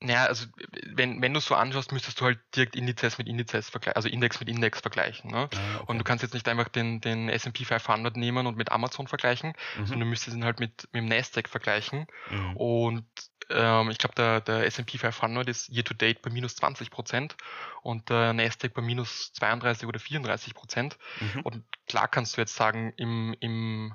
Ja, 0.00 0.26
also 0.26 0.46
wenn, 0.86 1.20
wenn 1.22 1.34
du 1.34 1.40
so 1.40 1.56
anschaust, 1.56 1.90
müsstest 1.90 2.20
du 2.20 2.26
halt 2.26 2.38
direkt 2.54 2.76
Indizes 2.76 3.18
mit 3.18 3.26
Indizes 3.26 3.68
vergleichen, 3.68 3.96
also 3.96 4.08
Index 4.08 4.38
mit 4.38 4.48
Index 4.48 4.80
vergleichen. 4.80 5.32
Ne? 5.32 5.48
Ah, 5.52 5.76
okay. 5.76 5.84
Und 5.86 5.98
du 5.98 6.04
kannst 6.04 6.22
jetzt 6.22 6.34
nicht 6.34 6.46
einfach 6.48 6.68
den, 6.68 7.00
den 7.00 7.28
S&P 7.28 7.64
500 7.64 8.16
nehmen 8.16 8.46
und 8.46 8.56
mit 8.56 8.70
Amazon 8.70 9.08
vergleichen, 9.08 9.54
mhm. 9.76 9.86
sondern 9.86 10.00
du 10.00 10.06
müsstest 10.06 10.36
ihn 10.36 10.44
halt 10.44 10.60
mit, 10.60 10.88
mit 10.92 11.02
dem 11.02 11.06
Nasdaq 11.06 11.48
vergleichen. 11.48 12.06
Mhm. 12.30 12.56
Und 12.56 13.06
ähm, 13.50 13.90
ich 13.90 13.98
glaube, 13.98 14.14
der, 14.14 14.40
der 14.40 14.66
S&P 14.66 14.98
500 14.98 15.48
ist 15.48 15.68
year 15.68 15.84
to 15.84 15.94
date 15.94 16.22
bei 16.22 16.30
minus 16.30 16.56
20 16.56 16.90
Prozent 16.90 17.36
und 17.82 18.08
der 18.10 18.32
Nasdaq 18.32 18.74
bei 18.74 18.82
minus 18.82 19.32
32 19.34 19.88
oder 19.88 19.98
34 19.98 20.54
Prozent. 20.54 20.98
Mhm. 21.20 21.40
Und 21.42 21.64
klar 21.86 22.08
kannst 22.08 22.36
du 22.36 22.40
jetzt 22.40 22.54
sagen, 22.54 22.92
im, 22.96 23.34
im 23.40 23.94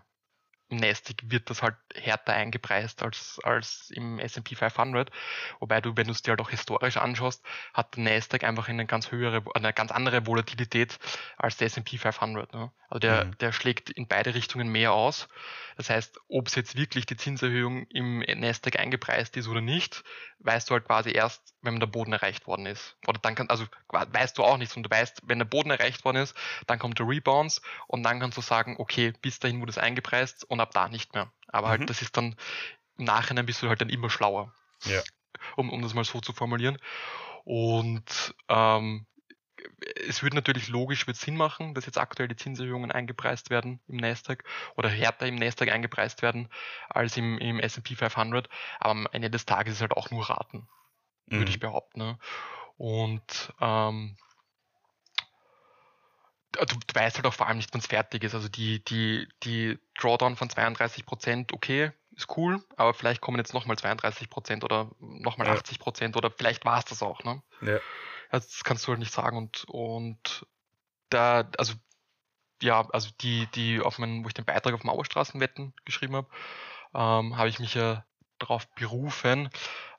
im 0.73 0.79
Nasdaq 0.79 1.17
wird 1.23 1.49
das 1.49 1.61
halt 1.61 1.75
härter 1.93 2.33
eingepreist 2.33 3.03
als, 3.03 3.39
als 3.43 3.91
im 3.91 4.19
S&P 4.19 4.55
500. 4.55 5.11
Wobei 5.59 5.81
du, 5.81 5.95
wenn 5.95 6.07
du 6.07 6.11
es 6.11 6.21
dir 6.21 6.31
halt 6.31 6.41
auch 6.41 6.49
historisch 6.49 6.97
anschaust, 6.97 7.45
hat 7.73 7.95
der 7.95 8.03
Nasdaq 8.03 8.43
einfach 8.43 8.67
eine 8.67 8.85
ganz 8.85 9.11
höhere, 9.11 9.43
eine 9.53 9.73
ganz 9.73 9.91
andere 9.91 10.25
Volatilität 10.25 10.99
als 11.37 11.57
der 11.57 11.67
S&P 11.67 11.97
500. 11.97 12.53
Ne? 12.53 12.71
Also 12.89 12.99
der, 12.99 13.25
mhm. 13.25 13.37
der 13.37 13.51
schlägt 13.51 13.89
in 13.91 14.07
beide 14.07 14.33
Richtungen 14.33 14.67
mehr 14.67 14.93
aus. 14.93 15.27
Das 15.77 15.89
heißt, 15.89 16.19
ob 16.27 16.47
es 16.47 16.55
jetzt 16.55 16.77
wirklich 16.77 17.05
die 17.05 17.17
Zinserhöhung 17.17 17.87
im 17.87 18.19
Nasdaq 18.19 18.79
eingepreist 18.79 19.35
ist 19.37 19.47
oder 19.47 19.61
nicht, 19.61 20.03
weißt 20.39 20.69
du 20.69 20.73
halt 20.73 20.85
quasi 20.85 21.11
erst, 21.11 21.55
wenn 21.61 21.79
der 21.79 21.87
Boden 21.87 22.13
erreicht 22.13 22.45
worden 22.47 22.65
ist. 22.65 22.95
Oder 23.07 23.19
dann 23.19 23.35
kann, 23.35 23.49
also 23.49 23.65
weißt 23.89 24.37
du 24.37 24.43
auch 24.43 24.57
nichts 24.57 24.75
und 24.75 24.83
du 24.83 24.89
weißt, 24.89 25.21
wenn 25.25 25.39
der 25.39 25.45
Boden 25.45 25.71
erreicht 25.71 26.05
worden 26.05 26.17
ist, 26.17 26.35
dann 26.67 26.79
kommt 26.79 26.99
der 26.99 27.07
Rebounds 27.07 27.61
und 27.87 28.03
dann 28.03 28.19
kannst 28.19 28.37
du 28.37 28.41
sagen, 28.41 28.75
okay, 28.77 29.13
bis 29.21 29.39
dahin 29.39 29.59
wurde 29.61 29.71
es 29.71 29.77
eingepreist 29.77 30.43
und 30.43 30.59
ab 30.63 30.71
da 30.73 30.89
nicht 30.89 31.13
mehr. 31.13 31.31
Aber 31.47 31.69
halt, 31.69 31.79
mhm. 31.79 31.83
halt, 31.83 31.89
das 31.91 32.01
ist 32.01 32.17
dann 32.17 32.35
im 32.97 33.05
Nachhinein 33.05 33.45
bist 33.45 33.61
du 33.61 33.69
halt 33.69 33.81
dann 33.81 33.89
immer 33.89 34.09
schlauer. 34.09 34.53
Ja. 34.85 35.01
Um, 35.55 35.69
um 35.69 35.81
das 35.81 35.93
mal 35.93 36.03
so 36.03 36.21
zu 36.21 36.33
formulieren. 36.33 36.77
Und 37.43 38.35
ähm, 38.49 39.05
es 40.07 40.23
würde 40.23 40.35
natürlich 40.35 40.67
logisch 40.69 41.07
wird 41.07 41.17
Sinn 41.17 41.35
machen, 41.35 41.73
dass 41.73 41.85
jetzt 41.85 41.97
aktuell 41.97 42.27
die 42.27 42.35
Zinserhöhungen 42.35 42.91
eingepreist 42.91 43.49
werden 43.49 43.79
im 43.87 43.97
Nasdaq 43.97 44.43
oder 44.75 44.89
härter 44.89 45.27
im 45.27 45.35
Nasdaq 45.35 45.69
eingepreist 45.69 46.21
werden 46.21 46.49
als 46.89 47.17
im, 47.17 47.37
im 47.37 47.59
S&P 47.59 47.95
500. 47.95 48.49
Aber 48.79 48.91
am 48.91 49.07
Ende 49.11 49.29
des 49.29 49.45
Tages 49.45 49.75
ist 49.75 49.81
halt 49.81 49.93
auch 49.93 50.11
nur 50.11 50.29
Raten, 50.29 50.67
mhm. 51.27 51.37
würde 51.37 51.51
ich 51.51 51.59
behaupten. 51.59 51.99
Ne? 51.99 52.19
Und 52.77 53.53
ähm, 53.59 54.17
du, 56.53 56.65
du, 56.65 56.95
weißt 56.95 57.17
halt 57.17 57.25
auch 57.25 57.33
vor 57.33 57.47
allem 57.47 57.57
nicht, 57.57 57.73
wann 57.73 57.81
es 57.81 57.87
fertig 57.87 58.23
ist. 58.23 58.35
Also 58.35 58.49
die, 58.49 58.83
die, 58.83 59.27
die 59.43 59.79
Drawdown 59.99 60.35
von 60.35 60.49
32 60.49 61.05
Prozent, 61.05 61.53
okay, 61.53 61.91
ist 62.15 62.37
cool, 62.37 62.63
aber 62.77 62.93
vielleicht 62.93 63.21
kommen 63.21 63.37
jetzt 63.37 63.53
nochmal 63.53 63.77
32 63.77 64.29
Prozent 64.29 64.63
oder 64.63 64.91
nochmal 64.99 65.47
ja. 65.47 65.53
80 65.53 65.79
Prozent 65.79 66.15
oder 66.15 66.29
vielleicht 66.31 66.65
war 66.65 66.79
es 66.79 66.85
das 66.85 67.01
auch. 67.01 67.23
Ne? 67.23 67.41
Ja. 67.61 67.79
Also 68.29 68.47
das 68.47 68.63
kannst 68.63 68.85
du 68.85 68.89
halt 68.89 68.99
nicht 68.99 69.13
sagen 69.13 69.37
und, 69.37 69.65
und 69.65 70.45
da, 71.09 71.49
also 71.57 71.73
ja, 72.61 72.87
also 72.91 73.09
die, 73.21 73.47
die 73.55 73.81
auf 73.81 73.99
meinen, 73.99 74.23
wo 74.23 74.27
ich 74.27 74.33
den 74.33 74.45
Beitrag 74.45 74.73
auf 74.73 74.83
Mauerstraßenwetten 74.83 75.73
geschrieben 75.85 76.15
habe, 76.15 76.27
ähm, 76.93 77.37
habe 77.37 77.49
ich 77.49 77.59
mich 77.59 77.73
ja 77.73 78.05
darauf 78.39 78.67
berufen, 78.75 79.49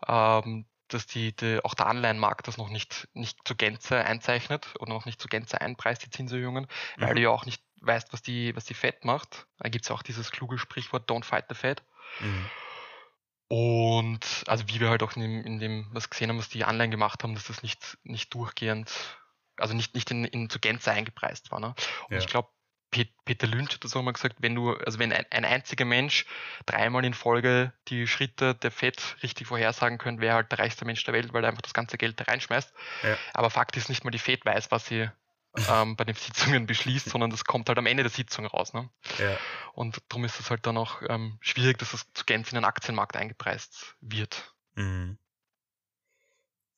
ähm, 0.07 0.67
dass 0.89 1.07
die, 1.07 1.35
die, 1.35 1.65
auch 1.65 1.75
der 1.75 1.87
Anleihenmarkt 1.87 2.47
das 2.49 2.57
noch 2.57 2.69
nicht, 2.69 3.09
nicht 3.15 3.39
zur 3.45 3.57
Gänze 3.57 4.05
einzeichnet 4.05 4.75
oder 4.79 4.93
noch 4.93 5.07
nicht 5.07 5.21
zur 5.21 5.29
Gänze 5.29 5.61
einpreist, 5.61 6.05
die 6.05 6.11
Zinserhöhungen, 6.11 6.67
mhm. 6.97 7.03
weil 7.03 7.15
du 7.15 7.23
ja 7.23 7.31
auch 7.31 7.47
nicht 7.47 7.63
weißt, 7.81 8.13
was 8.13 8.23
die, 8.23 8.55
was 8.57 8.65
die 8.65 8.75
Fed 8.75 9.05
macht. 9.05 9.47
Da 9.59 9.69
gibt 9.69 9.85
es 9.85 9.91
auch 9.91 10.03
dieses 10.03 10.31
kluge 10.31 10.59
Sprichwort 10.59 11.11
Don't 11.11 11.25
fight 11.25 11.47
the 11.49 11.55
Fed. 11.55 11.83
Mhm. 12.21 12.51
Und 13.49 14.45
also 14.47 14.65
wie 14.69 14.81
wir 14.81 14.89
halt 14.89 15.03
auch 15.03 15.15
in 15.17 15.23
dem, 15.23 15.45
in 15.45 15.59
dem, 15.59 15.87
was 15.93 16.11
gesehen 16.11 16.31
haben, 16.31 16.39
was 16.39 16.49
die 16.49 16.65
Anleihen 16.65 16.91
gemacht 16.91 17.23
haben, 17.23 17.35
dass 17.35 17.45
das 17.45 17.63
nicht, 17.63 17.99
nicht 18.03 18.33
durchgehend, 18.35 18.91
also 19.57 19.75
nicht, 19.75 19.95
nicht 19.95 20.11
in, 20.11 20.25
in 20.25 20.51
zur 20.51 20.61
Gänze 20.61 20.91
eingepreist 20.91 21.51
war. 21.51 21.61
Ne? 21.61 21.69
Und 21.69 22.13
ja. 22.13 22.19
ich 22.19 22.27
glaube, 22.27 22.49
Peter 23.25 23.47
Lynch 23.47 23.75
hat 23.75 23.85
das 23.85 23.97
auch 23.97 24.03
mal 24.03 24.13
gesagt, 24.13 24.37
wenn 24.39 24.55
du, 24.55 24.75
also 24.75 24.99
wenn 24.99 25.13
ein, 25.13 25.25
ein, 25.31 25.45
einziger 25.45 25.85
Mensch 25.85 26.27
dreimal 26.67 27.05
in 27.05 27.15
Folge 27.15 27.73
die 27.89 28.07
Schritte 28.07 28.55
der 28.55 28.71
FED 28.71 29.17
richtig 29.23 29.47
vorhersagen 29.47 29.99
könnte, 29.99 30.23
wäre 30.23 30.37
halt 30.37 30.53
der 30.53 30.59
reichste 30.59 30.85
Mensch 30.85 31.03
der 31.05 31.15
Welt, 31.15 31.33
weil 31.33 31.45
er 31.45 31.51
einfach 31.51 31.63
das 31.63 31.75
ganze 31.75 31.99
Geld 31.99 32.21
da 32.21 32.25
reinschmeißt. 32.25 32.73
Ja. 33.03 33.17
Aber 33.33 33.51
Fakt 33.51 33.77
ist 33.77 33.89
nicht 33.89 34.05
mal 34.05 34.11
die 34.11 34.19
FED 34.19 34.45
weiß, 34.45 34.71
was 34.71 34.87
sie 34.87 35.09
ähm, 35.69 35.97
bei 35.97 36.05
den 36.05 36.15
Sitzungen 36.15 36.67
beschließt, 36.67 37.07
sondern 37.11 37.31
das 37.31 37.45
kommt 37.45 37.69
halt 37.69 37.79
am 37.79 37.87
Ende 37.87 38.03
der 38.03 38.11
Sitzung 38.11 38.47
raus. 38.47 38.73
Ne? 38.73 38.89
Ja. 39.19 39.37
Und 39.73 40.03
darum 40.09 40.25
ist 40.25 40.41
es 40.41 40.51
halt 40.51 40.67
dann 40.67 40.77
auch 40.77 41.03
ähm, 41.09 41.39
schwierig, 41.41 41.79
dass 41.79 41.93
das 41.93 42.13
zu 42.13 42.25
Gänze 42.25 42.51
in 42.51 42.57
den 42.57 42.65
Aktienmarkt 42.65 43.17
eingepreist 43.17 43.97
wird. 44.01 44.55
Mhm. 44.75 45.19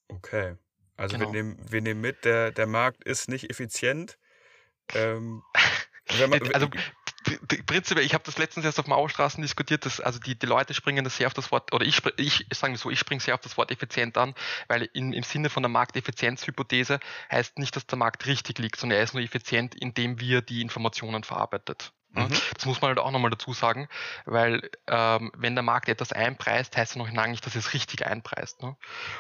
Okay. 0.08 0.56
Also 0.96 1.18
genau. 1.18 1.32
wir, 1.32 1.42
nehmen, 1.42 1.72
wir 1.72 1.82
nehmen 1.82 2.00
mit, 2.00 2.24
der, 2.24 2.52
der 2.52 2.66
Markt 2.66 3.04
ist 3.04 3.28
nicht 3.28 3.50
effizient. 3.50 4.18
Ähm, 4.94 5.42
man, 6.28 6.54
also 6.54 6.68
prinzipiell, 7.66 8.06
ich 8.06 8.14
habe 8.14 8.24
das 8.24 8.38
letztens 8.38 8.64
erst 8.64 8.78
auf 8.78 8.86
Mauerstraßen 8.86 9.42
diskutiert, 9.42 9.84
dass 9.84 10.00
also 10.00 10.18
die, 10.18 10.38
die 10.38 10.46
Leute 10.46 10.74
springen 10.74 11.04
das 11.04 11.16
sehr 11.16 11.26
auf 11.26 11.34
das 11.34 11.50
Wort, 11.50 11.72
oder 11.72 11.84
ich, 11.84 12.00
ich 12.18 12.46
sagen 12.52 12.74
wir 12.74 12.78
so, 12.78 12.90
ich 12.90 12.98
springe 12.98 13.20
sehr 13.20 13.34
auf 13.34 13.40
das 13.40 13.56
Wort 13.56 13.70
effizient 13.70 14.16
an, 14.16 14.34
weil 14.68 14.88
in, 14.92 15.12
im 15.12 15.22
Sinne 15.22 15.50
von 15.50 15.62
der 15.62 15.70
Markteffizienzhypothese 15.70 17.00
heißt 17.30 17.58
nicht, 17.58 17.74
dass 17.76 17.86
der 17.86 17.98
Markt 17.98 18.26
richtig 18.26 18.58
liegt, 18.58 18.78
sondern 18.78 18.98
er 18.98 19.04
ist 19.04 19.14
nur 19.14 19.22
effizient, 19.22 19.74
indem 19.74 20.20
wir 20.20 20.42
die 20.42 20.62
Informationen 20.62 21.24
verarbeitet. 21.24 21.92
Mhm. 22.10 22.28
Das 22.54 22.64
muss 22.64 22.80
man 22.80 22.88
halt 22.88 22.98
auch 22.98 23.10
nochmal 23.10 23.30
dazu 23.30 23.52
sagen, 23.52 23.88
weil 24.24 24.70
ähm, 24.86 25.30
wenn 25.36 25.54
der 25.54 25.62
Markt 25.62 25.88
etwas 25.88 26.12
einpreist, 26.12 26.76
heißt 26.76 26.92
es 26.92 26.96
noch 26.96 27.10
lange 27.10 27.32
nicht, 27.32 27.44
dass 27.44 27.54
es 27.54 27.74
richtig 27.74 28.06
einpreist. 28.06 28.62
Ne? 28.62 28.76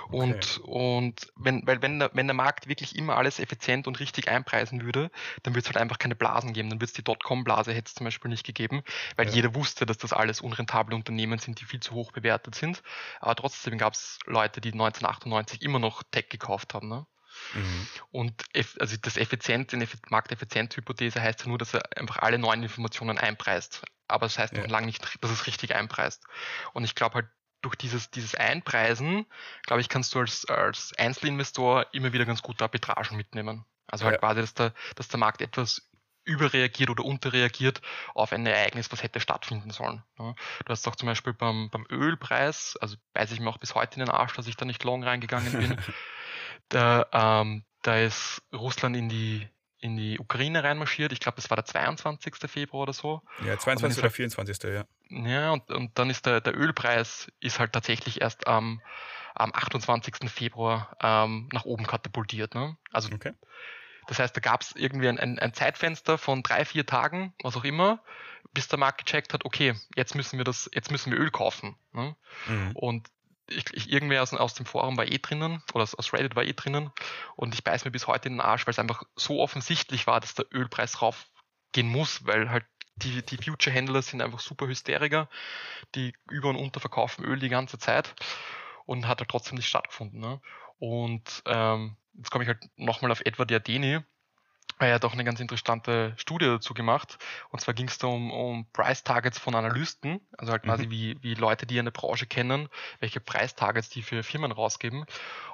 Und, 0.08 0.60
okay. 0.60 0.60
und 0.62 1.32
wenn, 1.36 1.66
weil 1.66 1.82
wenn 1.82 1.98
der, 1.98 2.10
wenn 2.14 2.26
der 2.26 2.34
Markt 2.34 2.68
wirklich 2.68 2.96
immer 2.96 3.16
alles 3.16 3.38
effizient 3.38 3.86
und 3.86 4.00
richtig 4.00 4.28
einpreisen 4.28 4.82
würde, 4.82 5.10
dann 5.42 5.54
würde 5.54 5.60
es 5.60 5.66
halt 5.66 5.76
einfach 5.76 5.98
keine 5.98 6.16
Blasen 6.16 6.52
geben. 6.52 6.70
Dann 6.70 6.78
würde 6.78 6.86
es 6.86 6.92
die 6.94 7.04
Dotcom-Blase 7.04 7.72
hätte 7.72 7.88
es 7.88 7.94
zum 7.94 8.04
Beispiel 8.04 8.30
nicht 8.30 8.46
gegeben, 8.46 8.82
weil 9.16 9.26
ja. 9.26 9.34
jeder 9.34 9.54
wusste, 9.54 9.84
dass 9.84 9.98
das 9.98 10.12
alles 10.12 10.40
unrentable 10.40 10.94
Unternehmen 10.94 11.38
sind, 11.38 11.60
die 11.60 11.64
viel 11.64 11.80
zu 11.80 11.92
hoch 11.92 12.12
bewertet 12.12 12.54
sind. 12.54 12.82
Aber 13.20 13.34
trotzdem 13.34 13.76
gab 13.78 13.92
es 13.92 14.18
Leute, 14.24 14.60
die 14.60 14.72
1998 14.72 15.62
immer 15.62 15.78
noch 15.78 16.02
Tech 16.02 16.28
gekauft 16.28 16.72
haben. 16.72 16.88
Ne? 16.88 17.06
Mhm. 17.54 17.86
Und 18.10 18.44
also 18.78 18.96
das 19.00 19.16
Effizient, 19.16 19.72
die 19.72 19.88
Markteffizienzhypothese 20.08 21.20
heißt 21.20 21.42
ja 21.42 21.48
nur, 21.48 21.58
dass 21.58 21.74
er 21.74 21.82
einfach 21.96 22.18
alle 22.18 22.38
neuen 22.38 22.62
Informationen 22.62 23.18
einpreist. 23.18 23.82
Aber 24.08 24.26
das 24.26 24.38
heißt 24.38 24.54
ja. 24.54 24.62
noch 24.62 24.68
lange 24.68 24.86
nicht, 24.86 25.02
dass 25.20 25.30
es 25.30 25.46
richtig 25.46 25.74
einpreist. 25.74 26.24
Und 26.72 26.84
ich 26.84 26.94
glaube 26.94 27.14
halt, 27.14 27.26
durch 27.62 27.76
dieses, 27.76 28.10
dieses 28.10 28.34
Einpreisen, 28.34 29.26
glaube 29.64 29.80
ich, 29.80 29.88
kannst 29.88 30.14
du 30.14 30.20
als, 30.20 30.44
als 30.44 30.92
Einzelinvestor 30.98 31.86
immer 31.92 32.12
wieder 32.12 32.24
ganz 32.24 32.42
gute 32.42 32.62
Arbitragen 32.62 33.16
mitnehmen. 33.16 33.64
Also 33.88 34.04
halt 34.04 34.14
ja. 34.14 34.18
quasi, 34.20 34.40
dass 34.40 34.54
der, 34.54 34.72
dass 34.94 35.08
der 35.08 35.18
Markt 35.18 35.40
etwas 35.40 35.82
überreagiert 36.26 36.90
oder 36.90 37.04
unterreagiert 37.04 37.80
auf 38.14 38.32
ein 38.32 38.44
Ereignis, 38.46 38.90
was 38.90 39.02
hätte 39.02 39.20
stattfinden 39.20 39.70
sollen. 39.70 40.02
Du 40.16 40.34
hast 40.68 40.86
auch 40.88 40.96
zum 40.96 41.06
Beispiel 41.06 41.32
beim, 41.32 41.70
beim 41.70 41.86
Ölpreis, 41.88 42.76
also 42.80 42.96
weiß 43.14 43.30
ich 43.30 43.40
mir 43.40 43.48
auch 43.48 43.58
bis 43.58 43.74
heute 43.74 43.94
in 43.94 44.06
den 44.06 44.10
Arsch, 44.10 44.34
dass 44.34 44.48
ich 44.48 44.56
da 44.56 44.64
nicht 44.64 44.82
long 44.82 45.04
reingegangen 45.04 45.52
bin, 45.52 45.78
da, 46.68 47.06
ähm, 47.12 47.64
da 47.82 47.98
ist 47.98 48.42
Russland 48.52 48.96
in 48.96 49.08
die, 49.08 49.48
in 49.78 49.96
die 49.96 50.18
Ukraine 50.18 50.64
reinmarschiert. 50.64 51.12
Ich 51.12 51.20
glaube, 51.20 51.36
das 51.36 51.50
war 51.50 51.56
der 51.56 51.64
22. 51.64 52.34
Februar 52.50 52.84
oder 52.84 52.92
so. 52.92 53.22
Ja, 53.44 53.58
22. 53.58 53.98
oder 53.98 54.04
halt, 54.04 54.14
24. 54.14 54.62
ja. 54.64 54.84
Ja, 55.08 55.52
und, 55.52 55.70
und 55.70 55.98
dann 55.98 56.10
ist 56.10 56.26
der, 56.26 56.40
der 56.40 56.56
Ölpreis 56.56 57.30
ist 57.40 57.60
halt 57.60 57.72
tatsächlich 57.72 58.20
erst 58.20 58.46
am, 58.46 58.80
am 59.34 59.52
28. 59.54 60.30
Februar 60.30 60.96
ähm, 61.00 61.48
nach 61.52 61.64
oben 61.64 61.86
katapultiert. 61.86 62.54
Ne? 62.54 62.76
Also 62.90 63.12
okay. 63.14 63.32
das 64.08 64.18
heißt, 64.18 64.36
da 64.36 64.40
gab 64.40 64.62
es 64.62 64.74
irgendwie 64.74 65.08
ein, 65.08 65.18
ein, 65.18 65.38
ein, 65.38 65.54
Zeitfenster 65.54 66.18
von 66.18 66.42
drei, 66.42 66.64
vier 66.64 66.86
Tagen, 66.86 67.34
was 67.42 67.56
auch 67.56 67.64
immer, 67.64 68.02
bis 68.52 68.68
der 68.68 68.78
Markt 68.78 69.04
gecheckt 69.04 69.32
hat, 69.32 69.44
okay, 69.44 69.74
jetzt 69.94 70.14
müssen 70.14 70.38
wir 70.38 70.44
das, 70.44 70.68
jetzt 70.72 70.90
müssen 70.90 71.12
wir 71.12 71.20
Öl 71.20 71.30
kaufen. 71.30 71.76
Ne? 71.92 72.16
Mhm. 72.48 72.72
Und 72.74 73.08
ich, 73.48 73.64
ich, 73.72 73.92
irgendwer 73.92 74.22
aus, 74.22 74.32
aus, 74.32 74.54
dem 74.54 74.66
Forum 74.66 74.96
war 74.96 75.06
eh 75.06 75.18
drinnen 75.18 75.62
oder 75.72 75.82
aus, 75.82 76.12
Reddit 76.12 76.36
war 76.36 76.44
eh 76.44 76.52
drinnen 76.52 76.90
und 77.36 77.54
ich 77.54 77.64
beiß 77.64 77.84
mir 77.84 77.90
bis 77.90 78.06
heute 78.06 78.28
in 78.28 78.34
den 78.34 78.40
Arsch, 78.40 78.66
weil 78.66 78.72
es 78.72 78.78
einfach 78.78 79.02
so 79.14 79.40
offensichtlich 79.40 80.06
war, 80.06 80.20
dass 80.20 80.34
der 80.34 80.46
Ölpreis 80.52 81.02
raufgehen 81.02 81.88
muss, 81.88 82.26
weil 82.26 82.50
halt 82.50 82.64
die, 82.96 83.22
die 83.22 83.36
Future-Händler 83.36 84.02
sind 84.02 84.22
einfach 84.22 84.40
super 84.40 84.66
Hysteriker, 84.66 85.28
die 85.94 86.14
über- 86.30 86.48
und 86.48 86.56
unterverkaufen 86.56 87.24
Öl 87.24 87.38
die 87.38 87.50
ganze 87.50 87.78
Zeit 87.78 88.14
und 88.86 89.06
hat 89.06 89.20
halt 89.20 89.30
trotzdem 89.30 89.56
nicht 89.56 89.68
stattgefunden. 89.68 90.18
Ne? 90.18 90.40
Und 90.78 91.42
ähm, 91.46 91.96
jetzt 92.14 92.30
komme 92.30 92.44
ich 92.44 92.48
halt 92.48 92.64
nochmal 92.76 93.12
auf 93.12 93.20
Edward 93.24 93.50
Yardeni, 93.50 94.00
er 94.78 94.94
hat 94.94 95.04
auch 95.04 95.14
eine 95.14 95.24
ganz 95.24 95.40
interessante 95.40 96.12
Studie 96.16 96.46
dazu 96.46 96.74
gemacht. 96.74 97.18
Und 97.50 97.60
zwar 97.60 97.74
ging 97.74 97.88
es 97.88 97.98
da 97.98 98.08
um, 98.08 98.30
um 98.30 98.66
Price 98.72 99.02
Targets 99.04 99.38
von 99.38 99.54
Analysten, 99.54 100.20
also 100.36 100.52
halt 100.52 100.64
quasi 100.64 100.86
mhm. 100.86 100.90
wie, 100.90 101.22
wie 101.22 101.34
Leute, 101.34 101.66
die 101.66 101.78
eine 101.78 101.92
Branche 101.92 102.26
kennen, 102.26 102.68
welche 103.00 103.20
Price 103.20 103.54
Targets 103.54 103.88
die 103.88 104.02
für 104.02 104.22
Firmen 104.22 104.52
rausgeben. 104.52 105.06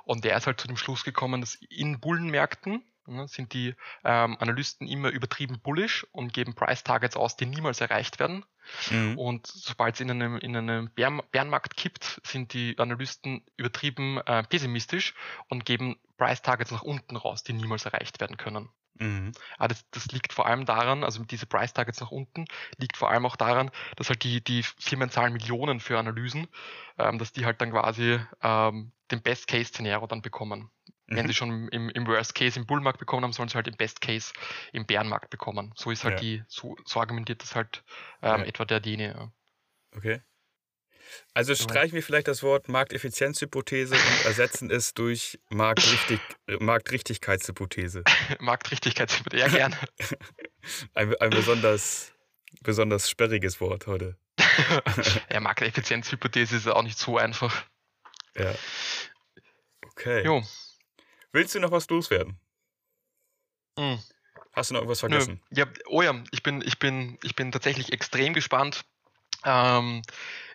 Und 0.05 0.25
der 0.25 0.37
ist 0.37 0.47
halt 0.47 0.61
zu 0.61 0.67
dem 0.67 0.77
Schluss 0.77 1.05
gekommen, 1.05 1.41
dass 1.41 1.55
in 1.55 2.01
Bullenmärkten 2.01 2.83
ne, 3.07 3.29
sind 3.29 3.53
die 3.53 3.75
ähm, 4.05 4.37
Analysten 4.41 4.89
immer 4.89 5.11
übertrieben 5.11 5.61
bullish 5.61 6.05
und 6.11 6.33
geben 6.33 6.55
Price 6.55 6.83
Targets 6.83 7.17
aus, 7.17 7.37
die 7.37 7.47
niemals 7.47 7.81
erreicht 7.81 8.19
werden. 8.19 8.45
Mhm. 8.91 9.19
Und 9.19 9.47
sobald 9.47 9.95
es 9.95 10.01
in 10.01 10.11
einem, 10.11 10.39
in 10.39 10.57
einem 10.57 10.91
Bären, 10.91 11.23
Bärenmarkt 11.31 11.77
kippt, 11.77 12.21
sind 12.25 12.53
die 12.55 12.77
Analysten 12.79 13.45
übertrieben 13.57 14.19
äh, 14.27 14.43
pessimistisch 14.43 15.15
und 15.49 15.65
geben 15.65 15.97
Price 16.17 16.43
Targets 16.43 16.71
nach 16.71 16.83
unten 16.83 17.17
raus, 17.17 17.43
die 17.45 17.53
niemals 17.53 17.85
erreicht 17.85 18.21
werden 18.21 18.37
können. 18.37 18.69
Mhm. 18.95 19.33
Aber 19.59 19.69
das, 19.69 19.89
das, 19.91 20.07
liegt 20.07 20.33
vor 20.33 20.47
allem 20.47 20.67
daran, 20.67 21.05
also 21.05 21.23
diese 21.25 21.47
Price 21.47 21.73
Targets 21.73 22.01
nach 22.01 22.11
unten, 22.11 22.45
liegt 22.77 22.97
vor 22.97 23.11
allem 23.11 23.27
auch 23.27 23.37
daran, 23.37 23.71
dass 23.97 24.09
halt 24.09 24.23
die, 24.23 24.43
die 24.43 24.63
Firmen 24.63 25.11
zahlen 25.11 25.33
Millionen 25.33 25.81
für 25.81 25.99
Analysen, 25.99 26.47
ähm, 26.99 27.19
dass 27.19 27.33
die 27.33 27.45
halt 27.45 27.61
dann 27.61 27.71
quasi 27.71 28.21
ähm, 28.43 28.93
den 29.11 29.23
Best-Case-Szenario 29.23 30.07
dann 30.07 30.23
bekommen. 30.23 30.71
Mhm. 31.07 31.17
Wenn 31.17 31.27
sie 31.27 31.35
schon 31.35 31.69
im, 31.69 31.89
im 31.89 32.07
Worst 32.07 32.35
Case 32.35 32.59
im 32.59 32.67
Bullmarkt 32.67 32.99
bekommen 32.99 33.25
haben, 33.25 33.33
sollen 33.33 33.49
sie 33.49 33.55
halt 33.55 33.69
im 33.69 33.77
Best 33.77 34.01
Case 34.01 34.33
im 34.73 34.87
Bärenmarkt 34.87 35.31
bekommen. 35.31 35.73
So 35.77 35.91
ist 35.91 36.05
halt 36.05 36.15
ja. 36.15 36.21
die, 36.21 36.45
so, 36.49 36.77
so, 36.85 37.01
argumentiert 37.01 37.43
das 37.43 37.55
halt 37.55 37.85
ähm, 38.23 38.41
ja. 38.41 38.47
etwa 38.47 38.65
der 38.65 38.81
Dine. 38.81 39.15
Ja. 39.15 39.33
Okay. 39.97 40.23
Also 41.35 41.55
streichen 41.55 41.95
wir 41.95 42.03
vielleicht 42.03 42.29
das 42.29 42.43
Wort 42.43 42.69
Markteffizienzhypothese 42.69 43.95
und 43.95 44.25
ersetzen 44.25 44.71
es 44.71 44.95
durch 44.95 45.39
Marktrichtig 45.51 46.21
Marktrichtigkeitshypothese. 46.47 48.05
Marktrichtigkeitshypothese, 48.41 49.43
ja 49.43 49.49
gerne. 49.49 49.77
ein, 50.95 51.15
ein 51.17 51.31
besonders, 51.31 52.13
besonders 52.61 53.09
sperriges 53.09 53.61
Wort 53.61 53.87
heute. 53.87 54.17
ja, 55.31 55.41
Markteffizienzhypothese 55.41 56.57
ist 56.57 56.69
auch 56.69 56.83
nicht 56.83 56.99
so 56.99 57.19
einfach. 57.19 57.65
Ja. 58.37 58.55
Okay. 59.91 60.25
Jo. 60.25 60.43
Willst 61.33 61.55
du 61.55 61.61
noch 61.61 61.71
was 61.71 61.89
loswerden? 61.89 62.39
Hm. 63.79 63.99
Hast 64.53 64.71
du 64.71 64.75
noch 64.75 64.81
irgendwas 64.83 65.01
vergessen? 65.01 65.41
Ja, 65.51 65.67
oh 65.87 66.03
ja, 66.03 66.23
ich 66.31 66.43
bin, 66.43 66.61
ich 66.61 66.79
bin, 66.79 67.19
ich 67.23 67.35
bin 67.35 67.53
tatsächlich 67.53 67.93
extrem 67.93 68.35
gespannt, 68.35 68.85
ähm, 69.45 70.03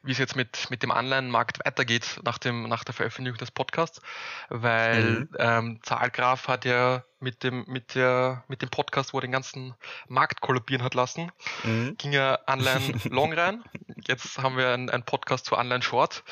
wie 0.04 0.12
es 0.12 0.18
jetzt 0.18 0.36
mit, 0.36 0.70
mit 0.70 0.84
dem 0.84 0.92
Online-Markt 0.92 1.60
weitergeht 1.66 2.20
nach, 2.24 2.38
dem, 2.38 2.64
nach 2.64 2.84
der 2.84 2.94
Veröffentlichung 2.94 3.38
des 3.38 3.52
Podcasts, 3.52 4.02
weil 4.50 5.04
mhm. 5.04 5.30
ähm, 5.38 5.80
Zahlgraf 5.84 6.48
hat 6.48 6.66
ja 6.66 7.04
mit 7.20 7.44
dem, 7.44 7.66
mit, 7.68 7.96
der, 7.96 8.44
mit 8.48 8.62
dem 8.62 8.70
Podcast, 8.70 9.14
wo 9.14 9.18
er 9.18 9.22
den 9.22 9.32
ganzen 9.32 9.74
Markt 10.08 10.42
kollabieren 10.42 10.84
hat 10.84 10.94
lassen, 10.94 11.32
mhm. 11.64 11.96
ging 11.98 12.14
er 12.14 12.42
Online-Long 12.48 13.34
rein. 13.38 13.64
Jetzt 14.08 14.38
haben 14.38 14.58
wir 14.58 14.70
einen, 14.70 14.90
einen 14.90 15.04
Podcast 15.04 15.46
zu 15.46 15.58
Online-Short 15.58 16.24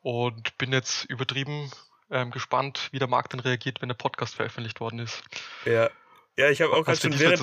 und 0.00 0.56
bin 0.58 0.72
jetzt 0.72 1.04
übertrieben 1.04 1.70
ähm, 2.10 2.30
gespannt, 2.30 2.88
wie 2.92 2.98
der 2.98 3.08
Markt 3.08 3.32
dann 3.32 3.40
reagiert, 3.40 3.80
wenn 3.80 3.88
der 3.88 3.96
Podcast 3.96 4.34
veröffentlicht 4.34 4.80
worden 4.80 5.00
ist. 5.00 5.22
Ja, 5.64 5.90
ja 6.36 6.50
ich 6.50 6.60
habe 6.62 6.72
auch 6.72 6.84
gerade 6.84 6.98
schon 6.98 7.18
während, 7.18 7.40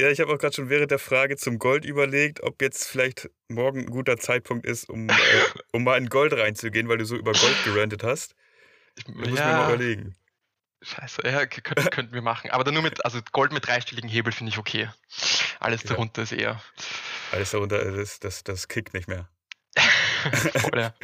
ja, 0.00 0.10
ich 0.10 0.20
habe 0.20 0.32
auch 0.32 0.38
gerade 0.38 0.54
schon 0.54 0.68
während 0.68 0.90
der 0.90 0.98
Frage 0.98 1.36
zum 1.36 1.58
Gold 1.58 1.84
überlegt, 1.84 2.42
ob 2.42 2.60
jetzt 2.62 2.86
vielleicht 2.86 3.30
morgen 3.48 3.80
ein 3.80 3.90
guter 3.90 4.16
Zeitpunkt 4.16 4.66
ist, 4.66 4.88
um, 4.88 5.08
äh, 5.08 5.14
um 5.72 5.84
mal 5.84 5.98
in 5.98 6.08
Gold 6.08 6.32
reinzugehen, 6.32 6.88
weil 6.88 6.98
du 6.98 7.04
so 7.04 7.16
über 7.16 7.32
Gold 7.32 7.64
gerantet 7.64 8.02
hast. 8.02 8.34
Ich, 8.96 9.06
muss 9.08 9.26
ja. 9.26 9.32
mir 9.32 9.52
mal 9.52 9.74
überlegen. 9.74 10.16
Scheiße, 10.82 11.22
ja, 11.24 11.44
könnten, 11.46 11.90
könnten 11.90 12.14
wir 12.14 12.22
machen. 12.22 12.50
Aber 12.50 12.64
dann 12.64 12.74
nur 12.74 12.82
mit, 12.82 13.04
also 13.04 13.20
Gold 13.32 13.52
mit 13.52 13.66
dreistelligen 13.66 14.08
Hebel 14.08 14.32
finde 14.32 14.50
ich 14.50 14.58
okay. 14.58 14.88
Alles 15.58 15.82
ja. 15.82 15.90
darunter 15.90 16.22
ist 16.22 16.32
eher. 16.32 16.62
Alles 17.32 17.50
darunter, 17.50 17.84
das, 17.92 18.18
das, 18.18 18.42
das 18.42 18.68
kickt 18.68 18.94
nicht 18.94 19.08
mehr. 19.08 19.28
Voll, 20.56 20.80
ja. 20.80 20.94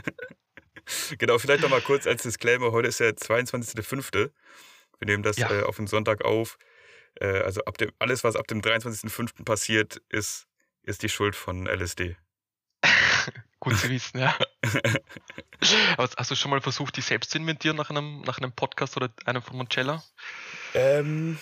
genau, 1.18 1.38
vielleicht 1.38 1.62
noch 1.62 1.70
mal 1.70 1.80
kurz 1.82 2.06
als 2.06 2.22
Disclaimer: 2.22 2.72
heute 2.72 2.88
ist 2.88 3.00
der 3.00 3.14
22.05. 3.14 4.30
Wir 4.98 5.06
nehmen 5.06 5.22
das 5.22 5.36
ja. 5.36 5.50
äh, 5.50 5.62
auf 5.62 5.76
den 5.76 5.86
Sonntag 5.86 6.24
auf. 6.24 6.58
Äh, 7.20 7.40
also 7.40 7.64
ab 7.64 7.78
dem, 7.78 7.90
alles, 7.98 8.24
was 8.24 8.36
ab 8.36 8.46
dem 8.46 8.60
23.05. 8.60 9.44
passiert, 9.44 10.02
ist, 10.08 10.46
ist 10.82 11.02
die 11.02 11.08
Schuld 11.08 11.36
von 11.36 11.66
LSD. 11.66 12.16
Gut 13.60 13.76
zu 13.78 13.88
wissen, 13.88 14.18
ja. 14.18 14.36
Aber 15.96 16.08
hast 16.16 16.30
du 16.30 16.34
schon 16.34 16.50
mal 16.50 16.60
versucht, 16.60 16.96
dich 16.96 17.06
selbst 17.06 17.30
zu 17.30 17.38
inventieren 17.38 17.76
nach 17.76 17.90
einem, 17.90 18.20
nach 18.22 18.38
einem 18.38 18.52
Podcast 18.52 18.96
oder 18.96 19.12
einem 19.24 19.42
von 19.42 19.56
Moncella? 19.56 20.04
Ähm, 20.74 21.38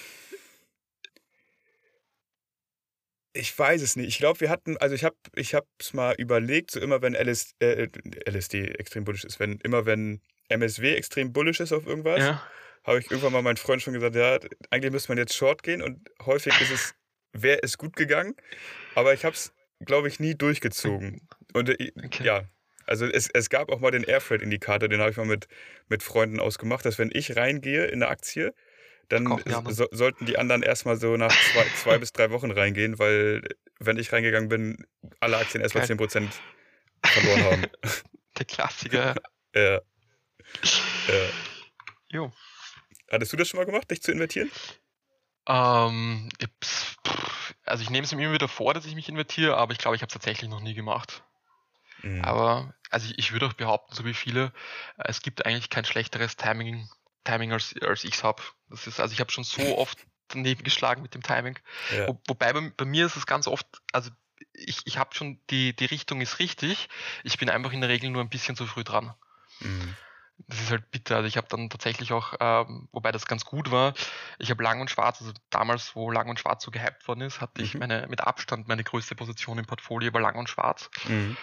ich 3.33 3.59
weiß 3.59 3.83
es 3.83 3.97
nicht. 3.97 4.09
Ich 4.09 4.18
glaube, 4.18 4.41
wir 4.41 4.49
hatten, 4.51 4.77
also 4.79 4.95
ich 4.95 5.05
habe 5.05 5.16
ich 5.35 5.55
es 5.79 5.93
mal 5.93 6.14
überlegt, 6.14 6.70
so 6.70 6.81
immer 6.81 7.03
wenn 7.03 7.14
LS, 7.14 7.55
äh, 7.59 7.89
LSD 8.27 8.68
extrem 8.68 9.05
bullish 9.05 9.25
ist, 9.25 9.41
wenn 9.41 9.59
immer 9.59 9.85
wenn 9.85 10.22
MSW 10.49 10.95
extrem 10.95 11.33
bullish 11.33 11.61
ist 11.61 11.72
auf 11.72 11.87
irgendwas, 11.87 12.20
ja 12.20 12.43
habe 12.85 12.99
ich 12.99 13.11
irgendwann 13.11 13.32
mal 13.32 13.43
meinen 13.43 13.57
Freund 13.57 13.82
schon 13.82 13.95
gesagt, 13.95 14.14
ja, 14.14 14.39
eigentlich 14.70 14.93
müsste 14.93 15.11
man 15.11 15.18
jetzt 15.18 15.35
Short 15.35 15.62
gehen 15.62 15.82
und 15.82 16.11
häufig 16.24 16.59
ist 16.61 16.70
es, 16.70 16.95
wäre 17.32 17.61
es 17.62 17.78
gut 17.78 17.97
gegangen, 17.97 18.35
aber 18.95 19.14
ich 19.14 19.24
habe 19.24 19.35
es, 19.35 19.53
glaube 19.80 20.09
ich, 20.09 20.20
nie 20.20 20.35
durchgezogen. 20.35 21.26
Und 21.53 21.70
äh, 21.70 21.93
okay. 22.05 22.24
ja, 22.24 22.45
also 22.87 23.07
es, 23.07 23.28
es 23.32 23.49
gab 23.49 23.70
auch 23.70 23.80
mal 23.80 23.91
den 23.91 24.05
Airfreight-Indikator, 24.05 24.89
den 24.89 25.01
habe 25.01 25.11
ich 25.11 25.16
mal 25.16 25.26
mit, 25.26 25.49
mit 25.89 26.03
Freunden 26.03 26.41
ausgemacht, 26.41 26.85
dass 26.85 26.99
wenn 26.99 27.11
ich 27.12 27.37
reingehe 27.37 27.87
in 27.87 28.03
eine 28.03 28.09
Aktie, 28.09 28.55
dann 29.09 29.39
so, 29.68 29.87
sollten 29.91 30.26
die 30.26 30.39
anderen 30.39 30.62
erstmal 30.62 30.97
so 30.97 31.16
nach 31.16 31.32
zwei, 31.53 31.64
zwei 31.76 31.99
bis 31.99 32.12
drei 32.12 32.30
Wochen 32.30 32.51
reingehen, 32.51 32.99
weil 32.99 33.43
wenn 33.78 33.99
ich 33.99 34.12
reingegangen 34.12 34.49
bin, 34.49 34.87
alle 35.20 35.37
Aktien 35.37 35.62
erstmal 35.62 35.87
zehn 35.87 35.97
Prozent 35.97 36.30
verloren 37.05 37.45
haben. 37.45 37.62
Der 38.39 38.47
Klassiker. 38.47 39.14
ja. 39.55 39.62
ja. 39.62 39.80
Jo. 42.09 42.32
Hattest 43.11 43.32
du 43.32 43.36
das 43.36 43.48
schon 43.48 43.59
mal 43.59 43.66
gemacht, 43.66 43.90
dich 43.90 44.02
zu 44.02 44.12
invertieren? 44.12 44.50
Ähm, 45.46 46.28
also 47.64 47.82
ich 47.82 47.90
nehme 47.90 48.05
es 48.05 48.14
mir 48.14 48.24
immer 48.24 48.34
wieder 48.34 48.48
vor, 48.48 48.74
dass 48.74 48.86
ich 48.86 48.94
mich 48.94 49.09
invertiere, 49.09 49.57
aber 49.57 49.72
ich 49.72 49.78
glaube, 49.78 49.96
ich 49.96 50.02
habe 50.02 50.09
es 50.09 50.14
tatsächlich 50.14 50.50
noch 50.50 50.61
nie 50.61 50.74
gemacht. 50.74 51.22
Mhm. 52.02 52.24
Aber 52.24 52.74
also 52.90 53.07
ich, 53.11 53.18
ich, 53.18 53.32
würde 53.32 53.46
auch 53.46 53.52
behaupten, 53.52 53.94
so 53.94 54.05
wie 54.05 54.14
viele, 54.14 54.52
es 54.96 55.20
gibt 55.20 55.44
eigentlich 55.44 55.70
kein 55.70 55.84
schlechteres 55.84 56.36
Timing, 56.36 56.88
Timing 57.24 57.52
als, 57.52 57.74
als 57.82 58.05
ich 58.05 58.14
es 58.14 58.24
habe. 58.24 58.42
Das 58.70 58.86
ist, 58.86 59.00
also 59.00 59.12
ich 59.12 59.20
habe 59.20 59.32
schon 59.32 59.44
so 59.44 59.61
oft 59.78 59.98
daneben 60.28 60.64
geschlagen 60.64 61.02
mit 61.02 61.14
dem 61.14 61.22
Timing. 61.22 61.59
Ja. 61.92 62.09
Wo, 62.09 62.20
wobei 62.26 62.52
bei, 62.52 62.72
bei, 62.76 62.84
mir 62.84 63.07
ist 63.07 63.16
es 63.16 63.26
ganz 63.26 63.46
oft, 63.46 63.66
also 63.92 64.11
ich, 64.52 64.78
ich 64.86 64.98
habe 64.98 65.14
schon, 65.14 65.40
die, 65.50 65.74
die 65.74 65.84
Richtung 65.84 66.20
ist 66.20 66.38
richtig, 66.38 66.88
ich 67.22 67.38
bin 67.38 67.50
einfach 67.50 67.72
in 67.72 67.80
der 67.80 67.90
Regel 67.90 68.11
nur 68.11 68.22
ein 68.22 68.30
bisschen 68.30 68.57
zu 68.57 68.66
früh 68.66 68.84
dran. 68.84 69.14
Mhm 69.61 69.96
das 70.39 70.61
ist 70.61 70.70
halt 70.70 70.91
bitter. 70.91 71.16
Also 71.16 71.28
ich 71.28 71.37
habe 71.37 71.47
dann 71.49 71.70
tatsächlich 71.70 72.12
auch, 72.12 72.35
ähm, 72.41 72.89
wobei 72.93 73.12
das 73.12 73.26
ganz 73.26 73.45
gut 73.45 73.70
war, 73.70 73.95
ich 74.39 74.51
habe 74.51 74.62
Lang 74.62 74.80
und 74.80 74.91
Schwarz, 74.91 75.20
also 75.20 75.32
damals, 75.51 75.95
wo 75.95 76.11
Lang 76.11 76.28
und 76.28 76.39
Schwarz 76.39 76.64
so 76.64 76.70
gehypt 76.70 77.07
worden 77.09 77.22
ist, 77.22 77.41
hatte 77.41 77.61
mhm. 77.61 77.66
ich 77.66 77.74
meine 77.74 78.07
mit 78.09 78.20
Abstand 78.20 78.68
meine 78.68 78.85
größte 78.85 79.14
Position 79.14 79.59
im 79.59 79.66
Portfolio 79.66 80.09
über 80.09 80.20
Lang 80.20 80.37
und 80.37 80.49
Schwarz. 80.49 80.91
Mhm. 81.07 81.37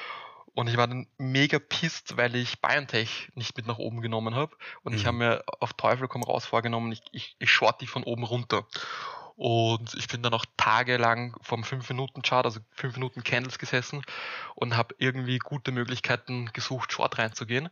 Und 0.53 0.67
ich 0.67 0.75
war 0.75 0.87
dann 0.87 1.07
mega 1.17 1.59
pisst, 1.59 2.17
weil 2.17 2.35
ich 2.35 2.59
BioNTech 2.59 3.31
nicht 3.35 3.55
mit 3.55 3.67
nach 3.67 3.77
oben 3.77 4.01
genommen 4.01 4.35
habe. 4.35 4.55
Und 4.83 4.91
mhm. 4.91 4.97
ich 4.97 5.05
habe 5.05 5.17
mir 5.17 5.43
auf 5.59 5.73
Teufel 5.73 6.09
komm 6.09 6.23
raus 6.23 6.45
vorgenommen, 6.45 6.91
ich, 6.91 7.01
ich, 7.11 7.35
ich 7.39 7.49
short 7.49 7.79
die 7.79 7.87
von 7.87 8.03
oben 8.03 8.23
runter. 8.23 8.65
Und 9.41 9.95
ich 9.95 10.07
bin 10.07 10.21
dann 10.21 10.33
noch 10.33 10.45
tagelang 10.55 11.35
vom 11.41 11.63
5-Minuten-Chart, 11.63 12.45
also 12.45 12.59
5 12.73 12.97
Minuten 12.97 13.23
Candles 13.23 13.57
gesessen 13.57 14.03
und 14.53 14.77
habe 14.77 14.93
irgendwie 14.99 15.39
gute 15.39 15.71
Möglichkeiten 15.71 16.51
gesucht, 16.53 16.93
Short 16.93 17.17
reinzugehen 17.17 17.69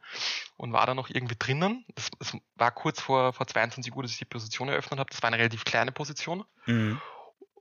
und 0.57 0.73
war 0.73 0.87
dann 0.87 0.95
noch 0.95 1.11
irgendwie 1.11 1.35
drinnen. 1.37 1.85
Es 1.95 2.35
war 2.55 2.71
kurz 2.71 2.99
vor, 2.99 3.33
vor 3.33 3.45
22 3.45 3.95
Uhr, 3.95 4.01
dass 4.01 4.13
ich 4.13 4.17
die 4.17 4.25
Position 4.25 4.67
eröffnet 4.67 4.99
habe. 4.99 5.11
Das 5.11 5.21
war 5.21 5.27
eine 5.27 5.37
relativ 5.37 5.63
kleine 5.63 5.91
Position. 5.91 6.43
Mhm 6.65 6.99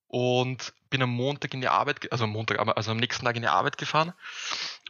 und 0.09 0.73
bin 0.91 1.03
am 1.03 1.11
Montag 1.11 1.55
in 1.55 1.61
die 1.61 1.69
Arbeit, 1.69 2.11
also 2.11 2.25
am 2.25 2.31
Montag, 2.31 2.59
also 2.77 2.91
am 2.91 2.97
nächsten 2.97 3.25
Tag 3.25 3.37
in 3.37 3.43
die 3.43 3.49
Arbeit 3.49 3.79
gefahren 3.79 4.15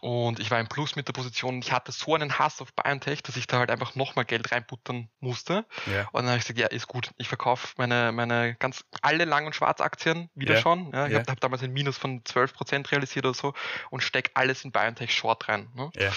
und 0.00 0.38
ich 0.38 0.50
war 0.50 0.60
im 0.60 0.68
Plus 0.68 0.96
mit 0.96 1.08
der 1.08 1.12
Position. 1.12 1.60
Ich 1.60 1.72
hatte 1.72 1.92
so 1.92 2.14
einen 2.14 2.38
Hass 2.38 2.60
auf 2.60 2.72
BioNTech, 2.72 3.22
dass 3.22 3.36
ich 3.36 3.46
da 3.46 3.58
halt 3.58 3.70
einfach 3.70 3.94
nochmal 3.94 4.24
Geld 4.24 4.52
reinbuttern 4.52 5.08
musste. 5.20 5.64
Ja. 5.86 6.08
Und 6.12 6.22
dann 6.22 6.28
habe 6.28 6.38
ich 6.38 6.44
gesagt, 6.44 6.58
ja, 6.58 6.66
ist 6.68 6.86
gut. 6.86 7.10
Ich 7.16 7.28
verkaufe 7.28 7.74
meine, 7.76 8.12
meine 8.12 8.54
ganz, 8.56 8.84
alle 9.02 9.24
Lang- 9.24 9.46
und 9.46 9.54
Schwarzaktien 9.54 10.30
wieder 10.34 10.54
ja. 10.54 10.60
schon. 10.60 10.92
Ja, 10.92 11.06
ich 11.06 11.12
ja. 11.12 11.18
habe 11.20 11.32
hab 11.32 11.40
damals 11.40 11.62
ein 11.62 11.72
Minus 11.72 11.98
von 11.98 12.22
12% 12.22 12.90
realisiert 12.92 13.26
oder 13.26 13.34
so 13.34 13.54
und 13.90 14.02
stecke 14.02 14.30
alles 14.34 14.64
in 14.64 14.72
BioNTech 14.72 15.12
Short 15.12 15.48
rein. 15.48 15.68
Ne? 15.74 15.90
Ja. 15.96 16.12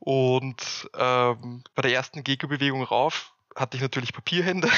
Und 0.00 0.88
ähm, 0.96 1.62
bei 1.74 1.82
der 1.82 1.92
ersten 1.92 2.24
Gegenbewegung 2.24 2.82
rauf 2.82 3.32
hatte 3.54 3.76
ich 3.76 3.82
natürlich 3.82 4.12
Papierhände, 4.12 4.68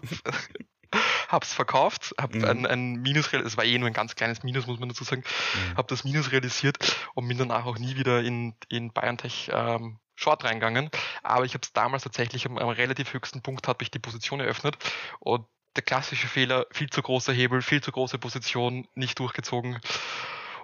hab's 1.28 1.52
verkauft, 1.52 2.14
hab 2.18 2.34
mhm. 2.34 2.44
ein, 2.44 2.66
ein 2.66 2.92
Minus, 2.96 3.32
es 3.32 3.56
war 3.56 3.64
eh 3.64 3.78
nur 3.78 3.88
ein 3.88 3.94
ganz 3.94 4.14
kleines 4.14 4.42
Minus, 4.42 4.66
muss 4.66 4.78
man 4.78 4.88
dazu 4.88 5.04
sagen, 5.04 5.22
mhm. 5.22 5.76
hab 5.76 5.88
das 5.88 6.04
Minus 6.04 6.32
realisiert 6.32 6.78
und 7.14 7.28
bin 7.28 7.38
danach 7.38 7.66
auch 7.66 7.78
nie 7.78 7.96
wieder 7.96 8.22
in, 8.22 8.54
in 8.68 8.92
BioNTech 8.92 9.50
ähm, 9.52 9.98
Short 10.14 10.44
reingegangen. 10.44 10.90
Aber 11.22 11.44
ich 11.44 11.54
habe 11.54 11.62
es 11.62 11.72
damals 11.72 12.02
tatsächlich 12.02 12.46
am, 12.46 12.58
am 12.58 12.68
relativ 12.68 13.12
höchsten 13.12 13.42
Punkt 13.42 13.68
habe 13.68 13.82
ich 13.82 13.90
die 13.90 13.98
Position 13.98 14.40
eröffnet 14.40 14.76
und 15.20 15.46
der 15.76 15.82
klassische 15.82 16.26
Fehler, 16.26 16.66
viel 16.70 16.88
zu 16.88 17.02
großer 17.02 17.32
Hebel, 17.32 17.62
viel 17.62 17.82
zu 17.82 17.92
große 17.92 18.18
Position, 18.18 18.88
nicht 18.94 19.18
durchgezogen. 19.18 19.78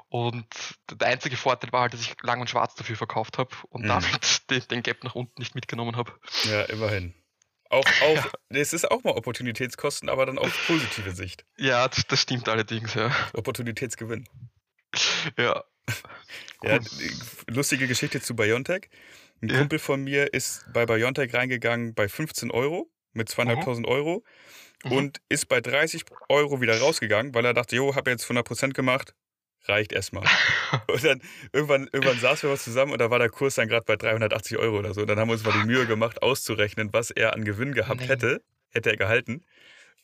Und 0.08 0.46
der 0.90 1.08
einzige 1.08 1.36
Vorteil 1.36 1.72
war 1.72 1.82
halt, 1.82 1.94
dass 1.94 2.02
ich 2.02 2.14
lang 2.22 2.40
und 2.40 2.50
schwarz 2.50 2.74
dafür 2.74 2.96
verkauft 2.96 3.38
habe 3.38 3.50
und 3.70 3.84
mhm. 3.84 3.88
damit 3.88 4.42
den, 4.50 4.62
den, 4.68 4.82
Gap 4.82 5.04
nach 5.04 5.14
unten 5.14 5.40
nicht 5.40 5.54
mitgenommen 5.54 5.96
habe. 5.96 6.12
Ja, 6.44 6.62
immerhin. 6.64 7.14
Auch, 7.72 7.86
ja. 8.14 8.30
es 8.50 8.74
ist 8.74 8.90
auch 8.90 9.02
mal 9.02 9.12
Opportunitätskosten, 9.12 10.10
aber 10.10 10.26
dann 10.26 10.36
auf 10.38 10.52
positive 10.66 11.12
Sicht. 11.12 11.46
Ja, 11.56 11.88
das 11.88 12.20
stimmt 12.20 12.48
allerdings, 12.48 12.92
ja. 12.94 13.10
Opportunitätsgewinn. 13.32 14.28
Ja. 15.38 15.64
ja 16.62 16.78
lustige 17.48 17.88
Geschichte 17.88 18.20
zu 18.20 18.36
Biontech. 18.36 18.90
Ein 19.40 19.48
ja. 19.48 19.58
Kumpel 19.58 19.78
von 19.78 20.04
mir 20.04 20.34
ist 20.34 20.66
bei 20.72 20.84
Biontech 20.84 21.32
reingegangen 21.32 21.94
bei 21.94 22.08
15 22.08 22.50
Euro 22.50 22.90
mit 23.14 23.30
zweieinhalbtausend 23.30 23.86
mhm. 23.86 23.92
Euro 23.92 24.24
mhm. 24.84 24.92
und 24.92 25.22
ist 25.30 25.48
bei 25.48 25.62
30 25.62 26.04
Euro 26.28 26.60
wieder 26.60 26.78
rausgegangen, 26.78 27.34
weil 27.34 27.46
er 27.46 27.54
dachte, 27.54 27.74
jo, 27.74 27.94
habe 27.94 28.10
jetzt 28.10 28.30
100% 28.30 28.74
gemacht, 28.74 29.14
reicht 29.64 29.92
erstmal. 29.92 30.24
und 30.88 31.04
dann 31.04 31.20
irgendwann, 31.52 31.88
irgendwann 31.92 32.18
saßen 32.18 32.48
wir 32.48 32.54
was 32.54 32.64
zusammen 32.64 32.92
und 32.92 33.00
da 33.00 33.10
war 33.10 33.18
der 33.18 33.30
Kurs 33.30 33.54
dann 33.54 33.68
gerade 33.68 33.84
bei 33.84 33.96
380 33.96 34.58
Euro 34.58 34.78
oder 34.78 34.94
so. 34.94 35.02
Und 35.02 35.08
dann 35.08 35.18
haben 35.18 35.28
wir 35.28 35.34
uns 35.34 35.44
mal 35.44 35.52
die 35.52 35.66
Mühe 35.66 35.86
gemacht, 35.86 36.22
auszurechnen, 36.22 36.92
was 36.92 37.10
er 37.10 37.34
an 37.34 37.44
Gewinn 37.44 37.72
gehabt 37.72 38.00
nee. 38.00 38.08
hätte, 38.08 38.42
hätte 38.70 38.90
er 38.90 38.96
gehalten. 38.96 39.44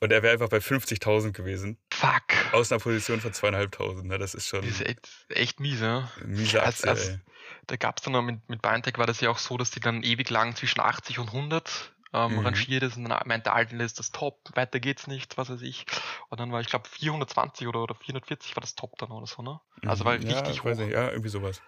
Und 0.01 0.13
er 0.13 0.23
wäre 0.23 0.33
einfach 0.33 0.49
bei 0.49 0.59
50.000 0.59 1.33
gewesen. 1.33 1.77
Fuck. 1.93 2.53
Aus 2.53 2.71
einer 2.71 2.81
Position 2.81 3.21
von 3.21 3.33
zweieinhalbtausend. 3.33 4.07
Ne? 4.07 4.19
Das 4.19 4.35
ist 4.35 4.47
schon. 4.47 4.63
Das 4.63 4.71
ist 4.71 4.87
echt, 4.87 5.09
echt 5.29 5.59
mies, 5.59 5.81
ja. 5.81 6.11
Miese 6.25 6.63
Aktie, 6.63 6.89
also, 6.89 7.09
also, 7.09 7.19
Da 7.67 7.77
gab 7.77 7.99
es 7.99 8.05
dann 8.05 8.13
noch 8.13 8.23
mit, 8.23 8.49
mit 8.49 8.63
BioNTech 8.63 8.97
war 8.99 9.07
das 9.07 9.21
ja 9.21 9.31
auch 9.31 9.39
so, 9.39 9.57
dass 9.57 9.73
die 9.73 9.81
dann 9.81 10.05
ewig 10.05 10.31
lang 10.31 10.55
zwischen 10.55 10.81
80 10.81 11.19
und 11.19 11.29
100 11.29 11.93
ähm, 12.13 12.33
mhm. 12.33 12.39
rangiert 12.41 12.83
ist 12.83 12.97
und 12.97 13.09
dann 13.09 13.21
meinte 13.27 13.53
Alten 13.53 13.81
ist 13.81 13.99
das 13.99 14.11
Top, 14.11 14.51
weiter 14.55 14.81
geht's 14.81 15.07
nicht, 15.07 15.37
was 15.37 15.51
weiß 15.51 15.63
ich. 15.63 15.87
Und 16.29 16.41
dann 16.41 16.53
war 16.53 16.61
ich 16.61 16.69
glaube 16.69 16.89
420 16.89 17.67
oder, 17.67 17.83
oder 17.83 17.95
440 17.95 18.57
war 18.57 18.61
das 18.61 18.75
Top 18.75 18.99
dann 18.99 19.11
oder 19.11 19.27
so, 19.27 19.43
ne? 19.43 19.61
Also 19.87 20.05
war 20.05 20.17
mhm. 20.17 20.27
ja, 20.27 20.39
richtig 20.41 20.65
hoch. 20.65 20.71
Nicht, 20.71 20.91
ja, 20.91 21.11
irgendwie 21.11 21.29
sowas. 21.29 21.63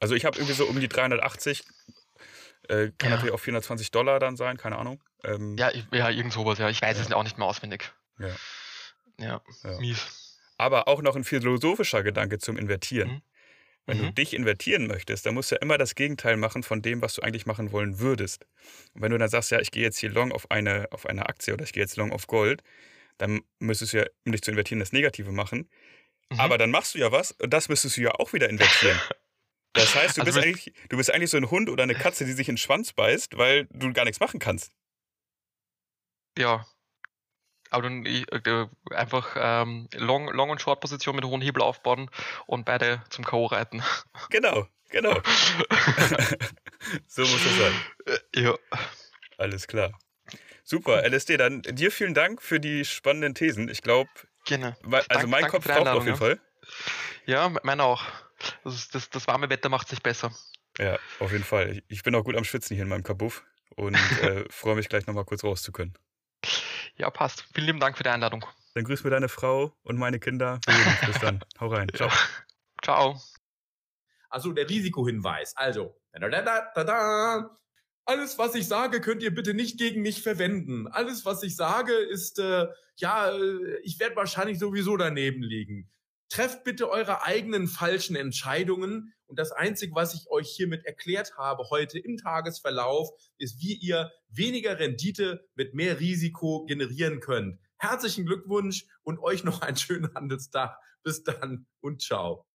Also 0.00 0.14
ich 0.14 0.24
habe 0.24 0.36
irgendwie 0.36 0.54
so 0.54 0.66
um 0.66 0.78
die 0.78 0.88
380, 0.88 1.64
äh, 2.68 2.90
kann 2.98 3.10
ja. 3.10 3.10
natürlich 3.10 3.34
auch 3.34 3.40
420 3.40 3.90
Dollar 3.90 4.18
dann 4.18 4.36
sein, 4.36 4.56
keine 4.56 4.78
Ahnung. 4.78 5.02
Ähm, 5.24 5.56
ja, 5.56 5.70
ja, 5.92 6.10
irgend 6.10 6.32
sowas, 6.32 6.58
ja. 6.58 6.68
Ich 6.68 6.82
weiß 6.82 6.96
ja. 6.96 7.04
es 7.04 7.12
auch 7.12 7.22
nicht 7.22 7.38
mehr 7.38 7.46
auswendig. 7.46 7.92
Ja. 8.18 8.28
Ja, 9.18 9.40
ja. 9.62 9.78
mies. 9.78 10.38
Aber 10.58 10.88
auch 10.88 11.02
noch 11.02 11.16
ein 11.16 11.24
philosophischer 11.24 12.02
Gedanke 12.02 12.38
zum 12.38 12.56
Invertieren. 12.56 13.10
Mhm. 13.10 13.22
Wenn 13.86 13.98
mhm. 13.98 14.02
du 14.02 14.12
dich 14.12 14.34
invertieren 14.34 14.86
möchtest, 14.86 15.26
dann 15.26 15.34
musst 15.34 15.50
du 15.50 15.56
ja 15.56 15.60
immer 15.60 15.76
das 15.76 15.94
Gegenteil 15.94 16.36
machen 16.36 16.62
von 16.62 16.82
dem, 16.82 17.02
was 17.02 17.14
du 17.14 17.22
eigentlich 17.22 17.46
machen 17.46 17.72
wollen 17.72 17.98
würdest. 17.98 18.46
Und 18.94 19.02
wenn 19.02 19.10
du 19.10 19.18
dann 19.18 19.28
sagst, 19.28 19.50
ja, 19.50 19.60
ich 19.60 19.70
gehe 19.70 19.82
jetzt 19.82 19.98
hier 19.98 20.10
long 20.10 20.30
auf 20.30 20.50
eine, 20.50 20.86
auf 20.92 21.06
eine 21.06 21.26
Aktie 21.26 21.52
oder 21.52 21.64
ich 21.64 21.72
gehe 21.72 21.82
jetzt 21.82 21.96
long 21.96 22.12
auf 22.12 22.26
Gold, 22.26 22.62
dann 23.18 23.42
müsstest 23.58 23.92
du 23.92 23.98
ja, 23.98 24.06
um 24.24 24.32
dich 24.32 24.42
zu 24.42 24.50
invertieren, 24.50 24.80
das 24.80 24.92
Negative 24.92 25.32
machen. 25.32 25.68
Mhm. 26.30 26.40
Aber 26.40 26.58
dann 26.58 26.70
machst 26.70 26.94
du 26.94 26.98
ja 26.98 27.10
was 27.10 27.32
und 27.32 27.52
das 27.52 27.68
müsstest 27.68 27.96
du 27.96 28.02
ja 28.02 28.12
auch 28.12 28.32
wieder 28.32 28.48
invertieren. 28.48 28.98
Das 29.74 29.94
heißt, 29.94 30.18
du, 30.18 30.20
also 30.20 30.34
bist 30.34 30.46
eigentlich, 30.46 30.74
du 30.90 30.98
bist 30.98 31.10
eigentlich 31.10 31.30
so 31.30 31.38
ein 31.38 31.50
Hund 31.50 31.70
oder 31.70 31.84
eine 31.84 31.94
Katze, 31.94 32.26
die 32.26 32.32
sich 32.32 32.46
in 32.46 32.56
den 32.56 32.58
Schwanz 32.58 32.92
beißt, 32.92 33.38
weil 33.38 33.68
du 33.70 33.90
gar 33.94 34.04
nichts 34.04 34.20
machen 34.20 34.38
kannst. 34.38 34.70
Ja, 36.36 36.66
aber 37.72 37.84
dann 37.84 38.06
äh, 38.06 38.66
einfach 38.90 39.36
ähm, 39.36 39.88
Long, 39.94 40.28
Long- 40.28 40.50
und 40.50 40.60
Short-Position 40.60 41.16
mit 41.16 41.24
hohen 41.24 41.40
Hebel 41.40 41.62
aufbauen 41.62 42.10
und 42.46 42.64
beide 42.64 43.02
zum 43.10 43.24
K.O. 43.24 43.46
reiten. 43.46 43.82
Genau, 44.30 44.66
genau. 44.90 45.14
so 47.06 47.22
muss 47.22 47.46
es 47.46 47.58
sein. 47.58 47.72
Äh, 48.06 48.40
ja. 48.42 48.54
Alles 49.38 49.66
klar. 49.66 49.98
Super, 50.64 51.02
LSD, 51.08 51.36
dann 51.36 51.62
dir 51.62 51.90
vielen 51.90 52.14
Dank 52.14 52.40
für 52.40 52.60
die 52.60 52.84
spannenden 52.84 53.34
Thesen. 53.34 53.68
Ich 53.68 53.82
glaube, 53.82 54.10
Gerne. 54.44 54.76
Also 54.82 55.06
Dank, 55.08 55.28
mein 55.28 55.46
Kopf 55.48 55.66
braucht 55.66 55.86
auf 55.86 56.04
jeden 56.04 56.16
Fall. 56.16 56.40
Ja, 57.26 57.52
meiner 57.62 57.84
auch. 57.84 58.04
Das, 58.64 58.88
das, 58.88 59.10
das 59.10 59.26
warme 59.28 59.48
Wetter 59.50 59.68
macht 59.68 59.88
sich 59.88 60.02
besser. 60.02 60.34
Ja, 60.78 60.98
auf 61.20 61.30
jeden 61.30 61.44
Fall. 61.44 61.82
Ich 61.88 62.02
bin 62.02 62.14
auch 62.14 62.24
gut 62.24 62.36
am 62.36 62.44
Schwitzen 62.44 62.74
hier 62.74 62.82
in 62.82 62.88
meinem 62.88 63.04
Kabuff 63.04 63.44
und 63.76 63.94
äh, 64.22 64.44
freue 64.50 64.74
mich 64.74 64.88
gleich 64.88 65.06
nochmal 65.06 65.24
kurz 65.24 65.44
raus 65.44 65.62
zu 65.62 65.70
können. 65.70 65.94
Ja, 66.96 67.10
passt. 67.10 67.44
Vielen 67.54 67.66
lieben 67.66 67.80
Dank 67.80 67.96
für 67.96 68.02
die 68.02 68.10
Einladung. 68.10 68.44
Dann 68.74 68.84
grüß 68.84 69.04
mir 69.04 69.10
deine 69.10 69.28
Frau 69.28 69.72
und 69.82 69.98
meine 69.98 70.18
Kinder. 70.18 70.60
Bis 71.06 71.18
dann. 71.20 71.44
Hau 71.60 71.68
rein. 71.68 71.88
Ciao. 71.94 72.10
Ciao. 72.82 73.20
Also 74.30 74.52
der 74.52 74.68
Risikohinweis. 74.68 75.54
Also, 75.56 76.00
da, 76.12 76.28
da, 76.28 76.72
da, 76.74 76.84
da, 76.84 77.58
alles, 78.04 78.38
was 78.38 78.54
ich 78.54 78.66
sage, 78.66 79.00
könnt 79.00 79.22
ihr 79.22 79.34
bitte 79.34 79.54
nicht 79.54 79.78
gegen 79.78 80.02
mich 80.02 80.22
verwenden. 80.22 80.88
Alles, 80.88 81.24
was 81.24 81.42
ich 81.42 81.54
sage, 81.54 81.92
ist, 81.92 82.38
äh, 82.38 82.66
ja, 82.96 83.30
äh, 83.30 83.78
ich 83.82 84.00
werde 84.00 84.16
wahrscheinlich 84.16 84.58
sowieso 84.58 84.96
daneben 84.96 85.42
liegen. 85.42 85.90
Trefft 86.32 86.64
bitte 86.64 86.88
eure 86.88 87.24
eigenen 87.24 87.68
falschen 87.68 88.16
Entscheidungen. 88.16 89.12
Und 89.26 89.38
das 89.38 89.52
Einzige, 89.52 89.94
was 89.94 90.14
ich 90.14 90.30
euch 90.30 90.48
hiermit 90.48 90.86
erklärt 90.86 91.36
habe 91.36 91.64
heute 91.68 91.98
im 91.98 92.16
Tagesverlauf, 92.16 93.10
ist, 93.36 93.60
wie 93.60 93.74
ihr 93.74 94.10
weniger 94.30 94.78
Rendite 94.78 95.46
mit 95.56 95.74
mehr 95.74 96.00
Risiko 96.00 96.64
generieren 96.64 97.20
könnt. 97.20 97.60
Herzlichen 97.76 98.24
Glückwunsch 98.24 98.86
und 99.02 99.18
euch 99.18 99.44
noch 99.44 99.60
einen 99.60 99.76
schönen 99.76 100.14
Handelstag. 100.14 100.78
Bis 101.02 101.22
dann 101.22 101.66
und 101.80 102.00
ciao. 102.00 102.46